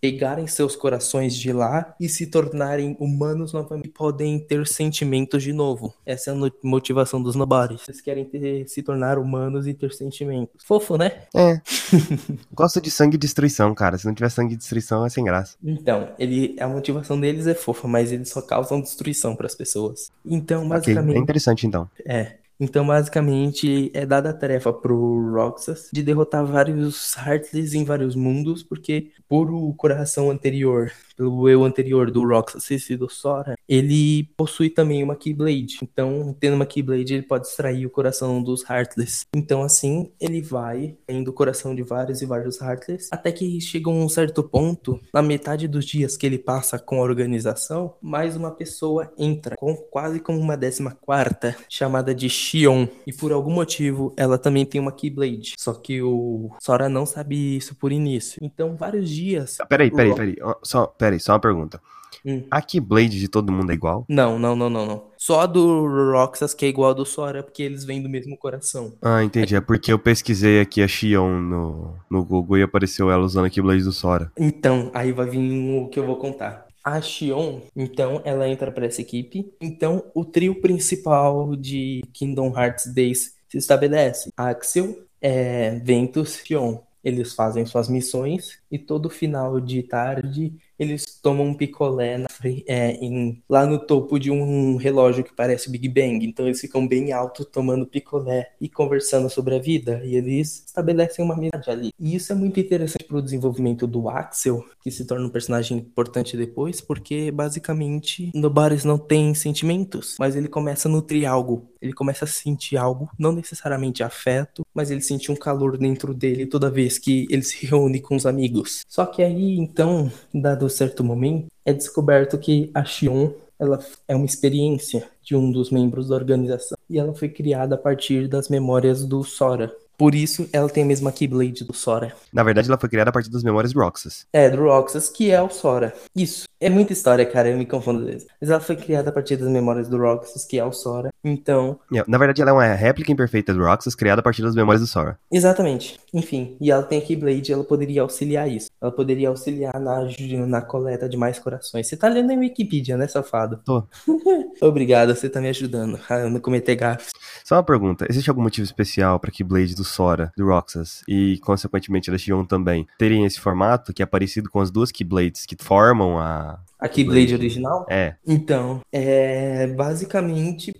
pegarem 0.00 0.46
seus 0.46 0.74
corações 0.74 1.36
de 1.36 1.52
lá 1.52 1.94
e 2.00 2.08
se 2.08 2.26
tornarem 2.26 2.96
humanos 2.98 3.52
novamente, 3.52 3.88
podem 3.88 4.38
ter 4.38 4.66
sentimentos 4.66 5.42
de 5.42 5.52
novo. 5.52 5.94
Essa 6.06 6.30
é 6.30 6.34
a 6.34 6.50
motivação 6.62 7.22
dos 7.22 7.34
Nobodies. 7.34 7.88
Eles 7.88 8.00
querem 8.00 8.24
ter, 8.24 8.66
se 8.68 8.82
tornar 8.82 9.18
humanos 9.18 9.66
e 9.66 9.74
ter 9.74 9.92
sentimentos. 9.92 10.64
Fofo, 10.64 10.96
né? 10.96 11.24
É. 11.34 11.60
Gosto 12.52 12.80
de 12.80 12.90
sangue 12.90 13.16
e 13.16 13.18
destruição, 13.18 13.74
cara. 13.74 13.98
Se 13.98 14.06
não 14.06 14.14
tiver 14.14 14.30
sangue 14.30 14.54
e 14.54 14.56
destruição, 14.56 15.04
é 15.04 15.10
sem 15.10 15.24
graça. 15.24 15.56
Então, 15.62 16.08
ele, 16.18 16.56
a 16.58 16.66
motivação 16.66 17.20
deles 17.20 17.46
é 17.46 17.54
fofa, 17.54 17.86
mas 17.86 18.10
eles 18.10 18.30
só 18.30 18.40
causam 18.40 18.80
destruição 18.80 19.36
para 19.36 19.46
as 19.46 19.54
pessoas. 19.54 20.10
Então, 20.24 20.66
basicamente. 20.66 21.10
Okay. 21.10 21.20
É 21.20 21.22
interessante, 21.22 21.66
então. 21.66 21.88
É. 22.06 22.40
Então, 22.60 22.86
basicamente, 22.86 23.90
é 23.94 24.04
dada 24.04 24.28
a 24.28 24.34
tarefa 24.34 24.70
pro 24.70 25.32
Roxas 25.32 25.88
de 25.90 26.02
derrotar 26.02 26.44
vários 26.44 27.16
Heartless 27.16 27.76
em 27.76 27.84
vários 27.84 28.14
mundos, 28.14 28.62
porque 28.62 29.08
por 29.30 29.48
o 29.48 29.72
coração 29.74 30.28
anterior 30.28 30.90
pelo 31.20 31.46
eu 31.50 31.64
anterior 31.64 32.10
do 32.10 32.26
Roxas 32.26 32.88
e 32.88 32.96
do 32.96 33.06
Sora, 33.10 33.54
ele 33.68 34.24
possui 34.38 34.70
também 34.70 35.04
uma 35.04 35.14
Keyblade. 35.14 35.78
Então, 35.82 36.34
tendo 36.40 36.54
uma 36.54 36.64
Keyblade, 36.64 37.12
ele 37.12 37.22
pode 37.22 37.46
extrair 37.46 37.84
o 37.84 37.90
coração 37.90 38.42
dos 38.42 38.64
Heartless. 38.68 39.26
Então, 39.36 39.62
assim, 39.62 40.10
ele 40.18 40.40
vai 40.40 40.96
indo 41.06 41.30
o 41.30 41.34
coração 41.34 41.74
de 41.74 41.82
vários 41.82 42.22
e 42.22 42.26
vários 42.26 42.58
Heartless, 42.58 43.08
até 43.12 43.30
que 43.30 43.60
chega 43.60 43.90
um 43.90 44.08
certo 44.08 44.42
ponto, 44.42 44.98
na 45.12 45.20
metade 45.20 45.68
dos 45.68 45.84
dias 45.84 46.16
que 46.16 46.24
ele 46.24 46.38
passa 46.38 46.78
com 46.78 47.00
a 47.00 47.04
organização, 47.04 47.94
mais 48.00 48.34
uma 48.34 48.50
pessoa 48.50 49.12
entra, 49.18 49.56
com 49.56 49.76
quase 49.76 50.20
como 50.20 50.38
uma 50.38 50.56
décima 50.56 50.96
quarta, 51.02 51.54
chamada 51.68 52.14
de 52.14 52.30
Shion. 52.30 52.88
E 53.06 53.12
por 53.12 53.30
algum 53.30 53.52
motivo, 53.52 54.14
ela 54.16 54.38
também 54.38 54.64
tem 54.64 54.80
uma 54.80 54.90
Keyblade. 54.90 55.52
Só 55.58 55.74
que 55.74 56.00
o 56.00 56.50
Sora 56.62 56.88
não 56.88 57.04
sabe 57.04 57.58
isso 57.58 57.74
por 57.74 57.92
início. 57.92 58.38
Então, 58.42 58.74
vários 58.74 59.10
dias... 59.10 59.19
Peraí, 59.68 59.90
peraí, 59.90 60.14
peraí. 60.14 60.36
Só, 60.62 60.86
peraí 60.86 61.10
peraí, 61.10 61.20
só 61.20 61.32
uma 61.32 61.40
pergunta. 61.40 61.80
Hum. 62.24 62.44
A 62.50 62.60
Keyblade 62.60 63.18
de 63.18 63.28
todo 63.28 63.52
mundo 63.52 63.70
é 63.70 63.74
igual? 63.74 64.04
Não, 64.08 64.38
não, 64.38 64.54
não, 64.54 64.68
não, 64.68 64.86
não. 64.86 65.04
Só 65.16 65.40
a 65.40 65.46
do 65.46 65.86
Roxas 66.12 66.54
que 66.54 66.66
é 66.66 66.68
igual 66.68 66.90
a 66.90 66.94
do 66.94 67.06
Sora, 67.06 67.42
porque 67.42 67.62
eles 67.62 67.84
vêm 67.84 68.02
do 68.02 68.08
mesmo 68.08 68.36
coração. 68.36 68.92
Ah, 69.00 69.22
entendi. 69.22 69.56
É 69.56 69.60
porque 69.60 69.92
eu 69.92 69.98
pesquisei 69.98 70.60
aqui 70.60 70.82
a 70.82 70.88
Xion 70.88 71.40
no, 71.40 71.94
no 72.10 72.24
Google 72.24 72.58
e 72.58 72.62
apareceu 72.62 73.10
ela 73.10 73.24
usando 73.24 73.46
a 73.46 73.50
Keyblade 73.50 73.82
do 73.82 73.92
Sora. 73.92 74.30
Então, 74.36 74.90
aí 74.94 75.12
vai 75.12 75.26
vir 75.26 75.78
o 75.78 75.88
que 75.88 75.98
eu 75.98 76.06
vou 76.06 76.16
contar. 76.16 76.66
A 76.82 77.00
Xion, 77.00 77.60
então, 77.76 78.22
ela 78.24 78.48
entra 78.48 78.72
para 78.72 78.86
essa 78.86 79.00
equipe. 79.00 79.52
Então, 79.60 80.04
o 80.14 80.24
trio 80.24 80.60
principal 80.60 81.54
de 81.54 82.02
Kingdom 82.12 82.54
Hearts 82.56 82.92
Days 82.92 83.34
se 83.48 83.58
estabelece. 83.58 84.30
Axel, 84.36 84.96
é, 85.20 85.78
Ventus, 85.80 86.40
Xion. 86.44 86.78
Eles 87.02 87.34
fazem 87.34 87.64
suas 87.66 87.88
missões 87.88 88.62
e 88.70 88.78
todo 88.78 89.08
final 89.10 89.60
de 89.60 89.82
tarde 89.82 90.54
eles 90.80 91.04
tomam 91.22 91.48
um 91.48 91.54
picolé 91.54 92.16
na, 92.16 92.26
é, 92.66 92.92
em, 92.92 93.42
lá 93.46 93.66
no 93.66 93.78
topo 93.78 94.18
de 94.18 94.30
um 94.30 94.76
relógio 94.76 95.22
que 95.22 95.34
parece 95.34 95.70
Big 95.70 95.86
Bang. 95.90 96.24
Então 96.24 96.46
eles 96.46 96.58
ficam 96.58 96.88
bem 96.88 97.12
alto 97.12 97.44
tomando 97.44 97.86
picolé 97.86 98.52
e 98.58 98.66
conversando 98.66 99.28
sobre 99.28 99.56
a 99.56 99.58
vida. 99.58 100.00
E 100.02 100.16
eles 100.16 100.64
estabelecem 100.66 101.22
uma 101.22 101.34
amizade 101.34 101.70
ali. 101.70 101.90
E 102.00 102.14
isso 102.14 102.32
é 102.32 102.34
muito 102.34 102.58
interessante 102.58 103.04
para 103.04 103.18
o 103.18 103.22
desenvolvimento 103.22 103.86
do 103.86 104.08
Axel, 104.08 104.64
que 104.82 104.90
se 104.90 105.04
torna 105.04 105.26
um 105.26 105.30
personagem 105.30 105.76
importante 105.76 106.34
depois, 106.34 106.80
porque 106.80 107.30
basicamente 107.30 108.32
Nobaris 108.34 108.82
não 108.82 108.96
tem 108.96 109.34
sentimentos, 109.34 110.16
mas 110.18 110.34
ele 110.34 110.48
começa 110.48 110.88
a 110.88 110.90
nutrir 110.90 111.28
algo. 111.28 111.68
Ele 111.80 111.92
começa 111.92 112.24
a 112.24 112.28
sentir 112.28 112.76
algo, 112.76 113.10
não 113.18 113.32
necessariamente 113.32 114.02
afeto, 114.02 114.66
mas 114.72 114.90
ele 114.90 115.00
sente 115.00 115.30
um 115.32 115.36
calor 115.36 115.76
dentro 115.76 116.14
dele 116.14 116.46
toda 116.46 116.70
vez 116.70 116.98
que 116.98 117.26
ele 117.30 117.42
se 117.42 117.66
reúne 117.66 118.00
com 118.00 118.16
os 118.16 118.26
amigos. 118.26 118.84
Só 118.86 119.04
que 119.06 119.22
aí, 119.22 119.58
então, 119.58 120.10
dado 120.32 120.69
certo 120.70 121.04
momento, 121.04 121.48
é 121.64 121.72
descoberto 121.72 122.38
que 122.38 122.70
a 122.74 122.84
Xion 122.84 123.32
ela 123.58 123.78
é 124.08 124.16
uma 124.16 124.24
experiência 124.24 125.06
de 125.22 125.36
um 125.36 125.52
dos 125.52 125.70
membros 125.70 126.08
da 126.08 126.14
organização 126.14 126.78
e 126.88 126.98
ela 126.98 127.14
foi 127.14 127.28
criada 127.28 127.74
a 127.74 127.78
partir 127.78 128.26
das 128.26 128.48
memórias 128.48 129.04
do 129.04 129.22
Sora. 129.22 129.70
Por 130.00 130.14
isso, 130.14 130.48
ela 130.50 130.66
tem 130.66 130.82
a 130.82 130.86
mesma 130.86 131.12
Keyblade 131.12 131.62
do 131.62 131.74
Sora. 131.74 132.14
Na 132.32 132.42
verdade, 132.42 132.68
ela 132.68 132.78
foi 132.78 132.88
criada 132.88 133.10
a 133.10 133.12
partir 133.12 133.28
das 133.28 133.42
memórias 133.42 133.74
do 133.74 133.80
Roxas. 133.80 134.24
É, 134.32 134.48
do 134.48 134.62
Roxas, 134.62 135.10
que 135.10 135.30
é 135.30 135.42
o 135.42 135.50
Sora. 135.50 135.92
Isso. 136.16 136.48
É 136.58 136.70
muita 136.70 136.94
história, 136.94 137.26
cara, 137.26 137.50
eu 137.50 137.58
me 137.58 137.66
confundo 137.66 138.06
vezes. 138.06 138.26
Mas 138.40 138.48
ela 138.48 138.60
foi 138.60 138.76
criada 138.76 139.10
a 139.10 139.12
partir 139.12 139.36
das 139.36 139.50
memórias 139.50 139.88
do 139.88 139.98
Roxas, 139.98 140.46
que 140.46 140.58
é 140.58 140.64
o 140.64 140.72
Sora. 140.72 141.10
Então. 141.22 141.78
Na 142.08 142.16
verdade, 142.16 142.40
ela 142.40 142.50
é 142.50 142.54
uma 142.54 142.64
réplica 142.72 143.12
imperfeita 143.12 143.52
do 143.52 143.62
Roxas, 143.62 143.94
criada 143.94 144.20
a 144.20 144.22
partir 144.22 144.40
das 144.40 144.54
memórias 144.54 144.80
do 144.80 144.86
Sora. 144.86 145.18
Exatamente. 145.30 146.00
Enfim, 146.14 146.56
e 146.58 146.70
ela 146.70 146.82
tem 146.82 146.98
a 146.98 147.02
Keyblade, 147.02 147.52
ela 147.52 147.62
poderia 147.64 148.00
auxiliar 148.00 148.50
isso. 148.50 148.70
Ela 148.80 148.90
poderia 148.90 149.28
auxiliar 149.28 149.78
na, 149.78 150.06
na 150.46 150.62
coleta 150.62 151.08
de 151.08 151.16
mais 151.18 151.38
corações. 151.38 151.86
Você 151.86 151.96
tá 151.96 152.08
lendo 152.08 152.32
em 152.32 152.38
Wikipedia, 152.38 152.96
né, 152.96 153.06
safado? 153.06 153.60
Tô. 153.66 153.84
Obrigado, 154.62 155.14
você 155.14 155.28
tá 155.28 155.42
me 155.42 155.48
ajudando 155.48 156.00
a 156.08 156.28
não 156.28 156.40
cometer 156.40 156.74
gafes. 156.74 157.10
Só 157.44 157.56
uma 157.56 157.62
pergunta: 157.62 158.06
existe 158.08 158.30
algum 158.30 158.42
motivo 158.42 158.64
especial 158.64 159.18
pra 159.18 159.30
Keyblade 159.30 159.74
do 159.74 159.84
Sora, 159.90 160.32
do 160.36 160.46
Roxas, 160.46 161.02
e 161.06 161.38
consequentemente 161.42 162.10
da 162.10 162.18
Xion 162.18 162.44
também, 162.44 162.86
terem 162.98 163.24
esse 163.24 163.38
formato 163.40 163.92
que 163.92 164.02
é 164.02 164.06
parecido 164.06 164.48
com 164.48 164.60
as 164.60 164.70
duas 164.70 164.90
Keyblades 164.90 165.44
que 165.46 165.56
formam 165.58 166.18
a 166.18 166.60
a 166.78 166.88
Keyblade 166.88 167.34
original? 167.34 167.86
É. 167.90 168.14
Então, 168.26 168.80
é 168.90 169.66
basicamente 169.66 170.72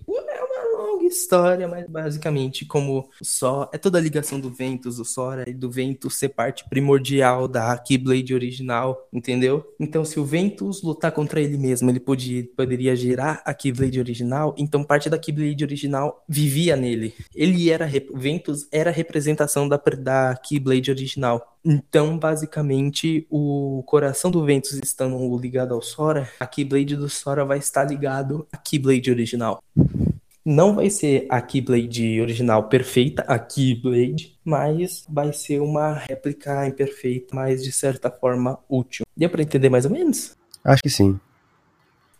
história, 1.10 1.68
mas 1.68 1.86
basicamente 1.88 2.64
como 2.64 3.08
só 3.22 3.68
é 3.72 3.78
toda 3.78 3.98
a 3.98 4.00
ligação 4.00 4.40
do 4.40 4.50
Ventus, 4.50 4.96
do 4.96 5.04
Sora 5.04 5.48
e 5.48 5.52
do 5.52 5.70
Ventus 5.70 6.16
ser 6.16 6.30
parte 6.30 6.68
primordial 6.68 7.46
da 7.46 7.76
Keyblade 7.76 8.34
original, 8.34 9.08
entendeu? 9.12 9.64
Então 9.78 10.04
se 10.04 10.18
o 10.18 10.24
Ventus 10.24 10.82
lutar 10.82 11.12
contra 11.12 11.40
ele 11.40 11.58
mesmo, 11.58 11.90
ele 11.90 12.00
podia, 12.00 12.48
poderia 12.56 12.94
gerar 12.96 13.42
a 13.44 13.52
Keyblade 13.52 13.98
original, 13.98 14.54
então 14.56 14.84
parte 14.84 15.10
da 15.10 15.18
Keyblade 15.18 15.64
original 15.64 16.24
vivia 16.28 16.76
nele. 16.76 17.14
Ele 17.34 17.70
era 17.70 17.90
Ventus 18.14 18.66
era 18.70 18.90
a 18.90 18.92
representação 18.92 19.68
da 19.68 19.80
da 19.98 20.36
Keyblade 20.36 20.90
original. 20.90 21.56
Então, 21.64 22.18
basicamente, 22.18 23.26
o 23.28 23.82
coração 23.86 24.30
do 24.30 24.44
Ventus 24.44 24.72
estando 24.82 25.36
ligado 25.36 25.74
ao 25.74 25.82
Sora, 25.82 26.28
a 26.38 26.46
Keyblade 26.46 26.96
do 26.96 27.08
Sora 27.08 27.44
vai 27.44 27.58
estar 27.58 27.84
ligado 27.84 28.46
à 28.52 28.56
Keyblade 28.56 29.10
original. 29.10 29.62
Não 30.50 30.74
vai 30.74 30.90
ser 30.90 31.28
a 31.30 31.40
Keyblade 31.40 32.20
original 32.20 32.64
perfeita, 32.64 33.22
a 33.22 33.38
Keyblade, 33.38 34.36
mas 34.44 35.06
vai 35.08 35.32
ser 35.32 35.60
uma 35.60 35.92
réplica 35.92 36.66
imperfeita, 36.66 37.28
mas 37.32 37.62
de 37.62 37.70
certa 37.70 38.10
forma 38.10 38.58
útil. 38.68 39.06
Deu 39.16 39.30
para 39.30 39.42
entender 39.42 39.68
mais 39.68 39.84
ou 39.84 39.92
menos? 39.92 40.36
Acho 40.64 40.82
que 40.82 40.90
sim. 40.90 41.20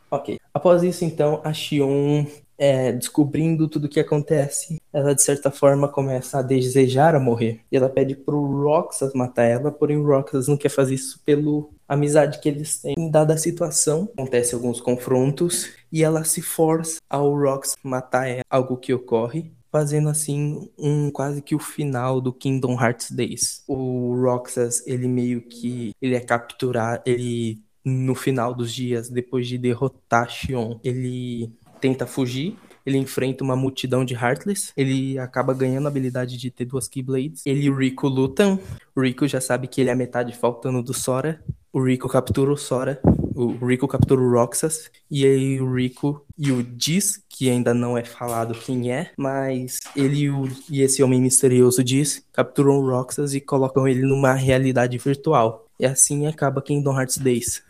Ok. 0.08 0.38
Após 0.54 0.84
isso, 0.84 1.04
então, 1.04 1.40
a 1.42 1.52
Xion 1.52 2.24
é, 2.60 2.92
descobrindo 2.92 3.66
tudo 3.66 3.86
o 3.86 3.88
que 3.88 3.98
acontece, 3.98 4.78
ela 4.92 5.14
de 5.14 5.22
certa 5.22 5.50
forma 5.50 5.88
começa 5.88 6.38
a 6.38 6.42
desejar 6.42 7.14
a 7.14 7.20
morrer. 7.20 7.60
E 7.72 7.76
ela 7.76 7.88
pede 7.88 8.14
pro 8.14 8.62
Roxas 8.62 9.14
matar 9.14 9.44
ela, 9.44 9.72
porém 9.72 9.96
o 9.96 10.06
Roxas 10.06 10.46
não 10.46 10.58
quer 10.58 10.68
fazer 10.68 10.94
isso 10.94 11.18
pelo 11.24 11.72
amizade 11.88 12.38
que 12.38 12.50
eles 12.50 12.78
têm. 12.78 12.94
Em 12.98 13.10
dada 13.10 13.38
situação, 13.38 14.10
acontece 14.12 14.54
alguns 14.54 14.78
confrontos 14.78 15.70
e 15.90 16.04
ela 16.04 16.22
se 16.22 16.42
força 16.42 17.00
ao 17.08 17.34
Roxas 17.34 17.76
matar 17.82 18.28
ela, 18.28 18.44
algo 18.50 18.76
que 18.76 18.92
ocorre 18.92 19.50
fazendo 19.72 20.08
assim 20.08 20.68
um 20.76 21.12
quase 21.12 21.40
que 21.40 21.54
o 21.54 21.58
final 21.58 22.20
do 22.20 22.32
Kingdom 22.32 22.72
Hearts 22.72 23.12
Days. 23.12 23.62
O 23.68 24.20
Roxas, 24.20 24.84
ele 24.84 25.06
meio 25.06 25.42
que 25.42 25.92
ele 26.02 26.16
é 26.16 26.20
capturado, 26.20 27.02
ele 27.06 27.62
no 27.84 28.14
final 28.14 28.54
dos 28.54 28.72
dias, 28.72 29.08
depois 29.08 29.48
de 29.48 29.56
derrotar 29.56 30.28
Xion, 30.28 30.78
ele 30.84 31.50
tenta 31.80 32.06
fugir. 32.06 32.56
Ele 32.84 32.96
enfrenta 32.96 33.44
uma 33.44 33.56
multidão 33.56 34.04
de 34.04 34.14
Heartless. 34.14 34.72
Ele 34.76 35.18
acaba 35.18 35.52
ganhando 35.52 35.86
a 35.86 35.88
habilidade 35.88 36.36
de 36.36 36.50
ter 36.50 36.64
duas 36.64 36.88
Keyblades. 36.88 37.42
Ele 37.44 37.64
e 37.64 37.70
o 37.70 37.76
Rico 37.76 38.08
lutam. 38.08 38.58
O 38.94 39.02
Rico 39.02 39.28
já 39.28 39.40
sabe 39.40 39.68
que 39.68 39.80
ele 39.80 39.90
é 39.90 39.92
a 39.92 39.96
metade 39.96 40.36
faltando 40.36 40.82
do 40.82 40.94
Sora. 40.94 41.42
O 41.72 41.84
Rico 41.84 42.08
captura 42.08 42.50
o 42.50 42.56
Sora. 42.56 43.00
O 43.34 43.52
Rico 43.66 43.86
captura 43.86 44.20
o 44.20 44.30
Roxas. 44.30 44.90
E 45.10 45.24
aí 45.24 45.60
o 45.60 45.74
Rico 45.74 46.24
e 46.36 46.50
o 46.50 46.62
Diz, 46.62 47.22
que 47.28 47.50
ainda 47.50 47.72
não 47.74 47.96
é 47.96 48.04
falado 48.04 48.54
quem 48.54 48.92
é, 48.92 49.10
mas 49.16 49.78
ele 49.94 50.20
e, 50.20 50.30
o, 50.30 50.48
e 50.68 50.82
esse 50.82 51.02
homem 51.02 51.20
misterioso 51.20 51.84
Diz 51.84 52.24
capturam 52.32 52.78
o 52.78 52.90
Roxas 52.90 53.34
e 53.34 53.40
colocam 53.40 53.86
ele 53.86 54.02
numa 54.02 54.32
realidade 54.32 54.96
virtual. 54.98 55.66
E 55.78 55.86
assim 55.86 56.26
acaba 56.26 56.62
Kingdom 56.62 56.98
Hearts 56.98 57.18
Days. 57.18 57.62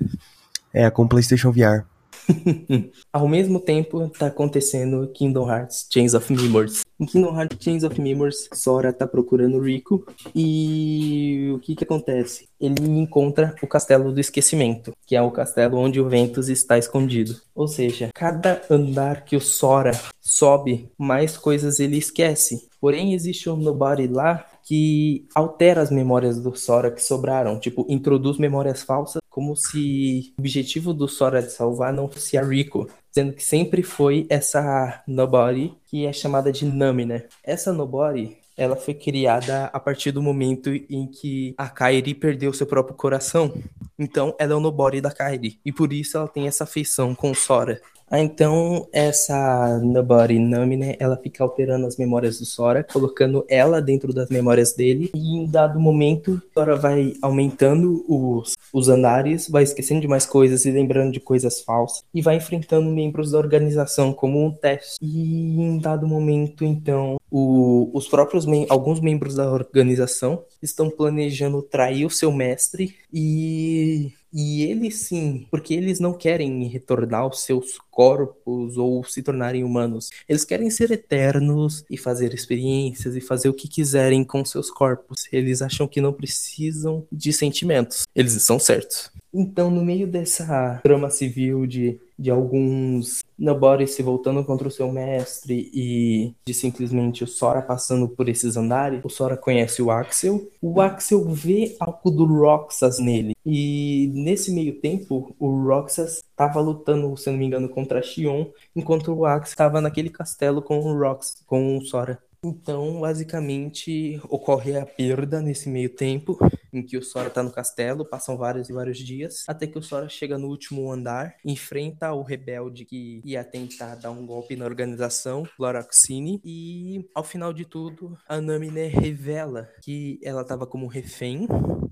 É, 0.73 0.89
com 0.89 1.07
PlayStation 1.07 1.51
VR. 1.51 1.85
Ao 3.13 3.29
mesmo 3.29 3.61
tempo, 3.61 4.09
tá 4.11 4.27
acontecendo 4.27 5.11
Kingdom 5.15 5.49
Hearts 5.49 5.87
Chains 5.93 6.15
of 6.15 6.33
Memories. 6.33 6.83
Em 6.99 7.07
Kingdom 7.07 7.39
Hearts 7.39 7.59
Chains 7.61 7.85
of 7.85 8.01
Memories, 8.01 8.49
Sora 8.53 8.93
tá 8.93 9.07
procurando 9.07 9.61
Rico 9.61 10.05
e 10.35 11.51
o 11.55 11.59
que 11.59 11.75
que 11.75 11.85
acontece? 11.85 12.49
Ele 12.61 12.87
encontra 12.99 13.55
o 13.63 13.67
Castelo 13.67 14.13
do 14.13 14.21
Esquecimento, 14.21 14.93
que 15.07 15.17
é 15.17 15.23
o 15.23 15.31
castelo 15.31 15.79
onde 15.79 16.01
o 16.01 16.09
Ventus 16.09 16.49
está 16.49 16.77
escondido. 16.77 17.41
Ou 17.55 17.67
seja, 17.67 18.11
cada 18.15 18.61
andar 18.69 19.25
que 19.25 19.35
o 19.37 19.41
Sora 19.41 19.93
sobe, 20.21 20.91
mais 20.99 21.37
coisas 21.37 21.81
ele 21.81 21.97
esquece. 21.97 22.69
Porém, 22.81 23.15
existe 23.15 23.49
um 23.49 23.57
Nobody 23.57 24.07
lá 24.07 24.45
que 24.71 25.27
altera 25.35 25.83
as 25.83 25.91
memórias 25.91 26.41
do 26.41 26.55
Sora 26.55 26.93
que 26.93 27.03
sobraram, 27.03 27.59
tipo, 27.59 27.85
introduz 27.89 28.39
memórias 28.39 28.85
falsas, 28.85 29.21
como 29.29 29.57
se 29.57 30.33
o 30.39 30.41
objetivo 30.41 30.95
do 30.95 31.09
Sora 31.09 31.43
de 31.43 31.51
salvar 31.51 31.93
não 31.93 32.09
fosse 32.09 32.39
a 32.39 32.45
Rico, 32.45 32.89
sendo 33.11 33.33
que 33.33 33.43
sempre 33.43 33.83
foi 33.83 34.29
essa 34.31 35.03
Nobody 35.09 35.75
que 35.87 36.07
é 36.07 36.13
chamada 36.13 36.53
de 36.53 36.65
Nami, 36.65 37.05
né? 37.05 37.25
Essa 37.43 37.73
Nobody 37.73 38.39
ela 38.57 38.77
foi 38.77 38.95
criada 38.95 39.65
a 39.73 39.81
partir 39.81 40.13
do 40.13 40.23
momento 40.23 40.71
em 40.71 41.07
que 41.07 41.53
a 41.59 41.69
Kairi 41.69 42.15
perdeu 42.15 42.53
seu 42.53 42.67
próprio 42.67 42.95
coração. 42.95 43.53
Então, 43.99 44.37
ela 44.39 44.53
é 44.53 44.55
o 44.55 44.61
Nobody 44.61 45.01
da 45.01 45.11
Kairi. 45.11 45.59
E 45.65 45.73
por 45.73 45.93
isso 45.93 46.17
ela 46.17 46.29
tem 46.29 46.47
essa 46.47 46.63
afeição 46.63 47.13
com 47.13 47.35
Sora. 47.35 47.81
Ah, 48.11 48.19
então 48.19 48.89
essa 48.93 49.79
Nobody 49.79 50.37
Nami, 50.41 50.77
né, 50.77 50.97
ela 50.99 51.17
fica 51.17 51.45
alterando 51.45 51.87
as 51.87 51.97
memórias 51.97 52.41
do 52.41 52.45
Sora, 52.45 52.83
colocando 52.83 53.45
ela 53.49 53.81
dentro 53.81 54.13
das 54.13 54.29
memórias 54.29 54.73
dele, 54.75 55.13
e 55.15 55.37
em 55.37 55.47
dado 55.47 55.79
momento, 55.79 56.43
Sora 56.53 56.75
vai 56.75 57.15
aumentando 57.23 58.05
os, 58.09 58.57
os 58.73 58.89
andares, 58.89 59.49
vai 59.49 59.63
esquecendo 59.63 60.01
de 60.01 60.09
mais 60.09 60.27
coisas 60.27 60.65
e 60.65 60.73
lembrando 60.73 61.13
de 61.13 61.21
coisas 61.21 61.61
falsas, 61.61 62.03
e 62.13 62.21
vai 62.21 62.35
enfrentando 62.35 62.91
membros 62.91 63.31
da 63.31 63.39
organização 63.39 64.13
como 64.13 64.45
um 64.45 64.51
teste. 64.51 64.97
E 65.01 65.61
em 65.61 65.79
dado 65.79 66.05
momento, 66.05 66.65
então, 66.65 67.17
o, 67.31 67.91
os 67.95 68.09
próprios 68.09 68.45
alguns 68.69 69.01
membros 69.01 69.37
da 69.37 69.49
organização 69.53 70.43
estão 70.61 70.91
planejando 70.91 71.63
trair 71.63 72.07
o 72.07 72.11
seu 72.11 72.33
mestre 72.33 72.97
e 73.13 74.13
e 74.33 74.63
eles 74.63 75.01
sim, 75.01 75.47
porque 75.51 75.75
eles 75.75 75.99
não 75.99 76.15
querem 76.15 76.65
retornar 76.69 77.23
aos 77.23 77.41
seus 77.41 77.79
corpos 77.91 78.77
ou 78.77 79.03
se 79.05 79.23
tornarem 79.23 79.65
humanos. 79.65 80.11
Eles 80.29 80.45
querem 80.45 80.71
ser 80.71 80.93
eternos 80.93 81.85
e 81.91 81.99
fazer 81.99 82.33
experiências 82.33 83.17
e 83.17 83.21
fazer 83.21 83.49
o 83.49 83.55
que 83.55 83.67
quiserem 83.67 84.23
com 84.23 84.45
seus 84.45 84.71
corpos. 84.71 85.27
Eles 85.33 85.63
acham 85.63 85.89
que 85.89 86.01
não 86.01 86.13
precisam 86.13 87.05
de 87.11 87.33
sentimentos. 87.33 88.07
Eles 88.15 88.35
estão 88.35 88.59
certos. 88.59 89.11
Então, 89.33 89.71
no 89.71 89.85
meio 89.85 90.07
dessa 90.07 90.81
trama 90.83 91.09
civil 91.09 91.67
de, 91.67 92.01
de 92.19 92.31
alguns 92.31 93.23
Nobody 93.39 93.87
se 93.87 94.03
voltando 94.03 94.45
contra 94.45 94.69
o 94.69 94.71
seu 94.71 94.93
mestre 94.93 95.71
e 95.73 96.35
de 96.45 96.53
simplesmente 96.53 97.25
o 97.25 97.27
Sora 97.27 97.63
passando 97.63 98.07
por 98.07 98.29
esses 98.29 98.55
andares, 98.55 99.01
o 99.03 99.09
Sora 99.09 99.35
conhece 99.35 99.81
o 99.81 99.91
Axel. 99.91 100.47
O 100.61 100.79
Axel 100.79 101.25
vê 101.25 101.75
algo 101.81 102.11
do 102.11 102.27
Roxas 102.27 102.99
nele. 102.99 103.35
E 103.47 104.11
nesse 104.13 104.53
meio 104.53 104.79
tempo, 104.79 105.35
o 105.39 105.63
Roxas 105.65 106.19
estava 106.19 106.61
lutando, 106.61 107.17
se 107.17 107.31
não 107.31 107.39
me 107.39 107.47
engano, 107.47 107.69
contra 107.69 108.03
Xion, 108.03 108.47
enquanto 108.77 109.15
o 109.15 109.25
Axel 109.25 109.53
estava 109.53 109.81
naquele 109.81 110.11
castelo 110.11 110.61
com 110.61 110.79
o 110.79 110.99
Rox, 110.99 111.43
com 111.47 111.79
o 111.79 111.83
Sora. 111.83 112.19
Então, 112.43 113.01
basicamente, 113.01 114.19
ocorre 114.31 114.75
a 114.75 114.87
perda 114.87 115.43
nesse 115.43 115.69
meio 115.69 115.91
tempo, 115.91 116.39
em 116.73 116.83
que 116.83 116.97
o 116.97 117.03
Sora 117.03 117.29
tá 117.29 117.43
no 117.43 117.53
castelo, 117.53 118.03
passam 118.03 118.35
vários 118.37 118.71
e 118.71 118.73
vários 118.73 118.97
dias, 118.97 119.45
até 119.47 119.67
que 119.67 119.79
o 119.79 119.83
Sora 119.83 120.09
chega 120.09 120.39
no 120.39 120.49
último 120.49 120.91
andar, 120.91 121.37
enfrenta 121.45 122.15
o 122.15 122.23
rebelde 122.23 122.87
que 122.87 123.21
ia 123.27 123.45
tentar 123.45 123.97
dar 123.97 124.11
um 124.11 124.25
golpe 124.25 124.57
na 124.57 124.65
organização, 124.65 125.47
Loraxine, 125.59 126.41
e 126.43 127.07
ao 127.15 127.23
final 127.23 127.53
de 127.53 127.67
tudo, 127.67 128.17
a 128.27 128.41
Namine 128.41 128.87
revela 128.87 129.69
que 129.83 130.19
ela 130.23 130.43
tava 130.43 130.67
como 130.67 130.87
refém 130.87 131.47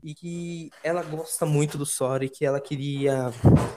e 0.09 0.15
que 0.15 0.71
ela 0.83 1.03
gosta 1.03 1.45
muito 1.45 1.77
do 1.77 1.85
Sora 1.85 2.25
e 2.25 2.31
que 2.31 2.43
ela 2.43 2.59
queria 2.59 3.31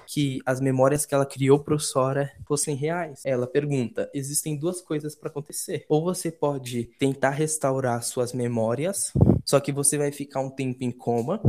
que 0.07 0.39
as 0.45 0.61
memórias 0.61 1.05
que 1.05 1.13
ela 1.13 1.25
criou 1.25 1.59
pro 1.59 1.77
Sora 1.77 2.31
fossem 2.47 2.73
reais. 2.73 3.21
Ela 3.25 3.45
pergunta: 3.45 4.09
existem 4.13 4.55
duas 4.55 4.81
coisas 4.81 5.13
para 5.13 5.27
acontecer. 5.27 5.85
Ou 5.89 6.01
você 6.01 6.31
pode 6.31 6.85
tentar 6.97 7.31
restaurar 7.31 8.01
suas 8.01 8.31
memórias, 8.31 9.11
só 9.43 9.59
que 9.59 9.73
você 9.73 9.97
vai 9.97 10.09
ficar 10.13 10.39
um 10.39 10.49
tempo 10.49 10.85
em 10.85 10.91
coma 10.91 11.41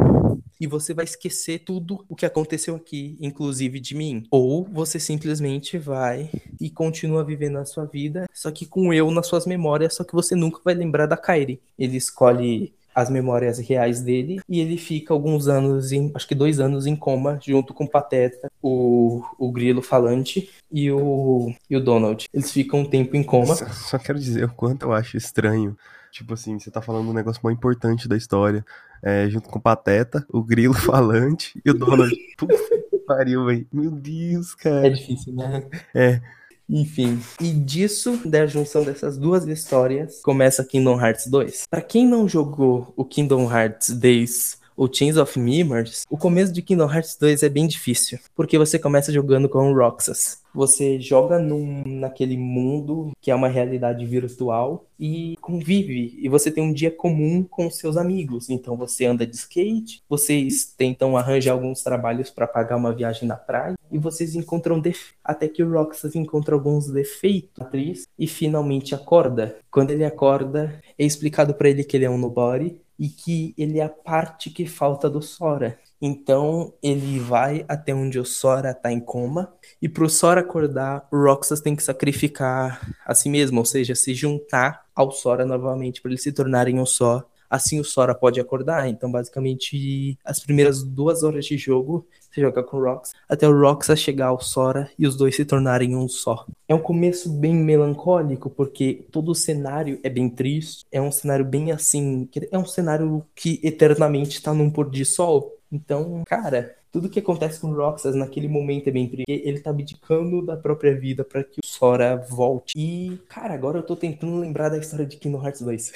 e 0.60 0.66
você 0.66 0.92
vai 0.92 1.04
esquecer 1.04 1.60
tudo 1.60 2.04
o 2.08 2.16
que 2.16 2.26
aconteceu 2.26 2.74
aqui, 2.74 3.16
inclusive 3.20 3.78
de 3.78 3.94
mim. 3.94 4.24
Ou 4.32 4.64
você 4.64 4.98
simplesmente 4.98 5.78
vai 5.78 6.28
e 6.60 6.70
continua 6.70 7.24
vivendo 7.24 7.58
a 7.58 7.64
sua 7.64 7.84
vida, 7.84 8.28
só 8.32 8.50
que 8.50 8.66
com 8.66 8.92
eu 8.92 9.12
nas 9.12 9.28
suas 9.28 9.46
memórias, 9.46 9.94
só 9.94 10.02
que 10.02 10.12
você 10.12 10.34
nunca 10.34 10.60
vai 10.64 10.74
lembrar 10.74 11.06
da 11.06 11.16
Kairi. 11.16 11.60
Ele 11.78 11.96
escolhe 11.96 12.74
as 12.94 13.10
memórias 13.10 13.58
reais 13.58 14.00
dele 14.00 14.40
e 14.48 14.60
ele 14.60 14.76
fica 14.76 15.12
alguns 15.12 15.48
anos, 15.48 15.92
em, 15.92 16.10
acho 16.14 16.28
que 16.28 16.34
dois 16.34 16.60
anos 16.60 16.86
em 16.86 16.96
coma, 16.96 17.38
junto 17.42 17.72
com 17.72 17.84
o 17.84 17.88
Pateta, 17.88 18.50
o, 18.62 19.22
o 19.38 19.50
Grilo 19.50 19.82
Falante 19.82 20.50
e 20.70 20.90
o, 20.90 21.52
e 21.68 21.76
o 21.76 21.80
Donald. 21.80 22.26
Eles 22.32 22.50
ficam 22.50 22.80
um 22.80 22.84
tempo 22.84 23.16
em 23.16 23.22
coma. 23.22 23.54
Só, 23.54 23.66
só 23.68 23.98
quero 23.98 24.18
dizer 24.18 24.44
o 24.44 24.54
quanto 24.54 24.86
eu 24.86 24.92
acho 24.92 25.16
estranho. 25.16 25.76
Tipo 26.10 26.34
assim, 26.34 26.58
você 26.58 26.70
tá 26.70 26.82
falando 26.82 27.08
um 27.08 27.14
negócio 27.14 27.40
muito 27.42 27.56
importante 27.56 28.06
da 28.06 28.16
história, 28.16 28.64
é, 29.02 29.28
junto 29.30 29.48
com 29.48 29.58
o 29.58 29.62
Pateta, 29.62 30.24
o 30.28 30.42
Grilo 30.42 30.74
Falante 30.76 31.58
e 31.64 31.70
o 31.70 31.74
Donald. 31.74 32.14
Que 32.14 32.98
pariu, 33.06 33.46
velho. 33.46 33.66
Meu 33.72 33.90
Deus, 33.90 34.54
cara. 34.54 34.86
É 34.86 34.90
difícil, 34.90 35.34
né? 35.34 35.64
É. 35.94 36.20
Enfim, 36.68 37.20
e 37.40 37.50
disso, 37.50 38.20
da 38.24 38.46
junção 38.46 38.84
dessas 38.84 39.18
duas 39.18 39.46
histórias, 39.46 40.20
começa 40.22 40.64
Kingdom 40.64 41.00
Hearts 41.00 41.26
2. 41.26 41.66
Para 41.68 41.82
quem 41.82 42.06
não 42.06 42.28
jogou 42.28 42.92
o 42.96 43.04
Kingdom 43.04 43.50
Hearts 43.50 43.90
Days 43.90 44.61
ou 44.76 44.92
Chains 44.92 45.16
of 45.16 45.38
Memories, 45.38 46.04
o 46.10 46.16
começo 46.16 46.52
de 46.52 46.62
Kingdom 46.62 46.90
Hearts 46.90 47.16
2 47.18 47.42
é 47.42 47.48
bem 47.48 47.66
difícil, 47.66 48.18
porque 48.34 48.58
você 48.58 48.78
começa 48.78 49.12
jogando 49.12 49.48
com 49.48 49.70
o 49.70 49.74
Roxas. 49.74 50.42
Você 50.54 51.00
joga 51.00 51.38
num, 51.38 51.82
naquele 51.86 52.36
mundo 52.36 53.12
que 53.20 53.30
é 53.30 53.34
uma 53.34 53.48
realidade 53.48 54.04
virtual 54.04 54.84
e 55.00 55.34
convive. 55.40 56.18
E 56.20 56.28
você 56.28 56.50
tem 56.50 56.62
um 56.62 56.72
dia 56.72 56.90
comum 56.90 57.42
com 57.42 57.70
seus 57.70 57.96
amigos. 57.96 58.50
Então 58.50 58.76
você 58.76 59.06
anda 59.06 59.26
de 59.26 59.34
skate, 59.34 60.02
vocês 60.08 60.66
tentam 60.76 61.16
arranjar 61.16 61.52
alguns 61.52 61.82
trabalhos 61.82 62.28
para 62.28 62.46
pagar 62.46 62.76
uma 62.76 62.92
viagem 62.92 63.26
na 63.26 63.36
praia 63.36 63.74
e 63.90 63.98
vocês 63.98 64.34
encontram 64.34 64.82
até 65.24 65.48
que 65.48 65.62
o 65.62 65.70
Roxas 65.70 66.14
encontra 66.14 66.54
alguns 66.54 66.86
defeitos 66.88 67.50
na 67.58 67.66
atriz 67.66 68.06
e 68.18 68.26
finalmente 68.26 68.94
acorda. 68.94 69.56
Quando 69.70 69.90
ele 69.90 70.04
acorda, 70.04 70.80
é 70.98 71.04
explicado 71.04 71.54
para 71.54 71.70
ele 71.70 71.82
que 71.82 71.96
ele 71.96 72.04
é 72.04 72.10
um 72.10 72.18
nobody 72.18 72.80
e 73.02 73.08
que 73.08 73.52
ele 73.58 73.80
é 73.80 73.82
a 73.82 73.88
parte 73.88 74.48
que 74.48 74.64
falta 74.64 75.10
do 75.10 75.20
Sora. 75.20 75.76
Então 76.00 76.72
ele 76.80 77.18
vai 77.18 77.64
até 77.66 77.92
onde 77.92 78.16
o 78.16 78.24
Sora 78.24 78.72
tá 78.72 78.92
em 78.92 79.00
coma. 79.00 79.52
E 79.82 79.88
pro 79.88 80.08
Sora 80.08 80.40
acordar, 80.40 81.08
o 81.10 81.16
Roxas 81.16 81.60
tem 81.60 81.74
que 81.74 81.82
sacrificar 81.82 82.80
a 83.04 83.12
si 83.12 83.28
mesmo, 83.28 83.58
ou 83.58 83.64
seja, 83.64 83.96
se 83.96 84.14
juntar 84.14 84.86
ao 84.94 85.10
Sora 85.10 85.44
novamente 85.44 86.00
para 86.00 86.12
eles 86.12 86.22
se 86.22 86.30
tornarem 86.30 86.78
um 86.78 86.86
só. 86.86 87.28
Assim 87.52 87.78
o 87.78 87.84
Sora 87.84 88.14
pode 88.14 88.40
acordar. 88.40 88.88
Então, 88.88 89.12
basicamente, 89.12 90.18
as 90.24 90.40
primeiras 90.40 90.82
duas 90.82 91.22
horas 91.22 91.44
de 91.44 91.58
jogo 91.58 92.06
você 92.32 92.40
joga 92.40 92.62
com 92.62 92.78
o 92.78 92.82
Rox, 92.82 93.12
até 93.28 93.46
o 93.46 93.52
Roxas 93.52 94.00
chegar 94.00 94.28
ao 94.28 94.40
Sora 94.40 94.90
e 94.98 95.06
os 95.06 95.16
dois 95.16 95.36
se 95.36 95.44
tornarem 95.44 95.94
um 95.94 96.08
só. 96.08 96.46
É 96.66 96.74
um 96.74 96.78
começo 96.78 97.30
bem 97.30 97.54
melancólico, 97.54 98.48
porque 98.48 99.06
todo 99.12 99.32
o 99.32 99.34
cenário 99.34 100.00
é 100.02 100.08
bem 100.08 100.30
triste, 100.30 100.86
é 100.90 101.00
um 101.00 101.12
cenário 101.12 101.44
bem 101.44 101.72
assim, 101.72 102.26
é 102.50 102.56
um 102.56 102.64
cenário 102.64 103.22
que 103.34 103.60
eternamente 103.62 104.38
está 104.38 104.54
num 104.54 104.70
pôr 104.70 104.88
de 104.88 105.04
sol. 105.04 105.58
Então, 105.70 106.22
cara, 106.26 106.74
tudo 106.90 107.08
que 107.08 107.18
acontece 107.18 107.60
com 107.60 107.68
o 107.68 107.74
Roxas 107.74 108.14
naquele 108.14 108.48
momento 108.48 108.88
é 108.88 108.90
bem 108.90 109.08
triste. 109.08 109.24
Ele 109.28 109.60
tá 109.60 109.70
abdicando 109.70 110.44
da 110.44 110.56
própria 110.56 110.98
vida 110.98 111.24
para 111.24 111.44
que 111.44 111.60
o 111.60 111.66
Sora 111.66 112.16
volte. 112.16 112.72
E, 112.78 113.18
cara, 113.28 113.52
agora 113.52 113.78
eu 113.78 113.82
tô 113.82 113.94
tentando 113.96 114.38
lembrar 114.38 114.70
da 114.70 114.78
história 114.78 115.04
de 115.04 115.16
Kingdom 115.16 115.42
Hearts 115.42 115.60
2. 115.60 115.92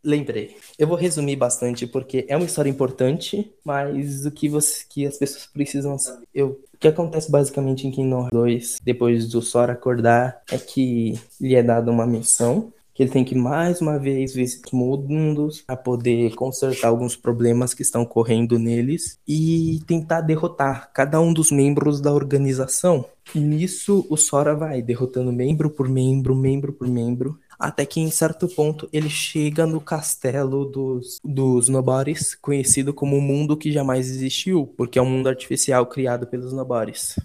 Lembrei. 0.04 0.56
Eu 0.78 0.86
vou 0.86 0.96
resumir 0.96 1.36
bastante 1.36 1.86
porque 1.86 2.26
é 2.28 2.36
uma 2.36 2.44
história 2.44 2.68
importante, 2.68 3.50
mas 3.64 4.26
o 4.26 4.30
que, 4.30 4.48
você, 4.48 4.84
que 4.88 5.06
as 5.06 5.16
pessoas 5.16 5.46
precisam 5.46 5.98
saber. 5.98 6.26
Eu, 6.34 6.60
o 6.74 6.76
que 6.78 6.88
acontece 6.88 7.30
basicamente 7.30 7.86
em 7.86 7.90
Kingdom 7.90 8.24
Hearts 8.24 8.32
2, 8.32 8.78
depois 8.82 9.28
do 9.28 9.40
Sora 9.40 9.72
acordar, 9.72 10.42
é 10.50 10.58
que 10.58 11.18
lhe 11.40 11.54
é 11.54 11.62
dada 11.62 11.90
uma 11.90 12.06
missão 12.06 12.72
que 12.94 13.02
ele 13.02 13.10
tem 13.10 13.24
que 13.24 13.34
mais 13.34 13.80
uma 13.80 13.98
vez 13.98 14.32
visitar 14.32 14.70
mundos 14.72 15.60
para 15.60 15.76
poder 15.76 16.32
consertar 16.36 16.88
alguns 16.88 17.16
problemas 17.16 17.74
que 17.74 17.82
estão 17.82 18.02
ocorrendo 18.02 18.56
neles 18.56 19.18
e 19.26 19.80
tentar 19.84 20.20
derrotar 20.20 20.92
cada 20.94 21.20
um 21.20 21.32
dos 21.32 21.50
membros 21.50 22.00
da 22.00 22.12
organização. 22.12 23.04
E 23.34 23.40
nisso 23.40 24.06
o 24.08 24.16
Sora 24.16 24.54
vai 24.54 24.80
derrotando 24.80 25.32
membro 25.32 25.68
por 25.70 25.88
membro, 25.88 26.36
membro 26.36 26.72
por 26.72 26.86
membro, 26.86 27.36
até 27.58 27.86
que 27.86 28.00
em 28.00 28.10
certo 28.10 28.48
ponto 28.48 28.88
ele 28.92 29.08
chega 29.08 29.66
no 29.66 29.80
castelo 29.80 30.64
dos, 30.64 31.20
dos 31.24 31.68
Nobores, 31.68 32.34
conhecido 32.34 32.92
como 32.92 33.16
o 33.16 33.22
mundo 33.22 33.56
que 33.56 33.72
jamais 33.72 34.08
existiu, 34.08 34.72
porque 34.76 34.98
é 34.98 35.02
um 35.02 35.10
mundo 35.10 35.28
artificial 35.28 35.86
criado 35.86 36.26
pelos 36.26 36.52
Nobores. 36.52 37.16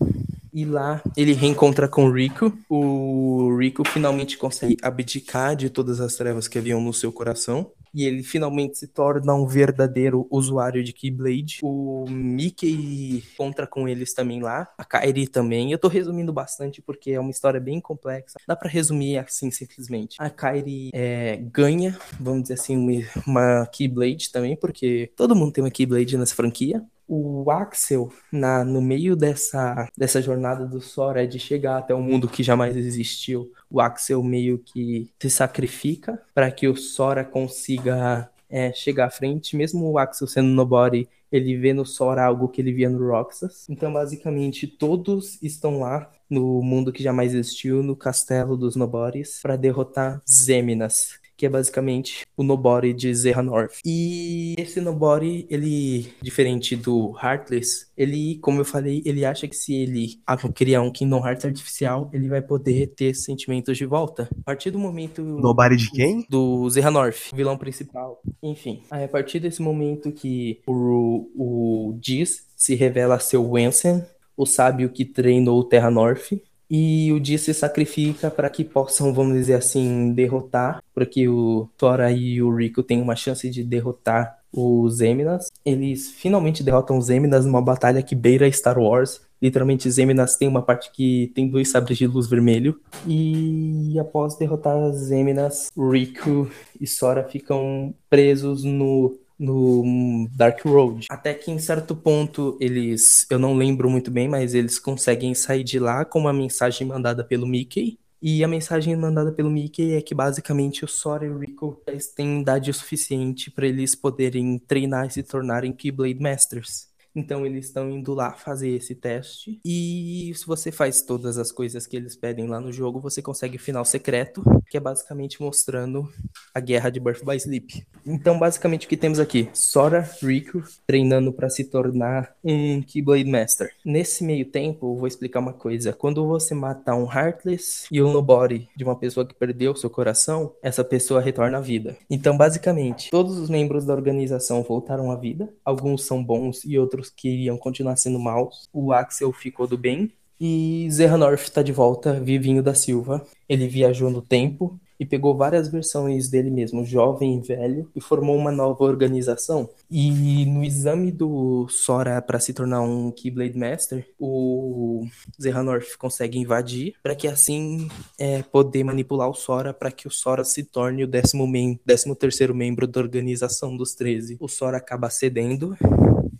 E 0.53 0.65
lá 0.65 1.01
ele 1.15 1.33
reencontra 1.33 1.87
com 1.87 2.05
o 2.05 2.11
Rico. 2.11 2.51
O 2.67 3.55
Rico 3.57 3.87
finalmente 3.87 4.37
consegue 4.37 4.77
abdicar 4.81 5.55
de 5.55 5.69
todas 5.69 6.01
as 6.01 6.15
trevas 6.15 6.47
que 6.47 6.57
haviam 6.57 6.81
no 6.81 6.93
seu 6.93 7.11
coração. 7.11 7.71
E 7.93 8.05
ele 8.05 8.23
finalmente 8.23 8.77
se 8.77 8.87
torna 8.87 9.33
um 9.33 9.45
verdadeiro 9.45 10.27
usuário 10.29 10.83
de 10.83 10.93
Keyblade. 10.93 11.59
O 11.61 12.05
Mickey 12.09 13.23
encontra 13.33 13.67
com 13.67 13.87
eles 13.87 14.13
também 14.13 14.41
lá, 14.41 14.67
a 14.77 14.83
Kairi 14.83 15.27
também. 15.27 15.71
Eu 15.71 15.79
tô 15.79 15.87
resumindo 15.87 16.31
bastante 16.31 16.81
porque 16.81 17.11
é 17.11 17.19
uma 17.19 17.31
história 17.31 17.59
bem 17.59 17.79
complexa. 17.79 18.37
Dá 18.47 18.55
para 18.55 18.69
resumir 18.69 19.17
assim 19.17 19.51
simplesmente. 19.51 20.15
A 20.19 20.29
Kairi 20.29 20.89
é, 20.93 21.37
ganha, 21.37 21.97
vamos 22.19 22.43
dizer 22.43 22.55
assim, 22.55 23.05
uma 23.25 23.65
Keyblade 23.67 24.31
também, 24.31 24.55
porque 24.55 25.11
todo 25.15 25.35
mundo 25.35 25.53
tem 25.53 25.63
uma 25.63 25.71
Keyblade 25.71 26.17
nessa 26.17 26.35
franquia 26.35 26.83
o 27.09 27.49
Axel, 27.49 28.13
na, 28.31 28.63
no 28.63 28.79
meio 28.81 29.15
dessa, 29.15 29.89
dessa 29.97 30.21
jornada 30.21 30.65
do 30.67 30.79
Sora, 30.79 31.27
de 31.27 31.39
chegar 31.39 31.79
até 31.79 31.95
um 31.95 32.03
mundo 32.03 32.29
que 32.29 32.43
jamais 32.43 32.77
existiu, 32.77 33.51
o 33.67 33.81
Axel 33.81 34.21
meio 34.21 34.59
que 34.59 35.09
se 35.19 35.29
sacrifica 35.29 36.21
para 36.35 36.51
que 36.51 36.67
o 36.67 36.75
Sora 36.75 37.25
consiga 37.25 38.29
é, 38.47 38.71
chegar 38.71 39.07
à 39.07 39.09
frente, 39.09 39.55
mesmo 39.55 39.89
o 39.89 39.97
Axel 39.97 40.27
sendo 40.27 40.49
nobody, 40.49 41.09
ele 41.31 41.57
vê 41.57 41.73
no 41.73 41.85
Sora 41.85 42.25
algo 42.25 42.47
que 42.47 42.61
ele 42.61 42.73
via 42.73 42.89
no 42.89 43.07
Roxas. 43.07 43.67
Então, 43.69 43.91
basicamente, 43.91 44.67
todos 44.67 45.41
estão 45.41 45.79
lá 45.79 46.11
no 46.29 46.61
mundo 46.61 46.91
que 46.91 47.03
jamais 47.03 47.33
existiu, 47.33 47.81
no 47.83 47.95
castelo 47.95 48.55
dos 48.55 48.75
Nobodies, 48.75 49.39
para 49.41 49.55
derrotar 49.55 50.21
Zeminas, 50.27 51.19
que 51.39 51.45
é 51.45 51.49
basicamente 51.49 52.25
o 52.35 52.43
Nobody 52.43 52.93
de 52.93 53.15
Zerra 53.15 53.41
North. 53.41 53.79
E 53.85 54.55
esse 54.57 54.81
Nobody, 54.81 55.47
ele, 55.49 56.13
diferente 56.21 56.75
do 56.75 57.15
Heartless, 57.17 57.87
ele, 57.95 58.37
como 58.41 58.59
eu 58.59 58.65
falei, 58.65 59.01
ele 59.05 59.23
acha 59.23 59.47
que 59.47 59.55
se 59.55 59.73
ele 59.73 60.19
criar 60.53 60.81
um 60.81 60.91
Kingdom 60.91 61.25
Hearts 61.25 61.45
artificial, 61.45 62.09
ele 62.11 62.27
vai 62.27 62.41
poder 62.41 62.87
ter 62.87 63.13
sentimentos 63.13 63.77
de 63.77 63.85
volta. 63.85 64.29
A 64.41 64.43
partir 64.47 64.69
do 64.69 64.77
momento... 64.77 65.21
Nobody 65.23 65.77
de 65.77 65.89
quem? 65.91 66.25
Do 66.29 66.69
Zerra 66.69 66.91
North, 66.91 67.33
vilão 67.33 67.57
principal. 67.57 68.21
Enfim, 68.43 68.83
a 68.91 69.07
partir 69.07 69.39
desse 69.39 69.61
momento 69.61 70.11
que 70.11 70.59
o, 70.67 71.29
o 71.35 71.97
Diz 71.97 72.47
se 72.53 72.75
revela 72.75 73.17
ser 73.17 73.37
o 73.37 73.51
Wensen, 73.51 74.03
o 74.35 74.45
sábio 74.45 74.89
que 74.89 75.05
treinou 75.05 75.59
o 75.59 75.63
Terra 75.63 75.89
North, 75.89 76.33
e 76.69 77.11
o 77.11 77.19
dia 77.19 77.37
se 77.37 77.53
sacrifica 77.53 78.29
para 78.29 78.49
que 78.49 78.63
possam, 78.63 79.13
vamos 79.13 79.33
dizer 79.33 79.55
assim, 79.55 80.13
derrotar, 80.13 80.83
para 80.93 81.05
que 81.05 81.27
o 81.27 81.67
Thora 81.77 82.11
e 82.11 82.41
o 82.41 82.55
Rico 82.55 82.83
tenham 82.83 83.03
uma 83.03 83.15
chance 83.15 83.49
de 83.49 83.63
derrotar 83.63 84.37
os 84.51 85.01
Eminas. 85.01 85.47
Eles 85.65 86.11
finalmente 86.11 86.63
derrotam 86.63 86.97
os 86.97 87.09
Eminas 87.09 87.45
numa 87.45 87.61
batalha 87.61 88.03
que 88.03 88.15
beira 88.15 88.51
Star 88.51 88.77
Wars. 88.77 89.21
Literalmente, 89.41 89.89
Zeminas 89.89 90.35
tem 90.35 90.49
uma 90.49 90.61
parte 90.61 90.91
que 90.91 91.31
tem 91.33 91.47
dois 91.47 91.71
sabres 91.71 91.97
de 91.97 92.05
luz 92.05 92.27
vermelho. 92.27 92.79
E 93.07 93.97
após 93.97 94.35
derrotar 94.35 94.75
as 94.77 94.97
Zeminas, 94.97 95.71
Rico 95.77 96.49
e 96.79 96.85
Sora 96.85 97.23
ficam 97.23 97.93
presos 98.09 98.65
no 98.65 99.17
no 99.39 100.27
Dark 100.35 100.63
Road. 100.65 101.07
Até 101.09 101.33
que 101.33 101.49
em 101.49 101.57
certo 101.57 101.95
ponto 101.95 102.57
eles, 102.59 103.25
eu 103.29 103.39
não 103.39 103.55
lembro 103.55 103.89
muito 103.89 104.11
bem, 104.11 104.27
mas 104.27 104.53
eles 104.53 104.77
conseguem 104.77 105.33
sair 105.33 105.63
de 105.63 105.79
lá 105.79 106.03
com 106.03 106.19
uma 106.19 106.33
mensagem 106.33 106.85
mandada 106.85 107.23
pelo 107.23 107.47
Mickey. 107.47 107.97
E 108.21 108.43
a 108.43 108.47
mensagem 108.49 108.93
mandada 108.97 109.31
pelo 109.31 109.49
Mickey 109.49 109.93
é 109.93 110.01
que 110.01 110.13
basicamente 110.13 110.83
o 110.83 110.87
Sora 110.89 111.25
e 111.25 111.29
o 111.29 111.37
Rico 111.37 111.81
têm 112.13 112.41
idade 112.41 112.69
o 112.69 112.73
suficiente 112.73 113.49
para 113.49 113.65
eles 113.65 113.95
poderem 113.95 114.59
treinar 114.59 115.07
e 115.07 115.11
se 115.11 115.23
tornarem 115.23 115.71
Keyblade 115.71 116.19
Masters. 116.19 116.88
Então 117.19 117.45
eles 117.45 117.65
estão 117.65 117.89
indo 117.89 118.13
lá 118.13 118.31
fazer 118.31 118.69
esse 118.69 118.95
teste. 118.95 119.59
E 119.65 120.31
se 120.33 120.45
você 120.45 120.71
faz 120.71 121.01
todas 121.01 121.37
as 121.37 121.51
coisas 121.51 121.85
que 121.85 121.97
eles 121.97 122.15
pedem 122.15 122.47
lá 122.47 122.61
no 122.61 122.71
jogo, 122.71 123.01
você 123.01 123.21
consegue 123.21 123.57
o 123.57 123.59
final 123.59 123.83
secreto, 123.83 124.41
que 124.69 124.77
é 124.77 124.79
basicamente 124.79 125.41
mostrando 125.41 126.09
a 126.53 126.59
guerra 126.59 126.89
de 126.89 126.99
Birth 126.99 127.25
by 127.25 127.35
Sleep. 127.35 127.85
Então, 128.05 128.39
basicamente, 128.39 128.85
o 128.85 128.89
que 128.89 128.97
temos 128.97 129.19
aqui? 129.19 129.49
Sora 129.53 130.07
Riku 130.21 130.63
treinando 130.87 131.33
para 131.33 131.49
se 131.49 131.65
tornar 131.65 132.33
um 132.43 132.81
Keyblade 132.81 133.29
Master. 133.29 133.71
Nesse 133.83 134.23
meio 134.23 134.45
tempo, 134.45 134.93
eu 134.93 134.97
vou 134.97 135.07
explicar 135.07 135.39
uma 135.39 135.53
coisa. 135.53 135.91
Quando 135.91 136.25
você 136.25 136.55
mata 136.55 136.95
um 136.95 137.11
Heartless 137.11 137.87
e 137.91 138.01
um 138.01 138.11
Nobody 138.11 138.67
de 138.75 138.83
uma 138.83 138.95
pessoa 138.95 139.25
que 139.25 139.35
perdeu 139.35 139.75
seu 139.75 139.89
coração, 139.89 140.53
essa 140.61 140.83
pessoa 140.83 141.21
retorna 141.21 141.57
à 141.57 141.61
vida. 141.61 141.97
Então, 142.09 142.37
basicamente, 142.37 143.09
todos 143.11 143.37
os 143.37 143.49
membros 143.49 143.85
da 143.85 143.93
organização 143.93 144.63
voltaram 144.63 145.11
à 145.11 145.15
vida. 145.15 145.53
Alguns 145.63 146.05
são 146.05 146.23
bons 146.23 146.63
e 146.63 146.77
outros 146.77 147.08
que 147.09 147.29
iriam 147.29 147.57
continuar 147.57 147.95
sendo 147.97 148.19
maus. 148.19 148.69
O 148.73 148.91
Axel 148.91 149.31
ficou 149.33 149.67
do 149.67 149.77
bem. 149.77 150.11
E 150.39 150.87
Zerranorth 150.89 151.41
está 151.41 151.61
de 151.61 151.73
volta, 151.73 152.19
vivinho 152.19 152.63
da 152.63 152.73
Silva. 152.73 153.25
Ele 153.47 153.67
viajou 153.67 154.09
no 154.09 154.21
tempo 154.21 154.79
e 154.99 155.05
pegou 155.05 155.35
várias 155.35 155.67
versões 155.69 156.29
dele 156.29 156.49
mesmo, 156.49 156.85
jovem 156.85 157.37
e 157.37 157.41
velho, 157.41 157.89
e 157.95 158.01
formou 158.01 158.35
uma 158.35 158.51
nova 158.51 158.83
organização. 158.83 159.69
E 159.89 160.45
no 160.45 160.63
exame 160.63 161.11
do 161.11 161.67
Sora 161.67 162.21
para 162.21 162.39
se 162.39 162.53
tornar 162.53 162.81
um 162.81 163.11
Keyblade 163.11 163.57
Master, 163.57 164.07
o 164.19 165.07
Zerranorth 165.41 165.97
consegue 165.97 166.37
invadir 166.37 166.93
para 167.01 167.15
que 167.15 167.27
assim 167.27 167.89
é, 168.17 168.43
poder 168.43 168.83
manipular 168.83 169.27
o 169.27 169.33
Sora 169.33 169.73
para 169.73 169.91
que 169.91 170.07
o 170.07 170.11
Sora 170.11 170.43
se 170.43 170.63
torne 170.63 171.03
o 171.03 171.07
décimo, 171.07 171.47
mem 171.47 171.79
décimo 171.83 172.15
terceiro 172.15 172.53
membro 172.53 172.85
da 172.85 172.99
organização 172.99 173.75
dos 173.75 173.95
13. 173.95 174.37
O 174.39 174.47
Sora 174.47 174.77
acaba 174.77 175.09
cedendo 175.09 175.75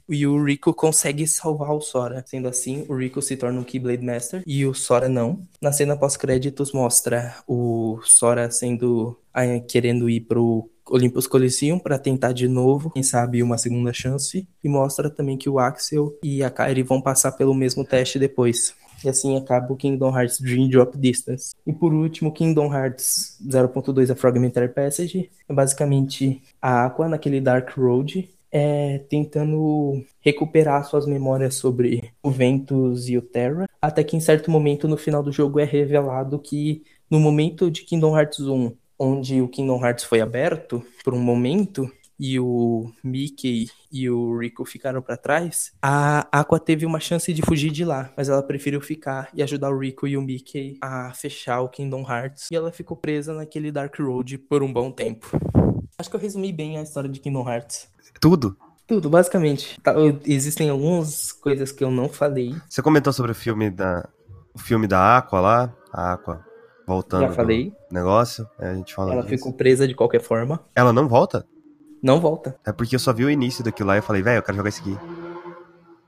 e 0.10 0.26
o 0.26 0.44
Rico 0.44 0.74
consegue 0.74 1.28
salvar 1.28 1.72
o 1.72 1.82
Sora. 1.82 2.24
Sendo 2.26 2.48
assim, 2.48 2.84
o 2.90 2.96
Rico 2.96 3.22
se 3.22 3.38
torna 3.38 3.60
um 3.60 3.64
Keyblade 3.64 4.04
Master 4.04 4.44
e 4.46 4.66
o 4.66 4.74
Sora 4.74 5.08
não. 5.08 5.48
Na 5.62 5.72
cena 5.72 5.96
pós-créditos 5.96 6.72
mostra 6.72 7.36
o 7.48 8.00
Sora 8.04 8.50
sendo 8.50 9.18
querendo 9.68 10.10
ir 10.10 10.22
pro 10.22 10.70
Olympus 10.90 11.28
Coliseum 11.28 11.80
para 11.80 12.00
tentar 12.00 12.34
de 12.34 12.48
novo, 12.48 12.90
quem 12.90 13.04
sabe 13.04 13.44
uma 13.44 13.58
segunda 13.58 13.94
chance, 13.94 14.48
e 14.64 14.70
mostra 14.70 15.10
também 15.10 15.38
que 15.38 15.50
o 15.50 15.60
Axel 15.60 16.18
e 16.24 16.44
a 16.44 16.50
Kairi 16.50 16.84
vão 16.84 17.02
passar 17.02 17.32
pelo 17.34 17.54
mesmo 17.54 17.86
teste 17.86 18.18
depois. 18.20 18.74
E 19.04 19.08
assim 19.08 19.38
acaba 19.38 19.72
o 19.72 19.78
Kingdom 19.78 20.18
Hearts 20.18 20.42
Dream 20.42 20.68
Drop 20.68 20.98
Distance. 20.98 21.54
E 21.66 21.72
por 21.72 21.94
último, 21.94 22.34
Kingdom 22.34 22.74
Hearts 22.74 23.38
0.2 23.48 24.12
A 24.12 24.16
Fragmentary 24.16 24.68
Passage. 24.68 25.30
É 25.48 25.54
basicamente 25.54 26.42
a 26.62 26.86
Aqua 26.86 27.08
naquele 27.08 27.40
Dark 27.40 27.78
Road 27.78 28.30
é, 28.52 29.00
tentando 29.10 30.04
recuperar 30.20 30.84
suas 30.86 31.06
memórias 31.06 31.56
sobre 31.56 32.12
o 32.22 32.32
Ventus 32.32 33.08
e 33.08 33.18
o 33.18 33.22
Terra, 33.22 33.70
até 33.82 34.04
que 34.04 34.18
em 34.18 34.20
certo 34.20 34.50
momento 34.50 34.88
no 34.88 34.98
final 34.98 35.22
do 35.22 35.32
jogo 35.32 35.60
é 35.60 35.64
revelado 35.64 36.40
que 36.40 36.84
no 37.10 37.20
momento 37.20 37.70
de 37.72 37.84
Kingdom 37.84 38.18
Hearts 38.18 38.40
1, 38.40 38.72
onde 39.00 39.42
o 39.42 39.48
Kingdom 39.48 39.84
Hearts 39.84 40.04
foi 40.04 40.20
aberto 40.20 40.86
por 41.04 41.14
um 41.14 41.20
momento 41.20 41.90
e 42.20 42.38
o 42.38 42.92
Mickey 43.02 43.70
e 43.90 44.10
o 44.10 44.38
Rico 44.38 44.66
ficaram 44.66 45.02
para 45.02 45.16
trás, 45.16 45.72
a 45.82 46.28
Aqua 46.38 46.60
teve 46.60 46.86
uma 46.86 47.00
chance 47.00 47.34
de 47.34 47.42
fugir 47.42 47.72
de 47.72 47.86
lá, 47.86 48.12
mas 48.18 48.28
ela 48.28 48.44
preferiu 48.44 48.82
ficar 48.82 49.30
e 49.34 49.42
ajudar 49.42 49.72
o 49.72 49.80
Rico 49.80 50.06
e 50.06 50.18
o 50.18 50.22
Mickey 50.22 50.78
a 50.82 51.14
fechar 51.14 51.62
o 51.62 51.70
Kingdom 51.70 52.02
Hearts, 52.02 52.48
e 52.52 52.56
ela 52.56 52.72
ficou 52.74 52.98
presa 52.98 53.34
naquele 53.34 53.72
Dark 53.72 53.98
Road 53.98 54.38
por 54.38 54.62
um 54.62 54.72
bom 54.72 54.92
tempo. 54.92 55.28
Acho 55.98 56.10
que 56.10 56.16
eu 56.16 56.20
resumi 56.20 56.52
bem 56.52 56.78
a 56.78 56.82
história 56.82 57.10
de 57.10 57.22
Kingdom 57.22 57.50
Hearts. 57.50 57.88
Tudo? 58.20 58.58
Tudo, 58.86 59.10
basicamente. 59.10 59.80
Tá, 59.82 59.94
existem 60.26 60.70
algumas 60.70 61.32
coisas 61.32 61.72
que 61.72 61.84
eu 61.84 61.92
não 61.92 62.10
falei. 62.10 62.56
Você 62.68 62.82
comentou 62.82 63.14
sobre 63.14 63.32
o 63.32 63.36
filme 63.36 63.70
da. 63.70 64.10
O 64.54 64.60
filme 64.60 64.88
da 64.88 65.18
Aqua 65.18 65.40
lá? 65.40 65.76
A 65.94 66.14
Aqua 66.14 66.49
voltando. 66.90 67.22
Já 67.22 67.32
falei. 67.32 67.72
Negócio. 67.92 68.48
É, 68.60 68.70
a 68.70 68.76
gente 68.76 68.94
fala 68.94 69.14
Ela 69.14 69.22
disso. 69.22 69.36
ficou 69.36 69.54
presa 69.54 69.88
de 69.88 69.94
qualquer 69.96 70.22
forma. 70.22 70.60
Ela 70.76 70.92
não 70.92 71.08
volta? 71.08 71.46
Não 72.02 72.20
volta. 72.20 72.58
É 72.66 72.72
porque 72.72 72.96
eu 72.96 73.00
só 73.00 73.14
vi 73.14 73.24
o 73.26 73.30
início 73.30 73.64
daquilo 73.64 73.88
lá 73.88 73.96
e 73.96 74.00
eu 74.00 74.04
falei, 74.04 74.22
velho, 74.22 74.40
eu 74.40 74.44
quero 74.44 74.58
jogar 74.58 74.70
isso 74.70 74.82
aqui. 74.82 74.98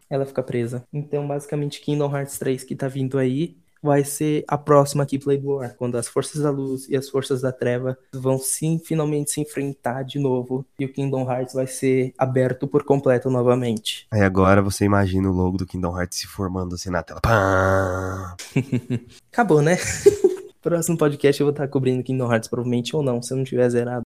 Ela 0.10 0.26
fica 0.26 0.42
presa. 0.44 0.84
Então, 0.92 1.26
basicamente, 1.28 1.80
Kingdom 1.80 2.14
Hearts 2.14 2.38
3 2.40 2.64
que 2.64 2.76
tá 2.76 2.88
vindo 2.88 3.18
aí 3.18 3.56
vai 3.84 4.04
ser 4.04 4.44
a 4.48 4.58
próxima 4.58 5.06
Keyblade 5.08 5.44
War, 5.44 5.74
quando 5.76 5.98
as 5.98 6.08
forças 6.08 6.42
da 6.44 6.52
luz 6.52 6.88
e 6.88 6.96
as 6.96 7.10
forças 7.10 7.42
da 7.42 7.52
treva 7.52 7.98
vão 8.14 8.38
sim 8.38 8.80
finalmente 8.84 9.32
se 9.32 9.42
enfrentar 9.42 10.04
de 10.04 10.20
novo 10.20 10.64
e 10.78 10.86
o 10.86 10.94
Kingdom 10.94 11.30
Hearts 11.30 11.56
vai 11.56 11.66
ser 11.66 12.14
aberto 12.18 12.68
por 12.68 12.84
completo 12.84 13.30
novamente. 13.32 14.06
Aí 14.12 14.22
agora 14.22 14.62
você 14.62 14.86
imagina 14.86 15.30
o 15.30 15.34
logo 15.34 15.58
do 15.58 15.66
Kingdom 15.66 15.98
Hearts 15.98 16.20
se 16.20 16.28
formando 16.28 16.76
assim 16.76 16.92
na 16.92 17.02
tela. 17.02 17.22
Pá! 17.22 18.36
Acabou, 19.32 19.62
né? 19.64 19.78
Próximo 20.62 20.96
podcast 20.96 21.42
eu 21.42 21.46
vou 21.46 21.52
estar 21.52 21.68
cobrindo 21.68 22.04
Kingdom 22.04 22.32
Hearts 22.32 22.48
provavelmente 22.48 22.96
ou 22.96 23.02
não, 23.02 23.20
se 23.20 23.34
eu 23.34 23.38
não 23.38 23.44
tiver 23.44 23.68
zerado. 23.70 24.04